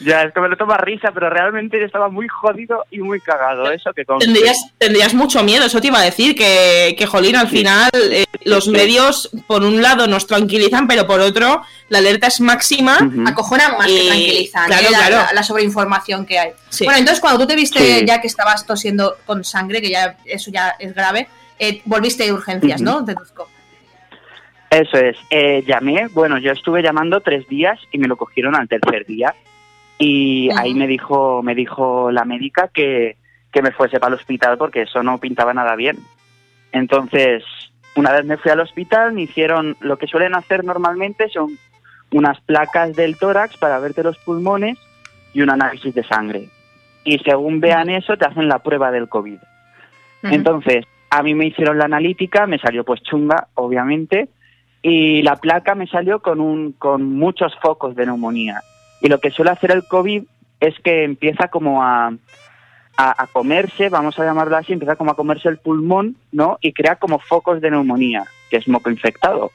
Ya, 0.00 0.22
es 0.24 0.32
que 0.34 0.40
me 0.40 0.48
lo 0.48 0.56
toma 0.56 0.76
risa, 0.78 1.10
pero 1.12 1.30
realmente 1.30 1.78
yo 1.78 1.86
estaba 1.86 2.08
muy 2.08 2.26
jodido 2.28 2.84
y 2.90 2.98
muy 2.98 3.20
cagado, 3.20 3.70
eso 3.70 3.92
que. 3.92 4.04
Tendrías, 4.04 4.56
tendrías 4.78 5.14
mucho 5.14 5.42
miedo, 5.44 5.64
eso 5.66 5.80
te 5.80 5.86
iba 5.88 5.98
a 6.00 6.02
decir, 6.04 6.34
que, 6.34 6.94
que 6.98 7.06
jolín, 7.06 7.36
al 7.36 7.48
final 7.48 7.90
eh, 7.94 8.24
los 8.44 8.66
medios, 8.68 9.30
por 9.46 9.62
un 9.62 9.80
lado, 9.80 10.06
nos 10.06 10.26
tranquilizan, 10.26 10.86
pero 10.88 11.06
por 11.06 11.20
otro, 11.20 11.62
la 11.88 11.98
alerta 11.98 12.26
es 12.26 12.40
máxima. 12.40 12.98
Acojonan 13.26 13.78
más 13.78 13.86
que 13.86 14.06
tranquilizan 14.06 14.66
claro, 14.66 14.82
¿eh? 14.86 14.90
la, 14.90 14.98
claro. 14.98 15.16
la- 15.16 15.32
la 15.32 15.42
sobreinformación 15.42 16.26
que 16.26 16.38
hay. 16.38 16.50
Sí. 16.68 16.84
Bueno, 16.84 16.98
entonces 16.98 17.20
cuando 17.20 17.40
tú 17.40 17.46
te 17.46 17.54
viste 17.56 17.78
Sí. 18.00 18.04
ya 18.06 18.20
que 18.20 18.26
estabas 18.26 18.66
tosiendo 18.66 19.16
con 19.24 19.44
sangre, 19.44 19.80
que 19.80 19.90
ya 19.90 20.16
eso 20.24 20.50
ya 20.50 20.74
es 20.78 20.94
grave, 20.94 21.28
eh, 21.58 21.80
volviste 21.84 22.24
de 22.24 22.32
urgencias, 22.32 22.80
Ujú. 22.80 22.90
¿no? 22.90 23.00
Deduzco. 23.02 23.48
Eso 24.72 24.96
es, 24.96 25.18
eh, 25.28 25.62
llamé, 25.66 26.06
bueno, 26.14 26.38
yo 26.38 26.50
estuve 26.50 26.82
llamando 26.82 27.20
tres 27.20 27.46
días 27.46 27.78
y 27.90 27.98
me 27.98 28.08
lo 28.08 28.16
cogieron 28.16 28.56
al 28.56 28.68
tercer 28.68 29.04
día 29.04 29.34
y 29.98 30.48
ahí 30.56 30.72
me 30.72 30.86
dijo, 30.86 31.42
me 31.42 31.54
dijo 31.54 32.10
la 32.10 32.24
médica 32.24 32.68
que, 32.68 33.18
que 33.52 33.60
me 33.60 33.72
fuese 33.72 34.00
para 34.00 34.14
el 34.14 34.18
hospital 34.18 34.56
porque 34.56 34.82
eso 34.82 35.02
no 35.02 35.18
pintaba 35.18 35.52
nada 35.52 35.76
bien. 35.76 35.98
Entonces, 36.72 37.44
una 37.96 38.12
vez 38.12 38.24
me 38.24 38.38
fui 38.38 38.50
al 38.50 38.60
hospital, 38.60 39.12
me 39.12 39.20
hicieron 39.20 39.76
lo 39.80 39.98
que 39.98 40.06
suelen 40.06 40.34
hacer 40.34 40.64
normalmente, 40.64 41.28
son 41.28 41.58
unas 42.10 42.40
placas 42.40 42.96
del 42.96 43.18
tórax 43.18 43.58
para 43.58 43.78
verte 43.78 44.02
los 44.02 44.16
pulmones 44.16 44.78
y 45.34 45.42
un 45.42 45.50
análisis 45.50 45.94
de 45.94 46.04
sangre. 46.04 46.48
Y 47.04 47.18
según 47.18 47.60
vean 47.60 47.90
eso, 47.90 48.16
te 48.16 48.24
hacen 48.24 48.48
la 48.48 48.60
prueba 48.60 48.90
del 48.90 49.10
COVID. 49.10 49.38
Entonces, 50.22 50.86
a 51.10 51.22
mí 51.22 51.34
me 51.34 51.48
hicieron 51.48 51.76
la 51.76 51.84
analítica, 51.84 52.46
me 52.46 52.58
salió 52.58 52.84
pues 52.84 53.02
chunga, 53.02 53.48
obviamente, 53.54 54.30
y 54.82 55.22
la 55.22 55.36
placa 55.36 55.74
me 55.74 55.86
salió 55.86 56.20
con, 56.20 56.40
un, 56.40 56.72
con 56.72 57.14
muchos 57.14 57.54
focos 57.62 57.94
de 57.94 58.06
neumonía. 58.06 58.62
Y 59.00 59.08
lo 59.08 59.18
que 59.18 59.30
suele 59.30 59.52
hacer 59.52 59.70
el 59.70 59.86
COVID 59.86 60.24
es 60.60 60.78
que 60.80 61.04
empieza 61.04 61.48
como 61.48 61.82
a, 61.82 62.08
a, 62.96 63.22
a 63.22 63.26
comerse, 63.28 63.88
vamos 63.88 64.18
a 64.18 64.24
llamarlo 64.24 64.56
así, 64.56 64.72
empieza 64.72 64.96
como 64.96 65.12
a 65.12 65.16
comerse 65.16 65.48
el 65.48 65.58
pulmón, 65.58 66.16
¿no? 66.32 66.58
Y 66.60 66.72
crea 66.72 66.96
como 66.96 67.18
focos 67.18 67.60
de 67.60 67.70
neumonía, 67.70 68.24
que 68.50 68.56
es 68.58 68.68
moco 68.68 68.90
infectado. 68.90 69.52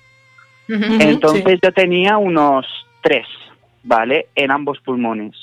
Entonces 0.67 1.59
yo 1.61 1.71
tenía 1.71 2.17
unos 2.17 2.65
tres, 3.01 3.27
¿vale? 3.83 4.27
En 4.35 4.51
ambos 4.51 4.79
pulmones. 4.79 5.35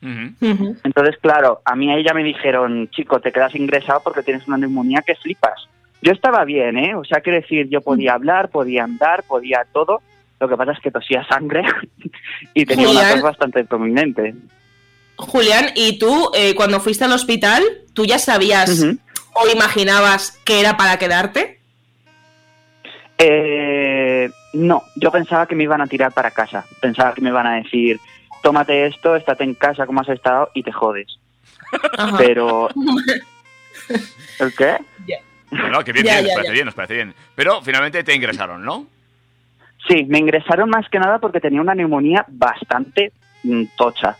Entonces, 0.00 1.16
claro, 1.20 1.60
a 1.64 1.76
mí 1.76 1.90
ahí 1.92 2.02
ya 2.02 2.14
me 2.14 2.24
dijeron, 2.24 2.88
chico, 2.90 3.20
te 3.20 3.32
quedas 3.32 3.54
ingresado 3.54 4.00
porque 4.02 4.22
tienes 4.22 4.46
una 4.48 4.56
neumonía 4.56 5.02
que 5.06 5.14
flipas. 5.14 5.68
Yo 6.02 6.10
estaba 6.12 6.44
bien, 6.44 6.76
¿eh? 6.76 6.94
O 6.96 7.04
sea, 7.04 7.20
quiero 7.20 7.40
decir, 7.40 7.68
yo 7.68 7.80
podía 7.80 8.14
hablar, 8.14 8.50
podía 8.50 8.82
andar, 8.82 9.22
podía 9.22 9.64
todo. 9.72 10.02
Lo 10.40 10.48
que 10.48 10.56
pasa 10.56 10.72
es 10.72 10.80
que 10.80 10.90
tosía 10.90 11.24
sangre 11.24 11.62
y 12.54 12.66
tenía 12.66 12.90
una 12.90 13.12
tos 13.12 13.22
bastante 13.22 13.64
prominente. 13.64 14.34
Julián, 15.16 15.66
¿y 15.76 16.00
tú, 16.00 16.32
eh, 16.34 16.56
cuando 16.56 16.80
fuiste 16.80 17.04
al 17.04 17.12
hospital, 17.12 17.62
tú 17.94 18.04
ya 18.04 18.18
sabías 18.18 18.84
o 19.34 19.48
imaginabas 19.48 20.32
que 20.44 20.58
era 20.58 20.76
para 20.76 20.98
quedarte? 20.98 21.60
Eh, 23.18 24.28
no, 24.54 24.82
yo 24.96 25.12
pensaba 25.12 25.46
que 25.46 25.54
me 25.54 25.62
iban 25.62 25.80
a 25.80 25.86
tirar 25.86 26.12
para 26.12 26.32
casa. 26.32 26.64
Pensaba 26.80 27.14
que 27.14 27.20
me 27.20 27.28
iban 27.28 27.46
a 27.46 27.54
decir, 27.54 28.00
tómate 28.42 28.86
esto, 28.86 29.14
estate 29.14 29.44
en 29.44 29.54
casa 29.54 29.86
como 29.86 30.00
has 30.00 30.08
estado 30.08 30.50
y 30.54 30.64
te 30.64 30.72
jodes. 30.72 31.06
Pero... 32.18 32.68
¿El 34.40 34.54
qué? 34.56 34.78
No, 35.52 35.68
no, 35.68 35.84
que 35.84 35.92
bien, 35.92 36.06
Ya, 36.06 36.20
bien, 36.20 36.26
ya, 36.26 36.28
nos 36.28 36.34
parece 36.34 36.48
ya. 36.48 36.52
bien, 36.54 36.64
nos 36.66 36.74
parece 36.74 36.94
bien. 36.94 37.14
Pero 37.34 37.62
finalmente 37.62 38.02
te 38.02 38.14
ingresaron, 38.14 38.64
¿no? 38.64 38.86
Sí, 39.88 40.04
me 40.08 40.18
ingresaron 40.18 40.70
más 40.70 40.88
que 40.88 40.98
nada 40.98 41.18
porque 41.18 41.40
tenía 41.40 41.60
una 41.60 41.74
neumonía 41.74 42.24
bastante 42.28 43.12
mm, 43.44 43.64
tocha. 43.76 44.16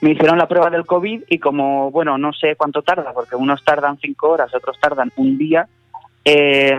Me 0.00 0.10
hicieron 0.10 0.38
la 0.38 0.46
prueba 0.46 0.70
del 0.70 0.86
COVID 0.86 1.22
y 1.28 1.38
como, 1.38 1.90
bueno, 1.90 2.18
no 2.18 2.32
sé 2.32 2.54
cuánto 2.56 2.82
tarda, 2.82 3.12
porque 3.12 3.34
unos 3.34 3.64
tardan 3.64 3.98
cinco 3.98 4.28
horas, 4.30 4.54
otros 4.54 4.78
tardan 4.78 5.10
un 5.16 5.36
día, 5.38 5.66
eh, 6.24 6.76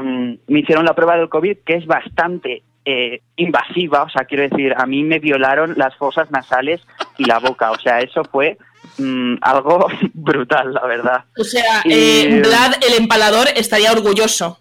me 0.48 0.60
hicieron 0.60 0.86
la 0.86 0.94
prueba 0.94 1.18
del 1.18 1.28
COVID 1.28 1.57
que 1.66 1.76
es 1.76 1.86
bastante 1.86 2.61
eh, 2.85 3.22
invasiva, 3.35 4.03
o 4.03 4.10
sea, 4.10 4.26
quiero 4.26 4.43
decir, 4.47 4.73
a 4.76 4.85
mí 4.85 5.03
me 5.03 5.19
violaron 5.19 5.73
las 5.77 5.95
fosas 5.95 6.31
nasales 6.31 6.81
y 7.18 7.26
la 7.26 7.39
boca, 7.39 7.72
o 7.72 7.80
sea, 7.80 7.99
eso 7.99 8.23
fue 8.23 8.57
mm, 8.97 9.35
algo 9.41 9.88
brutal, 10.14 10.73
la 10.73 10.85
verdad. 10.88 11.23
O 11.38 11.43
sea, 11.43 11.81
Y- 11.85 11.93
eh, 11.93 12.41
Vlad, 12.43 12.73
el 12.88 12.93
empalador, 13.01 13.47
estaría 13.56 13.91
orgulloso. 13.91 14.60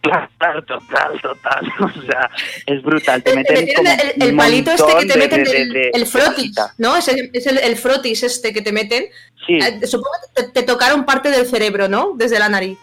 Claro, 0.00 0.62
total, 0.64 1.20
total, 1.20 1.72
o 1.80 2.02
sea, 2.06 2.30
es 2.66 2.80
brutal, 2.82 3.22
te 3.22 3.34
meten 3.34 3.66
como 3.74 3.90
el, 3.90 4.22
el 4.22 4.30
un 4.30 4.36
palito 4.36 4.70
este 4.70 4.84
que 5.00 5.06
te 5.06 5.18
meten, 5.18 5.44
de- 5.44 5.50
de- 5.50 5.62
el, 5.62 5.72
de- 5.72 5.90
el 5.92 6.00
de 6.00 6.06
frotis. 6.06 6.56
¿no? 6.78 6.96
Es 6.96 7.08
el, 7.08 7.30
es 7.34 7.46
el, 7.48 7.58
el 7.58 7.76
frotis 7.76 8.22
este 8.22 8.52
que 8.52 8.62
te 8.62 8.72
meten. 8.72 9.06
Sí. 9.44 9.54
Eh, 9.58 9.86
supongo 9.86 10.10
que 10.36 10.42
te, 10.44 10.48
te 10.50 10.62
tocaron 10.62 11.04
parte 11.04 11.30
del 11.30 11.46
cerebro, 11.46 11.88
¿no? 11.88 12.12
Desde 12.14 12.38
la 12.38 12.48
nariz. 12.48 12.78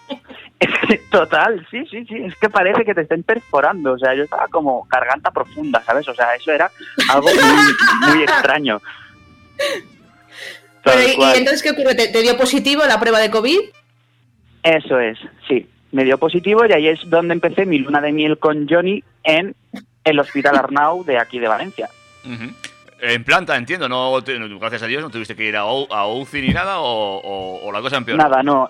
Total, 1.11 1.65
sí, 1.69 1.85
sí, 1.89 2.05
sí, 2.05 2.15
es 2.25 2.35
que 2.35 2.49
parece 2.49 2.85
que 2.85 2.93
te 2.93 3.01
estén 3.01 3.23
perforando, 3.23 3.93
o 3.93 3.97
sea, 3.99 4.13
yo 4.15 4.23
estaba 4.23 4.47
como 4.47 4.85
garganta 4.89 5.31
profunda, 5.31 5.81
¿sabes? 5.85 6.07
O 6.07 6.13
sea, 6.15 6.33
eso 6.35 6.51
era 6.51 6.71
algo 7.09 7.27
muy, 7.29 8.09
muy 8.15 8.23
extraño. 8.23 8.81
Pero, 10.83 11.01
¿y- 11.07 11.15
cual. 11.15 11.35
¿Y 11.35 11.39
entonces 11.39 11.63
qué 11.63 11.71
ocurre? 11.71 11.95
¿Te, 11.95 12.07
te 12.09 12.21
dio 12.21 12.37
positivo 12.37 12.83
la 12.85 12.99
prueba 12.99 13.19
de 13.19 13.31
COVID? 13.31 13.59
Eso 14.63 14.99
es, 14.99 15.17
sí, 15.47 15.67
me 15.91 16.03
dio 16.03 16.17
positivo 16.17 16.65
y 16.65 16.73
ahí 16.73 16.87
es 16.87 16.99
donde 17.09 17.33
empecé 17.33 17.65
mi 17.65 17.79
luna 17.79 18.01
de 18.01 18.11
miel 18.11 18.37
con 18.39 18.67
Johnny 18.67 19.03
en 19.23 19.55
el 20.03 20.19
Hospital 20.19 20.55
Arnau 20.57 21.03
de 21.03 21.19
aquí 21.19 21.39
de 21.39 21.47
Valencia. 21.47 21.89
Ujú. 22.23 22.51
En 23.01 23.23
planta, 23.23 23.55
entiendo, 23.57 23.87
no, 23.89 24.19
gracias 24.59 24.81
a 24.83 24.87
Dios 24.87 25.03
no 25.03 25.09
tuviste 25.09 25.35
que 25.35 25.43
ir 25.45 25.55
a, 25.55 25.65
U- 25.65 25.87
a 25.91 26.07
UCI 26.07 26.41
ni 26.41 26.47
nada 26.49 26.79
o, 26.79 27.17
o- 27.19 27.65
o 27.67 27.71
la 27.71 27.81
cosa 27.81 27.97
empeoró. 27.97 28.21
Nada, 28.23 28.41
no. 28.41 28.69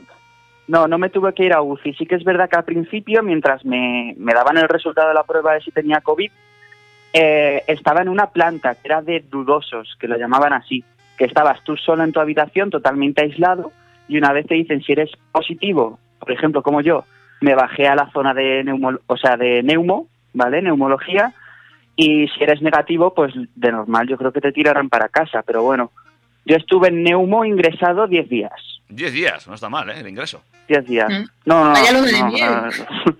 No, 0.67 0.87
no 0.87 0.97
me 0.97 1.09
tuve 1.09 1.33
que 1.33 1.45
ir 1.45 1.53
a 1.53 1.61
UCI. 1.61 1.93
Sí 1.93 2.05
que 2.05 2.15
es 2.15 2.23
verdad 2.23 2.49
que 2.49 2.57
al 2.57 2.63
principio, 2.63 3.21
mientras 3.21 3.63
me, 3.65 4.15
me 4.17 4.33
daban 4.33 4.57
el 4.57 4.67
resultado 4.67 5.09
de 5.09 5.13
la 5.13 5.23
prueba 5.23 5.53
de 5.53 5.61
si 5.61 5.71
tenía 5.71 6.01
COVID, 6.01 6.31
eh, 7.17 7.63
estaba 7.67 8.01
en 8.01 8.09
una 8.09 8.27
planta 8.27 8.75
que 8.75 8.81
era 8.89 9.01
de 9.01 9.23
dudosos, 9.31 9.95
que 9.99 10.07
lo 10.07 10.17
llamaban 10.17 10.51
así, 10.51 10.83
que 11.17 11.23
estabas 11.23 11.63
tú 11.63 11.77
solo 11.77 12.03
en 12.03 12.11
tu 12.11 12.19
habitación, 12.19 12.69
totalmente 12.69 13.21
aislado, 13.23 13.71
y 14.09 14.17
una 14.17 14.33
vez 14.33 14.47
te 14.47 14.55
dicen 14.55 14.81
si 14.81 14.91
eres 14.91 15.11
positivo, 15.31 15.97
por 16.19 16.31
ejemplo, 16.31 16.61
como 16.61 16.81
yo, 16.81 17.05
me 17.39 17.55
bajé 17.55 17.87
a 17.87 17.95
la 17.95 18.11
zona 18.11 18.33
de 18.33 18.65
neumo, 18.65 18.91
o 19.07 19.15
sea, 19.15 19.37
de 19.37 19.63
neumo, 19.63 20.07
¿vale? 20.33 20.61
Neumología, 20.61 21.33
y 21.95 22.27
si 22.27 22.43
eres 22.43 22.61
negativo, 22.61 23.13
pues 23.13 23.33
de 23.55 23.71
normal 23.71 24.09
yo 24.09 24.17
creo 24.17 24.33
que 24.33 24.41
te 24.41 24.51
tirarán 24.51 24.89
para 24.89 25.07
casa, 25.07 25.41
pero 25.41 25.63
bueno, 25.63 25.91
yo 26.45 26.57
estuve 26.57 26.89
en 26.89 27.03
neumo 27.03 27.45
ingresado 27.45 28.07
10 28.07 28.27
días. 28.27 28.74
10 28.90 29.14
días, 29.14 29.48
no 29.48 29.56
está 29.56 29.70
mal, 29.70 29.90
¿eh? 29.90 29.99
El 29.99 30.07
ingreso. 30.07 30.44
10 30.68 30.86
días. 30.86 31.10
Mm. 31.10 31.26
No, 31.45 31.66
no, 31.66 31.72
Vaya 31.72 31.91
no, 31.91 31.99
luna 31.99 32.12
de 32.12 32.20
no, 32.20 32.28
miel. 32.28 32.52
no. 32.52 33.18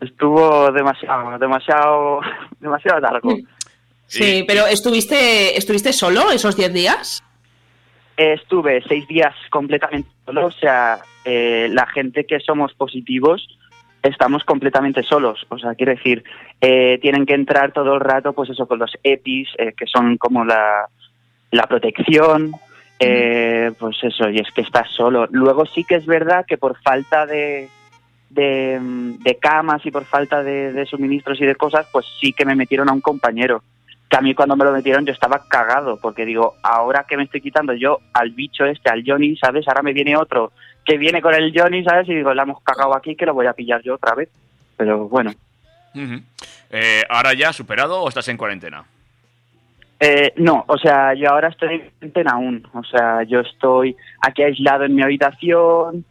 Estuvo 0.00 0.72
demasiado, 0.72 1.38
demasiado, 1.38 2.20
demasiado 2.58 3.00
largo. 3.00 3.36
Sí, 4.06 4.44
pero 4.46 4.66
¿estuviste, 4.66 5.56
¿estuviste 5.56 5.92
solo 5.92 6.30
esos 6.30 6.56
10 6.56 6.72
días? 6.72 7.24
Estuve 8.16 8.82
seis 8.86 9.06
días 9.08 9.34
completamente 9.48 10.10
solo, 10.26 10.46
o 10.46 10.50
sea, 10.50 10.98
eh, 11.24 11.68
la 11.70 11.86
gente 11.86 12.26
que 12.26 12.40
somos 12.40 12.74
positivos 12.74 13.48
estamos 14.02 14.44
completamente 14.44 15.02
solos, 15.02 15.46
o 15.48 15.58
sea, 15.58 15.74
quiero 15.74 15.92
decir, 15.92 16.24
eh, 16.60 16.98
tienen 17.00 17.24
que 17.24 17.34
entrar 17.34 17.72
todo 17.72 17.94
el 17.94 18.00
rato, 18.00 18.32
pues 18.32 18.50
eso, 18.50 18.66
con 18.66 18.80
los 18.80 18.92
EPIs, 19.02 19.48
eh, 19.58 19.72
que 19.76 19.86
son 19.86 20.18
como 20.18 20.44
la, 20.44 20.88
la 21.52 21.66
protección, 21.66 22.52
eh, 23.04 23.72
pues 23.78 23.96
eso, 24.02 24.28
y 24.28 24.38
es 24.38 24.50
que 24.54 24.62
estás 24.62 24.90
solo. 24.90 25.26
Luego 25.30 25.66
sí 25.66 25.84
que 25.84 25.96
es 25.96 26.06
verdad 26.06 26.44
que 26.46 26.58
por 26.58 26.80
falta 26.80 27.26
de, 27.26 27.68
de, 28.30 29.38
camas 29.40 29.84
y 29.84 29.90
por 29.90 30.04
falta 30.04 30.42
de, 30.42 30.86
suministros 30.86 31.40
y 31.40 31.46
de 31.46 31.54
cosas, 31.54 31.86
pues 31.92 32.06
sí 32.20 32.32
que 32.32 32.44
me 32.44 32.54
metieron 32.54 32.88
a 32.88 32.92
un 32.92 33.00
compañero. 33.00 33.62
Que 34.08 34.16
a 34.18 34.20
mí 34.20 34.34
cuando 34.34 34.56
me 34.56 34.64
lo 34.64 34.72
metieron 34.72 35.06
yo 35.06 35.12
estaba 35.12 35.44
cagado, 35.48 35.98
porque 36.00 36.26
digo, 36.26 36.54
ahora 36.62 37.04
que 37.08 37.16
me 37.16 37.24
estoy 37.24 37.40
quitando 37.40 37.72
yo 37.72 37.98
al 38.12 38.30
bicho 38.30 38.64
este, 38.64 38.90
al 38.90 39.02
Johnny, 39.06 39.36
¿sabes? 39.36 39.66
Ahora 39.66 39.82
me 39.82 39.92
viene 39.92 40.16
otro 40.16 40.52
que 40.84 40.98
viene 40.98 41.22
con 41.22 41.34
el 41.34 41.52
Johnny, 41.56 41.84
¿sabes? 41.84 42.08
Y 42.08 42.14
digo, 42.14 42.34
la 42.34 42.42
hemos 42.42 42.62
cagado 42.62 42.94
aquí, 42.96 43.14
que 43.14 43.26
lo 43.26 43.34
voy 43.34 43.46
a 43.46 43.52
pillar 43.52 43.82
yo 43.82 43.94
otra 43.94 44.14
vez. 44.14 44.28
Pero 44.76 45.08
bueno. 45.08 45.32
Eh, 45.94 47.02
¿Ahora 47.08 47.34
ya 47.34 47.52
superado 47.52 48.00
o 48.00 48.08
estás 48.08 48.28
en 48.28 48.36
cuarentena? 48.36 48.84
Eh, 50.04 50.32
no, 50.38 50.64
o 50.66 50.76
sea, 50.78 51.14
yo 51.14 51.30
ahora 51.30 51.46
estoy 51.46 51.74
en 51.74 51.90
cuarentena 51.90 52.32
aún. 52.32 52.66
O 52.74 52.82
sea, 52.82 53.22
yo 53.22 53.38
estoy 53.38 53.96
aquí 54.20 54.42
aislado 54.42 54.82
en 54.82 54.96
mi 54.96 55.02
habitación, 55.02 56.04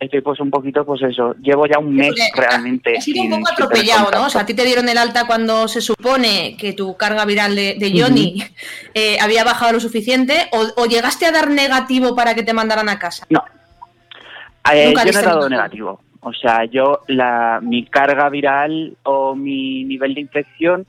estoy 0.00 0.22
pues 0.22 0.40
un 0.40 0.50
poquito, 0.50 0.86
pues 0.86 1.02
eso, 1.02 1.34
llevo 1.42 1.66
ya 1.66 1.78
un 1.78 1.94
mes 1.94 2.14
realmente. 2.34 2.96
Ha 2.96 3.02
sido 3.02 3.22
un 3.22 3.42
poco 3.42 3.52
atropellado, 3.52 4.10
¿no? 4.10 4.24
O 4.24 4.30
sea, 4.30 4.40
a 4.40 4.46
ti 4.46 4.54
te 4.54 4.64
dieron 4.64 4.88
el 4.88 4.96
alta 4.96 5.26
cuando 5.26 5.68
se 5.68 5.82
supone 5.82 6.56
que 6.58 6.72
tu 6.72 6.96
carga 6.96 7.26
viral 7.26 7.54
de, 7.54 7.76
de 7.78 7.92
Johnny 8.00 8.42
eh, 8.94 9.18
había 9.20 9.44
bajado 9.44 9.74
lo 9.74 9.80
suficiente 9.80 10.48
o, 10.52 10.82
o 10.82 10.86
llegaste 10.86 11.26
a 11.26 11.32
dar 11.32 11.50
negativo 11.50 12.16
para 12.16 12.34
que 12.34 12.44
te 12.44 12.54
mandaran 12.54 12.88
a 12.88 12.98
casa. 12.98 13.26
No. 13.28 13.44
Eh, 14.72 14.86
Nunca 14.86 15.04
yo 15.04 15.12
no 15.12 15.20
he 15.20 15.22
dado 15.22 15.48
negativo. 15.50 16.00
O 16.20 16.32
sea, 16.32 16.64
yo, 16.64 17.00
la, 17.08 17.60
mi 17.62 17.84
carga 17.84 18.30
viral 18.30 18.96
o 19.02 19.34
mi 19.34 19.84
nivel 19.84 20.14
de 20.14 20.22
infección 20.22 20.86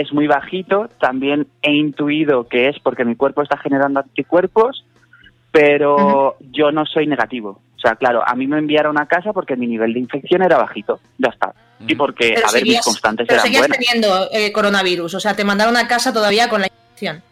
es 0.00 0.12
muy 0.12 0.26
bajito. 0.26 0.90
También 1.00 1.46
he 1.62 1.72
intuido 1.72 2.46
que 2.48 2.68
es 2.68 2.78
porque 2.80 3.04
mi 3.04 3.16
cuerpo 3.16 3.42
está 3.42 3.56
generando 3.56 4.00
anticuerpos, 4.00 4.84
pero 5.50 6.36
yo 6.52 6.70
no 6.70 6.84
soy 6.84 7.06
negativo. 7.06 7.60
O 7.76 7.78
sea, 7.80 7.94
claro, 7.96 8.22
a 8.26 8.34
mí 8.34 8.46
me 8.46 8.58
enviaron 8.58 8.98
a 8.98 9.06
casa 9.06 9.32
porque 9.32 9.56
mi 9.56 9.66
nivel 9.66 9.94
de 9.94 10.00
infección 10.00 10.42
era 10.42 10.58
bajito. 10.58 11.00
Ya 11.18 11.30
está. 11.30 11.54
Y 11.86 11.94
porque, 11.94 12.32
Pero 12.34 12.46
a 12.48 12.52
ver, 12.52 12.62
mis 12.64 12.80
constantes 12.80 13.26
pero 13.26 13.36
eran 13.40 13.44
seguías 13.46 13.62
buenas. 13.62 13.78
teniendo 13.78 14.28
eh, 14.32 14.52
coronavirus, 14.52 15.14
o 15.14 15.20
sea, 15.20 15.34
te 15.34 15.44
mandaron 15.44 15.76
a 15.76 15.86
casa 15.88 16.12
todavía 16.12 16.48
con 16.48 16.60
la 16.60 16.66
infección. 16.68 17.22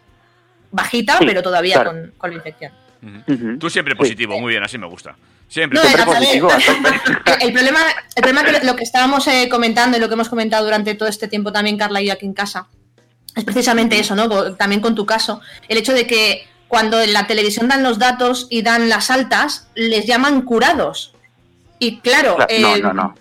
Bajita, 0.71 1.17
Sí, 1.19 1.25
pero 1.25 1.41
todavía 1.43 1.75
claro. 1.75 1.91
con, 1.91 2.11
con 2.17 2.29
la 2.31 2.35
infección. 2.37 2.71
Tú 3.59 3.69
siempre 3.69 3.95
positivo, 3.95 4.39
muy 4.39 4.51
bien, 4.51 4.63
así 4.63 4.77
me 4.79 4.87
gusta. 4.87 5.15
Siempre. 5.47 5.79
No, 5.79 5.85
Siempre 5.85 6.05
positivo. 6.05 6.49
El 7.41 7.53
problema, 7.53 7.79
el 8.15 8.23
problema 8.23 8.43
que 8.43 8.65
lo 8.65 8.75
que 8.75 8.83
estábamos 8.83 9.27
eh, 9.27 9.47
comentando 9.49 9.97
y 9.97 9.99
lo 9.99 10.07
que 10.07 10.13
hemos 10.15 10.29
comentado 10.29 10.63
durante 10.65 10.95
todo 10.95 11.07
este 11.07 11.27
tiempo 11.27 11.51
también, 11.51 11.77
Carla 11.77 12.01
y 12.01 12.07
yo 12.07 12.13
aquí 12.13 12.25
en 12.25 12.33
casa, 12.33 12.67
es 13.35 13.43
precisamente 13.43 13.99
eso, 13.99 14.15
¿no? 14.15 14.55
También 14.55 14.81
con 14.81 14.95
tu 14.95 15.05
caso, 15.05 15.41
el 15.67 15.77
hecho 15.77 15.93
de 15.93 16.07
que 16.07 16.47
cuando 16.67 16.99
en 17.01 17.13
la 17.13 17.27
televisión 17.27 17.67
dan 17.67 17.83
los 17.83 17.99
datos 17.99 18.47
y 18.49 18.61
dan 18.63 18.89
las 18.89 19.11
altas, 19.11 19.67
les 19.75 20.05
llaman 20.07 20.41
curados. 20.41 21.13
Y 21.79 21.99
claro, 21.99 22.37
Cla- 22.37 22.47
eh, 22.49 22.81
no. 22.81 23.15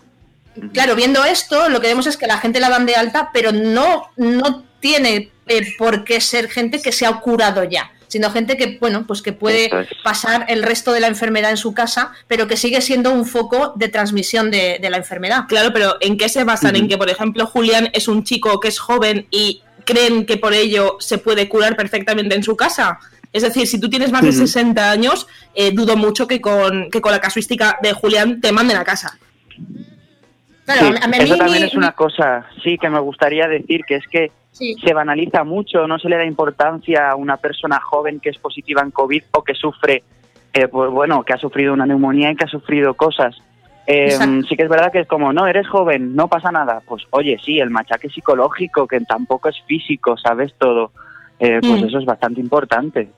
Claro, 0.72 0.94
viendo 0.94 1.24
esto, 1.24 1.68
lo 1.68 1.80
que 1.80 1.88
vemos 1.88 2.06
es 2.06 2.16
que 2.16 2.26
la 2.28 2.38
gente 2.38 2.60
la 2.60 2.68
dan 2.70 2.86
de 2.86 2.94
alta, 2.94 3.30
pero 3.34 3.50
no, 3.52 4.10
no 4.16 4.64
tiene 4.80 5.30
eh, 5.46 5.66
por 5.76 6.04
qué 6.04 6.20
ser 6.20 6.48
gente 6.48 6.80
que 6.80 6.92
se 6.92 7.04
ha 7.06 7.12
curado 7.20 7.64
ya, 7.64 7.90
sino 8.14 8.30
gente 8.30 8.56
que, 8.56 8.78
bueno, 8.80 9.08
pues 9.08 9.22
que 9.22 9.32
puede 9.32 9.64
es. 9.64 9.88
pasar 10.04 10.46
el 10.48 10.62
resto 10.62 10.92
de 10.92 11.00
la 11.00 11.08
enfermedad 11.08 11.50
en 11.50 11.56
su 11.56 11.74
casa, 11.74 12.12
pero 12.28 12.46
que 12.46 12.56
sigue 12.56 12.80
siendo 12.80 13.10
un 13.10 13.26
foco 13.26 13.72
de 13.74 13.88
transmisión 13.88 14.52
de, 14.52 14.78
de 14.80 14.88
la 14.88 14.98
enfermedad. 14.98 15.46
Claro, 15.48 15.72
pero 15.72 15.96
¿en 16.00 16.16
qué 16.16 16.28
se 16.28 16.44
basan? 16.44 16.76
En 16.76 16.86
que, 16.86 16.96
por 16.96 17.10
ejemplo, 17.10 17.44
Julián 17.44 17.90
es 17.92 18.06
un 18.06 18.22
chico 18.22 18.60
que 18.60 18.68
es 18.68 18.78
joven 18.78 19.26
y 19.32 19.62
creen 19.84 20.26
que 20.26 20.36
por 20.36 20.54
ello 20.54 20.96
se 21.00 21.18
puede 21.18 21.48
curar 21.48 21.76
perfectamente 21.76 22.36
en 22.36 22.44
su 22.44 22.54
casa. 22.54 23.00
Es 23.32 23.42
decir, 23.42 23.66
si 23.66 23.80
tú 23.80 23.90
tienes 23.90 24.12
más 24.12 24.22
de 24.22 24.28
Ujú. 24.28 24.38
60 24.46 24.92
años, 24.92 25.26
eh, 25.56 25.72
dudo 25.72 25.96
mucho 25.96 26.28
que 26.28 26.40
con, 26.40 26.88
que 26.92 27.00
con 27.00 27.10
la 27.10 27.20
casuística 27.20 27.80
de 27.82 27.94
Julián 27.94 28.40
te 28.40 28.52
manden 28.52 28.76
a 28.76 28.84
casa. 28.84 29.18
Claro, 30.64 30.80
Sí, 30.88 30.94
a- 31.00 31.04
a 31.04 31.08
mí- 31.08 31.16
eso 31.20 31.36
también 31.36 31.62
mi- 31.62 31.68
es 31.68 31.74
una 31.74 31.92
cosa, 31.92 32.46
sí, 32.62 32.78
que 32.78 32.88
me 32.88 33.00
gustaría 33.00 33.46
decir, 33.48 33.82
que 33.86 33.96
es 33.96 34.08
que 34.08 34.30
se 34.50 34.94
banaliza 34.94 35.42
mucho, 35.44 35.86
no 35.86 35.98
se 35.98 36.08
le 36.08 36.16
da 36.16 36.24
importancia 36.24 37.10
a 37.10 37.16
una 37.16 37.36
persona 37.36 37.80
joven 37.80 38.20
que 38.20 38.30
es 38.30 38.38
positiva 38.38 38.82
en 38.82 38.90
COVID 38.92 39.22
o 39.32 39.42
que 39.42 39.54
sufre, 39.54 40.04
eh, 40.52 40.68
pues 40.68 40.90
bueno, 40.90 41.22
que 41.24 41.32
ha 41.32 41.38
sufrido 41.38 41.72
una 41.74 41.86
neumonía 41.86 42.30
y 42.30 42.36
que 42.36 42.44
ha 42.44 42.48
sufrido 42.48 42.94
cosas. 42.94 43.36
Eh, 43.86 44.16
sí 44.48 44.56
que 44.56 44.62
es 44.62 44.68
verdad 44.70 44.90
que 44.92 45.00
es 45.00 45.06
como, 45.08 45.32
no, 45.32 45.46
eres 45.46 45.68
joven, 45.68 46.14
no 46.16 46.28
pasa 46.28 46.50
nada. 46.50 46.80
Pues 46.86 47.02
oye, 47.10 47.36
sí, 47.44 47.58
el 47.60 47.68
machaque 47.70 48.08
psicológico, 48.08 48.86
que 48.86 49.00
tampoco 49.00 49.48
es 49.50 49.60
físico, 49.66 50.16
¿sabes 50.16 50.54
todo? 50.56 50.92
Eh, 51.38 51.58
pues 51.60 51.82
Mm. 51.82 51.86
eso 51.86 51.98
es 51.98 52.04
bastante 52.06 52.40
importante. 52.40 53.08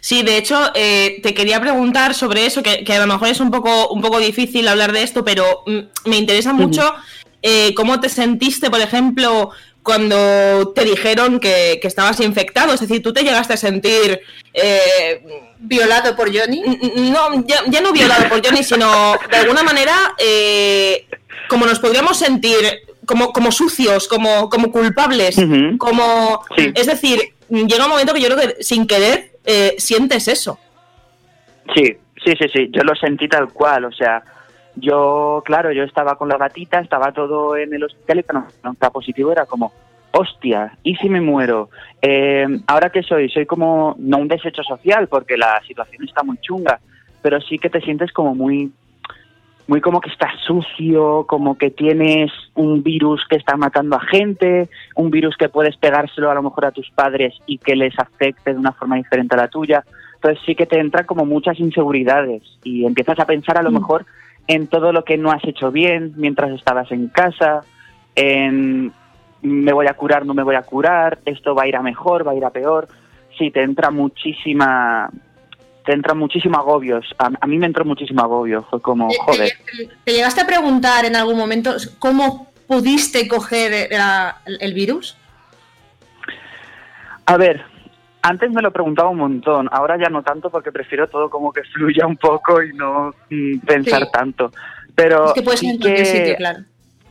Sí, 0.00 0.22
de 0.22 0.36
hecho, 0.38 0.58
eh, 0.74 1.20
te 1.22 1.34
quería 1.34 1.60
preguntar 1.60 2.14
sobre 2.14 2.46
eso, 2.46 2.62
que, 2.62 2.84
que 2.84 2.92
a 2.94 3.00
lo 3.00 3.12
mejor 3.12 3.28
es 3.28 3.40
un 3.40 3.50
poco, 3.50 3.88
un 3.90 4.00
poco 4.00 4.18
difícil 4.18 4.66
hablar 4.66 4.92
de 4.92 5.02
esto, 5.02 5.24
pero 5.24 5.62
mm, 5.66 6.08
me 6.08 6.16
interesa 6.16 6.52
mucho 6.52 6.94
eh, 7.42 7.74
cómo 7.74 8.00
te 8.00 8.08
sentiste, 8.08 8.70
por 8.70 8.80
ejemplo, 8.80 9.50
cuando 9.82 10.72
te 10.74 10.84
dijeron 10.84 11.38
que, 11.38 11.78
que 11.80 11.88
estabas 11.88 12.20
infectado. 12.20 12.74
Es 12.74 12.80
decir, 12.80 13.02
tú 13.02 13.12
te 13.12 13.22
llegaste 13.22 13.54
a 13.54 13.56
sentir... 13.56 14.20
eh, 14.52 15.22
¿Violado 15.60 16.14
por 16.14 16.32
Johnny? 16.32 16.62
No, 17.10 17.44
ya, 17.44 17.62
ya 17.66 17.80
no 17.80 17.92
violado 17.92 18.28
por 18.28 18.44
Johnny, 18.44 18.62
sino 18.62 19.16
de 19.28 19.36
alguna 19.38 19.64
manera 19.64 20.14
eh, 20.16 21.06
como 21.48 21.66
nos 21.66 21.80
podríamos 21.80 22.16
sentir 22.16 22.82
como, 23.04 23.32
como 23.32 23.50
sucios, 23.50 24.06
como, 24.06 24.48
como 24.50 24.70
culpables, 24.70 25.36
como... 25.78 26.44
Sí. 26.56 26.70
Es 26.74 26.86
decir, 26.86 27.34
llega 27.48 27.84
un 27.84 27.90
momento 27.90 28.14
que 28.14 28.20
yo 28.20 28.28
creo 28.28 28.38
que 28.38 28.62
sin 28.62 28.86
querer 28.86 29.32
eh, 29.48 29.74
sientes 29.78 30.28
eso. 30.28 30.58
Sí, 31.74 31.96
sí, 32.22 32.32
sí, 32.38 32.48
sí, 32.52 32.70
yo 32.70 32.82
lo 32.82 32.94
sentí 32.94 33.28
tal 33.28 33.50
cual, 33.52 33.86
o 33.86 33.92
sea, 33.92 34.22
yo, 34.76 35.42
claro, 35.44 35.72
yo 35.72 35.84
estaba 35.84 36.16
con 36.16 36.28
la 36.28 36.36
gatita, 36.36 36.80
estaba 36.80 37.12
todo 37.12 37.56
en 37.56 37.72
el 37.72 37.82
hospital 37.82 38.18
y 38.18 38.22
cuando 38.22 38.48
no 38.62 38.90
positivo 38.90 39.32
era 39.32 39.46
como, 39.46 39.72
hostia, 40.12 40.72
¿y 40.82 40.96
si 40.96 41.08
me 41.08 41.20
muero? 41.20 41.70
Eh, 42.02 42.46
¿Ahora 42.66 42.90
qué 42.90 43.02
soy? 43.02 43.30
Soy 43.30 43.46
como, 43.46 43.96
no 43.98 44.18
un 44.18 44.28
desecho 44.28 44.62
social, 44.62 45.08
porque 45.08 45.36
la 45.36 45.60
situación 45.66 46.04
está 46.04 46.22
muy 46.22 46.36
chunga, 46.38 46.78
pero 47.22 47.40
sí 47.40 47.58
que 47.58 47.70
te 47.70 47.80
sientes 47.80 48.12
como 48.12 48.34
muy, 48.34 48.70
muy 49.68 49.82
como 49.82 50.00
que 50.00 50.10
estás 50.10 50.32
sucio, 50.46 51.26
como 51.28 51.56
que 51.58 51.70
tienes 51.70 52.32
un 52.54 52.82
virus 52.82 53.24
que 53.28 53.36
está 53.36 53.56
matando 53.56 53.96
a 53.96 54.00
gente, 54.00 54.68
un 54.96 55.10
virus 55.10 55.36
que 55.36 55.50
puedes 55.50 55.76
pegárselo 55.76 56.30
a 56.30 56.34
lo 56.34 56.42
mejor 56.42 56.64
a 56.64 56.72
tus 56.72 56.90
padres 56.90 57.34
y 57.46 57.58
que 57.58 57.76
les 57.76 57.96
afecte 57.98 58.54
de 58.54 58.58
una 58.58 58.72
forma 58.72 58.96
diferente 58.96 59.34
a 59.36 59.42
la 59.42 59.48
tuya. 59.48 59.84
Entonces 60.14 60.42
sí 60.46 60.54
que 60.54 60.64
te 60.64 60.80
entran 60.80 61.04
como 61.04 61.26
muchas 61.26 61.60
inseguridades 61.60 62.42
y 62.64 62.86
empiezas 62.86 63.20
a 63.20 63.26
pensar 63.26 63.58
a 63.58 63.62
lo 63.62 63.70
mejor 63.70 64.06
en 64.46 64.68
todo 64.68 64.90
lo 64.90 65.04
que 65.04 65.18
no 65.18 65.30
has 65.30 65.44
hecho 65.44 65.70
bien 65.70 66.14
mientras 66.16 66.50
estabas 66.52 66.90
en 66.90 67.08
casa, 67.08 67.60
en 68.16 68.90
me 69.42 69.72
voy 69.72 69.86
a 69.86 69.94
curar, 69.94 70.24
no 70.24 70.32
me 70.32 70.42
voy 70.42 70.56
a 70.56 70.62
curar, 70.62 71.18
esto 71.26 71.54
va 71.54 71.64
a 71.64 71.68
ir 71.68 71.76
a 71.76 71.82
mejor, 71.82 72.26
va 72.26 72.32
a 72.32 72.36
ir 72.36 72.44
a 72.44 72.50
peor. 72.50 72.88
Sí, 73.36 73.50
te 73.50 73.62
entra 73.62 73.90
muchísima, 73.90 75.10
te 75.88 75.94
entra 75.94 76.12
muchísimo 76.12 76.58
agobios. 76.58 77.14
A, 77.18 77.30
a 77.40 77.46
mí 77.46 77.56
me 77.56 77.64
entró 77.64 77.82
muchísimo 77.82 78.20
agobio. 78.20 78.62
Fue 78.68 78.78
como, 78.82 79.08
joder. 79.24 79.52
¿Te 80.04 80.12
llegaste 80.12 80.42
a 80.42 80.46
preguntar 80.46 81.06
en 81.06 81.16
algún 81.16 81.38
momento 81.38 81.74
cómo 81.98 82.52
pudiste 82.66 83.26
coger 83.26 83.88
la- 83.90 84.36
el 84.60 84.74
virus? 84.74 85.16
A 87.24 87.38
ver, 87.38 87.62
antes 88.20 88.50
me 88.50 88.60
lo 88.60 88.70
preguntaba 88.70 89.08
un 89.08 89.16
montón, 89.16 89.66
ahora 89.72 89.96
ya 89.96 90.10
no 90.10 90.22
tanto 90.22 90.50
porque 90.50 90.70
prefiero 90.72 91.08
todo 91.08 91.30
como 91.30 91.52
que 91.54 91.62
fluya 91.74 92.06
un 92.06 92.18
poco 92.18 92.62
y 92.62 92.74
no 92.74 93.14
mm, 93.30 93.60
pensar 93.60 94.02
Sí. 94.02 94.08
tanto. 94.12 94.52
Pero 94.94 95.28
es 95.28 95.32
que 95.32 95.42
puede 95.42 95.56
ser 95.56 95.70
sí 95.70 95.78
que 95.78 96.04
sitio, 96.04 96.36
claro. 96.36 96.58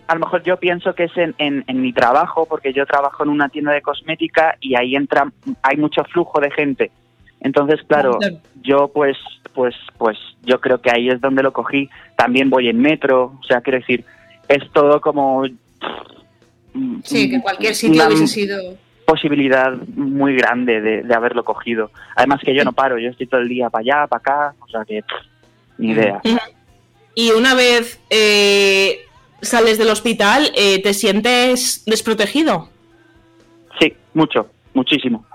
a 0.07 0.13
lo 0.13 0.19
mejor 0.19 0.43
yo 0.43 0.57
pienso 0.57 0.93
que 0.93 1.05
es 1.05 1.17
en, 1.17 1.33
en, 1.39 1.63
en 1.65 1.81
mi 1.81 1.93
trabajo, 1.93 2.45
porque 2.45 2.73
yo 2.73 2.85
trabajo 2.85 3.23
en 3.23 3.29
una 3.29 3.49
tienda 3.49 3.71
de 3.71 3.81
cosmética 3.81 4.55
y 4.61 4.75
ahí 4.75 4.95
entra, 4.95 5.31
hay 5.63 5.77
mucho 5.77 6.03
flujo 6.03 6.39
de 6.39 6.51
gente. 6.51 6.91
Entonces, 7.41 7.79
claro, 7.87 8.17
yo 8.63 8.89
pues, 8.93 9.17
pues, 9.53 9.75
pues, 9.97 10.17
yo 10.43 10.59
creo 10.59 10.81
que 10.81 10.91
ahí 10.91 11.09
es 11.09 11.21
donde 11.21 11.43
lo 11.43 11.53
cogí. 11.53 11.89
También 12.15 12.49
voy 12.49 12.67
en 12.69 12.79
metro, 12.79 13.37
o 13.39 13.43
sea, 13.43 13.61
quiero 13.61 13.79
decir, 13.79 14.03
es 14.47 14.69
todo 14.71 14.99
como 15.01 15.43
mm, 16.73 16.99
Sí, 17.03 17.29
que 17.29 17.41
cualquier 17.41 17.75
sitio 17.75 18.05
hubiese 18.07 18.27
sido. 18.27 18.77
posibilidad 19.05 19.71
muy 19.95 20.35
grande 20.35 20.81
de, 20.81 21.03
de 21.03 21.15
haberlo 21.15 21.43
cogido. 21.45 21.91
Además 22.15 22.41
que 22.43 22.55
yo 22.55 22.63
no 22.63 22.73
paro, 22.73 22.97
yo 22.97 23.09
estoy 23.09 23.27
todo 23.27 23.41
el 23.41 23.49
día 23.49 23.69
para 23.69 23.81
allá, 23.81 24.07
para 24.07 24.19
acá, 24.19 24.55
o 24.59 24.67
sea 24.67 24.83
que 24.83 25.03
ni 25.77 25.91
idea. 25.91 26.21
Y 27.15 27.31
una 27.31 27.55
vez 27.55 27.99
eh, 28.09 28.99
sales 29.41 29.77
del 29.77 29.89
hospital, 29.89 30.51
eh, 30.55 30.81
¿te 30.81 30.93
sientes 30.93 31.83
desprotegido? 31.85 32.69
Sí, 33.79 33.93
mucho, 34.13 34.49
muchísimo. 34.73 35.25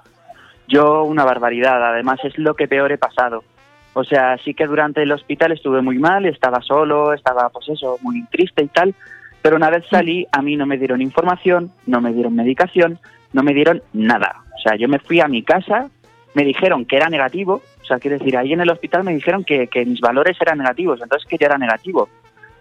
Yo 0.72 1.04
una 1.04 1.26
barbaridad, 1.26 1.84
además 1.84 2.18
es 2.24 2.38
lo 2.38 2.54
que 2.54 2.66
peor 2.66 2.92
he 2.92 2.96
pasado. 2.96 3.44
O 3.92 4.04
sea, 4.04 4.38
sí 4.38 4.54
que 4.54 4.66
durante 4.66 5.02
el 5.02 5.12
hospital 5.12 5.52
estuve 5.52 5.82
muy 5.82 5.98
mal, 5.98 6.24
estaba 6.24 6.62
solo, 6.62 7.12
estaba 7.12 7.50
pues 7.50 7.68
eso, 7.68 7.98
muy 8.00 8.24
triste 8.30 8.64
y 8.64 8.68
tal, 8.68 8.94
pero 9.42 9.56
una 9.56 9.68
vez 9.68 9.84
salí 9.90 10.26
a 10.32 10.40
mí 10.40 10.56
no 10.56 10.64
me 10.64 10.78
dieron 10.78 11.02
información, 11.02 11.72
no 11.86 12.00
me 12.00 12.14
dieron 12.14 12.34
medicación, 12.34 12.98
no 13.34 13.42
me 13.42 13.52
dieron 13.52 13.82
nada. 13.92 14.44
O 14.56 14.60
sea, 14.62 14.76
yo 14.76 14.88
me 14.88 14.98
fui 14.98 15.20
a 15.20 15.28
mi 15.28 15.42
casa, 15.42 15.90
me 16.32 16.42
dijeron 16.42 16.86
que 16.86 16.96
era 16.96 17.10
negativo, 17.10 17.60
o 17.82 17.84
sea, 17.84 17.98
quiero 17.98 18.16
decir, 18.16 18.38
ahí 18.38 18.54
en 18.54 18.62
el 18.62 18.70
hospital 18.70 19.04
me 19.04 19.14
dijeron 19.14 19.44
que, 19.44 19.66
que 19.66 19.84
mis 19.84 20.00
valores 20.00 20.38
eran 20.40 20.56
negativos, 20.56 21.02
entonces 21.02 21.28
que 21.28 21.36
yo 21.36 21.44
era 21.44 21.58
negativo. 21.58 22.08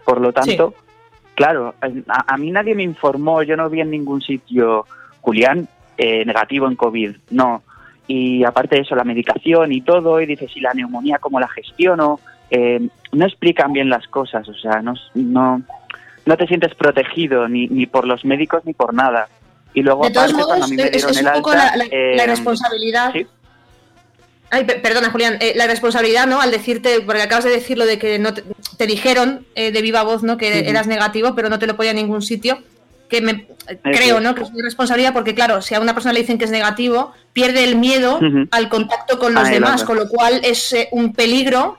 Por 0.04 0.20
lo 0.20 0.34
tanto, 0.34 0.74
claro, 1.34 1.74
a, 1.80 2.34
a 2.34 2.36
mí 2.36 2.50
nadie 2.50 2.74
me 2.74 2.82
informó, 2.82 3.42
yo 3.42 3.56
no 3.56 3.70
vi 3.70 3.80
en 3.80 3.90
ningún 3.90 4.20
sitio, 4.20 4.84
Julián, 5.22 5.66
eh, 5.96 6.24
negativo 6.24 6.66
en 6.66 6.76
COVID, 6.76 7.16
no. 7.30 7.62
Y 8.08 8.44
aparte 8.44 8.76
de 8.76 8.82
eso, 8.82 8.94
la 8.94 9.04
medicación 9.04 9.72
y 9.72 9.80
todo, 9.80 10.20
y 10.20 10.26
dices, 10.26 10.50
¿y 10.56 10.60
la 10.60 10.74
neumonía 10.74 11.18
cómo 11.18 11.38
la 11.40 11.48
gestiono? 11.48 12.20
Eh, 12.50 12.80
no 13.12 13.26
explican 13.26 13.72
bien 13.72 13.88
las 13.88 14.06
cosas, 14.08 14.46
o 14.48 14.54
sea, 14.54 14.82
no, 14.82 14.94
no, 15.14 15.62
no 16.26 16.36
te 16.36 16.46
sientes 16.46 16.74
protegido 16.74 17.48
ni, 17.48 17.66
ni 17.68 17.86
por 17.86 18.06
los 18.06 18.24
médicos 18.24 18.62
ni 18.64 18.74
por 18.74 18.92
nada. 18.92 19.28
Y 19.72 19.82
luego, 19.82 20.04
De 20.04 20.10
todos 20.10 20.32
aparte, 20.34 20.50
modos, 20.52 20.70
mí 20.70 20.76
me 20.76 20.82
es, 20.84 21.04
es 21.04 21.16
el 21.18 21.26
un 21.26 21.32
poco 21.32 21.50
alta, 21.52 21.76
la, 21.76 21.76
la- 21.76 21.84
eh, 21.90 22.14
la 22.16 22.26
responsabilidad. 22.26 23.12
Ay, 24.50 24.64
pe- 24.64 24.74
perdona, 24.80 25.10
Julián, 25.10 25.38
eh, 25.40 25.54
la 25.56 25.66
responsabilidad, 25.66 26.26
¿no? 26.26 26.42
Al 26.42 26.50
decirte, 26.50 27.00
porque 27.00 27.22
acabas 27.22 27.44
de 27.44 27.50
decir 27.50 27.78
lo 27.78 27.86
de 27.86 27.98
que 27.98 28.18
no 28.18 28.34
te, 28.34 28.42
te 28.76 28.86
dijeron 28.86 29.46
eh, 29.54 29.72
de 29.72 29.80
viva 29.80 30.02
voz, 30.02 30.22
¿no? 30.22 30.36
Que 30.36 30.68
eras 30.68 30.86
negativo, 30.86 31.34
pero 31.34 31.48
no 31.48 31.58
te 31.58 31.66
lo 31.66 31.74
ponía 31.74 31.92
en 31.92 31.96
ningún 31.96 32.20
sitio. 32.20 32.58
Que 33.12 33.20
me 33.20 33.46
creo. 33.82 34.20
¿no? 34.20 34.34
Que 34.34 34.40
es 34.40 34.52
mi 34.52 34.62
responsabilidad, 34.62 35.12
porque 35.12 35.34
claro, 35.34 35.60
si 35.60 35.74
a 35.74 35.80
una 35.80 35.92
persona 35.92 36.14
le 36.14 36.20
dicen 36.20 36.38
que 36.38 36.46
es 36.46 36.50
negativo, 36.50 37.12
pierde 37.34 37.62
el 37.62 37.76
miedo 37.76 38.18
al 38.50 38.70
contacto 38.70 39.18
con 39.18 39.34
los 39.34 39.44
Ahí, 39.44 39.52
demás, 39.52 39.84
claro. 39.84 39.86
con 39.86 39.96
lo 39.98 40.08
cual 40.08 40.40
es 40.42 40.72
eh, 40.72 40.88
un 40.92 41.12
peligro 41.12 41.76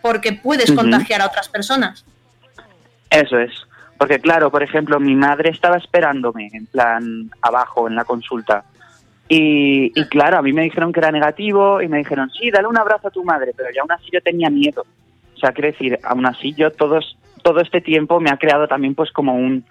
porque 0.00 0.32
puedes 0.32 0.72
contagiar 0.72 1.20
a 1.20 1.26
otras 1.26 1.50
personas. 1.50 2.06
Eso 3.10 3.38
es. 3.38 3.52
Porque 3.98 4.20
claro, 4.20 4.50
por 4.50 4.62
ejemplo, 4.62 4.98
mi 4.98 5.14
madre 5.14 5.50
estaba 5.50 5.76
esperándome 5.76 6.48
en 6.54 6.64
plan 6.64 7.30
abajo 7.42 7.86
en 7.86 7.94
la 7.94 8.06
consulta. 8.06 8.64
Y, 9.28 9.92
y 9.94 10.04
claro, 10.06 10.38
a 10.38 10.42
mí 10.42 10.54
me 10.54 10.62
dijeron 10.62 10.94
que 10.94 11.00
era 11.00 11.12
negativo 11.12 11.82
y 11.82 11.88
me 11.88 11.98
dijeron, 11.98 12.30
sí, 12.30 12.50
dale 12.50 12.68
un 12.68 12.78
abrazo 12.78 13.08
a 13.08 13.10
tu 13.10 13.22
madre, 13.22 13.52
pero 13.54 13.68
ya 13.70 13.82
aún 13.82 13.92
así 13.92 14.06
yo 14.10 14.22
tenía 14.22 14.48
miedo. 14.48 14.86
O 15.36 15.38
sea, 15.38 15.52
quiero 15.52 15.72
decir, 15.72 15.98
aún 16.02 16.24
así 16.24 16.54
yo 16.54 16.70
todos, 16.72 17.18
todo 17.42 17.60
este 17.60 17.82
tiempo 17.82 18.18
me 18.18 18.30
ha 18.30 18.38
creado 18.38 18.66
también 18.66 18.94
pues 18.94 19.12
como 19.12 19.34
un, 19.34 19.66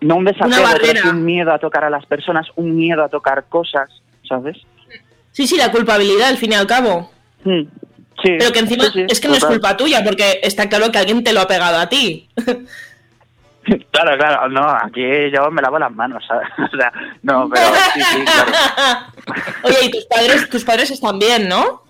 no 0.00 0.16
un 0.16 0.24
desapego, 0.24 0.50
pero 0.56 0.68
barrera. 0.68 1.02
sí 1.02 1.08
un 1.08 1.24
miedo 1.24 1.52
a 1.52 1.58
tocar 1.58 1.84
a 1.84 1.90
las 1.90 2.06
personas, 2.06 2.46
un 2.56 2.76
miedo 2.76 3.02
a 3.04 3.08
tocar 3.08 3.44
cosas, 3.48 3.88
¿sabes? 4.28 4.56
Sí, 5.32 5.46
sí, 5.46 5.56
la 5.56 5.70
culpabilidad, 5.70 6.28
al 6.28 6.36
fin 6.36 6.52
y 6.52 6.54
al 6.56 6.66
cabo. 6.66 7.10
Mm, 7.44 7.62
Sí, 8.22 8.34
Pero 8.36 8.50
que 8.50 8.58
encima 8.58 8.84
sí, 8.86 8.90
sí, 8.94 9.06
es 9.08 9.20
que 9.20 9.28
no 9.28 9.34
es 9.34 9.44
culpa 9.44 9.76
tuya, 9.76 10.02
porque 10.02 10.40
está 10.42 10.68
claro 10.68 10.90
que 10.90 10.98
alguien 10.98 11.22
te 11.22 11.32
lo 11.32 11.40
ha 11.40 11.46
pegado 11.46 11.78
a 11.78 11.88
ti. 11.88 12.28
Claro, 13.90 14.16
claro, 14.16 14.48
no, 14.48 14.66
aquí 14.66 15.02
yo 15.30 15.50
me 15.50 15.60
lavo 15.60 15.78
las 15.78 15.92
manos, 15.92 16.24
¿sabes? 16.26 16.48
O 16.72 16.76
sea, 16.76 16.90
no, 17.22 17.50
pero 17.50 17.66
sí, 17.92 18.00
sí, 18.00 18.24
claro. 18.24 19.00
Oye, 19.64 19.76
y 19.84 19.90
tus 19.90 20.06
padres, 20.06 20.48
tus 20.48 20.64
padres 20.64 20.90
están 20.90 21.18
bien, 21.18 21.50
¿no? 21.50 21.82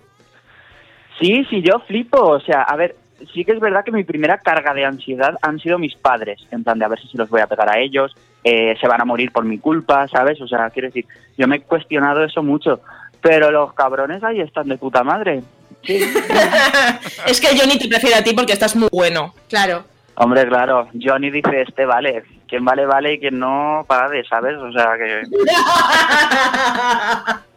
Sí, 1.20 1.46
sí, 1.48 1.62
yo 1.62 1.78
flipo. 1.86 2.20
O 2.20 2.40
sea, 2.40 2.62
a 2.62 2.74
ver, 2.74 2.96
sí 3.32 3.44
que 3.44 3.52
es 3.52 3.60
verdad 3.60 3.84
que 3.84 3.92
mi 3.92 4.04
primera 4.04 4.38
carga 4.38 4.74
de 4.74 4.84
ansiedad 4.84 5.36
han 5.42 5.58
sido 5.58 5.78
mis 5.78 5.94
padres. 5.94 6.40
En 6.50 6.64
plan 6.64 6.78
de 6.78 6.84
a 6.84 6.88
ver 6.88 7.00
si 7.00 7.16
los 7.16 7.28
voy 7.28 7.40
a 7.40 7.46
pegar 7.46 7.68
a 7.70 7.78
ellos, 7.78 8.14
eh, 8.44 8.76
se 8.80 8.88
van 8.88 9.00
a 9.00 9.04
morir 9.04 9.32
por 9.32 9.44
mi 9.44 9.58
culpa, 9.58 10.06
¿sabes? 10.08 10.40
O 10.40 10.48
sea, 10.48 10.70
quiero 10.70 10.88
decir, 10.88 11.06
yo 11.36 11.46
me 11.48 11.56
he 11.56 11.60
cuestionado 11.62 12.24
eso 12.24 12.42
mucho. 12.42 12.80
Pero 13.20 13.50
los 13.50 13.72
cabrones 13.74 14.22
ahí 14.22 14.40
están 14.40 14.68
de 14.68 14.78
puta 14.78 15.02
madre. 15.02 15.42
Sí. 15.84 16.00
es 17.26 17.40
que 17.40 17.58
Johnny 17.58 17.78
te 17.78 17.88
prefiere 17.88 18.16
a 18.16 18.22
ti 18.22 18.32
porque 18.34 18.52
estás 18.52 18.76
muy 18.76 18.88
bueno. 18.92 19.34
Claro. 19.48 19.84
Hombre, 20.14 20.46
claro, 20.48 20.88
Johnny 21.00 21.30
dice, 21.30 21.62
este 21.62 21.84
vale. 21.84 22.24
Quien 22.48 22.64
vale, 22.64 22.86
vale 22.86 23.14
y 23.14 23.20
quien 23.20 23.38
no, 23.38 23.84
pague, 23.86 24.24
¿sabes? 24.24 24.56
O 24.56 24.72
sea, 24.72 24.96
que... 24.96 25.22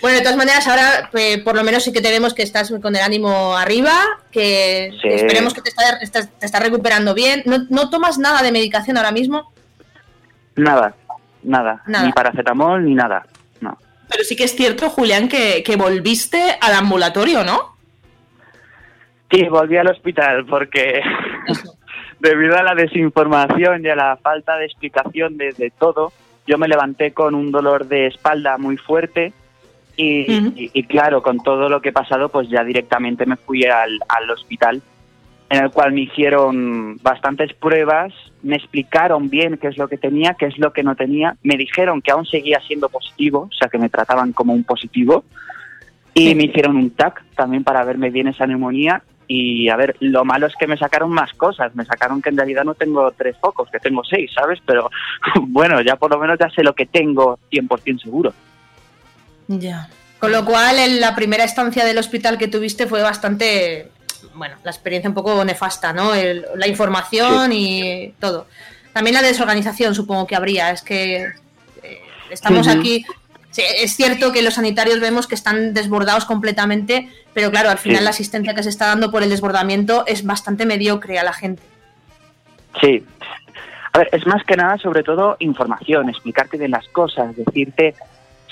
Bueno, 0.00 0.18
de 0.18 0.22
todas 0.22 0.36
maneras, 0.36 0.66
ahora 0.68 1.10
eh, 1.14 1.42
por 1.42 1.56
lo 1.56 1.64
menos 1.64 1.82
sí 1.82 1.92
que 1.92 2.02
te 2.02 2.10
vemos 2.10 2.34
que 2.34 2.42
estás 2.42 2.70
con 2.82 2.94
el 2.94 3.02
ánimo 3.02 3.56
arriba, 3.56 3.92
que 4.30 4.90
Sí. 5.00 5.08
esperemos 5.08 5.54
que 5.54 5.62
te 5.62 5.70
estás 5.70 6.30
te 6.38 6.46
estás 6.46 6.62
recuperando 6.62 7.14
bien. 7.14 7.42
¿No, 7.46 7.58
no 7.70 7.88
tomas 7.90 8.18
nada 8.18 8.42
de 8.42 8.52
medicación 8.52 8.96
ahora 8.98 9.12
mismo? 9.12 9.52
Nada, 10.56 10.94
nada. 11.42 11.82
Nada. 11.86 12.04
Ni 12.06 12.12
paracetamol 12.12 12.84
ni 12.84 12.94
nada. 12.94 13.24
No. 13.60 13.78
Pero 14.10 14.24
sí 14.24 14.36
que 14.36 14.44
es 14.44 14.54
cierto, 14.54 14.90
Julián, 14.90 15.28
que, 15.28 15.62
que 15.62 15.76
volviste 15.76 16.56
al 16.60 16.74
ambulatorio, 16.74 17.42
¿no? 17.44 17.74
Sí, 19.30 19.42
volví 19.48 19.76
al 19.78 19.88
hospital 19.90 20.44
porque 20.46 21.00
debido 22.20 22.56
a 22.56 22.62
la 22.62 22.74
desinformación 22.74 23.84
y 23.84 23.88
a 23.88 23.96
la 23.96 24.16
falta 24.18 24.56
de 24.58 24.66
explicación 24.66 25.36
de, 25.38 25.52
de 25.52 25.70
todo, 25.70 26.12
yo 26.46 26.58
me 26.58 26.68
levanté 26.68 27.12
con 27.12 27.34
un 27.34 27.50
dolor 27.50 27.86
de 27.88 28.06
espalda 28.06 28.58
muy 28.58 28.76
fuerte 28.76 29.32
y, 29.96 30.24
y- 30.56 30.70
y 30.74 30.82
claro, 30.84 31.22
con 31.22 31.38
todo 31.38 31.68
lo 31.68 31.80
que 31.80 31.90
he 31.90 31.92
pasado, 31.92 32.28
pues 32.28 32.48
ya 32.48 32.64
directamente 32.64 33.26
me 33.26 33.36
fui 33.36 33.64
al, 33.64 33.98
al 34.08 34.30
hospital 34.30 34.82
en 35.50 35.62
el 35.62 35.70
cual 35.70 35.92
me 35.92 36.00
hicieron 36.00 36.96
bastantes 37.02 37.52
pruebas, 37.54 38.12
me 38.42 38.56
explicaron 38.56 39.28
bien 39.28 39.56
qué 39.58 39.68
es 39.68 39.76
lo 39.78 39.86
que 39.88 39.98
tenía, 39.98 40.34
qué 40.34 40.46
es 40.46 40.58
lo 40.58 40.72
que 40.72 40.82
no 40.82 40.96
tenía, 40.96 41.36
me 41.42 41.56
dijeron 41.56 42.00
que 42.02 42.10
aún 42.10 42.26
seguía 42.26 42.60
siendo 42.66 42.88
positivo, 42.88 43.48
o 43.50 43.54
sea 43.56 43.68
que 43.68 43.78
me 43.78 43.88
trataban 43.90 44.32
como 44.32 44.52
un 44.54 44.64
positivo, 44.64 45.22
y 46.14 46.34
me 46.34 46.44
hicieron 46.44 46.76
un 46.76 46.90
TAC 46.90 47.22
también 47.36 47.62
para 47.62 47.84
verme 47.84 48.10
bien 48.10 48.26
esa 48.28 48.46
neumonía. 48.46 49.02
Y 49.26 49.68
a 49.68 49.76
ver, 49.76 49.96
lo 50.00 50.24
malo 50.24 50.46
es 50.46 50.54
que 50.58 50.66
me 50.66 50.76
sacaron 50.76 51.10
más 51.10 51.32
cosas. 51.34 51.74
Me 51.74 51.84
sacaron 51.84 52.20
que 52.20 52.28
en 52.30 52.36
realidad 52.36 52.64
no 52.64 52.74
tengo 52.74 53.10
tres 53.12 53.36
focos, 53.40 53.68
que 53.70 53.78
tengo 53.80 54.02
seis, 54.04 54.30
¿sabes? 54.34 54.58
Pero 54.66 54.90
bueno, 55.40 55.80
ya 55.80 55.96
por 55.96 56.10
lo 56.10 56.18
menos 56.18 56.38
ya 56.38 56.50
sé 56.50 56.62
lo 56.62 56.74
que 56.74 56.86
tengo 56.86 57.38
100% 57.50 58.02
seguro. 58.02 58.34
Ya. 59.48 59.88
Con 60.18 60.32
lo 60.32 60.44
cual, 60.44 60.78
en 60.78 61.00
la 61.00 61.14
primera 61.14 61.44
estancia 61.44 61.84
del 61.84 61.98
hospital 61.98 62.38
que 62.38 62.48
tuviste 62.48 62.86
fue 62.86 63.02
bastante, 63.02 63.90
bueno, 64.34 64.56
la 64.64 64.70
experiencia 64.70 65.08
un 65.08 65.14
poco 65.14 65.44
nefasta, 65.44 65.92
¿no? 65.92 66.14
El- 66.14 66.46
la 66.56 66.66
información 66.66 67.52
y 67.52 68.14
todo. 68.20 68.46
También 68.92 69.14
la 69.14 69.22
desorganización 69.22 69.94
supongo 69.94 70.26
que 70.26 70.36
habría. 70.36 70.70
Es 70.70 70.82
que 70.82 71.16
eh, 71.82 72.00
estamos 72.30 72.68
aquí. 72.68 73.04
Sí, 73.54 73.62
es 73.82 73.94
cierto 73.94 74.32
que 74.32 74.42
los 74.42 74.54
sanitarios 74.54 74.98
vemos 74.98 75.28
que 75.28 75.36
están 75.36 75.72
desbordados 75.74 76.24
completamente, 76.24 77.08
pero 77.32 77.50
claro, 77.52 77.70
al 77.70 77.78
final 77.78 77.98
Sí. 77.98 78.04
la 78.04 78.10
asistencia 78.10 78.54
que 78.54 78.64
se 78.64 78.68
está 78.68 78.86
dando 78.86 79.12
por 79.12 79.22
el 79.22 79.30
desbordamiento 79.30 80.04
es 80.06 80.24
bastante 80.24 80.66
mediocre 80.66 81.18
a 81.20 81.22
la 81.22 81.32
gente. 81.32 81.62
Sí. 82.80 83.04
A 83.92 83.98
ver, 83.98 84.08
es 84.10 84.26
más 84.26 84.42
que 84.42 84.56
nada 84.56 84.76
sobre 84.78 85.04
todo 85.04 85.36
información, 85.38 86.08
explicarte 86.08 86.58
bien 86.58 86.72
las 86.72 86.88
cosas, 86.88 87.36
decirte, 87.36 87.94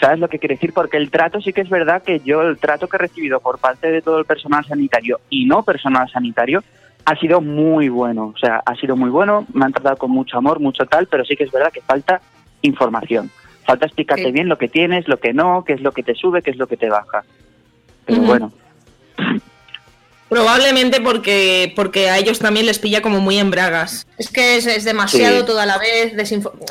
¿sabes 0.00 0.20
lo 0.20 0.28
que 0.28 0.38
quiere 0.38 0.54
decir? 0.54 0.72
Porque 0.72 0.96
el 0.98 1.10
trato 1.10 1.40
sí 1.40 1.52
que 1.52 1.62
es 1.62 1.68
verdad 1.68 2.04
que 2.04 2.20
yo 2.20 2.42
el 2.42 2.58
trato 2.58 2.86
que 2.86 2.96
he 2.96 3.00
recibido 3.00 3.40
por 3.40 3.58
parte 3.58 3.90
de 3.90 4.02
todo 4.02 4.18
el 4.20 4.24
personal 4.24 4.64
sanitario 4.64 5.20
y 5.30 5.46
no 5.46 5.64
personal 5.64 6.08
sanitario 6.10 6.62
ha 7.04 7.16
sido 7.16 7.40
muy 7.40 7.88
bueno, 7.88 8.32
o 8.32 8.38
sea, 8.38 8.62
ha 8.64 8.76
sido 8.76 8.94
muy 8.94 9.10
bueno, 9.10 9.44
me 9.52 9.64
han 9.64 9.72
tratado 9.72 9.96
con 9.96 10.12
mucho 10.12 10.38
amor, 10.38 10.60
mucho 10.60 10.86
tal, 10.86 11.08
pero 11.08 11.24
sí 11.24 11.34
que 11.34 11.42
es 11.42 11.50
verdad 11.50 11.72
que 11.72 11.80
falta 11.80 12.20
información. 12.62 13.28
Falta 13.72 13.86
explicarte 13.86 14.24
Sí. 14.26 14.32
bien 14.32 14.50
lo 14.50 14.58
que 14.58 14.68
tienes, 14.68 15.08
lo 15.08 15.16
que 15.18 15.32
no, 15.32 15.64
qué 15.66 15.72
es 15.72 15.80
lo 15.80 15.92
que 15.92 16.02
te 16.02 16.14
sube, 16.14 16.42
qué 16.42 16.50
es 16.50 16.58
lo 16.58 16.66
que 16.66 16.76
te 16.76 16.90
baja. 16.90 17.24
Pero 18.04 18.20
bueno, 18.20 18.52
Probablemente 20.28 21.00
porque, 21.02 21.72
porque 21.76 22.08
a 22.10 22.18
ellos 22.18 22.38
también 22.38 22.64
les 22.66 22.78
pilla 22.78 23.00
como 23.02 23.20
muy 23.20 23.38
en 23.38 23.50
bragas. 23.50 24.06
Es 24.18 24.30
que 24.30 24.56
es, 24.56 24.66
es 24.66 24.84
demasiado 24.84 25.40
Sí. 25.40 25.46
todo 25.46 25.60
a 25.60 25.64
la 25.66 25.76
vez. 25.78 26.12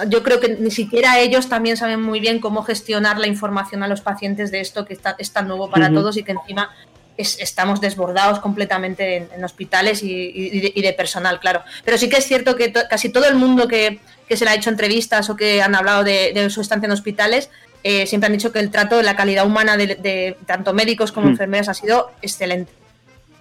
Yo 0.10 0.22
creo 0.24 0.40
que 0.40 0.50
ni 0.60 0.70
siquiera 0.72 1.20
ellos 1.20 1.48
también 1.50 1.76
saben 1.78 2.02
muy 2.04 2.20
bien 2.20 2.40
cómo 2.40 2.62
gestionar 2.64 3.18
la 3.20 3.26
información 3.28 3.82
a 3.84 3.88
los 3.88 4.02
pacientes 4.02 4.52
de 4.52 4.62
esto 4.62 4.86
que 4.86 4.94
está, 4.94 5.16
es 5.18 5.32
tan 5.32 5.48
nuevo 5.48 5.70
para 5.72 5.92
todos 5.92 6.18
y 6.18 6.24
que 6.24 6.32
encima 6.34 6.70
es- 7.18 7.40
estamos 7.40 7.82
desbordados 7.82 8.40
completamente 8.40 9.18
en, 9.18 9.30
en 9.36 9.44
hospitales 9.44 10.02
y, 10.04 10.60
de, 10.62 10.72
y 10.76 10.82
de 10.82 10.94
personal, 10.94 11.40
claro. 11.40 11.62
Pero 11.86 11.98
sí 11.98 12.10
que 12.10 12.18
es 12.18 12.26
cierto 12.26 12.56
que 12.56 12.70
to- 12.70 12.82
casi 12.90 13.10
todo 13.10 13.26
el 13.28 13.36
mundo 13.36 13.68
que, 13.68 14.00
que 14.28 14.38
se 14.38 14.46
le 14.46 14.52
ha 14.52 14.56
hecho 14.56 14.70
entrevistas 14.70 15.30
o 15.30 15.36
que 15.36 15.62
han 15.62 15.76
hablado 15.76 16.04
de, 16.04 16.32
de 16.34 16.50
su 16.50 16.62
estancia 16.62 16.86
en 16.88 16.92
hospitales 16.94 17.50
eh, 17.84 18.06
siempre 18.06 18.28
han 18.28 18.34
dicho 18.34 18.52
que 18.52 18.60
el 18.60 18.70
trato, 18.70 19.02
la 19.02 19.16
calidad 19.16 19.46
humana 19.46 19.76
de, 19.76 19.88
de 19.96 20.38
tanto 20.46 20.72
médicos 20.74 21.12
como 21.12 21.28
Mm. 21.28 21.32
enfermeras 21.32 21.68
ha 21.70 21.74
sido 21.74 22.12
excelente. 22.22 22.72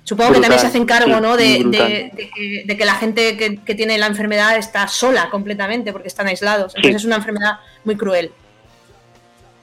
Supongo 0.03 0.33
que 0.33 0.41
también 0.41 0.59
se 0.61 0.67
hacen 0.67 0.87
cargo, 0.87 1.21
¿no? 1.21 1.37
De, 1.37 1.63
de- 1.65 2.11
de 2.15 2.31
que, 2.35 2.63
de 2.65 2.77
que 2.77 2.85
la 2.87 2.95
gente 2.95 3.37
que, 3.37 3.59
que 3.59 3.75
tiene 3.75 3.99
la 3.99 4.07
enfermedad 4.07 4.57
está 4.57 4.89
sola 4.89 5.29
completamente 5.31 5.93
porque 5.93 6.09
están 6.09 6.27
aislados. 6.27 6.73
Entonces 6.75 6.93
Sí. 6.93 6.97
es 6.97 7.05
una 7.05 7.17
enfermedad 7.17 7.59
muy 7.85 7.97
cruel. 7.97 8.33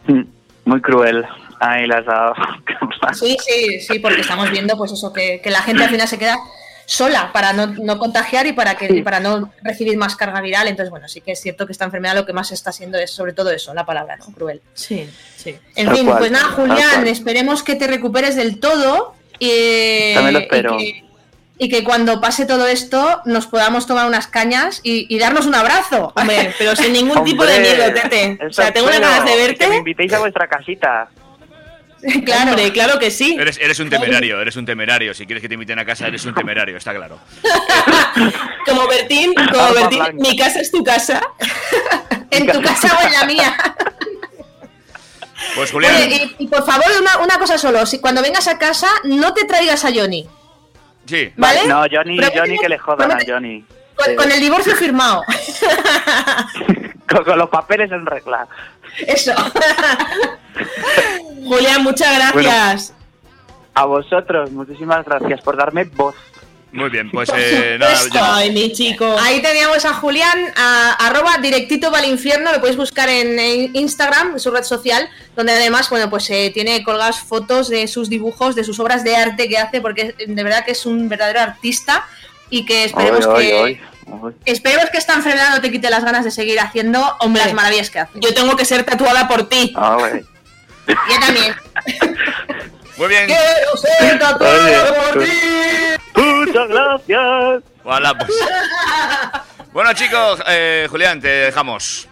mm, 0.06 0.22
muy 0.66 0.80
cruel. 0.82 1.26
Ahí 1.60 1.88
las 1.88 2.00
has 2.00 2.06
dado. 2.06 2.34
Sí, 3.14 3.38
sí, 3.40 3.80
sí, 3.82 4.00
porque 4.00 4.22
estamos 4.22 4.50
viendo 4.52 4.78
pues 4.78 4.92
eso, 4.92 5.12
que, 5.12 5.42
que 5.42 5.50
la 5.50 5.62
gente 5.62 5.84
al 5.84 5.90
final 5.90 6.08
se 6.08 6.18
queda 6.20 6.38
sola 6.86 7.32
para 7.34 7.52
no, 7.52 7.68
no 7.68 7.98
contagiar 8.00 8.48
y 8.48 8.54
para 8.54 8.76
que 8.76 9.02
para 9.04 9.20
no 9.20 9.52
recibir 9.62 9.98
más 9.98 10.16
carga 10.16 10.40
viral. 10.42 10.68
Entonces, 10.68 10.90
bueno, 10.90 11.08
sí 11.08 11.22
que 11.22 11.34
es 11.34 11.42
cierto 11.42 11.66
que 11.66 11.72
esta 11.74 11.86
enfermedad 11.86 12.16
lo 12.16 12.26
que 12.26 12.34
más 12.34 12.52
está 12.52 12.70
haciendo 12.70 12.98
es 12.98 13.12
sobre 13.12 13.34
todo 13.34 13.52
eso, 13.52 13.74
la 13.74 13.86
palabra, 13.86 14.18
¿no? 14.18 14.26
Cruel. 14.34 14.62
Sí, 14.74 15.10
sí. 15.36 15.58
En 15.76 15.94
fin, 15.94 16.06
cual, 16.06 16.20
pues 16.20 16.32
nada, 16.32 16.46
Julián, 16.50 17.06
esperemos 17.08 17.64
que 17.64 17.76
te 17.76 17.88
recuperes 17.88 18.36
del 18.36 18.60
todo 18.60 19.16
y, 19.40 20.14
También 20.14 20.34
lo 20.34 20.40
y 20.40 20.44
espero. 20.44 20.78
que, 20.78 21.04
y 21.58 21.70
que 21.70 21.84
cuando 21.84 22.22
pase 22.22 22.46
todo 22.46 22.68
esto 22.68 23.22
nos 23.26 23.48
podamos 23.48 23.86
tomar 23.88 24.08
unas 24.08 24.28
cañas 24.28 24.80
y, 24.84 25.14
y 25.14 25.20
darnos 25.20 25.46
un 25.46 25.56
abrazo. 25.56 26.14
Hombre, 26.16 26.54
pero 26.58 26.76
sin 26.76 26.94
ningún 26.94 27.24
tipo 27.26 27.46
de 27.46 27.60
miedo, 27.60 27.84
Tete. 27.94 28.40
O 28.48 28.54
sea, 28.54 28.72
tengo 28.72 28.90
espero, 28.90 29.10
ganas 29.10 29.26
de 29.26 29.32
Que 29.32 29.38
me 29.38 29.48
verte. 29.48 29.76
invitéis 29.78 30.14
a 30.14 30.20
vuestra 30.20 30.48
casita. 30.48 31.10
claro. 32.26 32.52
Hombre, 32.52 32.72
claro 32.72 33.00
que 33.00 33.10
sí. 33.12 33.36
Eres, 33.40 33.58
eres 33.60 33.80
un 33.80 33.90
temerario, 33.90 34.40
eres 34.42 34.56
un 34.56 34.66
temerario. 34.66 35.14
Si 35.14 35.26
quieres 35.26 35.42
que 35.42 35.48
te 35.48 35.56
inviten 35.56 35.80
a 35.80 35.86
casa, 35.86 36.08
eres 36.08 36.24
un 36.26 36.34
temerario, 36.36 36.78
está 36.78 36.94
claro. 36.94 37.20
Como 38.66 38.88
Bertín, 38.88 39.34
como 39.34 39.74
Bertín, 39.74 40.04
mi 40.16 40.36
casa 40.38 40.60
es 40.60 40.72
tu 40.72 40.84
casa. 40.84 41.22
En 42.30 42.46
tu 42.46 42.62
casa 42.62 42.94
o 43.02 43.08
en 43.08 43.14
la 43.14 43.24
mía. 43.26 43.56
Pues 45.56 45.72
Julián, 45.72 45.96
Oye, 45.96 46.36
y, 46.40 46.44
y 46.44 46.48
por 46.48 46.66
favor, 46.66 46.86
una, 47.00 47.20
una 47.20 47.40
cosa 47.40 47.58
solo. 47.58 47.86
Si 47.86 48.00
cuando 48.00 48.22
vengas 48.22 48.48
a 48.50 48.58
casa, 48.58 48.88
no 49.06 49.34
te 49.34 49.46
traigas 49.46 49.86
a 49.86 49.90
Johnny. 49.96 50.28
sí. 51.06 51.32
¿Vale? 51.38 51.66
No, 51.68 51.86
Johnny, 51.90 52.20
Johnny 52.36 52.58
que 52.60 52.68
le 52.70 52.78
jodan 52.78 53.12
a 53.12 53.20
Johnny. 53.26 53.64
Con, 53.96 54.06
Sí. 54.08 54.16
con 54.16 54.32
el 54.32 54.40
divorcio 54.42 54.76
firmado. 54.76 55.24
Con, 57.10 57.24
con 57.24 57.38
los 57.40 57.50
papeles 57.50 57.90
en 57.92 58.06
regla. 58.06 58.46
Eso. 59.06 59.34
Julián, 61.48 61.84
muchas 61.84 62.16
gracias. 62.16 62.94
A 63.74 63.86
vosotros, 63.86 64.52
muchísimas 64.52 65.06
gracias 65.06 65.42
por 65.42 65.56
darme 65.56 65.84
voz. 65.84 66.16
Muy 66.72 66.90
bien, 66.90 67.10
pues 67.10 67.30
eh, 67.36 67.78
nada, 67.80 68.36
Ay, 68.36 68.52
mi 68.52 68.72
chico. 68.74 69.16
Ahí 69.20 69.42
teníamos 69.42 69.86
a 69.86 69.94
Julián, 69.94 70.38
a, 70.56 71.08
arroba 71.08 71.38
directito 71.38 71.92
para 71.92 72.06
el 72.06 72.12
infierno, 72.12 72.52
lo 72.52 72.60
podéis 72.60 72.78
buscar 72.78 73.08
en, 73.08 73.40
en, 73.40 73.76
Instagram, 73.76 74.38
su 74.38 74.52
red 74.52 74.64
social, 74.64 75.10
donde 75.36 75.54
además, 75.54 75.90
bueno, 75.90 76.10
pues 76.10 76.30
eh, 76.30 76.52
tiene 76.54 76.84
colgadas 76.84 77.22
fotos 77.22 77.70
de 77.70 77.88
sus 77.88 78.10
dibujos, 78.10 78.54
de 78.54 78.66
sus 78.66 78.80
obras 78.80 79.04
de 79.04 79.16
arte 79.16 79.48
que 79.48 79.58
hace, 79.58 79.80
porque 79.80 80.14
de 80.18 80.44
verdad 80.44 80.66
que 80.66 80.72
es 80.72 80.86
un 80.86 81.08
verdadero 81.08 81.40
artista 81.40 82.06
y 82.50 82.66
que 82.66 82.86
esperemos 82.86 83.28
que... 83.28 83.80
Esperemos 84.46 84.90
que 84.90 84.98
esta 84.98 85.14
enfermedad 85.14 85.50
no 85.54 85.62
te 85.62 85.70
quite 85.70 85.90
las 85.90 86.04
ganas 86.04 86.24
de 86.24 86.32
seguir 86.32 86.60
haciendo 86.60 87.18
hombre, 87.20 87.44
las 87.44 87.54
maravillas 87.54 87.90
que 87.90 88.00
haces. 88.00 88.16
Yo 88.22 88.34
tengo 88.34 88.56
que 88.56 88.64
ser 88.64 88.84
tatuada 88.84 89.28
por 89.28 89.50
ti. 89.50 89.74
Ah, 89.76 89.98
Yo 90.88 91.20
también. 91.20 91.54
Muy 92.98 93.08
bien. 93.10 93.26
Quiero 93.28 93.78
ser 93.78 94.18
tatuada 94.18 95.12
por 95.12 95.24
ti. 95.24 95.30
Muchas 96.16 96.68
gracias. 96.70 97.64
Voilà, 97.84 98.18
pues. 98.18 98.30
bueno, 99.74 99.94
chicos, 99.94 100.42
eh, 100.48 100.88
Julián, 100.90 101.22
te 101.22 101.28
dejamos. 101.28 102.08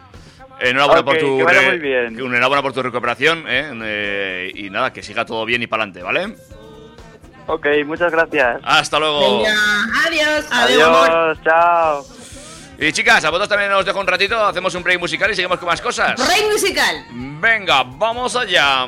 Enhorabuena, 0.59 1.01
okay, 1.01 1.03
por 1.03 1.17
tu 1.19 1.37
que 1.45 2.09
muy 2.11 2.35
enhorabuena 2.35 2.61
por 2.61 2.73
tu 2.73 2.81
recuperación. 2.81 3.45
Eh, 3.47 3.71
eh, 3.83 4.51
y 4.55 4.69
nada, 4.69 4.93
que 4.93 5.03
siga 5.03 5.25
todo 5.25 5.43
bien 5.45 5.61
y 5.63 5.67
para 5.67 5.83
adelante, 5.83 6.03
¿vale? 6.03 6.35
Ok, 7.47 7.67
muchas 7.85 8.11
gracias. 8.11 8.61
Hasta 8.63 8.99
luego. 8.99 9.19
Venga, 9.19 9.55
adiós, 10.05 10.45
adiós. 10.51 11.38
Chao. 11.43 12.05
Y 12.77 12.91
chicas, 12.91 13.23
a 13.23 13.30
vosotros 13.30 13.47
también 13.47 13.72
os 13.72 13.85
dejo 13.85 13.99
un 13.99 14.07
ratito, 14.07 14.43
hacemos 14.45 14.76
un 14.76 14.84
break 14.84 14.99
musical 14.99 15.31
y 15.31 15.35
seguimos 15.35 15.59
con 15.59 15.67
más 15.67 15.80
cosas. 15.80 16.15
Break 16.15 16.51
musical. 16.51 17.05
Venga, 17.11 17.84
vamos 17.84 18.35
allá. 18.35 18.88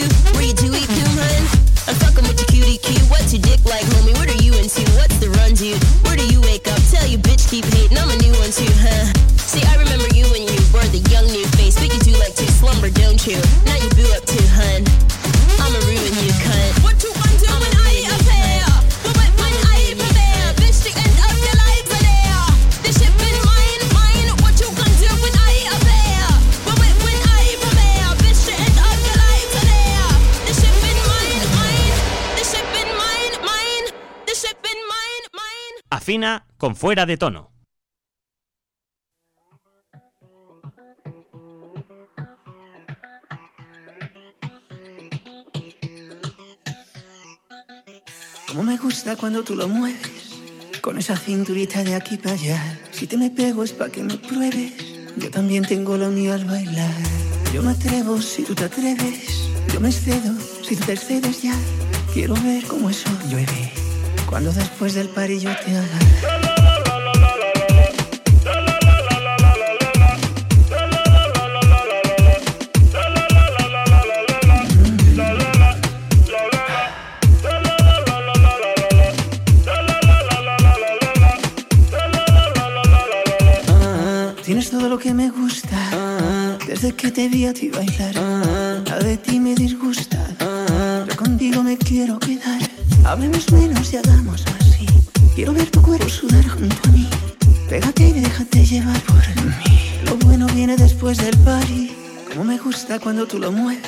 to 0.00 0.38
read. 0.38 0.63
afina 36.04 36.44
con 36.58 36.76
fuera 36.76 37.06
de 37.06 37.16
tono. 37.16 37.50
Como 48.46 48.64
me 48.64 48.76
gusta 48.76 49.16
cuando 49.16 49.42
tú 49.42 49.56
lo 49.56 49.66
mueves, 49.66 50.34
con 50.82 50.98
esa 50.98 51.16
cinturita 51.16 51.82
de 51.82 51.94
aquí 51.94 52.18
para 52.18 52.34
allá. 52.34 52.78
Si 52.92 53.06
te 53.06 53.16
me 53.16 53.30
pego 53.30 53.64
es 53.64 53.72
pa' 53.72 53.88
que 53.88 54.02
me 54.02 54.18
pruebes, 54.18 54.74
yo 55.16 55.30
también 55.30 55.64
tengo 55.64 55.96
la 55.96 56.10
mía 56.10 56.34
al 56.34 56.44
bailar. 56.44 56.94
Yo 57.54 57.62
me 57.62 57.70
atrevo 57.70 58.20
si 58.20 58.42
tú 58.42 58.54
te 58.54 58.64
atreves, 58.64 59.48
yo 59.72 59.80
me 59.80 59.88
excedo 59.88 60.38
si 60.62 60.76
tú 60.76 60.84
te 60.84 60.92
excedes 60.92 61.40
ya. 61.40 61.56
Quiero 62.12 62.34
ver 62.34 62.62
cómo 62.66 62.90
eso 62.90 63.08
llueve. 63.30 63.83
Cuando 64.28 64.52
después 64.52 64.94
del 64.94 65.08
parillo 65.08 65.50
te 65.64 65.70
agarra. 65.70 66.34
Tienes 84.44 84.70
todo 84.70 84.88
lo 84.88 84.98
que 84.98 85.14
me 85.14 85.30
gusta. 85.30 86.58
Desde 86.66 86.92
que 86.92 87.10
te 87.10 87.28
vi 87.28 87.46
a 87.46 87.54
ti 87.54 87.70
bailar, 87.70 88.14
nada 88.14 88.98
de 88.98 89.16
ti 89.16 89.40
me 89.40 89.54
disgusta. 89.54 90.18
Yo 91.08 91.16
contigo 91.16 91.62
me 91.62 91.78
quiero 91.78 92.18
quedar. 92.18 92.73
Hablemos 93.04 93.52
menos 93.52 93.92
y 93.92 93.96
hagamos 93.98 94.44
más, 94.46 94.76
sí. 94.78 94.86
Quiero 95.34 95.52
ver 95.52 95.70
tu 95.70 95.82
cuerpo 95.82 96.08
sudar 96.08 96.46
junto 96.48 96.76
a 96.88 96.92
mí. 96.92 97.06
Pégate 97.68 98.08
y 98.08 98.12
déjate 98.12 98.64
llevar 98.64 98.98
por 99.02 99.16
mí. 99.44 100.00
Lo 100.06 100.16
bueno 100.16 100.46
viene 100.46 100.74
después 100.76 101.18
del 101.18 101.36
party. 101.38 101.92
Como 102.30 102.44
me 102.44 102.56
gusta 102.56 102.98
cuando 102.98 103.26
tú 103.26 103.38
lo 103.38 103.52
mueves. 103.52 103.84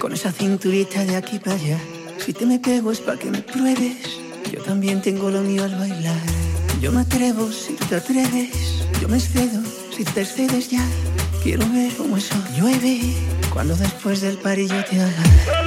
Con 0.00 0.12
esa 0.12 0.30
cinturita 0.30 1.04
de 1.04 1.16
aquí 1.16 1.40
para 1.40 1.56
allá. 1.56 1.78
Si 2.24 2.32
te 2.32 2.46
me 2.46 2.60
pego 2.60 2.92
es 2.92 3.00
para 3.00 3.18
que 3.18 3.30
me 3.32 3.42
pruebes. 3.42 3.96
Yo 4.52 4.62
también 4.62 5.02
tengo 5.02 5.28
lo 5.28 5.40
mío 5.40 5.64
al 5.64 5.74
bailar. 5.74 6.20
Yo 6.80 6.92
me 6.92 7.00
atrevo 7.00 7.50
si 7.50 7.72
tú 7.72 7.84
te 7.86 7.96
atreves. 7.96 8.84
Yo 9.00 9.08
me 9.08 9.16
excedo 9.16 9.60
si 9.94 10.04
te 10.04 10.20
excedes 10.20 10.70
ya. 10.70 10.86
Quiero 11.42 11.68
ver 11.72 11.92
cómo 11.96 12.16
eso 12.16 12.36
llueve. 12.56 13.00
Cuando 13.52 13.74
después 13.74 14.20
del 14.20 14.38
party 14.38 14.68
yo 14.68 14.84
te 14.84 15.00
haga. 15.00 15.65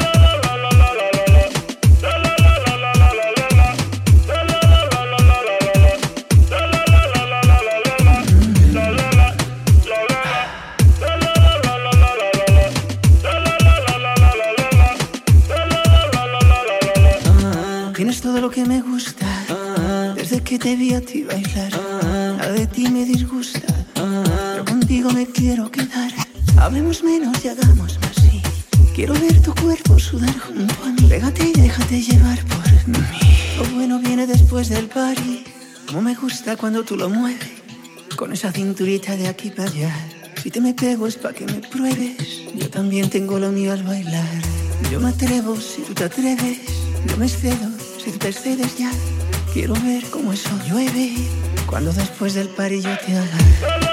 Lo 18.41 18.49
que 18.49 18.65
me 18.65 18.81
gusta. 18.81 19.25
Desde 20.15 20.41
que 20.41 20.57
te 20.57 20.75
vi 20.75 20.93
a 20.93 21.01
ti 21.01 21.23
bailar, 21.23 21.71
nada 22.37 22.51
de 22.51 22.67
ti 22.67 22.87
me 22.89 23.03
disgusta. 23.03 23.73
Yo 24.55 24.65
contigo 24.65 25.09
me 25.11 25.25
quiero 25.25 25.69
quedar. 25.69 26.11
Hablemos 26.57 27.03
menos 27.03 27.43
y 27.43 27.49
hagamos 27.49 27.99
más, 27.99 28.15
sí. 28.15 28.41
Quiero 28.95 29.13
ver 29.13 29.41
tu 29.41 29.53
cuerpo 29.55 29.99
sudar 29.99 30.37
junto 30.39 30.75
a 30.83 30.89
mí. 30.89 31.07
Pégate 31.09 31.49
y 31.49 31.53
déjate 31.53 32.01
llevar 32.01 32.39
por 32.45 32.87
mí. 32.87 32.99
Lo 33.57 33.65
bueno 33.75 33.99
viene 33.99 34.25
después 34.25 34.69
del 34.69 34.87
party. 34.87 35.43
Como 35.87 36.01
me 36.01 36.15
gusta 36.15 36.55
cuando 36.55 36.83
tú 36.83 36.95
lo 36.95 37.09
mueves. 37.09 37.49
Con 38.15 38.31
esa 38.31 38.51
cinturita 38.51 39.17
de 39.17 39.27
aquí 39.27 39.49
para 39.49 39.69
allá. 39.69 39.93
Si 40.41 40.49
te 40.49 40.61
me 40.61 40.73
pego 40.73 41.07
es 41.07 41.15
para 41.15 41.33
que 41.33 41.45
me 41.45 41.59
pruebes. 41.67 42.15
Yo 42.55 42.69
también 42.69 43.09
tengo 43.09 43.39
lo 43.39 43.51
mío 43.51 43.73
al 43.73 43.83
bailar. 43.83 44.41
Yo 44.91 44.99
me 44.99 45.09
atrevo 45.09 45.55
si 45.57 45.81
tú 45.81 45.93
te 45.93 46.05
atreves. 46.05 46.59
Yo 47.07 47.17
me 47.17 47.25
excedo 47.25 47.78
si 47.99 48.11
te 48.11 48.29
excedes 48.29 48.77
ya. 48.77 48.91
Quiero 49.53 49.73
ver 49.73 50.03
cómo 50.09 50.31
eso 50.33 50.49
llueve. 50.67 51.13
Cuando 51.67 51.91
después 51.91 52.33
del 52.33 52.49
party 52.49 52.81
yo 52.81 52.97
te 53.05 53.17
haga. 53.17 53.88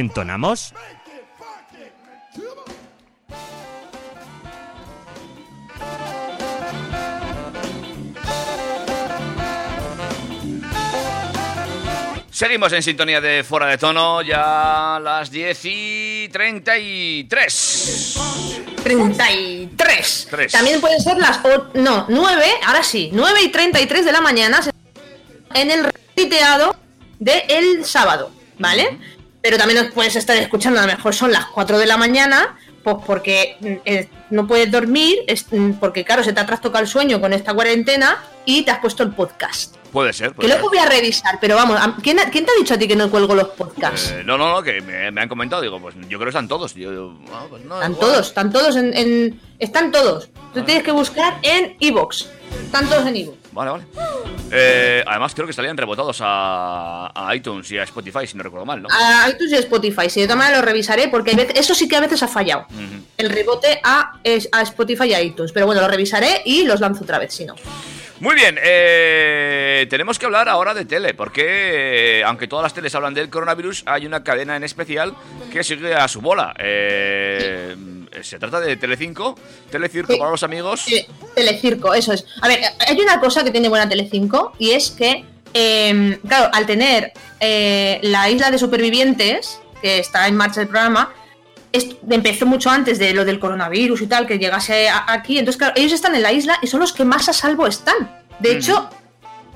¿Entonamos? 0.00 0.72
Seguimos 12.30 12.72
en 12.72 12.82
sintonía 12.82 13.20
de 13.20 13.44
Fuera 13.44 13.66
de 13.66 13.76
Tono, 13.76 14.22
ya 14.22 14.96
a 14.96 15.00
las 15.00 15.30
10 15.30 15.60
y 15.64 16.28
33. 16.32 18.16
33. 18.82 20.26
Tres. 20.30 20.52
También 20.52 20.80
pueden 20.80 21.00
ser 21.00 21.18
las. 21.18 21.44
o- 21.44 21.66
no, 21.74 22.06
9, 22.08 22.44
ahora 22.66 22.82
sí, 22.82 23.10
9 23.12 23.42
y 23.42 23.48
33 23.50 24.04
de 24.06 24.12
la 24.12 24.22
mañana 24.22 24.60
en 25.54 25.70
el 25.70 25.84
retuiteado 25.84 26.76
de 27.18 27.44
el 27.48 27.84
sábado, 27.84 28.30
¿vale? 28.58 28.98
Pero 29.42 29.56
también 29.56 29.82
nos 29.84 29.92
puedes 29.94 30.16
estar 30.16 30.36
escuchando, 30.36 30.78
a 30.80 30.82
lo 30.86 30.88
mejor 30.92 31.14
son 31.14 31.32
las 31.32 31.46
4 31.46 31.78
de 31.78 31.86
la 31.86 31.96
mañana, 31.96 32.56
pues 32.84 32.96
porque 33.06 33.56
mm, 33.60 33.66
eh, 33.84 34.08
no 34.30 34.46
puedes 34.46 34.70
dormir, 34.70 35.18
es- 35.26 35.46
mm, 35.50 35.72
porque 35.80 36.04
claro, 36.04 36.22
se 36.24 36.32
te 36.32 36.40
ha 36.40 36.46
trastocado 36.46 36.82
el 36.82 36.88
sueño 36.90 37.20
con 37.20 37.32
esta 37.32 37.54
cuarentena 37.54 38.18
y 38.44 38.62
te 38.62 38.70
has 38.70 38.78
puesto 38.80 39.02
el 39.02 39.10
podcast. 39.14 39.76
Puede 39.92 40.12
ser. 40.12 40.28
Que 40.28 40.34
puede 40.36 40.48
ser. 40.50 40.58
luego 40.58 40.68
voy 40.70 40.78
a 40.78 40.86
revisar, 40.86 41.38
pero 41.40 41.56
vamos, 41.56 41.80
¿a- 41.80 41.96
¿quién, 42.02 42.16
te 42.16 42.22
ha 42.22 42.58
dicho 42.58 42.74
a 42.74 42.78
ti 42.78 42.86
que 42.86 42.94
no 42.96 43.10
cuelgo 43.10 43.34
los 43.34 43.48
podcasts? 43.48 44.10
Eh, 44.12 44.22
no, 44.24 44.36
no, 44.38 44.52
no, 44.52 44.62
que 44.62 44.80
me, 44.82 45.10
me 45.10 45.20
han 45.22 45.28
comentado. 45.28 45.62
Digo, 45.62 45.80
pues 45.80 45.94
yo 45.96 46.18
creo 46.18 46.24
que 46.24 46.28
están 46.28 46.46
todos. 46.46 46.74
Yo, 46.74 46.92
yo, 46.92 47.18
ah, 47.32 47.46
pues 47.48 47.64
no, 47.64 47.74
Están 47.76 47.92
igual. 47.92 48.08
todos, 48.10 48.26
están 48.28 48.52
todos 48.52 48.76
en, 48.76 48.96
en- 48.96 49.40
Están 49.58 49.90
todos. 49.90 50.28
Tú 50.54 50.62
tienes 50.64 50.84
que 50.84 50.92
buscar 50.92 51.38
en 51.42 51.76
Evox. 51.80 52.28
Están 52.64 52.88
todos 52.88 53.06
en 53.06 53.16
Evox. 53.16 53.38
Vale, 53.52 53.70
vale. 53.70 53.84
Eh, 54.52 55.02
además, 55.06 55.34
creo 55.34 55.46
que 55.46 55.50
estarían 55.50 55.76
rebotados 55.76 56.18
a, 56.22 57.10
a 57.14 57.34
iTunes 57.34 57.70
y 57.70 57.78
a 57.78 57.82
Spotify, 57.84 58.26
si 58.26 58.36
no 58.36 58.42
recuerdo 58.42 58.64
mal, 58.66 58.82
¿no? 58.82 58.88
A 58.90 59.28
iTunes 59.28 59.52
y 59.52 59.56
Spotify. 59.56 60.08
Si 60.08 60.20
de 60.20 60.26
todas 60.26 60.38
maneras 60.38 60.60
lo 60.60 60.66
revisaré, 60.66 61.08
porque 61.08 61.34
veces- 61.34 61.56
eso 61.58 61.74
sí 61.74 61.88
que 61.88 61.96
a 61.96 62.00
veces 62.00 62.22
ha 62.22 62.28
fallado. 62.28 62.66
El 63.16 63.30
rebote 63.30 63.80
a, 63.82 64.18
a 64.52 64.62
Spotify 64.62 65.04
y 65.08 65.14
a 65.14 65.20
iTunes. 65.22 65.52
Pero 65.52 65.66
bueno, 65.66 65.80
lo 65.80 65.88
revisaré 65.88 66.42
y 66.44 66.64
los 66.64 66.80
lanzo 66.80 67.04
otra 67.04 67.18
vez, 67.18 67.32
si 67.34 67.44
no. 67.44 67.54
Muy 68.20 68.34
bien, 68.34 68.58
eh, 68.62 69.86
tenemos 69.88 70.18
que 70.18 70.26
hablar 70.26 70.46
ahora 70.50 70.74
de 70.74 70.84
tele, 70.84 71.14
porque 71.14 72.18
eh, 72.20 72.24
aunque 72.24 72.46
todas 72.46 72.62
las 72.62 72.74
teles 72.74 72.94
hablan 72.94 73.14
del 73.14 73.30
coronavirus, 73.30 73.82
hay 73.86 74.04
una 74.06 74.22
cadena 74.22 74.56
en 74.56 74.62
especial 74.64 75.14
que 75.50 75.64
sigue 75.64 75.94
a 75.94 76.06
su 76.06 76.20
bola. 76.20 76.54
Eh, 76.58 77.74
se 78.20 78.38
trata 78.38 78.60
de 78.60 78.76
Telecinco, 78.76 79.38
Telecirco 79.70 80.18
para 80.18 80.30
los 80.30 80.42
amigos. 80.42 80.84
Tele- 80.84 81.06
Telecirco, 81.34 81.94
eso 81.94 82.12
es. 82.12 82.26
A 82.42 82.48
ver, 82.48 82.60
hay 82.86 83.00
una 83.00 83.18
cosa 83.20 83.42
que 83.42 83.50
tiene 83.50 83.70
buena 83.70 83.88
Telecinco 83.88 84.52
y 84.58 84.72
es 84.72 84.90
que, 84.90 85.24
eh, 85.54 86.18
claro, 86.28 86.50
al 86.52 86.66
tener 86.66 87.12
eh, 87.40 88.00
la 88.02 88.28
isla 88.28 88.50
de 88.50 88.58
supervivientes, 88.58 89.58
que 89.80 89.98
está 89.98 90.28
en 90.28 90.36
marcha 90.36 90.60
el 90.60 90.68
programa, 90.68 91.10
empezó 91.72 92.46
mucho 92.46 92.70
antes 92.70 92.98
de 92.98 93.12
lo 93.14 93.24
del 93.24 93.38
coronavirus 93.38 94.02
y 94.02 94.06
tal, 94.06 94.26
que 94.26 94.38
llegase 94.38 94.88
a- 94.88 95.04
aquí. 95.12 95.38
Entonces, 95.38 95.58
claro, 95.58 95.74
ellos 95.76 95.92
están 95.92 96.14
en 96.14 96.22
la 96.22 96.32
isla 96.32 96.58
y 96.62 96.66
son 96.66 96.80
los 96.80 96.92
que 96.92 97.04
más 97.04 97.28
a 97.28 97.32
salvo 97.32 97.66
están. 97.66 98.20
De 98.40 98.52
hecho, 98.56 98.88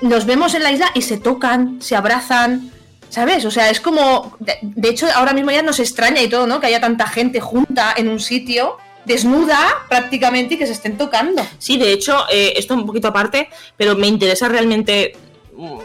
nos 0.01 0.27
vemos 0.27 0.55
en 0.55 0.63
la 0.63 0.71
isla 0.71 0.91
y 0.95 1.03
se 1.03 1.17
tocan, 1.17 1.81
se 1.81 1.97
abrazan, 1.97 2.71
¿sabes? 3.09 3.45
O 3.45 3.51
sea, 3.51 3.71
es 3.71 3.81
como. 3.81 4.37
De, 4.41 4.59
de 4.63 4.89
hecho, 4.91 5.07
ahora 5.15 5.33
mismo 5.33 5.51
ya 5.51 5.63
nos 5.63 5.81
extraña 5.81 6.21
y 6.23 6.29
todo, 6.29 6.47
¿no? 6.47 6.61
Que 6.61 6.67
haya 6.69 6.81
tanta 6.81 7.07
gente 7.07 7.41
junta 7.41 7.95
en 7.97 8.09
un 8.09 8.21
sitio, 8.21 8.77
desnuda 9.07 9.59
prácticamente 9.89 10.55
y 10.55 10.59
que 10.59 10.67
se 10.67 10.73
estén 10.73 10.97
tocando. 10.99 11.45
Sí, 11.59 11.79
de 11.79 11.93
hecho, 11.93 12.25
eh, 12.31 12.53
esto 12.57 12.75
un 12.75 12.87
poquito 12.87 13.09
aparte, 13.09 13.49
pero 13.77 13.97
me 13.97 14.07
interesa 14.07 14.49
realmente. 14.49 15.17
mm, 15.57 15.79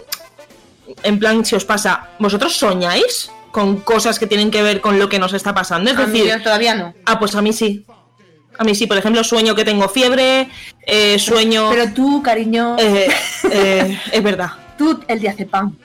En 1.04 1.20
plan, 1.20 1.46
si 1.46 1.56
os 1.56 1.66
pasa, 1.66 2.10
¿vosotros 2.18 2.58
soñáis 2.58 3.30
con 3.52 3.78
cosas 3.82 4.20
que 4.20 4.28
tienen 4.28 4.52
que 4.52 4.62
ver 4.62 4.82
con 4.82 5.00
lo 5.00 5.10
que 5.10 5.20
nos 5.20 5.34
está 5.34 5.54
pasando? 5.54 5.90
Es 5.92 5.98
A 5.98 6.06
mí 6.08 6.20
decir, 6.20 6.32
yo 6.38 6.44
todavía 6.44 6.76
no. 6.76 6.94
Ah, 7.06 7.20
pues 7.20 7.36
a 7.36 7.42
mí 7.42 7.54
sí. 7.54 7.86
A 8.58 8.64
mí 8.64 8.76
sí, 8.76 8.88
por 8.88 8.98
ejemplo, 8.98 9.24
sueño 9.24 9.56
que 9.56 9.64
tengo 9.64 9.88
fiebre, 9.88 10.50
eh, 10.86 11.18
sueño. 11.18 11.70
Pero 11.70 11.94
tú, 11.94 12.22
cariño. 12.22 12.76
Eh, 12.78 13.08
eh, 13.52 14.00
es 14.12 14.24
verdad. 14.24 14.52
Tú, 14.78 14.98
el 15.10 15.20
diazepam. 15.20 15.76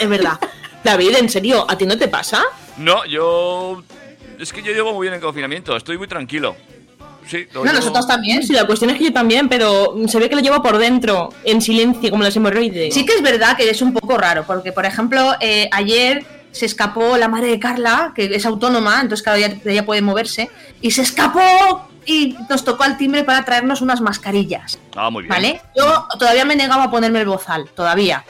Es 0.00 0.08
verdad. 0.08 0.38
David, 0.82 1.16
¿en 1.16 1.28
serio? 1.28 1.66
¿A 1.68 1.76
ti 1.76 1.84
no 1.84 1.98
te 1.98 2.08
pasa? 2.08 2.42
No, 2.78 3.04
yo. 3.04 3.82
Es 4.38 4.52
que 4.52 4.62
yo 4.62 4.72
llevo 4.72 4.94
muy 4.94 5.04
bien 5.06 5.14
en 5.14 5.20
confinamiento, 5.20 5.76
estoy 5.76 5.98
muy 5.98 6.06
tranquilo. 6.08 6.56
Sí, 7.26 7.46
lo 7.52 7.62
llevo- 7.62 8.06
también. 8.06 8.42
Sí, 8.42 8.54
la 8.54 8.64
cuestión 8.66 8.90
es 8.90 8.96
que 8.96 9.04
yo 9.04 9.12
también, 9.12 9.48
pero 9.50 9.94
se 10.06 10.18
ve 10.18 10.30
que 10.30 10.36
lo 10.36 10.40
llevo 10.40 10.62
por 10.62 10.78
dentro, 10.78 11.28
en 11.44 11.60
silencio, 11.60 12.10
como 12.10 12.22
las 12.22 12.34
hemorroides. 12.36 12.94
Sí 12.94 13.04
que 13.04 13.12
es 13.14 13.22
verdad 13.22 13.54
que 13.56 13.68
es 13.68 13.82
un 13.82 13.92
poco 13.92 14.16
raro, 14.16 14.44
porque 14.46 14.72
por 14.72 14.86
ejemplo, 14.86 15.34
eh, 15.40 15.68
ayer 15.72 16.24
se 16.58 16.66
escapó 16.66 17.16
la 17.16 17.28
madre 17.28 17.48
de 17.48 17.58
Carla, 17.58 18.12
que 18.14 18.24
es 18.34 18.44
autónoma, 18.44 19.00
entonces 19.00 19.22
claro, 19.22 19.38
ella, 19.38 19.56
ella 19.64 19.86
puede 19.86 20.02
moverse, 20.02 20.50
y 20.80 20.90
se 20.90 21.02
escapó 21.02 21.40
y 22.04 22.36
nos 22.48 22.64
tocó 22.64 22.84
al 22.84 22.96
timbre 22.96 23.24
para 23.24 23.44
traernos 23.44 23.80
unas 23.80 24.00
mascarillas, 24.00 24.78
Ah, 24.96 25.10
muy 25.10 25.22
bien. 25.22 25.30
¿vale? 25.30 25.60
Yo 25.76 26.06
todavía 26.18 26.44
me 26.44 26.56
negaba 26.56 26.84
a 26.84 26.90
ponerme 26.90 27.20
el 27.20 27.26
bozal, 27.26 27.68
todavía. 27.74 28.24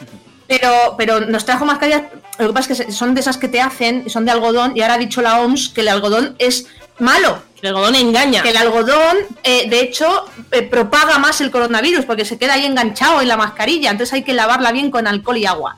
Pero, 0.47 0.95
pero 0.97 1.21
nos 1.21 1.45
trajo 1.45 1.65
mascarillas, 1.65 2.03
lo 2.39 2.49
que 2.49 2.53
pasa 2.55 2.73
es 2.73 2.87
que 2.87 2.93
son 2.93 3.15
de 3.15 3.21
esas 3.21 3.37
que 3.37 3.49
te 3.49 3.61
hacen, 3.61 4.09
son 4.09 4.25
de 4.25 4.31
algodón, 4.31 4.73
y 4.77 4.81
ahora 4.83 4.95
ha 4.95 4.99
dicho 4.99 5.21
la 5.23 5.41
OMS 5.41 5.69
que 5.71 5.83
el 5.83 5.89
algodón 5.89 6.37
es 6.39 6.67
malo, 6.99 7.43
El 7.61 7.69
algodón 7.69 7.95
engaña. 7.97 8.43
Que 8.43 8.51
el 8.51 8.57
algodón, 8.57 9.17
eh, 9.45 9.69
de 9.69 9.81
hecho, 9.81 10.25
eh, 10.53 10.63
propaga 10.63 11.19
más 11.19 11.41
el 11.41 11.51
coronavirus 11.51 12.05
porque 12.05 12.25
se 12.25 12.39
queda 12.39 12.55
ahí 12.55 12.65
enganchado 12.65 13.21
en 13.21 13.29
la 13.29 13.37
mascarilla. 13.37 13.91
Entonces 13.91 14.13
hay 14.15 14.23
que 14.23 14.33
lavarla 14.33 14.73
bien 14.73 14.91
con 14.91 15.07
alcohol 15.07 15.37
y 15.37 15.47
agua. 15.47 15.77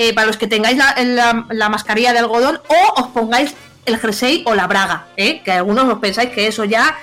Eh, 0.00 0.14
para 0.14 0.26
los 0.28 0.36
que 0.38 0.46
tengáis 0.46 0.78
la, 0.78 0.94
la- 1.04 1.44
la 1.50 1.68
mascarilla 1.68 2.12
de 2.12 2.20
algodón 2.20 2.60
o 2.68 3.00
os 3.02 3.08
pongáis 3.08 3.52
el 3.84 3.98
jersey 3.98 4.44
o 4.46 4.54
la 4.54 4.66
braga, 4.68 5.08
¿eh? 5.16 5.42
que 5.44 5.50
algunos 5.52 5.84
os 5.92 5.98
pensáis 5.98 6.30
que 6.30 6.46
eso 6.46 6.64
ya 6.64 6.96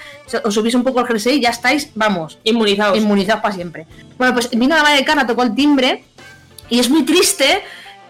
os 0.44 0.54
subís 0.54 0.74
un 0.76 0.84
poco 0.84 1.02
el 1.02 1.08
jersey 1.08 1.38
y 1.38 1.42
ya 1.42 1.50
estáis, 1.50 1.90
vamos, 1.96 2.40
inmunizados. 2.46 2.98
Inmunizados 2.98 3.42
para 3.42 3.54
siempre. 3.54 3.86
Bueno, 4.18 4.34
pues 4.34 4.50
vino 4.52 4.76
la 4.76 4.82
madre 4.84 4.98
de 4.98 5.06
Carla, 5.06 5.28
tocó 5.28 5.44
el 5.44 5.54
timbre 5.54 6.04
y 6.70 6.80
es 6.80 6.90
muy 6.90 7.04
triste, 7.04 7.62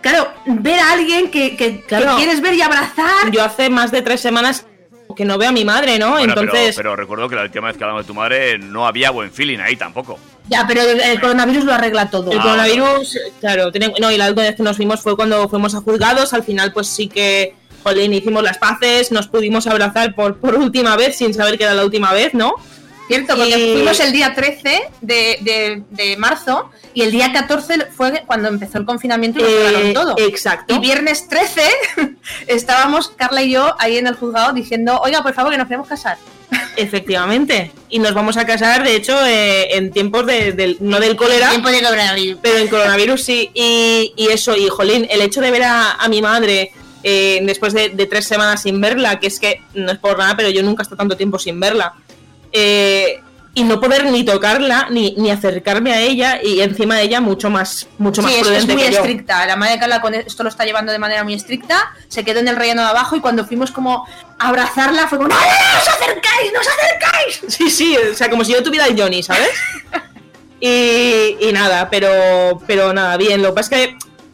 claro, 0.01 0.27
ver 0.45 0.79
a 0.79 0.91
alguien 0.91 1.31
que, 1.31 1.57
que- 1.57 1.81
que 1.81 2.05
quieres 2.17 2.39
ver 2.41 2.53
y 2.53 2.61
abrazar. 2.61 3.31
Yo 3.31 3.43
hace 3.43 3.69
más 3.69 3.89
de 3.91 4.01
tres 4.03 4.21
semanas 4.21 4.65
que 5.15 5.25
no 5.25 5.37
veo 5.37 5.49
a 5.49 5.51
mi 5.51 5.65
madre, 5.65 5.97
¿no? 5.97 6.11
Bueno, 6.11 6.33
Entonces, 6.33 6.75
pero, 6.75 6.89
pero 6.91 6.95
recuerdo 6.95 7.29
que 7.29 7.35
la 7.35 7.43
última 7.43 7.67
vez 7.67 7.77
que 7.77 7.83
hablamos 7.83 8.03
de 8.03 8.07
tu 8.07 8.13
madre 8.13 8.57
no 8.59 8.85
había 8.85 9.11
buen 9.11 9.31
feeling 9.31 9.59
ahí 9.59 9.75
tampoco. 9.75 10.19
Ya, 10.47 10.65
pero 10.67 10.81
el, 10.81 11.19
coronavirus 11.19 11.63
lo 11.63 11.73
arregla 11.73 12.09
todo. 12.09 12.31
el 12.31 12.39
coronavirus, 12.39 13.17
claro, 13.39 13.71
tiene- 13.71 13.93
no, 13.99 14.11
y 14.11 14.17
la 14.17 14.27
última 14.27 14.43
vez 14.43 14.55
que 14.55 14.63
nos 14.63 14.77
vimos 14.77 15.01
fue 15.01 15.15
cuando 15.15 15.49
fuimos 15.49 15.73
a 15.73 15.81
juzgados, 15.81 16.33
al 16.33 16.43
final 16.43 16.71
pues 16.71 16.87
sí 16.87 17.07
que, 17.07 17.55
jolín, 17.83 18.13
hicimos 18.13 18.43
las 18.43 18.57
paces, 18.59 19.11
nos 19.11 19.27
pudimos 19.27 19.65
abrazar 19.65 20.13
por, 20.13 20.37
por 20.37 20.55
última 20.55 20.95
vez 20.95 21.17
sin 21.17 21.33
saber 21.33 21.57
que 21.57 21.63
era 21.63 21.73
la 21.73 21.83
última 21.83 22.13
vez, 22.13 22.33
¿no? 22.33 22.53
Cierto, 23.07 23.35
porque 23.35 23.57
Y- 23.57 23.73
fuimos 23.73 23.99
el 23.99 24.11
día 24.11 24.33
13 24.33 24.81
de, 25.01 25.37
de- 25.41 25.83
de 25.91 26.17
marzo 26.17 26.71
y 26.93 27.03
el 27.03 27.11
día 27.11 27.31
14 27.31 27.87
fue 27.95 28.23
cuando 28.25 28.47
empezó 28.47 28.77
el 28.79 28.85
confinamiento 28.85 29.39
y 29.39 29.43
lo 29.43 29.49
Eh, 29.79 29.93
todo. 29.93 30.15
exacto. 30.17 30.73
Y 30.75 30.79
viernes 30.79 31.27
13 31.27 31.61
estábamos 32.47 33.09
Carla 33.09 33.43
y 33.43 33.51
yo 33.51 33.75
ahí 33.79 33.97
en 33.97 34.07
el 34.07 34.15
juzgado 34.15 34.53
diciendo, 34.53 34.99
oiga, 35.03 35.21
por 35.23 35.33
favor, 35.33 35.51
que 35.51 35.57
nos 35.57 35.67
queremos 35.67 35.87
casar. 35.87 36.17
Efectivamente. 36.77 37.71
Y 37.89 37.99
nos 37.99 38.13
vamos 38.13 38.37
a 38.37 38.45
casar, 38.45 38.83
de 38.83 38.95
hecho, 38.95 39.17
eh, 39.25 39.75
en 39.77 39.91
tiempos 39.91 40.25
de, 40.25 40.51
del, 40.53 40.77
no 40.79 40.99
del 40.99 41.15
cólera. 41.15 41.49
Tiempo 41.49 41.69
de 41.69 41.81
coronavirus. 41.81 42.39
Pero 42.41 42.57
en 42.57 42.67
coronavirus 42.67 43.21
sí. 43.23 43.51
Y, 43.53 44.13
y 44.15 44.27
eso, 44.29 44.55
y 44.55 44.67
jolín, 44.69 45.07
el 45.09 45.21
hecho 45.21 45.41
de 45.41 45.51
ver 45.51 45.63
a, 45.63 45.91
a 45.93 46.07
mi 46.07 46.21
madre 46.21 46.71
eh, 47.03 47.39
después 47.43 47.73
de, 47.73 47.89
de 47.89 48.05
tres 48.07 48.25
semanas 48.25 48.63
sin 48.63 48.79
verla, 48.81 49.19
que 49.19 49.27
es 49.27 49.39
que 49.39 49.61
no 49.73 49.91
es 49.91 49.97
por 49.99 50.17
nada, 50.17 50.35
pero 50.35 50.49
yo 50.49 50.63
nunca 50.63 50.81
he 50.81 50.83
estado 50.83 50.97
tanto 50.97 51.15
tiempo 51.17 51.37
sin 51.39 51.59
verla. 51.59 51.93
Eh, 52.57 53.21
y 53.53 53.63
no 53.63 53.79
poder 53.79 54.05
ni 54.11 54.23
tocarla, 54.23 54.87
ni, 54.89 55.13
ni 55.17 55.29
acercarme 55.29 55.93
a 55.93 56.01
ella, 56.01 56.39
y 56.43 56.61
encima 56.61 56.95
de 56.95 57.03
ella 57.03 57.21
mucho 57.21 57.49
más, 57.49 57.87
mucho 57.97 58.21
más 58.21 58.31
Sí, 58.31 58.37
es, 58.37 58.41
es 58.41 58.47
prudente 58.47 58.73
muy 58.73 58.83
que 58.83 58.91
yo. 58.91 58.97
estricta. 58.99 59.45
La 59.45 59.55
madre 59.55 59.77
Carla 59.79 60.01
con 60.01 60.13
esto 60.13 60.43
lo 60.43 60.49
está 60.49 60.65
llevando 60.65 60.91
de 60.91 60.99
manera 60.99 61.23
muy 61.23 61.33
estricta. 61.33 61.93
Se 62.09 62.23
quedó 62.25 62.39
en 62.39 62.47
el 62.47 62.55
relleno 62.55 62.81
de 62.81 62.89
abajo 62.89 63.15
y 63.15 63.21
cuando 63.21 63.45
fuimos 63.45 63.71
como 63.71 64.05
a 64.39 64.47
abrazarla 64.49 65.07
fue 65.07 65.17
como 65.17 65.29
¡No, 65.29 65.35
no, 65.35 65.41
no, 65.41 65.81
os 65.81 65.87
acercáis! 65.87 66.53
¡No 66.53 66.59
os 66.59 66.67
acercáis! 66.67 67.41
Sí, 67.55 67.69
sí, 67.69 67.97
o 68.11 68.13
sea, 68.13 68.29
como 68.29 68.43
si 68.43 68.51
yo 68.53 68.61
tuviera 68.63 68.87
el 68.87 68.99
Johnny, 69.01 69.23
¿sabes? 69.23 69.49
y, 70.59 71.37
y 71.39 71.51
nada, 71.53 71.89
pero, 71.89 72.61
pero 72.67 72.93
nada, 72.93 73.17
bien. 73.17 73.41
Lo 73.41 73.49
que 73.49 73.55
pasa 73.55 73.75
es 73.77 73.87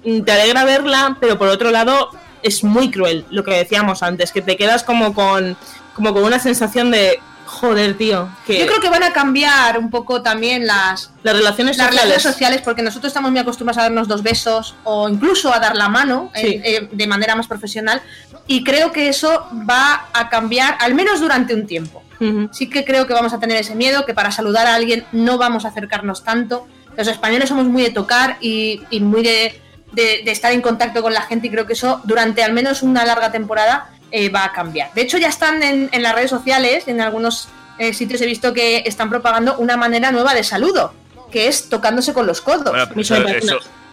que 0.03 0.11
mm, 0.19 0.23
te 0.23 0.31
alegra 0.31 0.64
verla, 0.65 1.18
pero 1.19 1.38
por 1.38 1.48
otro 1.48 1.72
lado 1.72 2.10
es 2.43 2.64
muy 2.64 2.89
cruel, 2.89 3.26
lo 3.30 3.43
que 3.43 3.52
decíamos 3.52 4.02
antes, 4.02 4.31
que 4.31 4.41
te 4.41 4.57
quedas 4.57 4.84
como 4.84 5.14
con, 5.14 5.56
como 5.93 6.11
con 6.11 6.23
una 6.23 6.39
sensación 6.39 6.89
de, 6.89 7.19
joder, 7.52 7.98
tío, 7.98 8.30
que 8.45 8.60
Yo 8.60 8.65
creo 8.65 8.80
que 8.80 8.90
van 8.90 9.03
a 9.03 9.11
cambiar 9.11 9.78
un 9.78 9.90
poco 9.90 10.22
también 10.22 10.65
las, 10.65 11.11
las 11.23 11.36
relaciones 11.36 11.78
las 11.78 11.88
sociales... 11.88 12.03
relaciones 12.03 12.23
sociales 12.23 12.61
porque 12.64 12.82
nosotros 12.82 13.10
estamos 13.11 13.30
muy 13.32 13.40
acostumbrados 13.40 13.78
a 13.80 13.84
darnos 13.84 14.07
dos 14.07 14.23
besos 14.23 14.76
o 14.84 15.10
incluso 15.10 15.53
a 15.53 15.60
dar 15.60 15.76
la 15.76 15.90
mano 15.90 16.32
eh, 16.34 16.41
Sí. 16.41 16.61
eh, 16.64 16.90
de 16.91 17.07
manera 17.07 17.36
más 17.36 17.48
profesional 17.48 18.02
y 18.48 18.64
creo 18.64 18.91
que 18.91 19.10
eso 19.10 19.48
va 19.69 20.07
a 20.14 20.30
cambiar 20.30 20.78
al 20.80 20.95
menos 20.95 21.19
durante 21.19 21.53
un 21.53 21.68
tiempo. 21.68 22.03
Sí 22.52 22.69
que 22.69 22.86
creo 22.86 23.07
que 23.07 23.14
vamos 23.14 23.34
a 23.34 23.40
tener 23.40 23.57
ese 23.57 23.73
miedo, 23.73 24.06
que 24.06 24.14
para 24.14 24.30
saludar 24.32 24.68
a 24.68 24.76
alguien 24.76 25.06
no 25.11 25.40
vamos 25.40 25.65
a 25.65 25.69
acercarnos 25.69 26.23
tanto. 26.23 26.68
Los 26.95 27.07
españoles 27.07 27.49
somos 27.49 27.65
muy 27.65 27.82
de 27.82 27.90
tocar 27.90 28.38
y, 28.41 28.82
y 28.91 28.99
muy 28.99 29.23
de, 29.23 29.60
de- 29.91 30.22
de 30.23 30.31
estar 30.31 30.51
en 30.51 30.61
contacto 30.61 31.01
con 31.01 31.13
la 31.13 31.22
gente 31.23 31.47
y 31.47 31.49
creo 31.49 31.65
que 31.65 31.73
eso 31.73 32.01
durante 32.03 32.43
al 32.43 32.53
menos 32.53 32.81
una 32.84 33.05
larga 33.05 33.31
temporada 33.31 33.89
eh, 34.11 34.30
va 34.30 34.45
a 34.45 34.51
cambiar. 34.51 34.93
De 34.93 35.01
hecho 35.01 35.18
ya 35.18 35.27
están 35.30 35.61
en, 35.63 35.89
en 35.91 36.03
las 36.03 36.13
redes 36.15 36.30
sociales, 36.30 36.88
en 36.88 37.01
algunos 37.01 37.47
eh, 37.77 37.93
sitios 37.93 38.22
he 38.22 38.26
visto 38.26 38.53
que 38.53 38.84
están 38.85 39.09
propagando 39.09 39.57
una 39.57 39.77
manera 39.77 40.11
nueva 40.11 40.34
de 40.34 40.43
saludo, 40.43 40.93
que 41.31 41.47
es 41.47 41.69
tocándose 41.69 42.13
con 42.13 42.27
los 42.27 42.41
codos. 42.41 42.63
Bueno, 42.72 42.85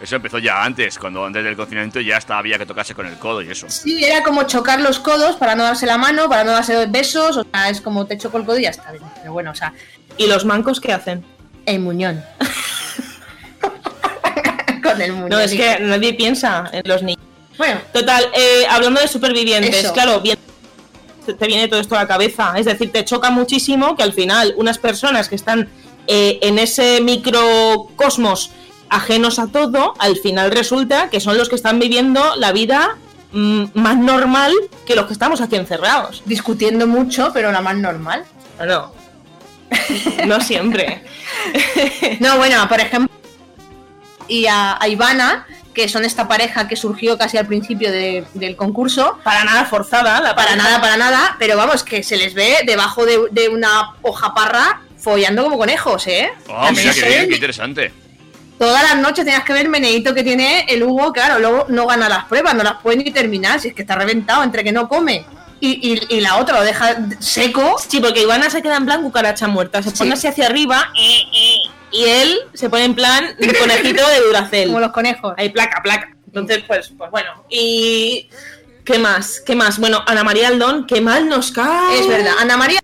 eso 0.00 0.14
empezó 0.16 0.38
ya 0.38 0.62
antes, 0.62 0.96
cuando 0.98 1.24
antes 1.24 1.42
del 1.42 1.56
confinamiento 1.56 2.00
ya 2.00 2.16
hasta 2.18 2.38
había 2.38 2.56
que 2.58 2.66
tocarse 2.66 2.94
con 2.94 3.06
el 3.06 3.16
codo 3.18 3.42
y 3.42 3.50
eso. 3.50 3.66
Sí, 3.68 4.04
era 4.04 4.22
como 4.22 4.44
chocar 4.44 4.80
los 4.80 5.00
codos 5.00 5.34
para 5.36 5.56
no 5.56 5.64
darse 5.64 5.86
la 5.86 5.98
mano, 5.98 6.28
para 6.28 6.44
no 6.44 6.52
darse 6.52 6.86
besos, 6.86 7.36
o 7.36 7.44
sea, 7.50 7.68
es 7.68 7.80
como 7.80 8.06
te 8.06 8.16
choco 8.16 8.38
el 8.38 8.44
codo 8.44 8.58
y 8.58 8.62
ya 8.62 8.70
está. 8.70 8.92
Pero 9.20 9.32
bueno, 9.32 9.50
o 9.50 9.54
sea, 9.54 9.72
¿Y 10.16 10.26
los 10.26 10.44
mancos 10.44 10.80
qué 10.80 10.92
hacen? 10.92 11.24
el 11.66 11.80
muñón. 11.80 12.24
No, 15.28 15.38
es 15.38 15.52
que 15.52 15.78
nadie 15.80 16.14
piensa 16.14 16.68
en 16.72 16.82
los 16.84 17.02
niños. 17.02 17.22
Bueno, 17.56 17.80
Total, 17.92 18.24
eh, 18.34 18.66
hablando 18.70 19.00
de 19.00 19.08
supervivientes, 19.08 19.84
Eso. 19.84 19.92
claro, 19.92 20.20
bien, 20.20 20.38
te 21.26 21.46
viene 21.46 21.68
todo 21.68 21.80
esto 21.80 21.96
a 21.96 22.00
la 22.02 22.06
cabeza. 22.06 22.54
Es 22.56 22.66
decir, 22.66 22.92
te 22.92 23.04
choca 23.04 23.30
muchísimo 23.30 23.96
que 23.96 24.02
al 24.02 24.12
final 24.12 24.54
unas 24.56 24.78
personas 24.78 25.28
que 25.28 25.34
están 25.34 25.68
eh, 26.06 26.38
en 26.42 26.58
ese 26.58 27.00
microcosmos 27.00 28.50
ajenos 28.90 29.38
a 29.38 29.48
todo, 29.48 29.94
al 29.98 30.16
final 30.16 30.50
resulta 30.50 31.10
que 31.10 31.20
son 31.20 31.36
los 31.36 31.48
que 31.48 31.56
están 31.56 31.78
viviendo 31.78 32.22
la 32.36 32.52
vida 32.52 32.96
mm, 33.32 33.64
más 33.74 33.98
normal 33.98 34.52
que 34.86 34.94
los 34.96 35.06
que 35.06 35.12
estamos 35.12 35.40
aquí 35.40 35.56
encerrados. 35.56 36.22
discutiendo 36.24 36.86
mucho, 36.86 37.30
pero 37.34 37.52
la 37.52 37.60
más 37.60 37.76
normal. 37.76 38.24
No, 38.66 38.92
no 40.26 40.40
siempre. 40.40 41.02
No, 42.20 42.36
bueno, 42.36 42.66
por 42.68 42.80
ejemplo, 42.80 43.14
y 44.28 44.46
a, 44.46 44.76
a 44.80 44.88
Ivana, 44.88 45.46
que 45.74 45.88
son 45.88 46.04
esta 46.04 46.26
pareja 46.28 46.66
que 46.68 46.76
surgió 46.76 47.16
casi 47.18 47.36
al 47.38 47.46
principio 47.46 47.90
de- 47.92 48.24
del 48.34 48.56
concurso. 48.56 49.18
Para 49.24 49.44
nada 49.44 49.64
forzada, 49.64 50.20
la 50.20 50.34
Para 50.34 50.48
pareja. 50.48 50.56
nada, 50.56 50.80
para 50.80 50.96
nada, 50.96 51.36
pero 51.38 51.56
vamos, 51.56 51.82
que 51.84 52.02
se 52.02 52.16
les 52.16 52.34
ve 52.34 52.58
debajo 52.66 53.06
de, 53.06 53.18
de 53.30 53.48
una 53.48 53.92
hoja 54.02 54.34
parra 54.34 54.80
follando 54.98 55.44
como 55.44 55.56
conejos, 55.58 56.06
¿eh? 56.08 56.30
Oh, 56.48 56.70
mira 56.72 56.92
qué 56.92 57.02
bien, 57.08 57.32
interesante. 57.32 57.92
Todas 58.58 58.82
las 58.82 58.96
noches 58.98 59.24
tenías 59.24 59.44
que 59.44 59.52
ver 59.52 59.62
el 59.66 59.68
meneíto 59.68 60.12
que 60.14 60.24
tiene 60.24 60.64
el 60.68 60.82
Hugo, 60.82 61.12
claro, 61.12 61.38
luego 61.38 61.66
no 61.68 61.86
gana 61.86 62.08
las 62.08 62.24
pruebas, 62.24 62.54
no 62.56 62.64
las 62.64 62.74
puede 62.82 62.96
ni 62.96 63.10
terminar, 63.12 63.60
si 63.60 63.68
es 63.68 63.74
que 63.74 63.82
está 63.82 63.94
reventado 63.94 64.42
entre 64.42 64.64
que 64.64 64.72
no 64.72 64.88
come 64.88 65.24
y, 65.60 65.92
y- 65.92 66.16
y 66.16 66.20
la 66.20 66.38
otra 66.38 66.58
lo 66.58 66.64
deja 66.64 66.96
seco. 67.20 67.76
Sí, 67.86 68.00
porque 68.00 68.22
Ivana 68.22 68.50
se 68.50 68.60
queda 68.60 68.76
en 68.76 68.84
plan 68.86 69.00
cucaracha 69.02 69.46
muerta, 69.46 69.80
se 69.80 69.92
pone 69.92 70.14
así 70.14 70.26
hacia 70.26 70.46
arriba 70.46 70.90
eh, 70.98 71.20
eh, 71.32 71.70
y 71.90 72.04
él 72.04 72.38
se 72.54 72.68
pone 72.68 72.84
en 72.84 72.94
plan 72.94 73.36
conejito 73.60 74.06
de 74.08 74.20
Duracel. 74.20 74.68
Como 74.68 74.80
los 74.80 74.92
conejos. 74.92 75.34
Hay 75.36 75.50
placa, 75.50 75.82
placa. 75.82 76.16
Entonces, 76.26 76.62
pues, 76.66 76.92
pues 76.96 77.10
bueno. 77.10 77.44
Y. 77.48 78.28
¿Qué 78.84 78.98
más? 78.98 79.40
¿Qué 79.44 79.54
más? 79.54 79.78
Bueno, 79.78 80.02
Ana 80.06 80.24
María 80.24 80.48
Aldón, 80.48 80.86
qué 80.86 81.00
mal 81.00 81.28
nos 81.28 81.52
cae. 81.52 82.00
Es 82.00 82.08
verdad, 82.08 82.32
Ana 82.40 82.56
María, 82.56 82.80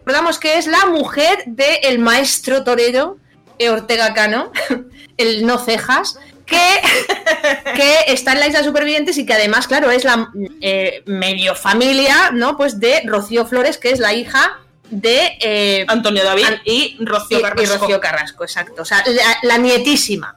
recordamos 0.00 0.38
que 0.38 0.58
es 0.58 0.66
la 0.66 0.84
mujer 0.86 1.42
del 1.46 1.98
maestro 1.98 2.64
torero 2.64 3.16
eh, 3.58 3.70
Ortega 3.70 4.12
Cano, 4.12 4.52
el 5.16 5.46
no 5.46 5.58
cejas, 5.58 6.18
que, 6.44 6.56
que 7.76 8.12
está 8.12 8.32
en 8.32 8.40
la 8.40 8.46
isla 8.46 8.58
de 8.58 8.66
supervivientes 8.66 9.16
y 9.16 9.24
que 9.24 9.32
además, 9.32 9.66
claro, 9.66 9.90
es 9.90 10.04
la 10.04 10.30
eh, 10.60 11.02
medio 11.06 11.54
familia, 11.54 12.30
¿no? 12.32 12.58
Pues 12.58 12.78
de 12.78 13.02
Rocío 13.06 13.46
Flores, 13.46 13.78
que 13.78 13.90
es 13.90 14.00
la 14.00 14.12
hija 14.12 14.58
de 14.90 15.36
eh, 15.40 15.84
Antonio 15.88 16.24
David 16.24 16.44
An- 16.44 16.60
y 16.64 16.96
Rocío 17.00 17.38
y- 17.38 17.42
Carrasco. 17.42 17.62
Y 17.62 17.78
Rocío 17.78 18.00
Carrasco, 18.00 18.44
exacto. 18.44 18.82
O 18.82 18.84
sea, 18.84 19.02
la, 19.06 19.22
la 19.42 19.58
nietísima. 19.58 20.34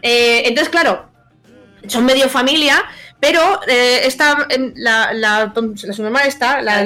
Eh, 0.00 0.42
entonces, 0.46 0.68
claro, 0.70 1.08
son 1.86 2.04
medio 2.04 2.28
familia, 2.28 2.82
pero 3.20 3.60
eh, 3.68 4.00
esta, 4.04 4.46
la, 4.74 5.12
la, 5.12 5.52
la- 5.54 5.92
su 5.94 6.02
mamá 6.02 6.24
está, 6.24 6.60
la, 6.62 6.84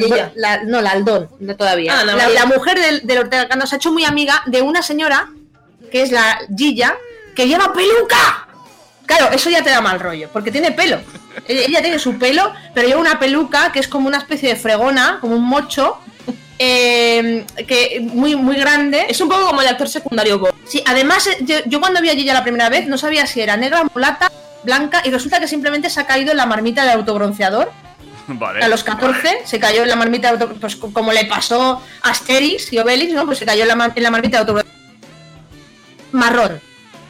no, 0.64 0.80
la 0.82 0.90
Aldón, 0.90 1.28
no 1.40 1.56
todavía. 1.56 2.00
Ah, 2.00 2.04
la 2.04 2.46
mujer 2.46 2.78
del, 2.80 3.06
del 3.06 3.18
Ortega 3.18 3.48
Cano 3.48 3.66
se 3.66 3.76
ha 3.76 3.78
hecho 3.78 3.92
muy 3.92 4.04
amiga 4.04 4.42
de 4.46 4.62
una 4.62 4.82
señora, 4.82 5.28
que 5.90 6.02
es 6.02 6.10
la 6.12 6.38
Gilla, 6.56 6.94
que 7.34 7.46
lleva 7.46 7.72
peluca. 7.72 8.48
Claro, 9.06 9.30
eso 9.32 9.48
ya 9.50 9.62
te 9.62 9.70
da 9.70 9.80
mal 9.80 10.00
rollo, 10.00 10.28
porque 10.32 10.50
tiene 10.50 10.72
pelo. 10.72 10.98
Ella 11.46 11.62
ella 11.66 11.80
tiene 11.82 11.98
su 11.98 12.18
pelo, 12.18 12.52
pero 12.74 12.88
lleva 12.88 13.00
una 13.00 13.18
peluca 13.20 13.70
que 13.70 13.78
es 13.78 13.86
como 13.88 14.08
una 14.08 14.18
especie 14.18 14.48
de 14.48 14.56
fregona, 14.56 15.18
como 15.20 15.36
un 15.36 15.44
mocho, 15.44 15.98
eh, 16.58 17.44
que 17.66 18.00
muy, 18.00 18.36
muy 18.36 18.56
grande. 18.56 19.06
Es 19.08 19.20
un 19.20 19.28
poco 19.28 19.46
como 19.46 19.60
el 19.62 19.68
actor 19.68 19.88
secundario 19.88 20.38
Bob. 20.38 20.54
Sí, 20.66 20.82
además, 20.86 21.26
eh, 21.26 21.36
yo, 21.40 21.56
yo 21.66 21.80
cuando 21.80 22.00
vi 22.00 22.10
a 22.10 22.14
Gilla 22.14 22.34
la 22.34 22.42
primera 22.42 22.68
vez 22.68 22.86
no 22.86 22.98
sabía 22.98 23.26
si 23.26 23.40
era 23.40 23.56
negra, 23.56 23.84
mulata, 23.94 24.30
blanca, 24.64 25.02
y 25.04 25.10
resulta 25.10 25.38
que 25.40 25.48
simplemente 25.48 25.90
se 25.90 26.00
ha 26.00 26.06
caído 26.06 26.30
en 26.32 26.36
la 26.38 26.46
marmita 26.46 26.82
del 26.82 26.92
autobronceador. 26.98 27.70
Vale. 28.28 28.64
A 28.64 28.68
los 28.68 28.82
14 28.82 29.42
se 29.44 29.60
cayó 29.60 29.82
en 29.82 29.88
la 29.88 29.96
marmita 29.96 30.32
de 30.32 30.42
auto, 30.44 30.54
pues 30.60 30.74
co- 30.76 30.92
como 30.92 31.12
le 31.12 31.26
pasó 31.26 31.80
a 32.02 32.10
Asterix 32.10 32.72
y 32.72 32.78
Obelix, 32.78 33.12
¿no? 33.12 33.24
Pues 33.26 33.38
se 33.38 33.44
cayó 33.46 33.62
en 33.62 33.68
la, 33.68 33.76
mar- 33.76 33.92
en 33.94 34.02
la 34.02 34.10
marmita 34.10 34.38
de 34.38 34.40
autobronceador. 34.40 34.76
Marrón, 36.12 36.60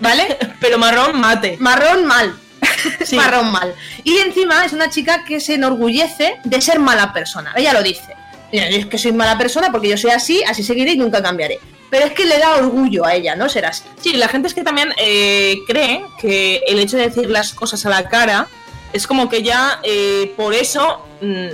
¿vale? 0.01 0.37
Pero 0.61 0.79
marrón 0.79 1.19
mate. 1.21 1.57
Marrón 1.61 2.05
mal. 2.07 2.35
Sí. 3.05 3.17
Marrón 3.17 3.51
mal. 3.51 3.75
Y 4.05 4.19
encima 4.19 4.65
es 4.65 4.73
una 4.73 4.89
chica 4.91 5.25
que 5.25 5.41
se 5.41 5.55
enorgullece 5.55 6.37
de 6.45 6.61
ser 6.61 6.79
mala 6.79 7.13
persona. 7.13 7.53
Ella 7.57 7.73
lo 7.73 7.83
dice. 7.83 8.15
Mira, 8.53 8.71
yo 8.71 8.79
es 8.79 8.87
que 8.87 8.99
soy 8.99 9.13
mala 9.13 9.37
persona 9.37 9.71
porque 9.73 9.89
yo 9.89 9.97
soy 9.97 10.11
así, 10.11 10.43
así 10.45 10.63
seguiré 10.63 10.93
y 10.93 10.97
nunca 10.97 11.23
cambiaré. 11.23 11.59
Pero 11.91 12.07
es 12.07 12.13
que 12.13 12.25
le 12.25 12.39
da 12.39 12.57
orgullo 12.57 13.05
a 13.05 13.15
ella, 13.15 13.37
¿no? 13.37 13.49
Ser 13.49 13.67
así. 13.67 13.85
Sí, 14.01 14.13
la 14.15 14.29
gente 14.29 14.49
es 14.49 14.55
que 14.55 14.63
también 14.63 14.93
eh, 14.97 15.57
cree 15.67 16.05
que 16.21 16.63
el 16.67 16.79
hecho 16.79 16.97
de 16.97 17.05
decir 17.09 17.31
las 17.31 17.53
cosas 17.55 17.85
a 17.87 17.91
la 17.91 18.09
cara 18.09 18.49
es 18.93 19.07
como 19.07 19.29
que 19.29 19.43
ya 19.43 19.81
eh, 19.83 20.33
por 20.37 20.55
eso 20.55 21.05
mm, 21.21 21.47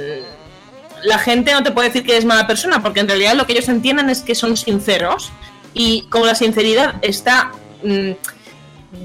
la 1.05 1.19
gente 1.19 1.53
no 1.53 1.63
te 1.63 1.71
puede 1.73 1.89
decir 1.89 2.05
que 2.05 2.13
eres 2.13 2.25
mala 2.25 2.47
persona, 2.47 2.83
porque 2.83 3.01
en 3.01 3.09
realidad 3.09 3.35
lo 3.35 3.47
que 3.47 3.53
ellos 3.53 3.69
entienden 3.69 4.09
es 4.11 4.23
que 4.23 4.35
son 4.35 4.57
sinceros 4.57 5.33
y 5.75 6.03
como 6.09 6.27
la 6.27 6.35
sinceridad 6.35 6.95
está 7.03 7.53
mm, 7.83 8.11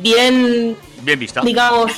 bien, 0.01 0.77
Bien 1.01 1.19
vista. 1.19 1.41
digamos... 1.41 1.91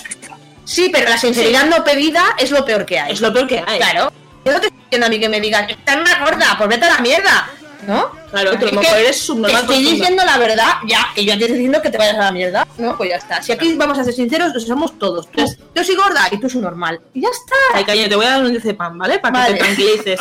Sí, 0.66 0.90
pero 0.94 1.10
la 1.10 1.18
sinceridad 1.18 1.66
no 1.66 1.84
pedida 1.84 2.24
es 2.38 2.52
lo 2.52 2.64
peor 2.64 2.86
que 2.86 3.00
hay. 3.00 3.12
Es 3.12 3.22
lo 3.22 3.34
peor 3.34 3.48
que 3.48 3.64
hay. 3.66 3.80
Claro. 3.80 4.12
Yo 4.46 4.54
no 4.54 4.60
te 4.60 4.68
estoy 4.68 4.82
diciendo 4.84 5.08
a 5.08 5.10
mí 5.10 5.20
que 5.20 5.30
me 5.30 5.42
digas, 5.42 5.70
estás 5.70 5.98
una 5.98 6.26
gorda, 6.26 6.56
pues 6.58 6.70
vete 6.70 6.86
a 6.86 6.96
la 6.96 7.00
mierda. 7.00 7.50
¿No? 7.88 8.12
Claro, 8.30 8.52
mejor 8.52 8.82
que 8.82 9.00
eres 9.00 9.22
subnormal. 9.22 9.62
estoy 9.62 9.84
diciendo 9.84 10.24
la 10.26 10.38
verdad, 10.38 10.74
ya, 10.86 11.08
que 11.16 11.24
yo 11.24 11.34
te 11.38 11.46
estoy 11.46 11.58
diciendo 11.58 11.82
que 11.82 11.90
te 11.90 11.98
vayas 11.98 12.16
a 12.16 12.26
la 12.26 12.32
mierda. 12.32 12.68
No, 12.78 12.96
pues 12.98 13.10
ya 13.10 13.16
está. 13.16 13.42
Si 13.42 13.52
aquí 13.52 13.74
vamos 13.76 13.98
a 13.98 14.04
ser 14.04 14.14
sinceros, 14.14 14.52
somos 14.64 15.00
todos. 15.00 15.32
Tú, 15.32 15.44
yo 15.74 15.84
soy 15.84 15.96
gorda 15.96 16.28
y 16.30 16.40
tú 16.40 16.50
soy 16.50 16.62
normal. 16.62 17.00
Y 17.14 17.22
ya 17.22 17.30
está. 17.30 17.56
Ay, 17.74 17.86
cariño, 17.86 18.10
te 18.10 18.16
voy 18.16 18.26
a 18.26 18.32
dar 18.32 18.44
un 18.44 18.76
pan, 18.76 18.98
¿vale? 18.98 19.20
Para 19.20 19.40
Vale. 19.40 19.54
que 19.54 19.60
te 19.60 19.64
tranquilices. 19.64 20.20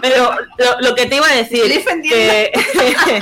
Pero 0.00 0.36
lo, 0.56 0.80
lo 0.80 0.94
que 0.94 1.06
te 1.06 1.16
iba 1.16 1.28
a 1.28 1.34
decir, 1.34 1.84
que, 2.02 2.52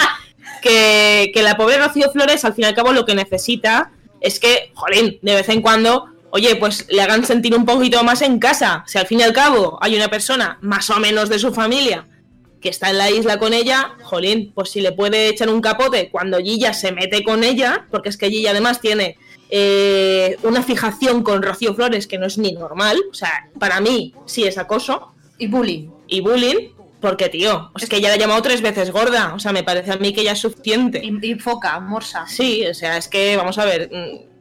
que, 0.63 1.31
que 1.35 1.43
la 1.43 1.57
pobre 1.57 1.79
Rocío 1.79 2.11
Flores, 2.13 2.45
al 2.45 2.55
fin 2.55 2.65
y 2.65 2.69
al 2.69 2.75
cabo, 2.75 2.93
lo 2.93 3.05
que 3.07 3.15
necesita 3.15 3.91
es 4.21 4.39
que, 4.39 4.71
jolín, 4.75 5.19
de 5.23 5.35
vez 5.35 5.49
en 5.49 5.63
cuando, 5.63 6.12
oye, 6.33 6.57
pues 6.57 6.87
le 6.89 7.03
hagan 7.03 7.25
sentir 7.25 7.55
un 7.55 7.67
poquito 7.67 8.03
más 8.03 8.23
en 8.23 8.39
casa. 8.39 8.85
Si 8.87 8.99
al 8.99 9.07
fin 9.07 9.21
y 9.21 9.23
al 9.23 9.35
cabo 9.35 9.79
hay 9.83 9.95
una 9.95 10.09
persona, 10.09 10.59
más 10.63 10.89
o 10.89 10.99
menos 10.99 11.29
de 11.29 11.39
su 11.39 11.53
familia, 11.53 12.07
que 12.61 12.71
está 12.71 12.89
en 12.89 12.99
la 12.99 13.11
isla 13.11 13.39
con 13.39 13.53
ella, 13.53 13.97
jolín, 14.03 14.51
pues 14.55 14.71
si 14.71 14.81
le 14.81 14.93
puede 14.93 15.29
echar 15.29 15.51
un 15.51 15.61
capote 15.61 16.09
cuando 16.11 16.39
Gilla 16.39 16.73
se 16.73 16.91
mete 16.91 17.23
con 17.23 17.45
ella, 17.45 17.87
porque 17.91 18.09
es 18.09 18.17
que 18.17 18.31
Gilla 18.31 18.53
además 18.53 18.81
tiene 18.81 19.19
eh, 19.51 20.39
una 20.43 20.63
fijación 20.63 21.23
con 21.23 21.43
Rocío 21.43 21.75
Flores 21.75 22.07
que 22.07 22.17
no 22.17 22.27
es 22.27 22.39
ni 22.39 22.53
normal, 22.53 22.99
o 23.11 23.15
sea, 23.15 23.51
para 23.59 23.81
mí 23.81 24.15
sí 24.25 24.45
es 24.45 24.57
acoso. 24.57 25.13
Y 25.37 25.49
bullying. 25.49 25.91
Y 26.09 26.23
bullying, 26.23 26.71
porque 27.03 27.29
tío, 27.29 27.73
es 27.79 27.91
que 27.91 27.97
ella 27.97 28.09
la 28.09 28.15
ha 28.15 28.19
llamado 28.19 28.41
tres 28.41 28.63
veces 28.63 28.91
gorda, 28.91 29.35
o 29.35 29.39
sea, 29.39 29.53
me 29.53 29.65
parece 29.65 29.93
a 29.93 29.97
mí 29.97 30.15
que 30.15 30.25
ya 30.25 30.33
es 30.33 30.39
suficiente. 30.39 31.03
Y, 31.05 31.33
y 31.33 31.35
foca, 31.35 31.79
morsa. 31.79 32.27
Sí, 32.27 32.67
o 32.67 32.73
sea, 32.73 32.97
es 32.97 33.09
que, 33.09 33.37
vamos 33.37 33.59
a 33.59 33.67
ver, 33.67 33.91
mm, 33.93 34.33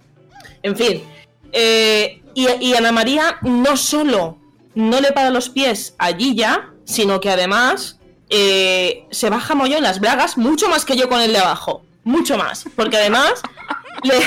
en 0.64 0.78
fin. 0.78 1.04
Eh, 1.52 2.22
y, 2.34 2.74
Ana 2.74 2.92
María 2.92 3.38
no 3.42 3.76
solo 3.76 4.38
no 4.74 5.02
le 5.02 5.12
para 5.12 5.30
los 5.30 5.50
pies 5.50 5.96
a 5.98 6.14
Gilla, 6.14 6.70
sino 6.86 7.20
que 7.20 7.30
además 7.30 7.98
eh, 8.30 9.06
se 9.12 9.30
baja 9.30 9.54
mollón 9.54 9.84
las 9.84 10.00
bragas 10.00 10.38
mucho 10.38 10.70
más 10.70 10.86
que 10.86 10.96
yo 10.96 11.10
con 11.10 11.20
el 11.20 11.34
de 11.34 11.40
abajo. 11.40 11.84
Mucho 12.04 12.38
más. 12.38 12.66
Porque 12.76 12.98
además 12.98 13.34
le, 14.04 14.22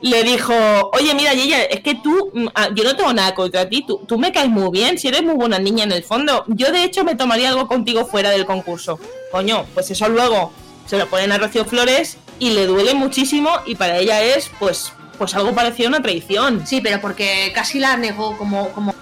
le 0.00 0.24
dijo, 0.24 0.54
oye, 0.92 1.14
mira, 1.14 1.32
Gilla, 1.32 1.62
es 1.62 1.80
que 1.80 1.94
tú, 1.94 2.30
mm, 2.34 2.46
ah, 2.54 2.68
yo 2.74 2.84
no 2.84 2.96
tengo 2.96 3.12
nada 3.12 3.34
contra 3.34 3.68
ti, 3.68 3.84
tú, 3.86 4.04
tú 4.06 4.18
me 4.18 4.32
caes 4.32 4.48
muy 4.48 4.70
bien, 4.70 4.98
si 4.98 5.08
eres 5.08 5.22
muy 5.22 5.34
buena 5.34 5.58
niña 5.58 5.84
en 5.84 5.92
el 5.92 6.02
fondo. 6.02 6.44
Yo 6.48 6.72
de 6.72 6.84
hecho 6.84 7.04
me 7.04 7.14
tomaría 7.14 7.50
algo 7.50 7.66
contigo 7.68 8.06
fuera 8.06 8.30
del 8.30 8.46
concurso. 8.46 8.98
Coño, 9.30 9.66
pues 9.74 9.90
eso 9.90 10.08
luego 10.08 10.52
se 10.86 10.98
lo 10.98 11.06
ponen 11.08 11.32
a 11.32 11.38
Rocío 11.38 11.64
Flores 11.64 12.18
y 12.38 12.50
le 12.50 12.66
duele 12.66 12.94
muchísimo 12.94 13.50
y 13.66 13.74
para 13.74 13.98
ella 13.98 14.22
es, 14.22 14.50
pues, 14.58 14.92
pues 15.18 15.34
algo 15.34 15.54
parecido 15.54 15.88
a 15.88 15.90
una 15.90 16.02
traición. 16.02 16.66
Sí, 16.66 16.80
pero 16.80 17.00
porque 17.00 17.50
casi 17.54 17.78
la 17.80 17.96
negó 17.96 18.36
como, 18.38 18.68
como 18.70 18.94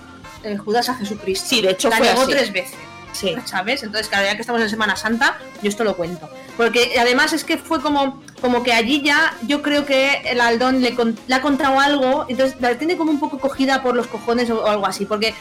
eh, 0.42 0.56
Judas 0.56 0.88
a 0.88 0.94
Jesucristo. 0.94 1.46
Sí, 1.48 1.60
de 1.62 1.70
hecho 1.72 1.88
la 1.90 1.98
fue 1.98 2.08
negó 2.08 2.22
así. 2.22 2.30
tres 2.32 2.52
veces. 2.52 2.76
Sí. 3.12 3.34
¿Sabes? 3.46 3.82
Entonces, 3.82 4.08
claro, 4.08 4.26
ya 4.26 4.34
que 4.34 4.42
estamos 4.42 4.60
en 4.60 4.68
Semana 4.68 4.94
Santa, 4.94 5.38
yo 5.62 5.68
esto 5.70 5.84
lo 5.84 5.96
cuento. 5.96 6.28
Porque 6.58 6.96
además 7.00 7.32
es 7.32 7.44
que 7.44 7.56
fue 7.56 7.80
como, 7.80 8.22
como 8.42 8.62
que 8.62 8.74
allí 8.74 9.00
ya 9.02 9.34
yo 9.46 9.62
creo 9.62 9.86
que 9.86 10.16
el 10.26 10.38
Aldón 10.40 10.82
le, 10.82 10.94
con- 10.94 11.18
le 11.26 11.34
ha 11.34 11.40
contado 11.40 11.80
algo, 11.80 12.26
entonces 12.28 12.60
la 12.60 12.76
tiene 12.76 12.98
como 12.98 13.10
un 13.10 13.18
poco 13.20 13.38
cogida 13.38 13.82
por 13.82 13.94
los 13.96 14.06
cojones 14.06 14.50
o, 14.50 14.62
o 14.62 14.66
algo 14.66 14.86
así, 14.86 15.06
porque 15.06 15.34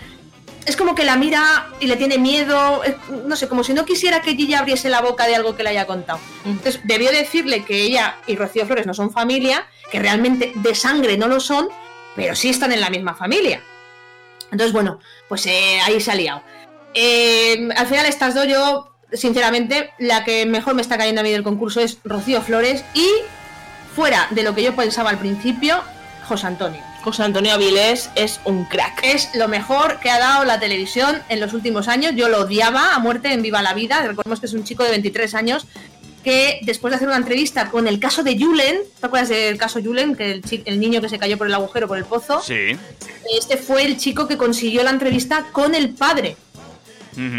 es 0.66 0.76
como 0.76 0.96
que 0.96 1.04
la 1.04 1.16
mira 1.16 1.68
y 1.80 1.88
le 1.88 1.96
tiene 1.96 2.18
miedo, 2.18 2.84
es- 2.84 2.96
no 3.26 3.36
sé, 3.36 3.48
como 3.48 3.64
si 3.64 3.74
no 3.74 3.86
quisiera 3.86 4.22
que 4.22 4.36
Gilla 4.36 4.60
abriese 4.60 4.90
la 4.90 5.02
boca 5.02 5.28
de 5.28 5.36
algo 5.36 5.56
que 5.56 5.64
le 5.64 5.70
haya 5.70 5.86
contado. 5.88 6.20
Entonces 6.46 6.82
debió 6.84 7.12
decirle 7.12 7.64
que 7.66 7.82
ella 7.84 8.16
y 8.28 8.36
Rocío 8.36 8.66
Flores 8.66 8.86
no 8.88 8.94
son 8.94 9.12
familia, 9.12 9.68
que 9.92 10.00
realmente 10.00 10.52
de 10.56 10.76
sangre 10.76 11.18
no 11.18 11.28
lo 11.28 11.40
son, 11.40 11.68
pero 12.16 12.36
sí 12.36 12.50
están 12.50 12.72
en 12.72 12.82
la 12.82 12.90
misma 12.90 13.14
familia. 13.16 13.62
Entonces, 14.52 14.74
bueno, 14.74 15.00
pues 15.28 15.46
eh, 15.48 15.80
ahí 15.86 16.00
se 16.02 16.12
ha 16.12 16.16
liado. 16.16 16.42
Eh, 16.94 17.68
al 17.76 17.88
final 17.88 18.06
estas 18.06 18.34
dos 18.36 18.48
yo, 18.48 18.96
sinceramente, 19.12 19.92
la 20.00 20.24
que 20.24 20.46
mejor 20.46 20.74
me 20.76 20.82
está 20.82 20.98
cayendo 20.98 21.22
a 21.22 21.24
mí 21.24 21.32
del 21.32 21.44
concurso 21.44 21.82
es 21.82 21.98
Rocío 22.04 22.42
Flores 22.42 22.84
y 22.94 23.08
fuera 23.96 24.28
de 24.32 24.44
lo 24.44 24.56
que 24.56 24.64
yo 24.64 24.76
pensaba 24.76 25.10
al 25.10 25.18
principio, 25.20 25.82
José 26.28 26.48
Antonio. 26.48 26.82
José 27.06 27.22
Antonio 27.22 27.54
Avilés 27.54 28.10
es 28.16 28.40
un 28.46 28.66
crack. 28.66 29.04
Es 29.04 29.30
lo 29.36 29.48
mejor 29.48 30.00
que 30.00 30.10
ha 30.10 30.18
dado 30.18 30.44
la 30.44 30.60
televisión 30.60 31.22
en 31.30 31.40
los 31.40 31.54
últimos 31.54 31.88
años. 31.88 32.14
Yo 32.16 32.30
lo 32.30 32.42
odiaba 32.42 32.96
a 32.96 33.00
muerte 33.00 33.32
en 33.32 33.44
Viva 33.44 33.62
la 33.62 33.76
Vida. 33.76 34.02
Recordemos 34.02 34.40
que 34.40 34.48
es 34.48 34.54
un 34.54 34.64
chico 34.64 34.84
de 34.84 34.90
23 34.90 35.36
años 35.36 35.68
que 36.24 36.58
después 36.64 36.92
de 36.92 36.96
hacer 36.96 37.08
una 37.08 37.18
entrevista 37.18 37.70
con 37.70 37.88
el 37.88 38.00
caso 38.00 38.24
de 38.24 38.36
Julen, 38.40 38.78
¿te 39.00 39.06
acuerdas 39.06 39.30
del 39.30 39.56
caso 39.60 39.84
Julen? 39.84 40.16
Que 40.16 40.42
el, 40.66 40.80
niño 40.80 41.00
que 41.00 41.08
se 41.08 41.20
cayó 41.20 41.38
por 41.38 41.46
el 41.46 41.54
agujero, 41.54 41.88
por 41.88 42.00
el 42.00 42.06
pozo. 42.06 42.42
Sí. 42.42 42.76
Este 43.40 43.56
fue 43.58 43.86
el 43.86 43.98
chico 43.98 44.28
que 44.28 44.36
consiguió 44.36 44.82
la 44.82 44.90
entrevista 44.90 45.46
con 45.52 45.76
el 45.76 45.92
padre. 45.92 46.38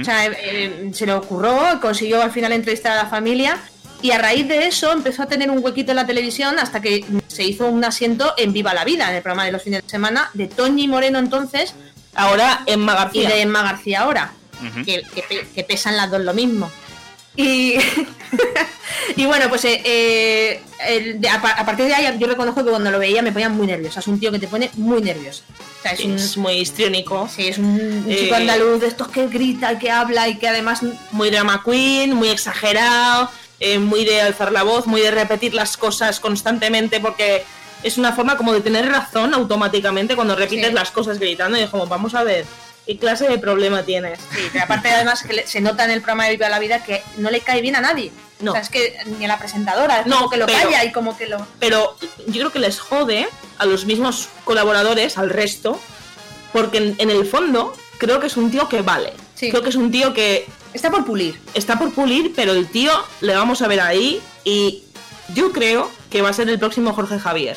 O 0.00 0.04
sea, 0.04 0.26
eh, 0.26 0.38
eh, 0.42 0.90
se 0.94 1.06
le 1.06 1.12
ocurrió, 1.12 1.80
consiguió 1.82 2.22
al 2.22 2.30
final 2.30 2.52
entrevistar 2.52 2.92
a 2.92 3.02
la 3.02 3.10
familia 3.10 3.58
y 4.06 4.10
a 4.12 4.18
raíz 4.18 4.46
de 4.48 4.66
eso 4.66 4.92
empezó 4.92 5.22
a 5.22 5.26
tener 5.26 5.50
un 5.50 5.62
huequito 5.64 5.92
en 5.92 5.96
la 5.96 6.06
televisión 6.06 6.58
hasta 6.58 6.80
que 6.80 7.04
se 7.28 7.44
hizo 7.44 7.66
un 7.66 7.84
asiento 7.84 8.34
en 8.36 8.52
Viva 8.52 8.72
la 8.74 8.84
Vida, 8.84 9.08
en 9.10 9.16
el 9.16 9.22
programa 9.22 9.44
de 9.44 9.52
los 9.52 9.62
fines 9.62 9.82
de 9.82 9.88
semana 9.88 10.30
de 10.34 10.46
Toñi 10.46 10.88
Moreno 10.88 11.18
entonces. 11.18 11.74
Ahora 12.14 12.62
Emma 12.66 12.94
García. 12.94 13.22
Y 13.22 13.26
de 13.26 13.40
Emma 13.42 13.62
García 13.62 14.00
ahora, 14.00 14.32
que, 14.84 15.02
que 15.14 15.46
que 15.54 15.64
pesan 15.64 15.96
las 15.96 16.10
dos 16.10 16.20
lo 16.22 16.32
mismo. 16.32 16.70
Y, 17.38 17.74
y 19.16 19.26
bueno, 19.26 19.48
pues 19.50 19.64
eh, 19.66 20.62
eh, 20.86 21.20
a, 21.30 21.42
pa- 21.42 21.50
a 21.50 21.66
partir 21.66 21.84
de 21.86 21.94
ahí 21.94 22.16
yo 22.18 22.26
reconozco 22.26 22.64
que 22.64 22.70
cuando 22.70 22.90
lo 22.90 22.98
veía 22.98 23.20
me 23.22 23.32
ponía 23.32 23.48
muy 23.48 23.66
nerviosa. 23.66 24.00
Es 24.00 24.06
un 24.06 24.18
tío 24.18 24.32
que 24.32 24.38
te 24.38 24.48
pone 24.48 24.70
muy 24.76 25.02
nervioso. 25.02 25.42
O 25.78 25.82
sea, 25.82 25.92
es, 25.92 26.00
un, 26.04 26.14
es 26.14 26.36
muy 26.36 26.54
histriónico. 26.54 27.28
sí, 27.28 27.48
es 27.48 27.58
un, 27.58 27.66
un 27.66 28.04
Eh, 28.08 28.16
chico 28.20 28.34
andaluz 28.36 28.80
de 28.80 28.86
estos 28.86 29.08
que 29.08 29.26
grita, 29.28 29.78
que 29.78 29.90
habla 29.90 30.28
y 30.28 30.36
que 30.36 30.48
además 30.48 30.80
Muy 31.12 31.30
drama 31.30 31.62
queen, 31.64 32.14
muy 32.14 32.28
exagerado, 32.28 33.30
eh, 33.60 33.78
muy 33.78 34.04
de 34.04 34.20
alzar 34.20 34.52
la 34.52 34.62
voz, 34.62 34.86
muy 34.86 35.00
de 35.00 35.10
repetir 35.10 35.54
las 35.54 35.76
cosas 35.76 36.20
constantemente 36.20 37.00
porque 37.00 37.44
es 37.82 37.98
una 37.98 38.12
forma 38.12 38.36
como 38.36 38.52
de 38.52 38.60
tener 38.60 38.86
razón 38.88 39.34
automáticamente 39.34 40.16
cuando 40.16 40.34
repites 40.36 40.68
Sí. 40.68 40.74
las 40.74 40.90
cosas 40.90 41.18
gritando 41.18 41.56
y 41.58 41.62
es 41.62 41.70
como, 41.70 41.86
vamos 41.86 42.14
a 42.14 42.24
ver, 42.24 42.44
¿qué 42.86 42.98
clase 42.98 43.28
de 43.28 43.38
problema 43.38 43.82
tienes? 43.82 44.18
Sí, 44.34 44.48
pero 44.52 44.64
aparte 44.64 44.90
además 44.90 45.22
que 45.22 45.46
se 45.46 45.60
nota 45.60 45.84
en 45.84 45.90
el 45.90 46.00
programa 46.00 46.24
de 46.24 46.30
Viva 46.32 46.48
la 46.48 46.58
Vida 46.58 46.82
que 46.82 47.02
no 47.18 47.30
le 47.30 47.40
cae 47.40 47.60
bien 47.60 47.76
a 47.76 47.80
nadie. 47.80 48.12
No. 48.40 48.50
O 48.50 48.54
sea, 48.54 48.60
es 48.62 48.68
que 48.68 48.98
ni 49.18 49.24
a 49.24 49.28
la 49.28 49.38
presentadora, 49.38 50.00
es 50.00 50.06
No, 50.06 50.16
como 50.16 50.30
que 50.30 50.36
lo 50.36 50.46
pero- 50.46 50.58
calla 50.58 50.84
y 50.84 50.92
como 50.92 51.16
que 51.16 51.26
lo... 51.26 51.46
Pero 51.58 51.96
yo 52.26 52.32
creo 52.40 52.52
que 52.52 52.58
les 52.58 52.78
jode 52.78 53.26
a 53.58 53.64
los 53.64 53.86
mismos 53.86 54.28
colaboradores, 54.44 55.16
al 55.16 55.30
resto, 55.30 55.80
porque 56.52 56.78
en, 56.78 56.94
en 56.98 57.10
el 57.10 57.24
fondo 57.26 57.74
creo 57.98 58.20
que 58.20 58.26
es 58.26 58.36
un 58.36 58.50
tío 58.50 58.68
que 58.68 58.82
vale. 58.82 59.12
Sí. 59.34 59.50
Creo 59.50 59.62
que 59.62 59.70
es 59.70 59.76
un 59.76 59.90
tío 59.90 60.12
que 60.12 60.46
Está 60.76 60.90
por 60.90 61.04
pulir. 61.06 61.40
está 61.54 61.78
por 61.78 61.90
pulir, 61.92 62.32
pero 62.36 62.52
el 62.52 62.66
tío 62.68 62.92
le 63.22 63.34
vamos 63.34 63.62
a 63.62 63.66
ver 63.68 63.80
ahí 63.80 64.20
y 64.44 64.82
yo 65.34 65.50
creo 65.50 65.90
que 66.10 66.20
va 66.22 66.28
a 66.28 66.32
ser 66.34 66.48
el 66.50 66.58
próximo 66.58 66.92
Jorge 66.92 67.18
Javier. 67.18 67.56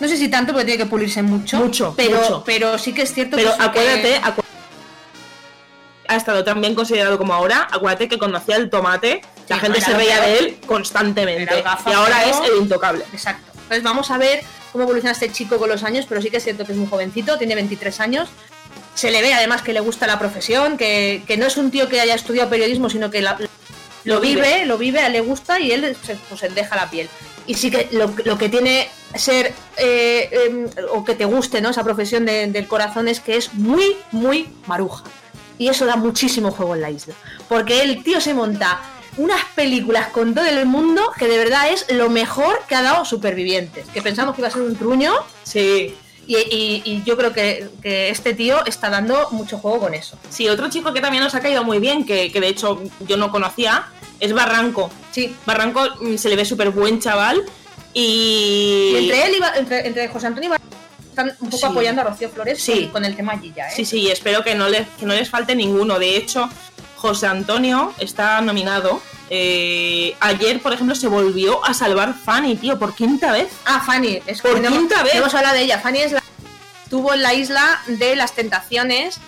No 0.00 0.08
sé 0.08 0.16
si 0.16 0.28
tanto 0.28 0.52
porque 0.52 0.64
tiene 0.64 0.82
que 0.82 0.88
pulirse 0.88 1.22
mucho. 1.22 1.58
Mucho, 1.58 1.92
pero, 1.96 2.18
mucho. 2.20 2.42
pero 2.46 2.78
sí 2.78 2.94
que 2.94 3.02
es 3.02 3.12
cierto 3.12 3.36
Pero 3.36 3.50
que... 3.52 3.56
que- 3.58 3.62
acuérdate, 3.64 4.20
acu- 4.22 4.42
ha 6.08 6.16
estado 6.16 6.42
tan 6.42 6.60
bien 6.60 6.74
considerado 6.74 7.18
como 7.18 7.34
ahora. 7.34 7.68
Acuérdate 7.70 8.08
que 8.08 8.18
cuando 8.18 8.38
hacía 8.38 8.56
el 8.56 8.70
tomate, 8.70 9.20
la 9.48 9.58
gente 9.58 9.80
se 9.82 9.92
peor. 9.94 10.22
de 10.22 10.38
él 10.38 10.58
constantemente. 10.66 11.60
Gafa 11.62 11.90
Y 11.90 11.92
ahora 11.92 12.24
es 12.24 12.36
el 12.50 12.62
intocable. 12.62 13.04
Exacto. 13.12 13.50
Entonces 13.54 13.82
vamos 13.82 14.10
a 14.10 14.16
ver 14.16 14.42
cómo 14.72 14.84
evoluciona 14.84 15.12
este 15.12 15.30
chico 15.30 15.58
con 15.58 15.68
los 15.68 15.82
años, 15.82 16.06
pero 16.08 16.22
sí 16.22 16.30
que 16.30 16.38
es 16.38 16.44
cierto 16.44 16.64
que 16.64 16.72
es 16.72 16.78
muy 16.78 16.88
jovencito, 16.88 17.36
tiene 17.36 17.54
23 17.54 18.00
años. 18.00 18.30
Se 18.98 19.12
le 19.12 19.22
ve 19.22 19.32
además 19.32 19.62
que 19.62 19.72
le 19.72 19.78
gusta 19.78 20.08
la 20.08 20.18
profesión, 20.18 20.76
que, 20.76 21.22
que 21.26 21.36
no 21.36 21.46
es 21.46 21.56
un 21.56 21.70
tío 21.70 21.88
que 21.88 22.00
haya 22.00 22.16
estudiado 22.16 22.50
periodismo, 22.50 22.90
sino 22.90 23.10
que 23.12 23.20
la- 23.22 23.38
lo 24.04 24.20
vive, 24.20 24.42
vive. 24.42 24.66
lo 24.66 24.76
vive, 24.76 25.08
le 25.08 25.20
gusta 25.20 25.60
y 25.60 25.70
él 25.70 25.96
se, 26.04 26.16
pues, 26.28 26.40
se 26.40 26.48
deja 26.48 26.74
la 26.74 26.90
piel. 26.90 27.08
Y 27.46 27.54
sí 27.54 27.70
que 27.70 27.88
lo, 27.92 28.12
lo 28.24 28.36
que 28.36 28.48
tiene 28.48 28.88
ser, 29.14 29.54
eh, 29.76 30.28
em, 30.48 30.66
o 30.92 31.04
que 31.04 31.14
te 31.14 31.24
guste, 31.26 31.60
¿no? 31.60 31.70
Esa 31.70 31.84
profesión 31.84 32.26
de- 32.26 32.48
del 32.48 32.66
corazón 32.66 33.06
es 33.06 33.20
que 33.20 33.36
es 33.36 33.54
muy, 33.54 33.96
muy 34.10 34.48
maruja. 34.66 35.04
Y 35.58 35.68
eso 35.68 35.86
da 35.86 35.94
muchísimo 35.96 36.50
juego 36.50 36.74
en 36.74 36.80
la 36.82 36.90
isla. 36.90 37.14
Porque 37.48 37.82
el 37.82 38.02
tío 38.02 38.20
se 38.20 38.34
monta 38.34 38.80
unas 39.16 39.44
películas 39.54 40.08
con 40.08 40.34
todo 40.34 40.46
el 40.46 40.66
mundo 40.66 41.12
que 41.18 41.26
de 41.28 41.38
verdad 41.38 41.70
es 41.72 41.86
lo 41.90 42.10
mejor 42.10 42.62
que 42.68 42.74
ha 42.74 42.82
dado 42.82 43.04
Supervivientes. 43.04 43.86
Que 43.94 44.02
pensamos 44.02 44.34
que 44.34 44.40
iba 44.40 44.48
a 44.48 44.52
ser 44.52 44.62
un 44.62 44.76
truño. 44.76 45.12
Sí. 45.44 45.96
Y, 46.28 46.36
y- 46.36 46.82
y 46.84 47.02
yo 47.04 47.16
creo 47.16 47.32
que, 47.32 47.68
que 47.82 48.10
este 48.10 48.34
tío 48.34 48.64
está 48.66 48.90
dando 48.90 49.28
mucho 49.30 49.56
juego 49.58 49.80
con 49.80 49.94
eso. 49.94 50.18
Sí, 50.28 50.46
otro 50.48 50.68
chico 50.68 50.92
que 50.92 51.00
también 51.00 51.24
nos 51.24 51.34
ha 51.34 51.40
caído 51.40 51.64
muy 51.64 51.78
bien, 51.78 52.04
que, 52.04 52.30
que 52.30 52.38
de 52.40 52.48
hecho 52.48 52.80
yo 53.00 53.16
no 53.16 53.30
conocía, 53.32 53.86
es 54.20 54.34
Barranco. 54.34 54.90
Sí. 55.10 55.34
Barranco 55.46 55.80
mm, 56.02 56.16
se 56.16 56.28
le 56.28 56.36
ve 56.36 56.44
súper 56.44 56.68
buen 56.70 57.00
chaval 57.00 57.42
y... 57.94 58.90
Y 58.92 58.96
entre 58.98 59.26
él 59.26 59.32
y 59.38 59.58
entre, 59.58 59.86
entre 59.86 60.08
José 60.08 60.26
Antonio 60.26 60.48
y 60.48 60.50
Bar- 60.50 60.60
están 61.08 61.28
un 61.40 61.48
poco 61.50 61.56
Sí. 61.58 61.64
apoyando 61.66 62.02
a 62.02 62.04
Rocío 62.04 62.28
Flores 62.28 62.62
Sí. 62.62 62.82
con, 62.84 62.92
con 62.92 63.04
el 63.06 63.16
tema 63.16 63.38
Gilla, 63.38 63.68
¿eh? 63.68 63.72
Sí, 63.74 63.84
sí, 63.84 64.10
espero 64.10 64.44
que 64.44 64.54
no, 64.54 64.68
les, 64.68 64.86
que 65.00 65.06
no 65.06 65.14
les 65.14 65.28
falte 65.28 65.54
ninguno. 65.56 65.98
De 65.98 66.16
hecho, 66.16 66.48
José 66.98 67.26
Antonio 67.28 67.94
está 67.98 68.40
nominado. 68.40 69.00
Eh, 69.30 70.16
ayer, 70.20 70.60
por 70.60 70.72
ejemplo, 70.72 70.94
se 70.94 71.06
volvió 71.06 71.64
a 71.64 71.72
salvar 71.74 72.14
Fanny, 72.14 72.56
tío, 72.56 72.78
por 72.78 72.94
quinta 72.94 73.32
vez. 73.32 73.48
Ah, 73.66 73.80
Fanny, 73.84 74.20
es 74.26 74.40
por 74.42 74.60
no 74.60 74.68
quinta 74.70 75.02
vez. 75.02 75.14
Hemos 75.14 75.32
hablado 75.34 75.54
de 75.54 75.62
ella. 75.62 75.78
Fanny 75.78 76.00
es 76.00 76.12
la 76.12 76.22
estuvo 76.84 77.12
en 77.12 77.22
la 77.22 77.34
isla 77.34 77.80
de 77.86 78.16
las 78.16 78.32
tentaciones, 78.32 79.18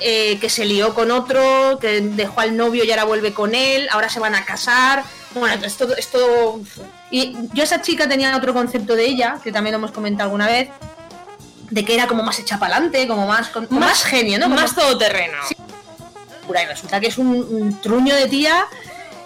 eh, 0.00 0.38
que 0.40 0.48
se 0.48 0.64
lió 0.64 0.94
con 0.94 1.10
otro, 1.10 1.78
que 1.78 2.00
dejó 2.00 2.40
al 2.40 2.56
novio 2.56 2.82
y 2.82 2.90
ahora 2.90 3.04
vuelve 3.04 3.34
con 3.34 3.54
él, 3.54 3.88
ahora 3.92 4.08
se 4.08 4.18
van 4.18 4.34
a 4.34 4.46
casar. 4.46 5.04
Bueno, 5.34 5.62
es 5.66 5.76
todo, 5.76 5.94
es 5.96 6.08
todo- 6.10 6.60
Y 7.10 7.36
yo 7.52 7.62
esa 7.62 7.82
chica 7.82 8.08
tenía 8.08 8.34
otro 8.34 8.54
concepto 8.54 8.96
de 8.96 9.04
ella, 9.04 9.38
que 9.44 9.52
también 9.52 9.72
lo 9.74 9.78
hemos 9.78 9.92
comentado 9.92 10.28
alguna 10.28 10.46
vez, 10.46 10.70
de 11.68 11.84
que 11.84 11.94
era 11.94 12.06
como 12.06 12.22
más 12.22 12.38
hecha 12.38 12.58
para 12.58 12.76
adelante, 12.76 13.06
como 13.06 13.26
más, 13.26 13.48
como 13.50 13.68
más, 13.78 14.02
genio, 14.02 14.38
¿no? 14.38 14.48
Más 14.48 14.72
Como- 14.72 14.86
todoterreno. 14.86 15.36
Sí. 15.46 15.54
Y 16.62 16.66
resulta 16.66 17.00
que 17.00 17.08
es 17.08 17.18
un, 17.18 17.28
un 17.28 17.80
truño 17.80 18.14
de 18.14 18.26
tía. 18.28 18.66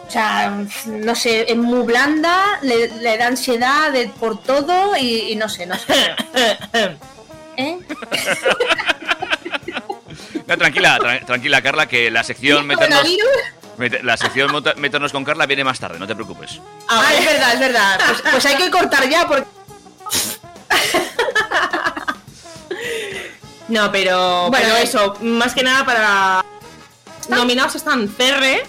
O 0.07 0.11
sea, 0.11 0.53
no 0.87 1.15
sé, 1.15 1.51
es 1.51 1.57
muy 1.57 1.85
blanda, 1.87 2.59
le, 2.63 2.89
le 2.89 3.17
da 3.17 3.27
ansiedad 3.29 3.91
de, 3.91 4.09
por 4.09 4.41
todo 4.43 4.97
y, 4.97 5.33
y 5.33 5.37
no 5.37 5.49
sé, 5.49 5.67
no 5.67 5.77
sé. 5.77 6.15
¿Eh? 7.57 7.79
No, 10.47 10.59
tranquila, 10.59 10.99
tra- 10.99 11.25
tranquila, 11.25 11.63
Carla, 11.63 11.87
que 11.89 12.11
la 12.11 12.23
sección 12.23 12.67
meternos, 12.67 13.03
la 14.03 14.17
sección 14.19 14.53
meternos 14.77 15.11
con 15.11 15.25
Carla 15.25 15.47
viene 15.47 15.65
más 15.65 15.81
tarde, 15.81 15.99
no 15.99 16.07
te 16.07 16.15
preocupes. 16.15 16.61
Ah, 16.87 17.11
es 17.19 17.25
verdad, 17.25 17.55
es 17.55 17.61
verdad. 17.61 18.01
Pues, 18.07 18.23
pues 18.31 18.45
hay 18.47 18.57
que 18.57 18.71
cortar 18.71 19.09
ya 19.09 19.27
porque. 19.27 19.47
No, 23.69 23.91
pero, 23.91 24.51
Bueno, 24.51 24.67
pero 24.67 24.77
eh. 24.77 24.83
eso, 24.83 25.15
más 25.23 25.55
que 25.55 25.63
nada 25.63 25.87
para... 25.87 26.45
Nominados 27.29 27.75
están 27.75 28.09
Ferre, 28.09 28.63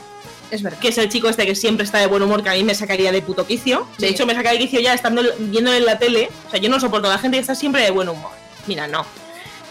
es 0.52 0.62
verdad. 0.64 0.80
que 0.80 0.90
es 0.90 0.98
el 0.98 1.10
chico 1.10 1.28
este 1.30 1.46
que 1.46 1.56
siempre 1.56 1.86
está 1.86 1.98
de 2.00 2.08
buen 2.08 2.22
humor, 2.24 2.44
que 2.44 2.50
a 2.50 2.54
mí 2.54 2.64
me 2.64 2.76
sacaría 2.76 3.12
de 3.12 3.22
puto 3.22 3.46
quicio. 3.46 3.88
De 3.98 4.08
Sí. 4.08 4.14
hecho, 4.14 4.26
me 4.26 4.34
saca 4.36 4.52
de 4.52 4.60
quicio 4.60 4.80
ya 4.80 4.94
estando 4.94 5.22
viéndolo 5.40 5.76
en 5.78 5.86
la 5.86 5.98
tele. 6.00 6.30
O 6.48 6.52
sea, 6.52 6.60
yo 6.60 6.70
no 6.70 6.80
soporto 6.80 7.08
a 7.08 7.12
la 7.12 7.18
gente 7.18 7.38
que 7.38 7.42
está 7.42 7.56
siempre 7.56 7.82
de 7.84 7.92
buen 7.92 8.10
humor. 8.10 8.32
Mira, 8.68 8.88
no. 8.88 9.06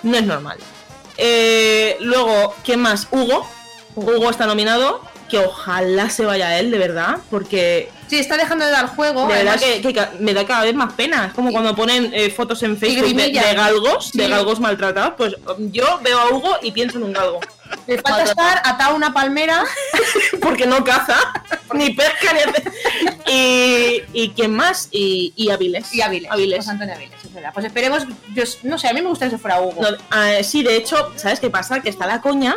No 0.02 0.16
es 0.16 0.24
normal. 0.24 0.58
Eh, 1.16 1.96
luego, 2.00 2.54
¿quién 2.64 2.80
más? 2.80 3.08
Hugo. 3.10 3.48
Hugo 3.94 4.30
está 4.30 4.46
nominado. 4.46 5.00
Que 5.30 5.38
ojalá 5.38 6.10
se 6.10 6.24
vaya 6.24 6.58
él, 6.60 6.70
de 6.70 6.78
verdad. 6.78 7.16
Porque 7.30 7.88
Sí, 8.08 8.18
está 8.18 8.36
dejando 8.36 8.64
de 8.66 8.70
dar 8.70 8.88
juego. 8.94 9.26
de 9.26 9.34
verdad 9.42 9.58
que, 9.58 10.08
me 10.20 10.34
da 10.34 10.44
cada 10.46 10.64
vez 10.64 10.74
más 10.74 10.92
pena. 10.92 11.26
Es 11.28 11.32
como 11.32 11.50
cuando 11.50 11.74
ponen 11.74 12.10
eh, 12.12 12.30
fotos 12.30 12.62
en 12.62 12.76
Facebook 12.76 13.14
de, 13.14 13.30
galgos, 13.32 14.12
de 14.12 14.28
galgos 14.28 14.60
maltratados. 14.60 15.14
Pues 15.16 15.34
yo 15.72 15.98
veo 16.02 16.18
a 16.20 16.28
Hugo 16.30 16.56
y 16.62 16.70
pienso 16.72 16.98
en 16.98 17.04
un 17.04 17.12
galgo. 17.14 17.40
Le 17.86 17.98
falta 18.00 18.22
estar 18.24 18.58
atado 18.64 18.92
a 18.92 18.94
una 18.94 19.12
palmera. 19.12 19.64
Porque 20.40 20.66
no 20.66 20.82
caza, 20.84 21.16
ni 21.74 21.90
pesca, 21.90 22.32
ni 22.32 22.40
hace- 22.40 22.72
y, 23.26 24.02
y 24.12 24.30
quién 24.30 24.54
más, 24.54 24.88
y, 24.90 25.32
y 25.36 25.50
Aviles. 25.50 25.92
Y 25.94 26.00
Aviles. 26.02 26.30
Aviles. 26.30 26.58
José 26.58 26.70
Antonio 26.70 26.94
Aviles, 26.94 27.24
es 27.24 27.32
verdad. 27.32 27.50
Pues 27.52 27.66
esperemos. 27.66 28.04
Yo, 28.34 28.44
no 28.64 28.78
sé, 28.78 28.88
a 28.88 28.92
mí 28.92 29.00
me 29.02 29.08
gustaría 29.08 29.32
que 29.36 29.38
fuera 29.38 29.60
Hugo. 29.60 29.82
No, 29.82 29.88
ah, 30.10 30.42
sí, 30.42 30.62
de 30.62 30.76
hecho, 30.76 31.12
¿sabes 31.16 31.40
qué 31.40 31.50
pasa? 31.50 31.80
Que 31.80 31.90
está 31.90 32.06
la 32.06 32.20
coña 32.20 32.56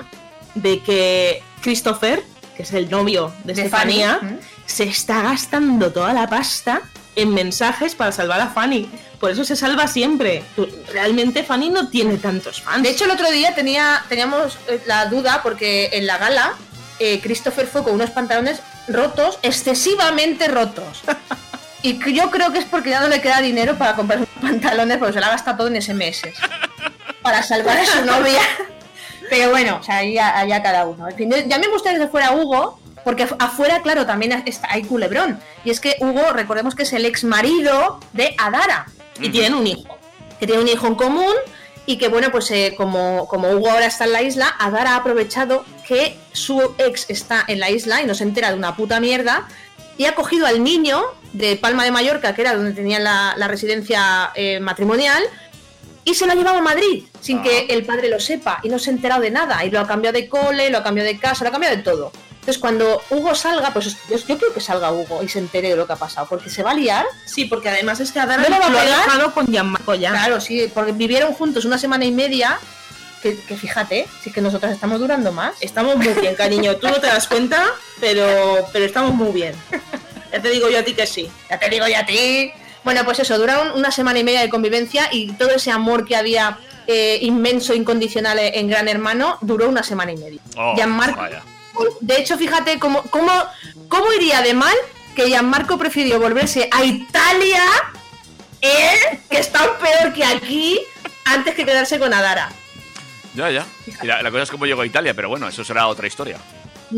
de 0.55 0.79
que 0.81 1.41
Christopher, 1.61 2.23
que 2.55 2.63
es 2.63 2.73
el 2.73 2.89
novio 2.89 3.33
de, 3.43 3.53
De 3.53 3.61
Estefanía, 3.63 4.17
Fanny, 4.19 4.31
¿Mm? 4.33 4.39
se 4.65 4.83
está 4.85 5.21
gastando 5.23 5.91
toda 5.91 6.13
la 6.13 6.27
pasta 6.27 6.81
en 7.17 7.33
mensajes 7.33 7.95
para 7.95 8.11
salvar 8.13 8.39
a 8.39 8.47
Fanny. 8.47 8.89
Por 9.19 9.31
eso 9.31 9.43
se 9.43 9.55
salva 9.55 9.87
siempre. 9.87 10.43
Realmente 10.93 11.43
Fanny 11.43 11.69
no 11.69 11.89
tiene 11.89 12.17
tantos 12.17 12.61
fans. 12.61 12.83
De 12.83 12.89
hecho, 12.91 13.05
el 13.05 13.11
otro 13.11 13.29
día 13.31 13.53
tenía, 13.55 14.03
teníamos 14.07 14.57
eh, 14.69 14.81
la 14.85 15.07
duda 15.07 15.41
porque 15.43 15.89
en 15.93 16.05
la 16.07 16.17
gala 16.19 16.53
eh, 16.99 17.19
Christopher 17.21 17.65
fue 17.67 17.83
con 17.83 17.93
unos 17.93 18.11
pantalones 18.11 18.59
rotos, 18.87 19.39
excesivamente 19.41 20.47
rotos. 20.47 21.01
Y 21.81 21.97
yo 22.13 22.29
creo 22.31 22.51
que 22.53 22.59
es 22.59 22.65
porque 22.65 22.91
ya 22.91 23.01
no 23.01 23.07
le 23.07 23.19
queda 23.21 23.41
dinero 23.41 23.77
para 23.77 23.95
comprar 23.95 24.19
unos 24.19 24.29
pantalones 24.41 24.97
porque 24.97 25.13
se 25.13 25.19
la 25.19 25.29
gasta 25.29 25.57
todo 25.57 25.67
en 25.67 25.81
SMS. 25.81 26.21
Para 27.21 27.41
salvar 27.43 27.77
a 27.79 27.85
su 27.85 28.05
novia. 28.05 28.41
Pero 29.29 29.49
bueno, 29.49 29.79
o 29.81 29.83
sea, 29.83 29.97
ahí 29.97 30.17
a- 30.17 30.37
allá 30.37 30.61
cada 30.63 30.85
uno. 30.85 31.07
En 31.09 31.15
fin, 31.17 31.29
yo- 31.31 31.37
ya 31.47 31.57
me 31.59 31.67
gustaría 31.67 31.99
que 31.99 32.07
fuera 32.07 32.31
Hugo, 32.31 32.79
porque 33.07 33.23
af- 33.25 33.37
afuera, 33.39 33.81
claro, 33.81 34.05
también 34.05 34.43
está, 34.45 34.67
hay 34.69 34.83
culebrón. 34.83 35.39
Y 35.63 35.69
es 35.69 35.79
que 35.79 35.95
Hugo, 36.01 36.33
recordemos 36.33 36.75
que 36.75 36.83
es 36.83 36.91
el 36.91 37.05
ex 37.05 37.23
marido 37.23 38.01
de 38.11 38.35
Adara. 38.37 38.87
Y 39.21 39.29
tienen 39.29 39.53
un 39.53 39.65
hijo. 39.65 39.97
Que 40.41 40.45
tiene 40.45 40.61
un 40.61 40.67
hijo 40.67 40.87
en 40.87 40.95
común 40.95 41.33
y 41.85 41.97
que, 41.97 42.09
bueno, 42.09 42.31
pues 42.31 42.51
eh, 42.51 42.73
como, 42.75 43.25
como 43.29 43.49
Hugo 43.51 43.69
ahora 43.71 43.85
está 43.85 44.03
en 44.03 44.11
la 44.11 44.21
isla, 44.23 44.53
Adara 44.59 44.91
ha 44.91 44.97
aprovechado 44.97 45.63
que 45.87 46.17
su 46.33 46.75
ex 46.79 47.05
está 47.09 47.45
en 47.47 47.61
la 47.61 47.69
isla 47.69 48.01
y 48.01 48.05
no 48.05 48.13
se 48.13 48.23
entera 48.25 48.49
de 48.49 48.55
una 48.57 48.75
puta 48.75 48.99
mierda 48.99 49.47
y 49.97 50.03
ha 50.03 50.13
cogido 50.13 50.45
al 50.45 50.61
niño 50.61 51.01
de 51.31 51.55
Palma 51.55 51.85
de 51.85 51.91
Mallorca, 51.91 52.35
que 52.35 52.41
era 52.41 52.55
donde 52.55 52.73
tenían 52.73 53.05
la, 53.05 53.35
la 53.37 53.47
residencia 53.47 54.31
eh, 54.35 54.59
matrimonial, 54.59 55.23
y 56.03 56.13
se 56.13 56.25
lo 56.25 56.33
ha 56.33 56.35
llevado 56.35 56.57
a 56.57 56.61
Madrid 56.61 57.03
sin 57.21 57.41
que 57.41 57.67
el 57.69 57.85
padre 57.85 58.09
lo 58.09 58.19
sepa 58.19 58.59
y 58.63 58.69
no 58.69 58.79
se 58.79 58.89
ha 58.89 58.93
enterado 58.93 59.21
de 59.21 59.31
nada. 59.31 59.63
Y 59.65 59.69
lo 59.71 59.79
ha 59.79 59.87
cambiado 59.87 60.13
de 60.13 60.27
cole, 60.29 60.69
lo 60.69 60.77
ha 60.77 60.83
cambiado 60.83 61.07
de 61.07 61.17
casa, 61.19 61.43
lo 61.43 61.49
ha 61.49 61.51
cambiado 61.51 61.75
de 61.75 61.83
todo. 61.83 62.11
Entonces, 62.47 62.61
cuando 62.61 63.03
Hugo 63.09 63.35
salga, 63.35 63.73
pues 63.73 63.97
yo, 64.09 64.15
yo 64.15 64.37
creo 64.37 64.53
que 64.53 64.61
salga 64.61 64.89
Hugo 64.93 65.21
y 65.21 65.27
se 65.27 65.39
entere 65.39 65.67
de 65.71 65.75
lo 65.75 65.85
que 65.85 65.91
ha 65.91 65.97
pasado, 65.97 66.27
porque 66.29 66.49
se 66.49 66.63
va 66.63 66.71
a 66.71 66.73
liar. 66.75 67.05
Sí, 67.25 67.43
porque 67.43 67.67
además 67.67 67.99
es 67.99 68.13
que 68.13 68.21
Adara 68.21 68.41
No 68.43 68.47
lo 68.47 68.57
va 68.61 68.67
a 68.67 68.69
lo 68.69 68.77
ha 68.79 68.83
pegar. 68.83 69.03
dejado 69.03 69.33
con 69.33 69.47
Gianmarco 69.47 69.95
ya. 69.95 70.11
Claro, 70.11 70.39
sí, 70.39 70.71
porque 70.73 70.93
vivieron 70.93 71.33
juntos 71.33 71.65
una 71.65 71.77
semana 71.77 72.05
y 72.05 72.11
media. 72.11 72.57
Que, 73.21 73.37
que 73.37 73.57
fíjate, 73.57 74.07
sí 74.23 74.31
que 74.31 74.39
nosotras 74.39 74.71
estamos 74.71 74.97
durando 75.01 75.33
más. 75.33 75.55
Estamos 75.59 75.97
muy 75.97 76.07
bien, 76.21 76.35
cariño. 76.35 76.77
Tú 76.77 76.87
no 76.87 77.01
te 77.01 77.07
das 77.07 77.27
cuenta, 77.27 77.65
pero, 77.99 78.65
pero 78.71 78.85
estamos 78.85 79.13
muy 79.13 79.33
bien. 79.33 79.53
Ya 80.31 80.41
te 80.41 80.49
digo 80.49 80.69
yo 80.69 80.79
a 80.79 80.83
ti 80.83 80.93
que 80.93 81.05
sí. 81.05 81.29
Ya 81.49 81.59
te 81.59 81.67
digo 81.69 81.85
yo 81.85 81.97
a 81.97 82.05
ti. 82.05 82.49
Bueno, 82.85 83.03
pues 83.03 83.19
eso, 83.19 83.37
duraron 83.37 83.71
una 83.77 83.91
semana 83.91 84.19
y 84.19 84.23
media 84.23 84.39
de 84.39 84.47
convivencia 84.47 85.09
y 85.11 85.33
todo 85.33 85.49
ese 85.49 85.69
amor 85.71 86.05
que 86.07 86.15
había 86.15 86.59
eh, 86.87 87.19
inmenso, 87.23 87.73
incondicional 87.73 88.39
en 88.39 88.69
Gran 88.69 88.87
Hermano, 88.87 89.37
duró 89.41 89.67
una 89.67 89.83
semana 89.83 90.13
y 90.13 90.17
media. 90.17 90.39
Oh, 90.55 90.73
Gianmarco- 90.77 91.17
vaya. 91.17 91.43
De 92.01 92.17
hecho, 92.17 92.37
fíjate 92.37 92.79
cómo, 92.79 93.03
cómo, 93.03 93.31
cómo 93.87 94.13
iría 94.13 94.41
de 94.41 94.53
mal 94.53 94.75
que 95.15 95.27
Gianmarco 95.27 95.77
prefirió 95.77 96.19
volverse 96.19 96.69
a 96.71 96.83
Italia, 96.83 97.63
él, 98.61 99.19
que 99.29 99.39
está 99.39 99.77
peor 99.79 100.13
que 100.13 100.23
aquí, 100.23 100.79
antes 101.25 101.55
que 101.55 101.65
quedarse 101.65 101.97
con 101.99 102.13
Adara. 102.13 102.49
Ya, 103.33 103.49
ya. 103.49 103.65
Y 104.01 104.05
la, 104.05 104.21
la 104.21 104.31
cosa 104.31 104.43
es 104.43 104.51
cómo 104.51 104.65
llegó 104.65 104.81
a 104.81 104.85
Italia, 104.85 105.13
pero 105.13 105.29
bueno, 105.29 105.47
eso 105.47 105.63
será 105.63 105.87
otra 105.87 106.07
historia. 106.07 106.37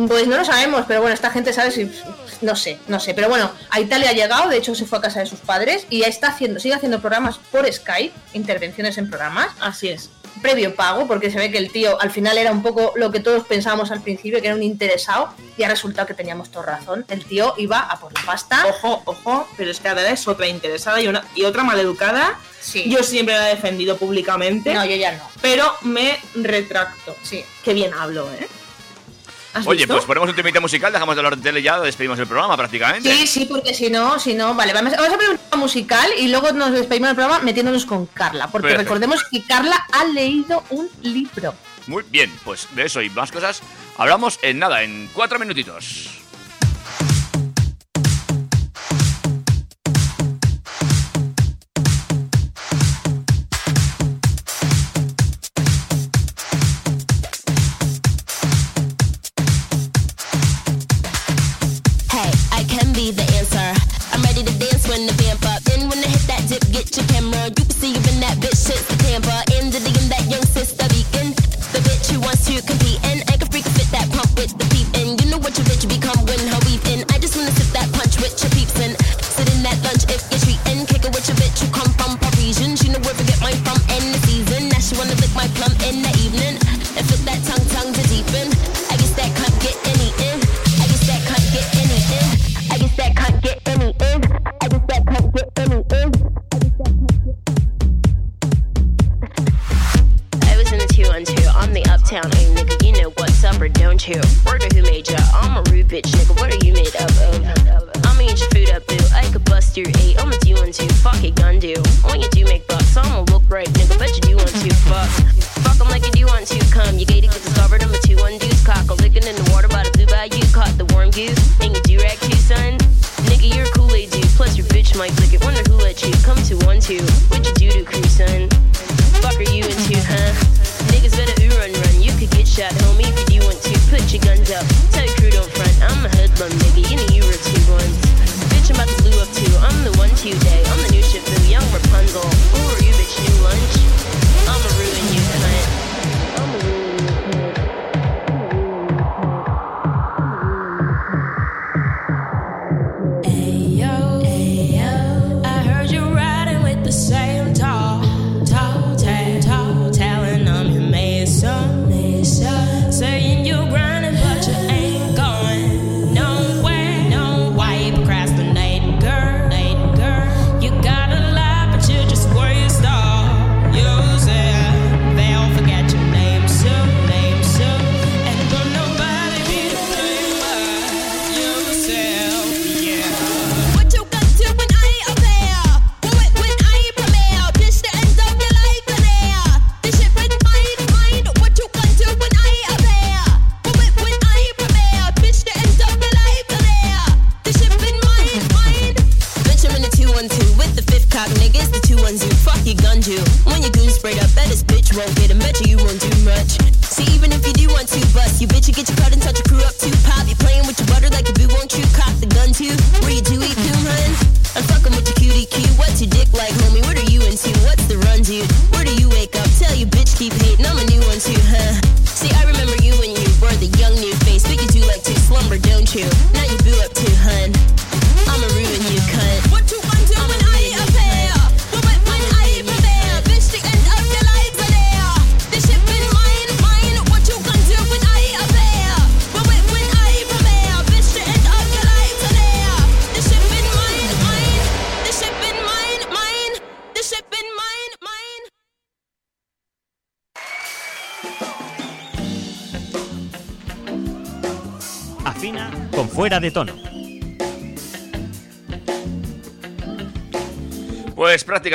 Pues 0.07 0.27
no 0.27 0.37
lo 0.37 0.45
sabemos, 0.45 0.85
pero 0.87 1.01
bueno, 1.01 1.15
esta 1.15 1.31
gente 1.31 1.51
sabe 1.51 1.71
si. 1.71 1.91
No 2.41 2.55
sé, 2.55 2.77
no 2.87 2.99
sé. 2.99 3.13
Pero 3.13 3.27
bueno, 3.27 3.51
a 3.71 3.79
Italia 3.79 4.11
ha 4.11 4.13
llegado, 4.13 4.49
de 4.49 4.57
hecho 4.57 4.75
se 4.75 4.85
fue 4.85 4.99
a 4.99 5.01
casa 5.01 5.19
de 5.19 5.25
sus 5.25 5.39
padres 5.39 5.87
y 5.89 5.99
ya 5.99 6.07
está 6.07 6.27
haciendo, 6.27 6.59
sigue 6.59 6.75
haciendo 6.75 7.01
programas 7.01 7.39
por 7.51 7.71
Skype, 7.71 8.13
intervenciones 8.33 8.97
en 8.97 9.09
programas. 9.09 9.49
Así 9.59 9.89
es. 9.89 10.11
Previo 10.41 10.75
pago, 10.75 11.07
porque 11.07 11.31
se 11.31 11.37
ve 11.37 11.51
que 11.51 11.57
el 11.57 11.71
tío 11.71 11.99
al 12.01 12.11
final 12.11 12.37
era 12.37 12.51
un 12.51 12.61
poco 12.61 12.93
lo 12.95 13.11
que 13.11 13.19
todos 13.19 13.45
pensábamos 13.45 13.91
al 13.91 14.01
principio, 14.01 14.41
que 14.41 14.47
era 14.47 14.55
un 14.55 14.63
interesado, 14.63 15.33
y 15.57 15.63
ha 15.63 15.69
resultado 15.69 16.07
que 16.07 16.13
teníamos 16.13 16.49
toda 16.49 16.77
razón. 16.77 17.05
El 17.09 17.25
tío 17.25 17.53
iba 17.57 17.79
a 17.79 17.99
por 17.99 18.13
la 18.13 18.21
pasta. 18.25 18.65
Ojo, 18.67 19.01
ojo, 19.05 19.47
pero 19.57 19.71
es 19.71 19.79
que 19.79 19.87
Adara 19.89 20.11
es 20.11 20.27
otra 20.27 20.47
interesada 20.47 21.01
y, 21.01 21.07
una, 21.07 21.23
y 21.35 21.43
otra 21.43 21.63
maleducada. 21.63 22.39
Sí. 22.61 22.89
Yo 22.89 23.03
siempre 23.03 23.35
la 23.35 23.49
he 23.49 23.55
defendido 23.55 23.97
públicamente. 23.97 24.73
No, 24.73 24.85
yo 24.85 24.95
ya 24.95 25.13
no. 25.13 25.23
Pero 25.41 25.71
me 25.81 26.19
retracto. 26.35 27.15
Sí. 27.23 27.43
Qué 27.63 27.73
bien 27.73 27.93
hablo, 27.93 28.29
¿eh? 28.33 28.47
¿Has 29.53 29.65
Oye, 29.65 29.79
visto? 29.79 29.93
pues 29.93 30.05
ponemos 30.05 30.29
un 30.29 30.35
temita 30.35 30.59
musical, 30.59 30.93
dejamos 30.93 31.15
de 31.15 31.19
hablar 31.21 31.35
de 31.35 31.41
tele 31.41 31.61
ya, 31.61 31.79
despedimos 31.79 32.19
el 32.19 32.27
programa 32.27 32.55
prácticamente. 32.55 33.11
Sí, 33.11 33.25
sí, 33.27 33.45
porque 33.45 33.73
si 33.73 33.89
no, 33.89 34.19
si 34.19 34.33
no, 34.35 34.53
vale, 34.53 34.73
vamos, 34.73 34.93
vamos 34.95 35.09
a 35.09 35.15
poner 35.15 35.29
un 35.31 35.37
tema 35.37 35.57
musical 35.57 36.09
y 36.17 36.27
luego 36.27 36.51
nos 36.51 36.71
despedimos 36.71 37.09
del 37.09 37.15
programa 37.15 37.39
metiéndonos 37.43 37.85
con 37.85 38.05
Carla, 38.07 38.47
porque 38.47 38.67
Perfecto. 38.67 38.83
recordemos 38.83 39.23
que 39.31 39.43
Carla 39.43 39.85
ha 39.91 40.05
leído 40.05 40.63
un 40.69 40.87
libro. 41.01 41.55
Muy 41.87 42.03
bien, 42.09 42.31
pues 42.43 42.67
de 42.75 42.85
eso 42.85 43.01
y 43.01 43.09
más 43.09 43.31
cosas 43.31 43.61
hablamos 43.97 44.37
en 44.43 44.59
nada, 44.59 44.83
en 44.83 45.09
cuatro 45.13 45.39
minutitos. 45.39 46.09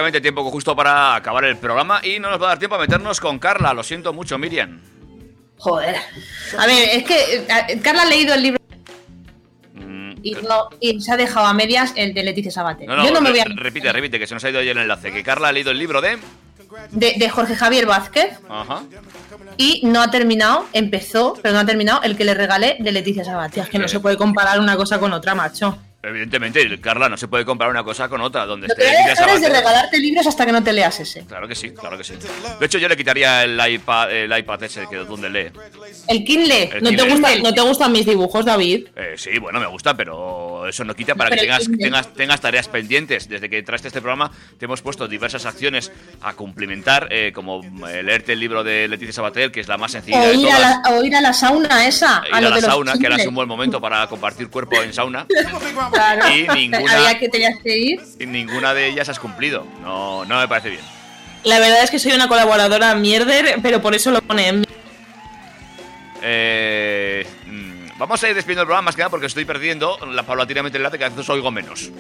Prácticamente 0.05 0.21
tiempo 0.21 0.51
justo 0.51 0.77
para 0.77 1.15
acabar 1.15 1.45
el 1.45 1.57
programa 1.57 2.01
y 2.05 2.19
no 2.19 2.31
nos 2.31 2.41
va 2.41 2.47
a 2.47 2.49
dar 2.51 2.59
tiempo 2.59 2.77
a 2.77 2.79
meternos 2.79 3.21
con 3.21 3.39
Carla. 3.39 3.73
Lo 3.73 3.83
siento 3.83 4.13
mucho, 4.13 4.37
Miriam. 4.39 4.81
Joder. 5.57 5.97
A 6.59 6.67
ver, 6.67 6.89
es 6.93 7.05
que 7.05 7.47
eh, 7.49 7.81
Carla 7.83 8.03
ha 8.03 8.07
leído 8.07 8.35
el 8.35 8.43
libro 8.43 8.59
y, 10.23 10.33
no- 10.33 10.69
y 10.81 11.01
se 11.01 11.13
ha 11.13 11.17
dejado 11.17 11.47
a 11.47 11.55
medias 11.55 11.93
el 11.97 12.13
de 12.15 12.23
Leticia 12.23 12.51
Sabater. 12.51 12.87
No, 12.89 12.97
no, 12.97 13.05
Yo 13.07 13.13
no 13.13 13.21
me 13.21 13.31
re- 13.31 13.33
voy 13.33 13.41
a... 13.41 13.45
repite, 13.63 13.93
repite, 13.93 14.19
que 14.19 14.27
se 14.27 14.35
nos 14.35 14.45
ha 14.45 14.51
ido 14.51 14.59
ahí 14.61 14.69
el 14.69 14.79
enlace. 14.79 15.13
Que 15.13 15.23
Carla 15.23 15.49
ha 15.49 15.53
leído 15.53 15.71
el 15.71 15.79
libro 15.79 16.01
de... 16.01 16.19
De, 16.91 17.15
de 17.17 17.29
Jorge 17.31 17.55
Javier 17.55 17.87
Vázquez 17.87 18.37
Ajá. 18.49 18.83
y 19.57 19.83
no 19.85 20.03
ha 20.03 20.11
terminado, 20.11 20.67
empezó, 20.73 21.35
pero 21.41 21.55
no 21.55 21.61
ha 21.61 21.65
terminado 21.67 22.03
el 22.03 22.17
que 22.17 22.25
le 22.25 22.35
regalé 22.35 22.77
de 22.81 22.91
Leticia 22.91 23.25
Sabater. 23.25 23.63
Es 23.65 23.69
que 23.71 23.79
no 23.79 23.87
se 23.87 24.01
puede 24.01 24.17
comparar 24.17 24.59
una 24.59 24.77
cosa 24.77 24.99
con 24.99 25.13
otra, 25.13 25.35
macho. 25.37 25.79
Evidentemente, 26.07 26.81
Carla, 26.81 27.09
no 27.09 27.17
se 27.17 27.29
puede 27.29 27.45
comparar 27.45 27.71
una 27.71 27.83
cosa 27.83 28.09
con 28.09 28.21
otra. 28.21 28.47
Donde 28.47 28.69
Lo 28.69 28.75
esté 28.75 28.85
que 28.85 29.23
a 29.23 29.39
de 29.39 29.49
regalarte 29.49 29.99
libros 29.99 30.27
hasta 30.27 30.45
que 30.45 30.53
no 30.53 30.63
te 30.63 30.73
leas 30.73 31.01
ese. 31.01 31.25
Claro 31.25 31.49
que 31.49 31.55
sí, 31.55 31.71
claro 31.71 31.97
que 31.97 32.05
sí. 32.05 32.15
De 32.61 32.67
hecho, 32.67 32.79
yo 32.79 32.89
le 32.89 32.97
quitaría 32.97 33.45
el 33.45 33.61
iPad, 33.75 34.13
el 34.13 34.39
iPad 34.39 34.63
ese 34.65 34.87
que 34.89 34.97
donde 34.97 35.31
lee. 35.31 35.51
El 36.09 36.25
Kindle. 36.25 36.65
El 36.75 36.83
¿No 36.83 36.91
te, 36.91 36.97
Kindle. 36.97 37.11
gusta, 37.15 37.37
¿No 37.43 37.55
te 37.55 37.61
gustan 37.63 37.93
mis 37.93 38.07
dibujos, 38.07 38.45
David? 38.45 38.89
Eh, 38.97 39.15
sí, 39.17 39.39
bueno, 39.39 39.61
me 39.61 39.67
gusta, 39.67 39.97
pero 39.97 40.69
eso 40.69 40.85
no 40.85 40.95
quita 40.95 41.15
para 41.15 41.31
Pero 41.31 41.41
que 41.43 41.47
tengas, 41.47 41.69
tengas, 41.79 42.15
tengas 42.15 42.41
tareas 42.41 42.69
pendientes. 42.69 43.29
Desde 43.29 43.49
que 43.49 43.63
traste 43.63 43.89
este 43.89 44.01
programa, 44.01 44.31
te 44.59 44.67
hemos 44.67 44.83
puesto 44.83 45.09
diversas 45.09 45.47
acciones 45.47 45.91
a 46.21 46.35
cumplimentar, 46.35 47.09
eh, 47.11 47.33
como 47.35 47.63
eh, 47.89 48.03
leerte 48.03 48.33
el 48.33 48.41
libro 48.41 48.63
de 48.63 48.89
Leticia 48.89 49.13
Sabater, 49.15 49.51
que 49.51 49.61
es 49.61 49.69
la 49.69 49.79
más 49.79 49.93
sencilla 49.93 50.21
O 50.21 50.27
de 50.27 50.35
ir, 50.35 50.49
a 50.49 50.57
todas. 50.57 50.61
la, 50.85 50.91
o 50.97 51.05
ir 51.05 51.17
a 51.17 51.21
la 51.21 51.33
sauna 51.33 51.87
esa. 51.87 52.23
Ir 52.29 52.35
a 52.35 52.39
a 52.39 52.41
la 52.41 52.57
de 52.57 52.61
sauna, 52.63 52.93
que 52.99 53.07
ahora 53.07 53.17
es 53.23 53.27
un 53.27 53.35
buen 53.35 53.49
momento 53.49 53.81
para 53.81 54.07
compartir 54.07 54.49
cuerpo 54.49 54.83
en 54.83 54.93
sauna. 54.93 55.27
Claro. 55.95 56.29
Y 56.31 56.47
ninguna- 56.49 56.93
Había 56.93 57.19
que 57.19 57.29
tenías 57.29 57.55
que 57.63 57.79
ir. 57.79 58.01
Y 58.19 58.27
ninguna 58.27 58.75
de 58.75 58.89
ellas 58.89 59.09
has 59.09 59.19
cumplido. 59.19 59.67
No, 59.83 60.25
no 60.25 60.41
me 60.41 60.49
parece 60.49 60.71
bien. 60.71 60.83
La 61.45 61.59
verdad 61.61 61.83
es 61.85 61.91
que 61.91 61.99
soy 61.99 62.13
una 62.13 62.27
colaboradora 62.29 62.95
mierder, 62.95 63.57
pero 63.63 63.81
por 63.81 63.95
eso 63.95 64.11
lo 64.11 64.21
pone 64.23 64.49
en 64.49 64.61
mi- 64.61 64.67
Eh, 66.23 67.27
mm, 67.47 67.99
vamos 67.99 68.23
a 68.25 68.29
ir 68.29 68.35
despidiendo 68.35 68.63
el 68.63 68.67
programa 68.67 68.87
más 68.87 68.97
que 68.97 69.01
nada 69.03 69.11
porque 69.11 69.27
estoy 69.27 69.45
perdiendo 69.45 69.99
la, 70.11 70.23
paulatinamente 70.23 70.79
el 70.79 70.83
enlace 70.83 70.99
que 70.99 71.05
a 71.05 71.09
veces 71.11 71.29
oigo 71.29 71.51
menos. 71.51 71.91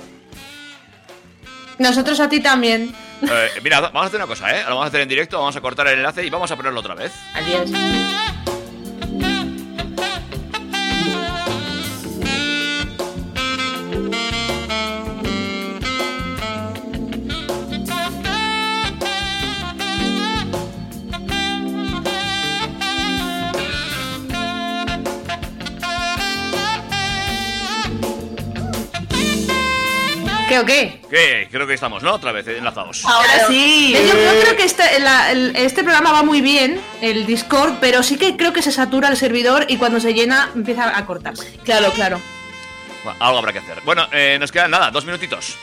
Nosotros 1.78 2.20
a 2.20 2.28
ti 2.28 2.40
también. 2.40 2.94
Eh, 3.22 3.48
mira, 3.62 3.80
vamos 3.80 4.04
a 4.04 4.06
hacer 4.06 4.16
una 4.20 4.26
cosa, 4.26 4.50
¿eh? 4.56 4.62
Lo 4.62 4.70
vamos 4.70 4.84
a 4.84 4.88
hacer 4.88 5.00
en 5.02 5.08
directo, 5.08 5.38
vamos 5.38 5.56
a 5.56 5.60
cortar 5.60 5.88
el 5.88 5.98
enlace 5.98 6.24
y 6.24 6.30
vamos 6.30 6.50
a 6.50 6.56
ponerlo 6.56 6.80
otra 6.80 6.94
vez. 6.94 7.12
Adiós. 7.34 7.70
¿Qué 30.54 30.60
o 30.60 30.64
qué? 30.66 31.00
Que 31.10 31.48
creo 31.50 31.66
que 31.66 31.74
estamos, 31.74 32.02
¿no? 32.04 32.12
Otra 32.14 32.30
vez, 32.30 32.46
eh, 32.46 32.58
enlazados. 32.58 33.04
Ahora 33.04 33.48
sí. 33.48 33.92
Yo, 33.92 34.06
yo 34.06 34.40
creo 34.42 34.56
que 34.56 34.62
este, 34.64 35.00
la- 35.00 35.32
el- 35.32 35.56
este 35.56 35.82
programa 35.82 36.12
va 36.12 36.22
muy 36.22 36.40
bien, 36.40 36.80
el 37.02 37.26
Discord, 37.26 37.74
pero 37.80 38.02
sí 38.04 38.16
que 38.16 38.36
creo 38.36 38.52
que 38.52 38.62
se 38.62 38.70
satura 38.70 39.08
el 39.08 39.16
servidor 39.16 39.66
y 39.68 39.76
cuando 39.78 39.98
se 39.98 40.14
llena 40.14 40.50
empieza 40.54 40.96
a 40.96 41.06
cortarse. 41.06 41.58
Claro, 41.64 41.90
claro. 41.92 42.20
Bueno, 43.02 43.18
algo 43.20 43.38
habrá 43.38 43.52
que 43.52 43.58
hacer. 43.58 43.78
Bueno, 43.84 44.06
eh, 44.12 44.36
nos 44.38 44.52
quedan 44.52 44.70
nada, 44.70 44.90
dos 44.92 45.04
minutitos. 45.04 45.56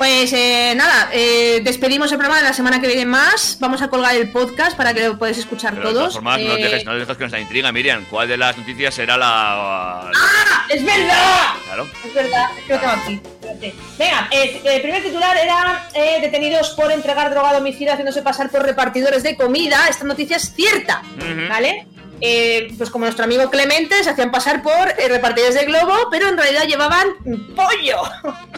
Pues 0.00 0.32
eh, 0.32 0.72
nada, 0.76 1.10
eh, 1.12 1.60
despedimos 1.62 2.10
el 2.10 2.16
programa 2.16 2.40
de 2.40 2.48
la 2.48 2.54
semana 2.54 2.80
que 2.80 2.86
viene 2.86 3.04
más. 3.04 3.58
Vamos 3.60 3.82
a 3.82 3.88
colgar 3.88 4.16
el 4.16 4.30
podcast 4.30 4.74
para 4.74 4.94
que 4.94 5.06
lo 5.06 5.18
podáis 5.18 5.36
escuchar 5.36 5.74
Pero 5.74 5.88
de 5.88 5.92
todas 5.92 6.04
todos. 6.04 6.14
formas, 6.14 6.40
no, 6.40 6.54
Eh, 6.54 6.62
dejes, 6.62 6.86
no 6.86 6.94
dejes 6.94 7.16
que 7.18 7.24
nos 7.24 7.32
la 7.32 7.40
intriga, 7.40 7.70
Miriam. 7.70 8.06
¿Cuál 8.08 8.26
de 8.26 8.38
las 8.38 8.56
noticias 8.56 8.94
será 8.94 9.18
la. 9.18 10.10
¡Ah! 10.10 10.64
¡Es 10.70 10.82
verdad! 10.82 11.48
Claro. 11.66 11.86
Es 12.02 12.14
verdad, 12.14 12.46
es 12.56 12.64
que 12.64 12.72
lo 12.72 12.80
tengo 12.80 12.92
aquí. 12.94 13.20
Espérate. 13.42 13.74
Venga, 13.98 14.28
eh, 14.30 14.62
el 14.64 14.80
primer 14.80 15.02
titular 15.02 15.36
era 15.36 15.86
eh, 15.92 16.18
detenidos 16.22 16.70
por 16.70 16.90
entregar 16.90 17.28
droga 17.30 17.50
a 17.50 17.54
domicilio 17.58 17.92
haciéndose 17.92 18.22
pasar 18.22 18.48
por 18.50 18.62
repartidores 18.62 19.22
de 19.22 19.36
comida. 19.36 19.86
Esta 19.86 20.04
noticia 20.04 20.38
es 20.38 20.54
cierta, 20.54 21.02
¿vale? 21.50 21.86
Eh, 22.22 22.72
pues 22.78 22.88
como 22.90 23.04
nuestro 23.04 23.24
amigo 23.24 23.50
Clemente, 23.50 24.02
se 24.02 24.10
hacían 24.10 24.30
pasar 24.30 24.62
por 24.62 24.72
eh, 24.98 25.08
repartidores 25.08 25.54
de 25.54 25.64
globo, 25.66 25.94
pero 26.10 26.28
en 26.28 26.38
realidad 26.38 26.64
llevaban 26.66 27.06
pollo. 27.54 28.00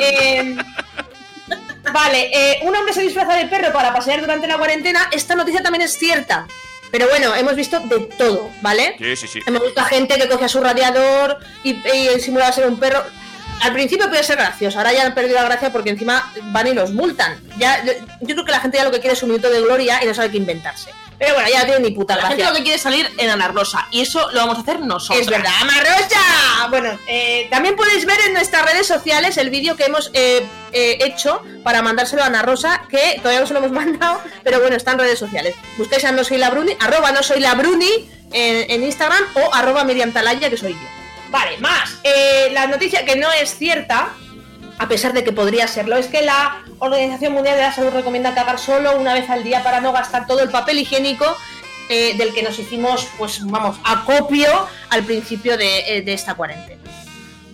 Eh, 0.00 0.56
Vale, 1.90 2.30
eh, 2.32 2.60
un 2.62 2.74
hombre 2.76 2.92
se 2.92 3.02
disfraza 3.02 3.34
de 3.34 3.46
perro 3.46 3.72
para 3.72 3.92
pasear 3.92 4.20
durante 4.20 4.46
la 4.46 4.58
cuarentena. 4.58 5.08
Esta 5.10 5.34
noticia 5.34 5.62
también 5.62 5.82
es 5.82 5.96
cierta. 5.98 6.46
Pero 6.90 7.08
bueno, 7.08 7.34
hemos 7.34 7.56
visto 7.56 7.80
de 7.80 8.00
todo, 8.18 8.50
¿vale? 8.60 8.96
Sí, 8.98 9.16
sí, 9.16 9.26
sí. 9.26 9.40
Hemos 9.46 9.62
visto 9.62 9.80
a 9.80 9.84
gente 9.84 10.16
que 10.16 10.28
coge 10.28 10.44
a 10.44 10.48
su 10.48 10.60
radiador 10.60 11.38
y, 11.64 11.70
y 11.88 12.20
simula 12.20 12.52
ser 12.52 12.66
un 12.66 12.78
perro. 12.78 13.02
Al 13.62 13.72
principio 13.72 14.08
puede 14.08 14.22
ser 14.24 14.36
gracioso, 14.36 14.76
ahora 14.78 14.92
ya 14.92 15.06
han 15.06 15.14
perdido 15.14 15.36
la 15.36 15.44
gracia 15.44 15.72
porque 15.72 15.90
encima 15.90 16.32
van 16.46 16.66
y 16.66 16.74
los 16.74 16.92
multan. 16.92 17.40
Ya, 17.58 17.82
yo, 17.84 17.92
yo 18.20 18.34
creo 18.34 18.44
que 18.44 18.52
la 18.52 18.60
gente 18.60 18.76
ya 18.76 18.84
lo 18.84 18.90
que 18.90 19.00
quiere 19.00 19.14
es 19.14 19.22
un 19.22 19.30
minuto 19.30 19.48
de 19.48 19.60
gloria 19.60 20.02
y 20.02 20.06
no 20.06 20.14
sabe 20.14 20.30
qué 20.30 20.36
inventarse. 20.36 20.90
Pero 21.18 21.34
bueno, 21.34 21.48
ya 21.48 21.60
no 21.60 21.64
tiene 21.66 21.80
ni 21.88 21.90
puta 21.94 22.16
La 22.16 22.28
gente 22.28 22.44
lo 22.44 22.52
que 22.52 22.62
quiere 22.62 22.76
es 22.76 22.82
salir 22.82 23.10
en 23.18 23.30
Ana 23.30 23.48
Rosa. 23.48 23.86
Y 23.90 24.00
eso 24.00 24.30
lo 24.32 24.40
vamos 24.40 24.58
a 24.58 24.60
hacer 24.62 24.80
nosotros. 24.80 25.20
Es 25.20 25.28
verdad, 25.28 25.52
Amarrosa. 25.60 26.66
Bueno, 26.70 26.98
eh, 27.06 27.48
también 27.50 27.76
podéis 27.76 28.04
ver 28.06 28.18
en 28.26 28.32
nuestras 28.32 28.64
redes 28.64 28.86
sociales 28.86 29.36
el 29.36 29.50
vídeo 29.50 29.76
que 29.76 29.84
hemos 29.84 30.10
eh, 30.14 30.46
eh, 30.72 30.98
hecho 31.00 31.42
para 31.62 31.82
mandárselo 31.82 32.22
a 32.22 32.26
Ana 32.26 32.42
Rosa, 32.42 32.82
que 32.88 33.18
todavía 33.18 33.40
no 33.40 33.46
se 33.46 33.54
lo 33.54 33.60
hemos 33.60 33.72
mandado, 33.84 34.20
pero 34.42 34.60
bueno, 34.60 34.76
está 34.76 34.92
en 34.92 34.98
redes 34.98 35.18
sociales. 35.18 35.54
Busquéis 35.78 36.04
a 36.04 36.12
no 36.12 36.24
soy 36.24 36.38
la 36.38 36.50
Bruni, 36.50 36.72
arroba 36.80 37.12
no 37.12 37.22
soy 37.22 37.40
la 37.40 37.54
Bruni 37.54 38.10
en, 38.32 38.70
en 38.70 38.82
Instagram 38.82 39.22
o 39.34 39.54
arroba 39.54 39.84
Miriam 39.84 40.12
Talaya, 40.12 40.50
que 40.50 40.56
soy 40.56 40.72
yo. 40.72 41.02
Vale, 41.32 41.56
más. 41.58 41.98
Eh, 42.04 42.50
la 42.52 42.66
noticia 42.66 43.06
que 43.06 43.16
no 43.16 43.32
es 43.32 43.56
cierta, 43.56 44.10
a 44.82 44.88
pesar 44.88 45.12
de 45.12 45.22
que 45.22 45.30
podría 45.30 45.68
serlo, 45.68 45.96
es 45.96 46.08
que 46.08 46.22
la 46.22 46.64
Organización 46.80 47.34
Mundial 47.34 47.54
de 47.54 47.62
la 47.62 47.72
Salud 47.72 47.90
recomienda 47.90 48.34
cagar 48.34 48.58
solo 48.58 48.98
una 48.98 49.14
vez 49.14 49.30
al 49.30 49.44
día 49.44 49.62
para 49.62 49.80
no 49.80 49.92
gastar 49.92 50.26
todo 50.26 50.42
el 50.42 50.50
papel 50.50 50.76
higiénico 50.80 51.36
eh, 51.88 52.16
del 52.16 52.34
que 52.34 52.42
nos 52.42 52.58
hicimos, 52.58 53.06
pues 53.16 53.46
vamos, 53.46 53.78
acopio 53.84 54.50
al 54.90 55.04
principio 55.04 55.56
de, 55.56 55.98
eh, 55.98 56.02
de 56.02 56.12
esta 56.12 56.34
cuarentena. 56.34 56.82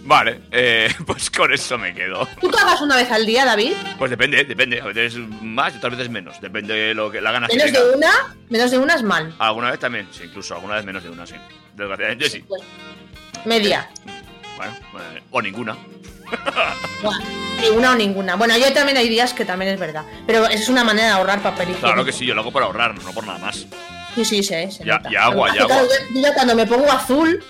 Vale, 0.04 0.40
eh, 0.50 0.88
pues 1.06 1.30
con 1.30 1.52
eso 1.52 1.76
me 1.76 1.92
quedo. 1.92 2.26
¿Tú 2.40 2.50
cagas 2.50 2.80
una 2.80 2.96
vez 2.96 3.10
al 3.10 3.26
día, 3.26 3.44
David? 3.44 3.74
Pues 3.98 4.10
depende, 4.10 4.42
depende. 4.44 4.80
A 4.80 4.86
veces 4.86 5.18
más 5.42 5.74
y 5.74 5.76
otras 5.76 5.98
veces 5.98 6.08
menos. 6.08 6.40
Depende 6.40 6.72
de 6.72 6.94
lo 6.94 7.10
que 7.10 7.20
la 7.20 7.30
ganas 7.30 7.50
Menos 7.50 7.70
de 7.70 7.94
una, 7.94 8.34
menos 8.48 8.70
de 8.70 8.78
una 8.78 8.94
es 8.94 9.02
mal. 9.02 9.34
Alguna 9.38 9.70
vez 9.70 9.80
también, 9.80 10.08
sí, 10.12 10.22
incluso 10.24 10.54
alguna 10.54 10.76
vez 10.76 10.86
menos 10.86 11.02
de 11.02 11.10
una, 11.10 11.26
sí. 11.26 11.34
Desgraciadamente 11.74 12.30
sí. 12.30 12.42
Media. 13.44 13.86
Bueno, 14.58 14.74
eh, 15.14 15.22
o 15.30 15.40
ninguna. 15.42 15.76
Ni 17.60 17.68
una 17.68 17.92
o 17.92 17.94
ninguna. 17.94 18.36
Bueno, 18.36 18.56
yo 18.58 18.72
también 18.72 18.96
hay 18.98 19.08
días 19.08 19.32
que 19.32 19.44
también 19.44 19.72
es 19.72 19.80
verdad. 19.80 20.04
Pero 20.26 20.46
es 20.46 20.68
una 20.68 20.84
manera 20.84 21.08
de 21.08 21.12
ahorrar 21.14 21.40
papel 21.42 21.68
higiénico. 21.70 21.86
Claro 21.86 22.04
que 22.04 22.12
sí, 22.12 22.26
yo 22.26 22.34
lo 22.34 22.42
hago 22.42 22.50
por 22.52 22.62
ahorrar, 22.62 22.94
no 23.02 23.12
por 23.12 23.26
nada 23.26 23.38
más. 23.38 23.66
Sí, 24.14 24.24
sí, 24.24 24.42
sí. 24.42 24.70
se 24.70 24.84
Ya- 24.84 25.00
y 25.10 25.16
agua, 25.16 25.48
y 25.50 25.52
Claro, 25.52 25.74
agua. 25.74 25.86
yo- 25.86 26.14
yo 26.14 26.20
ya 26.22 26.34
cuando 26.34 26.54
me 26.54 26.66
pongo 26.66 26.90
azul, 26.90 27.42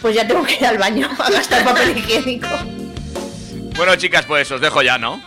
pues 0.00 0.14
ya 0.14 0.26
tengo 0.26 0.44
que 0.44 0.54
ir 0.54 0.66
al 0.66 0.78
baño 0.78 1.08
a 1.18 1.30
gastar 1.30 1.64
papel 1.64 1.96
higiénico. 1.98 2.48
Bueno, 3.76 3.96
chicas, 3.96 4.24
pues 4.26 4.50
os 4.50 4.60
dejo 4.60 4.82
ya, 4.82 4.98
¿no? 4.98 5.20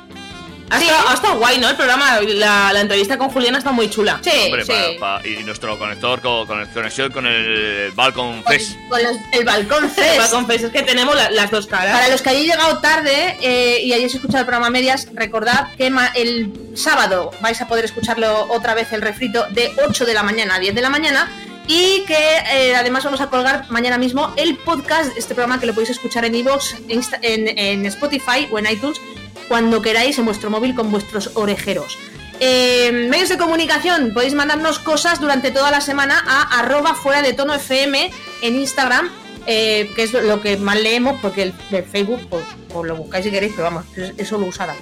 Ha 0.69 0.81
estado, 0.81 1.09
ha 1.09 1.13
estado 1.13 1.37
guay, 1.37 1.59
¿no? 1.59 1.69
El 1.69 1.75
programa, 1.75 2.19
la, 2.21 2.73
la 2.73 2.81
entrevista 2.81 3.17
con 3.19 3.29
Juliana 3.29 3.59
está 3.59 3.71
muy 3.71 3.87
chula. 3.89 4.19
Sí, 4.23 4.31
Hombre, 4.45 4.65
pa- 4.65 5.19
pa- 5.21 5.27
y 5.27 5.43
nuestro 5.43 5.77
conector 5.77 6.21
con, 6.21 6.47
con 6.47 6.65
conexión 6.65 7.11
con 7.11 7.27
el 7.27 7.91
Balcon 7.93 8.43
Fest. 8.43 8.75
Con 8.89 9.01
los- 9.03 9.17
el 9.31 9.45
balcón 9.45 9.83
El 9.83 9.89
Fest. 9.91 10.17
balcón 10.17 10.47
Fest, 10.47 10.63
es 10.65 10.71
que 10.71 10.81
tenemos 10.81 11.15
la- 11.15 11.29
las 11.29 11.51
dos 11.51 11.67
caras. 11.67 11.93
Para 11.93 12.09
los 12.09 12.21
que 12.23 12.29
hayáis 12.29 12.47
llegado 12.51 12.79
tarde 12.79 13.37
eh, 13.41 13.79
y 13.83 13.93
hayáis 13.93 14.15
escuchado 14.15 14.39
el 14.39 14.45
programa 14.45 14.71
medias, 14.71 15.07
recordad 15.13 15.67
que 15.77 15.91
ma- 15.91 16.11
el 16.15 16.51
sábado 16.73 17.29
vais 17.41 17.61
a 17.61 17.67
poder 17.67 17.85
escucharlo 17.85 18.47
otra 18.51 18.73
vez 18.73 18.91
el 18.91 19.01
refrito 19.03 19.45
de 19.51 19.71
8 19.87 20.03
de 20.05 20.13
la 20.15 20.23
mañana 20.23 20.55
a 20.55 20.59
10 20.59 20.73
de 20.73 20.81
la 20.81 20.89
mañana 20.89 21.31
y 21.67 22.03
que 22.05 22.17
eh, 22.51 22.75
además 22.75 23.03
vamos 23.03 23.21
a 23.21 23.27
colgar 23.29 23.65
mañana 23.69 23.97
mismo 23.99 24.33
el 24.35 24.57
podcast 24.57 25.15
este 25.17 25.35
programa 25.35 25.59
que 25.59 25.67
lo 25.67 25.73
podéis 25.73 25.91
escuchar 25.91 26.25
en 26.25 26.33
iVoox, 26.35 26.73
Insta- 26.89 27.19
en, 27.21 27.55
en 27.57 27.85
Spotify 27.85 28.47
o 28.51 28.57
en 28.59 28.65
iTunes 28.71 28.99
cuando 29.47 29.81
queráis 29.81 30.17
en 30.17 30.25
vuestro 30.25 30.49
móvil 30.49 30.75
con 30.75 30.91
vuestros 30.91 31.31
orejeros. 31.35 31.97
Eh, 32.39 33.07
medios 33.09 33.29
de 33.29 33.37
comunicación, 33.37 34.11
podéis 34.13 34.33
mandarnos 34.33 34.79
cosas 34.79 35.21
durante 35.21 35.51
toda 35.51 35.71
la 35.71 35.79
semana 35.81 36.21
a 36.27 36.59
arroba 36.59 36.93
fuera 36.95 37.21
de 37.21 37.31
tono 37.33 37.53
FM 37.53 38.11
en 38.41 38.55
Instagram, 38.55 39.09
eh, 39.47 39.89
que 39.95 40.03
es 40.03 40.11
lo 40.13 40.41
que 40.41 40.57
más 40.57 40.77
leemos, 40.79 41.17
porque 41.21 41.43
el, 41.43 41.53
el 41.71 41.83
Facebook 41.85 42.27
pues, 42.29 42.43
pues 42.73 42.87
lo 42.89 42.95
buscáis 42.97 43.23
si 43.23 43.31
queréis, 43.31 43.53
pero 43.55 43.63
vamos, 43.65 43.85
es- 43.95 44.13
eso 44.17 44.37
lo 44.37 44.47
usa 44.47 44.65
David. 44.65 44.81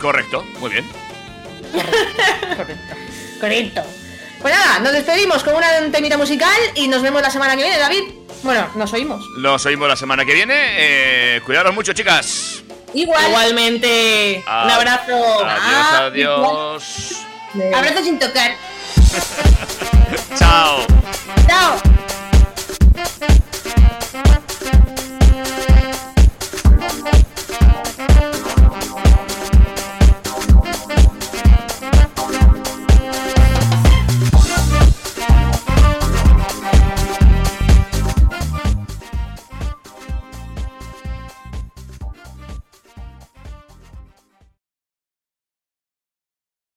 Correcto, 0.00 0.44
muy 0.60 0.70
bien. 0.70 0.84
Correcto. 3.40 3.82
Pues 4.40 4.52
nada, 4.54 4.80
nos 4.80 4.92
despedimos 4.92 5.42
con 5.44 5.54
una 5.54 5.68
temita 5.92 6.18
musical 6.18 6.56
y 6.74 6.88
nos 6.88 7.00
vemos 7.02 7.22
la 7.22 7.30
semana 7.30 7.56
que 7.56 7.62
viene, 7.62 7.78
David. 7.78 8.02
Bueno, 8.42 8.68
nos 8.74 8.92
oímos. 8.92 9.24
Nos 9.38 9.64
oímos 9.66 9.88
la 9.88 9.96
semana 9.96 10.24
que 10.24 10.34
viene. 10.34 10.54
Eh, 10.56 11.40
cuidaros 11.46 11.72
mucho, 11.74 11.92
chicas. 11.92 12.62
Igualmente. 12.94 14.44
Un 14.46 14.70
abrazo. 14.70 15.44
Adiós, 15.44 15.86
ah, 15.92 16.06
adiós. 16.06 17.22
adiós. 17.54 17.74
Abrazo 17.74 18.04
sin 18.04 18.18
tocar. 18.18 18.56
Chao. 20.38 20.86
Chao. 21.46 21.92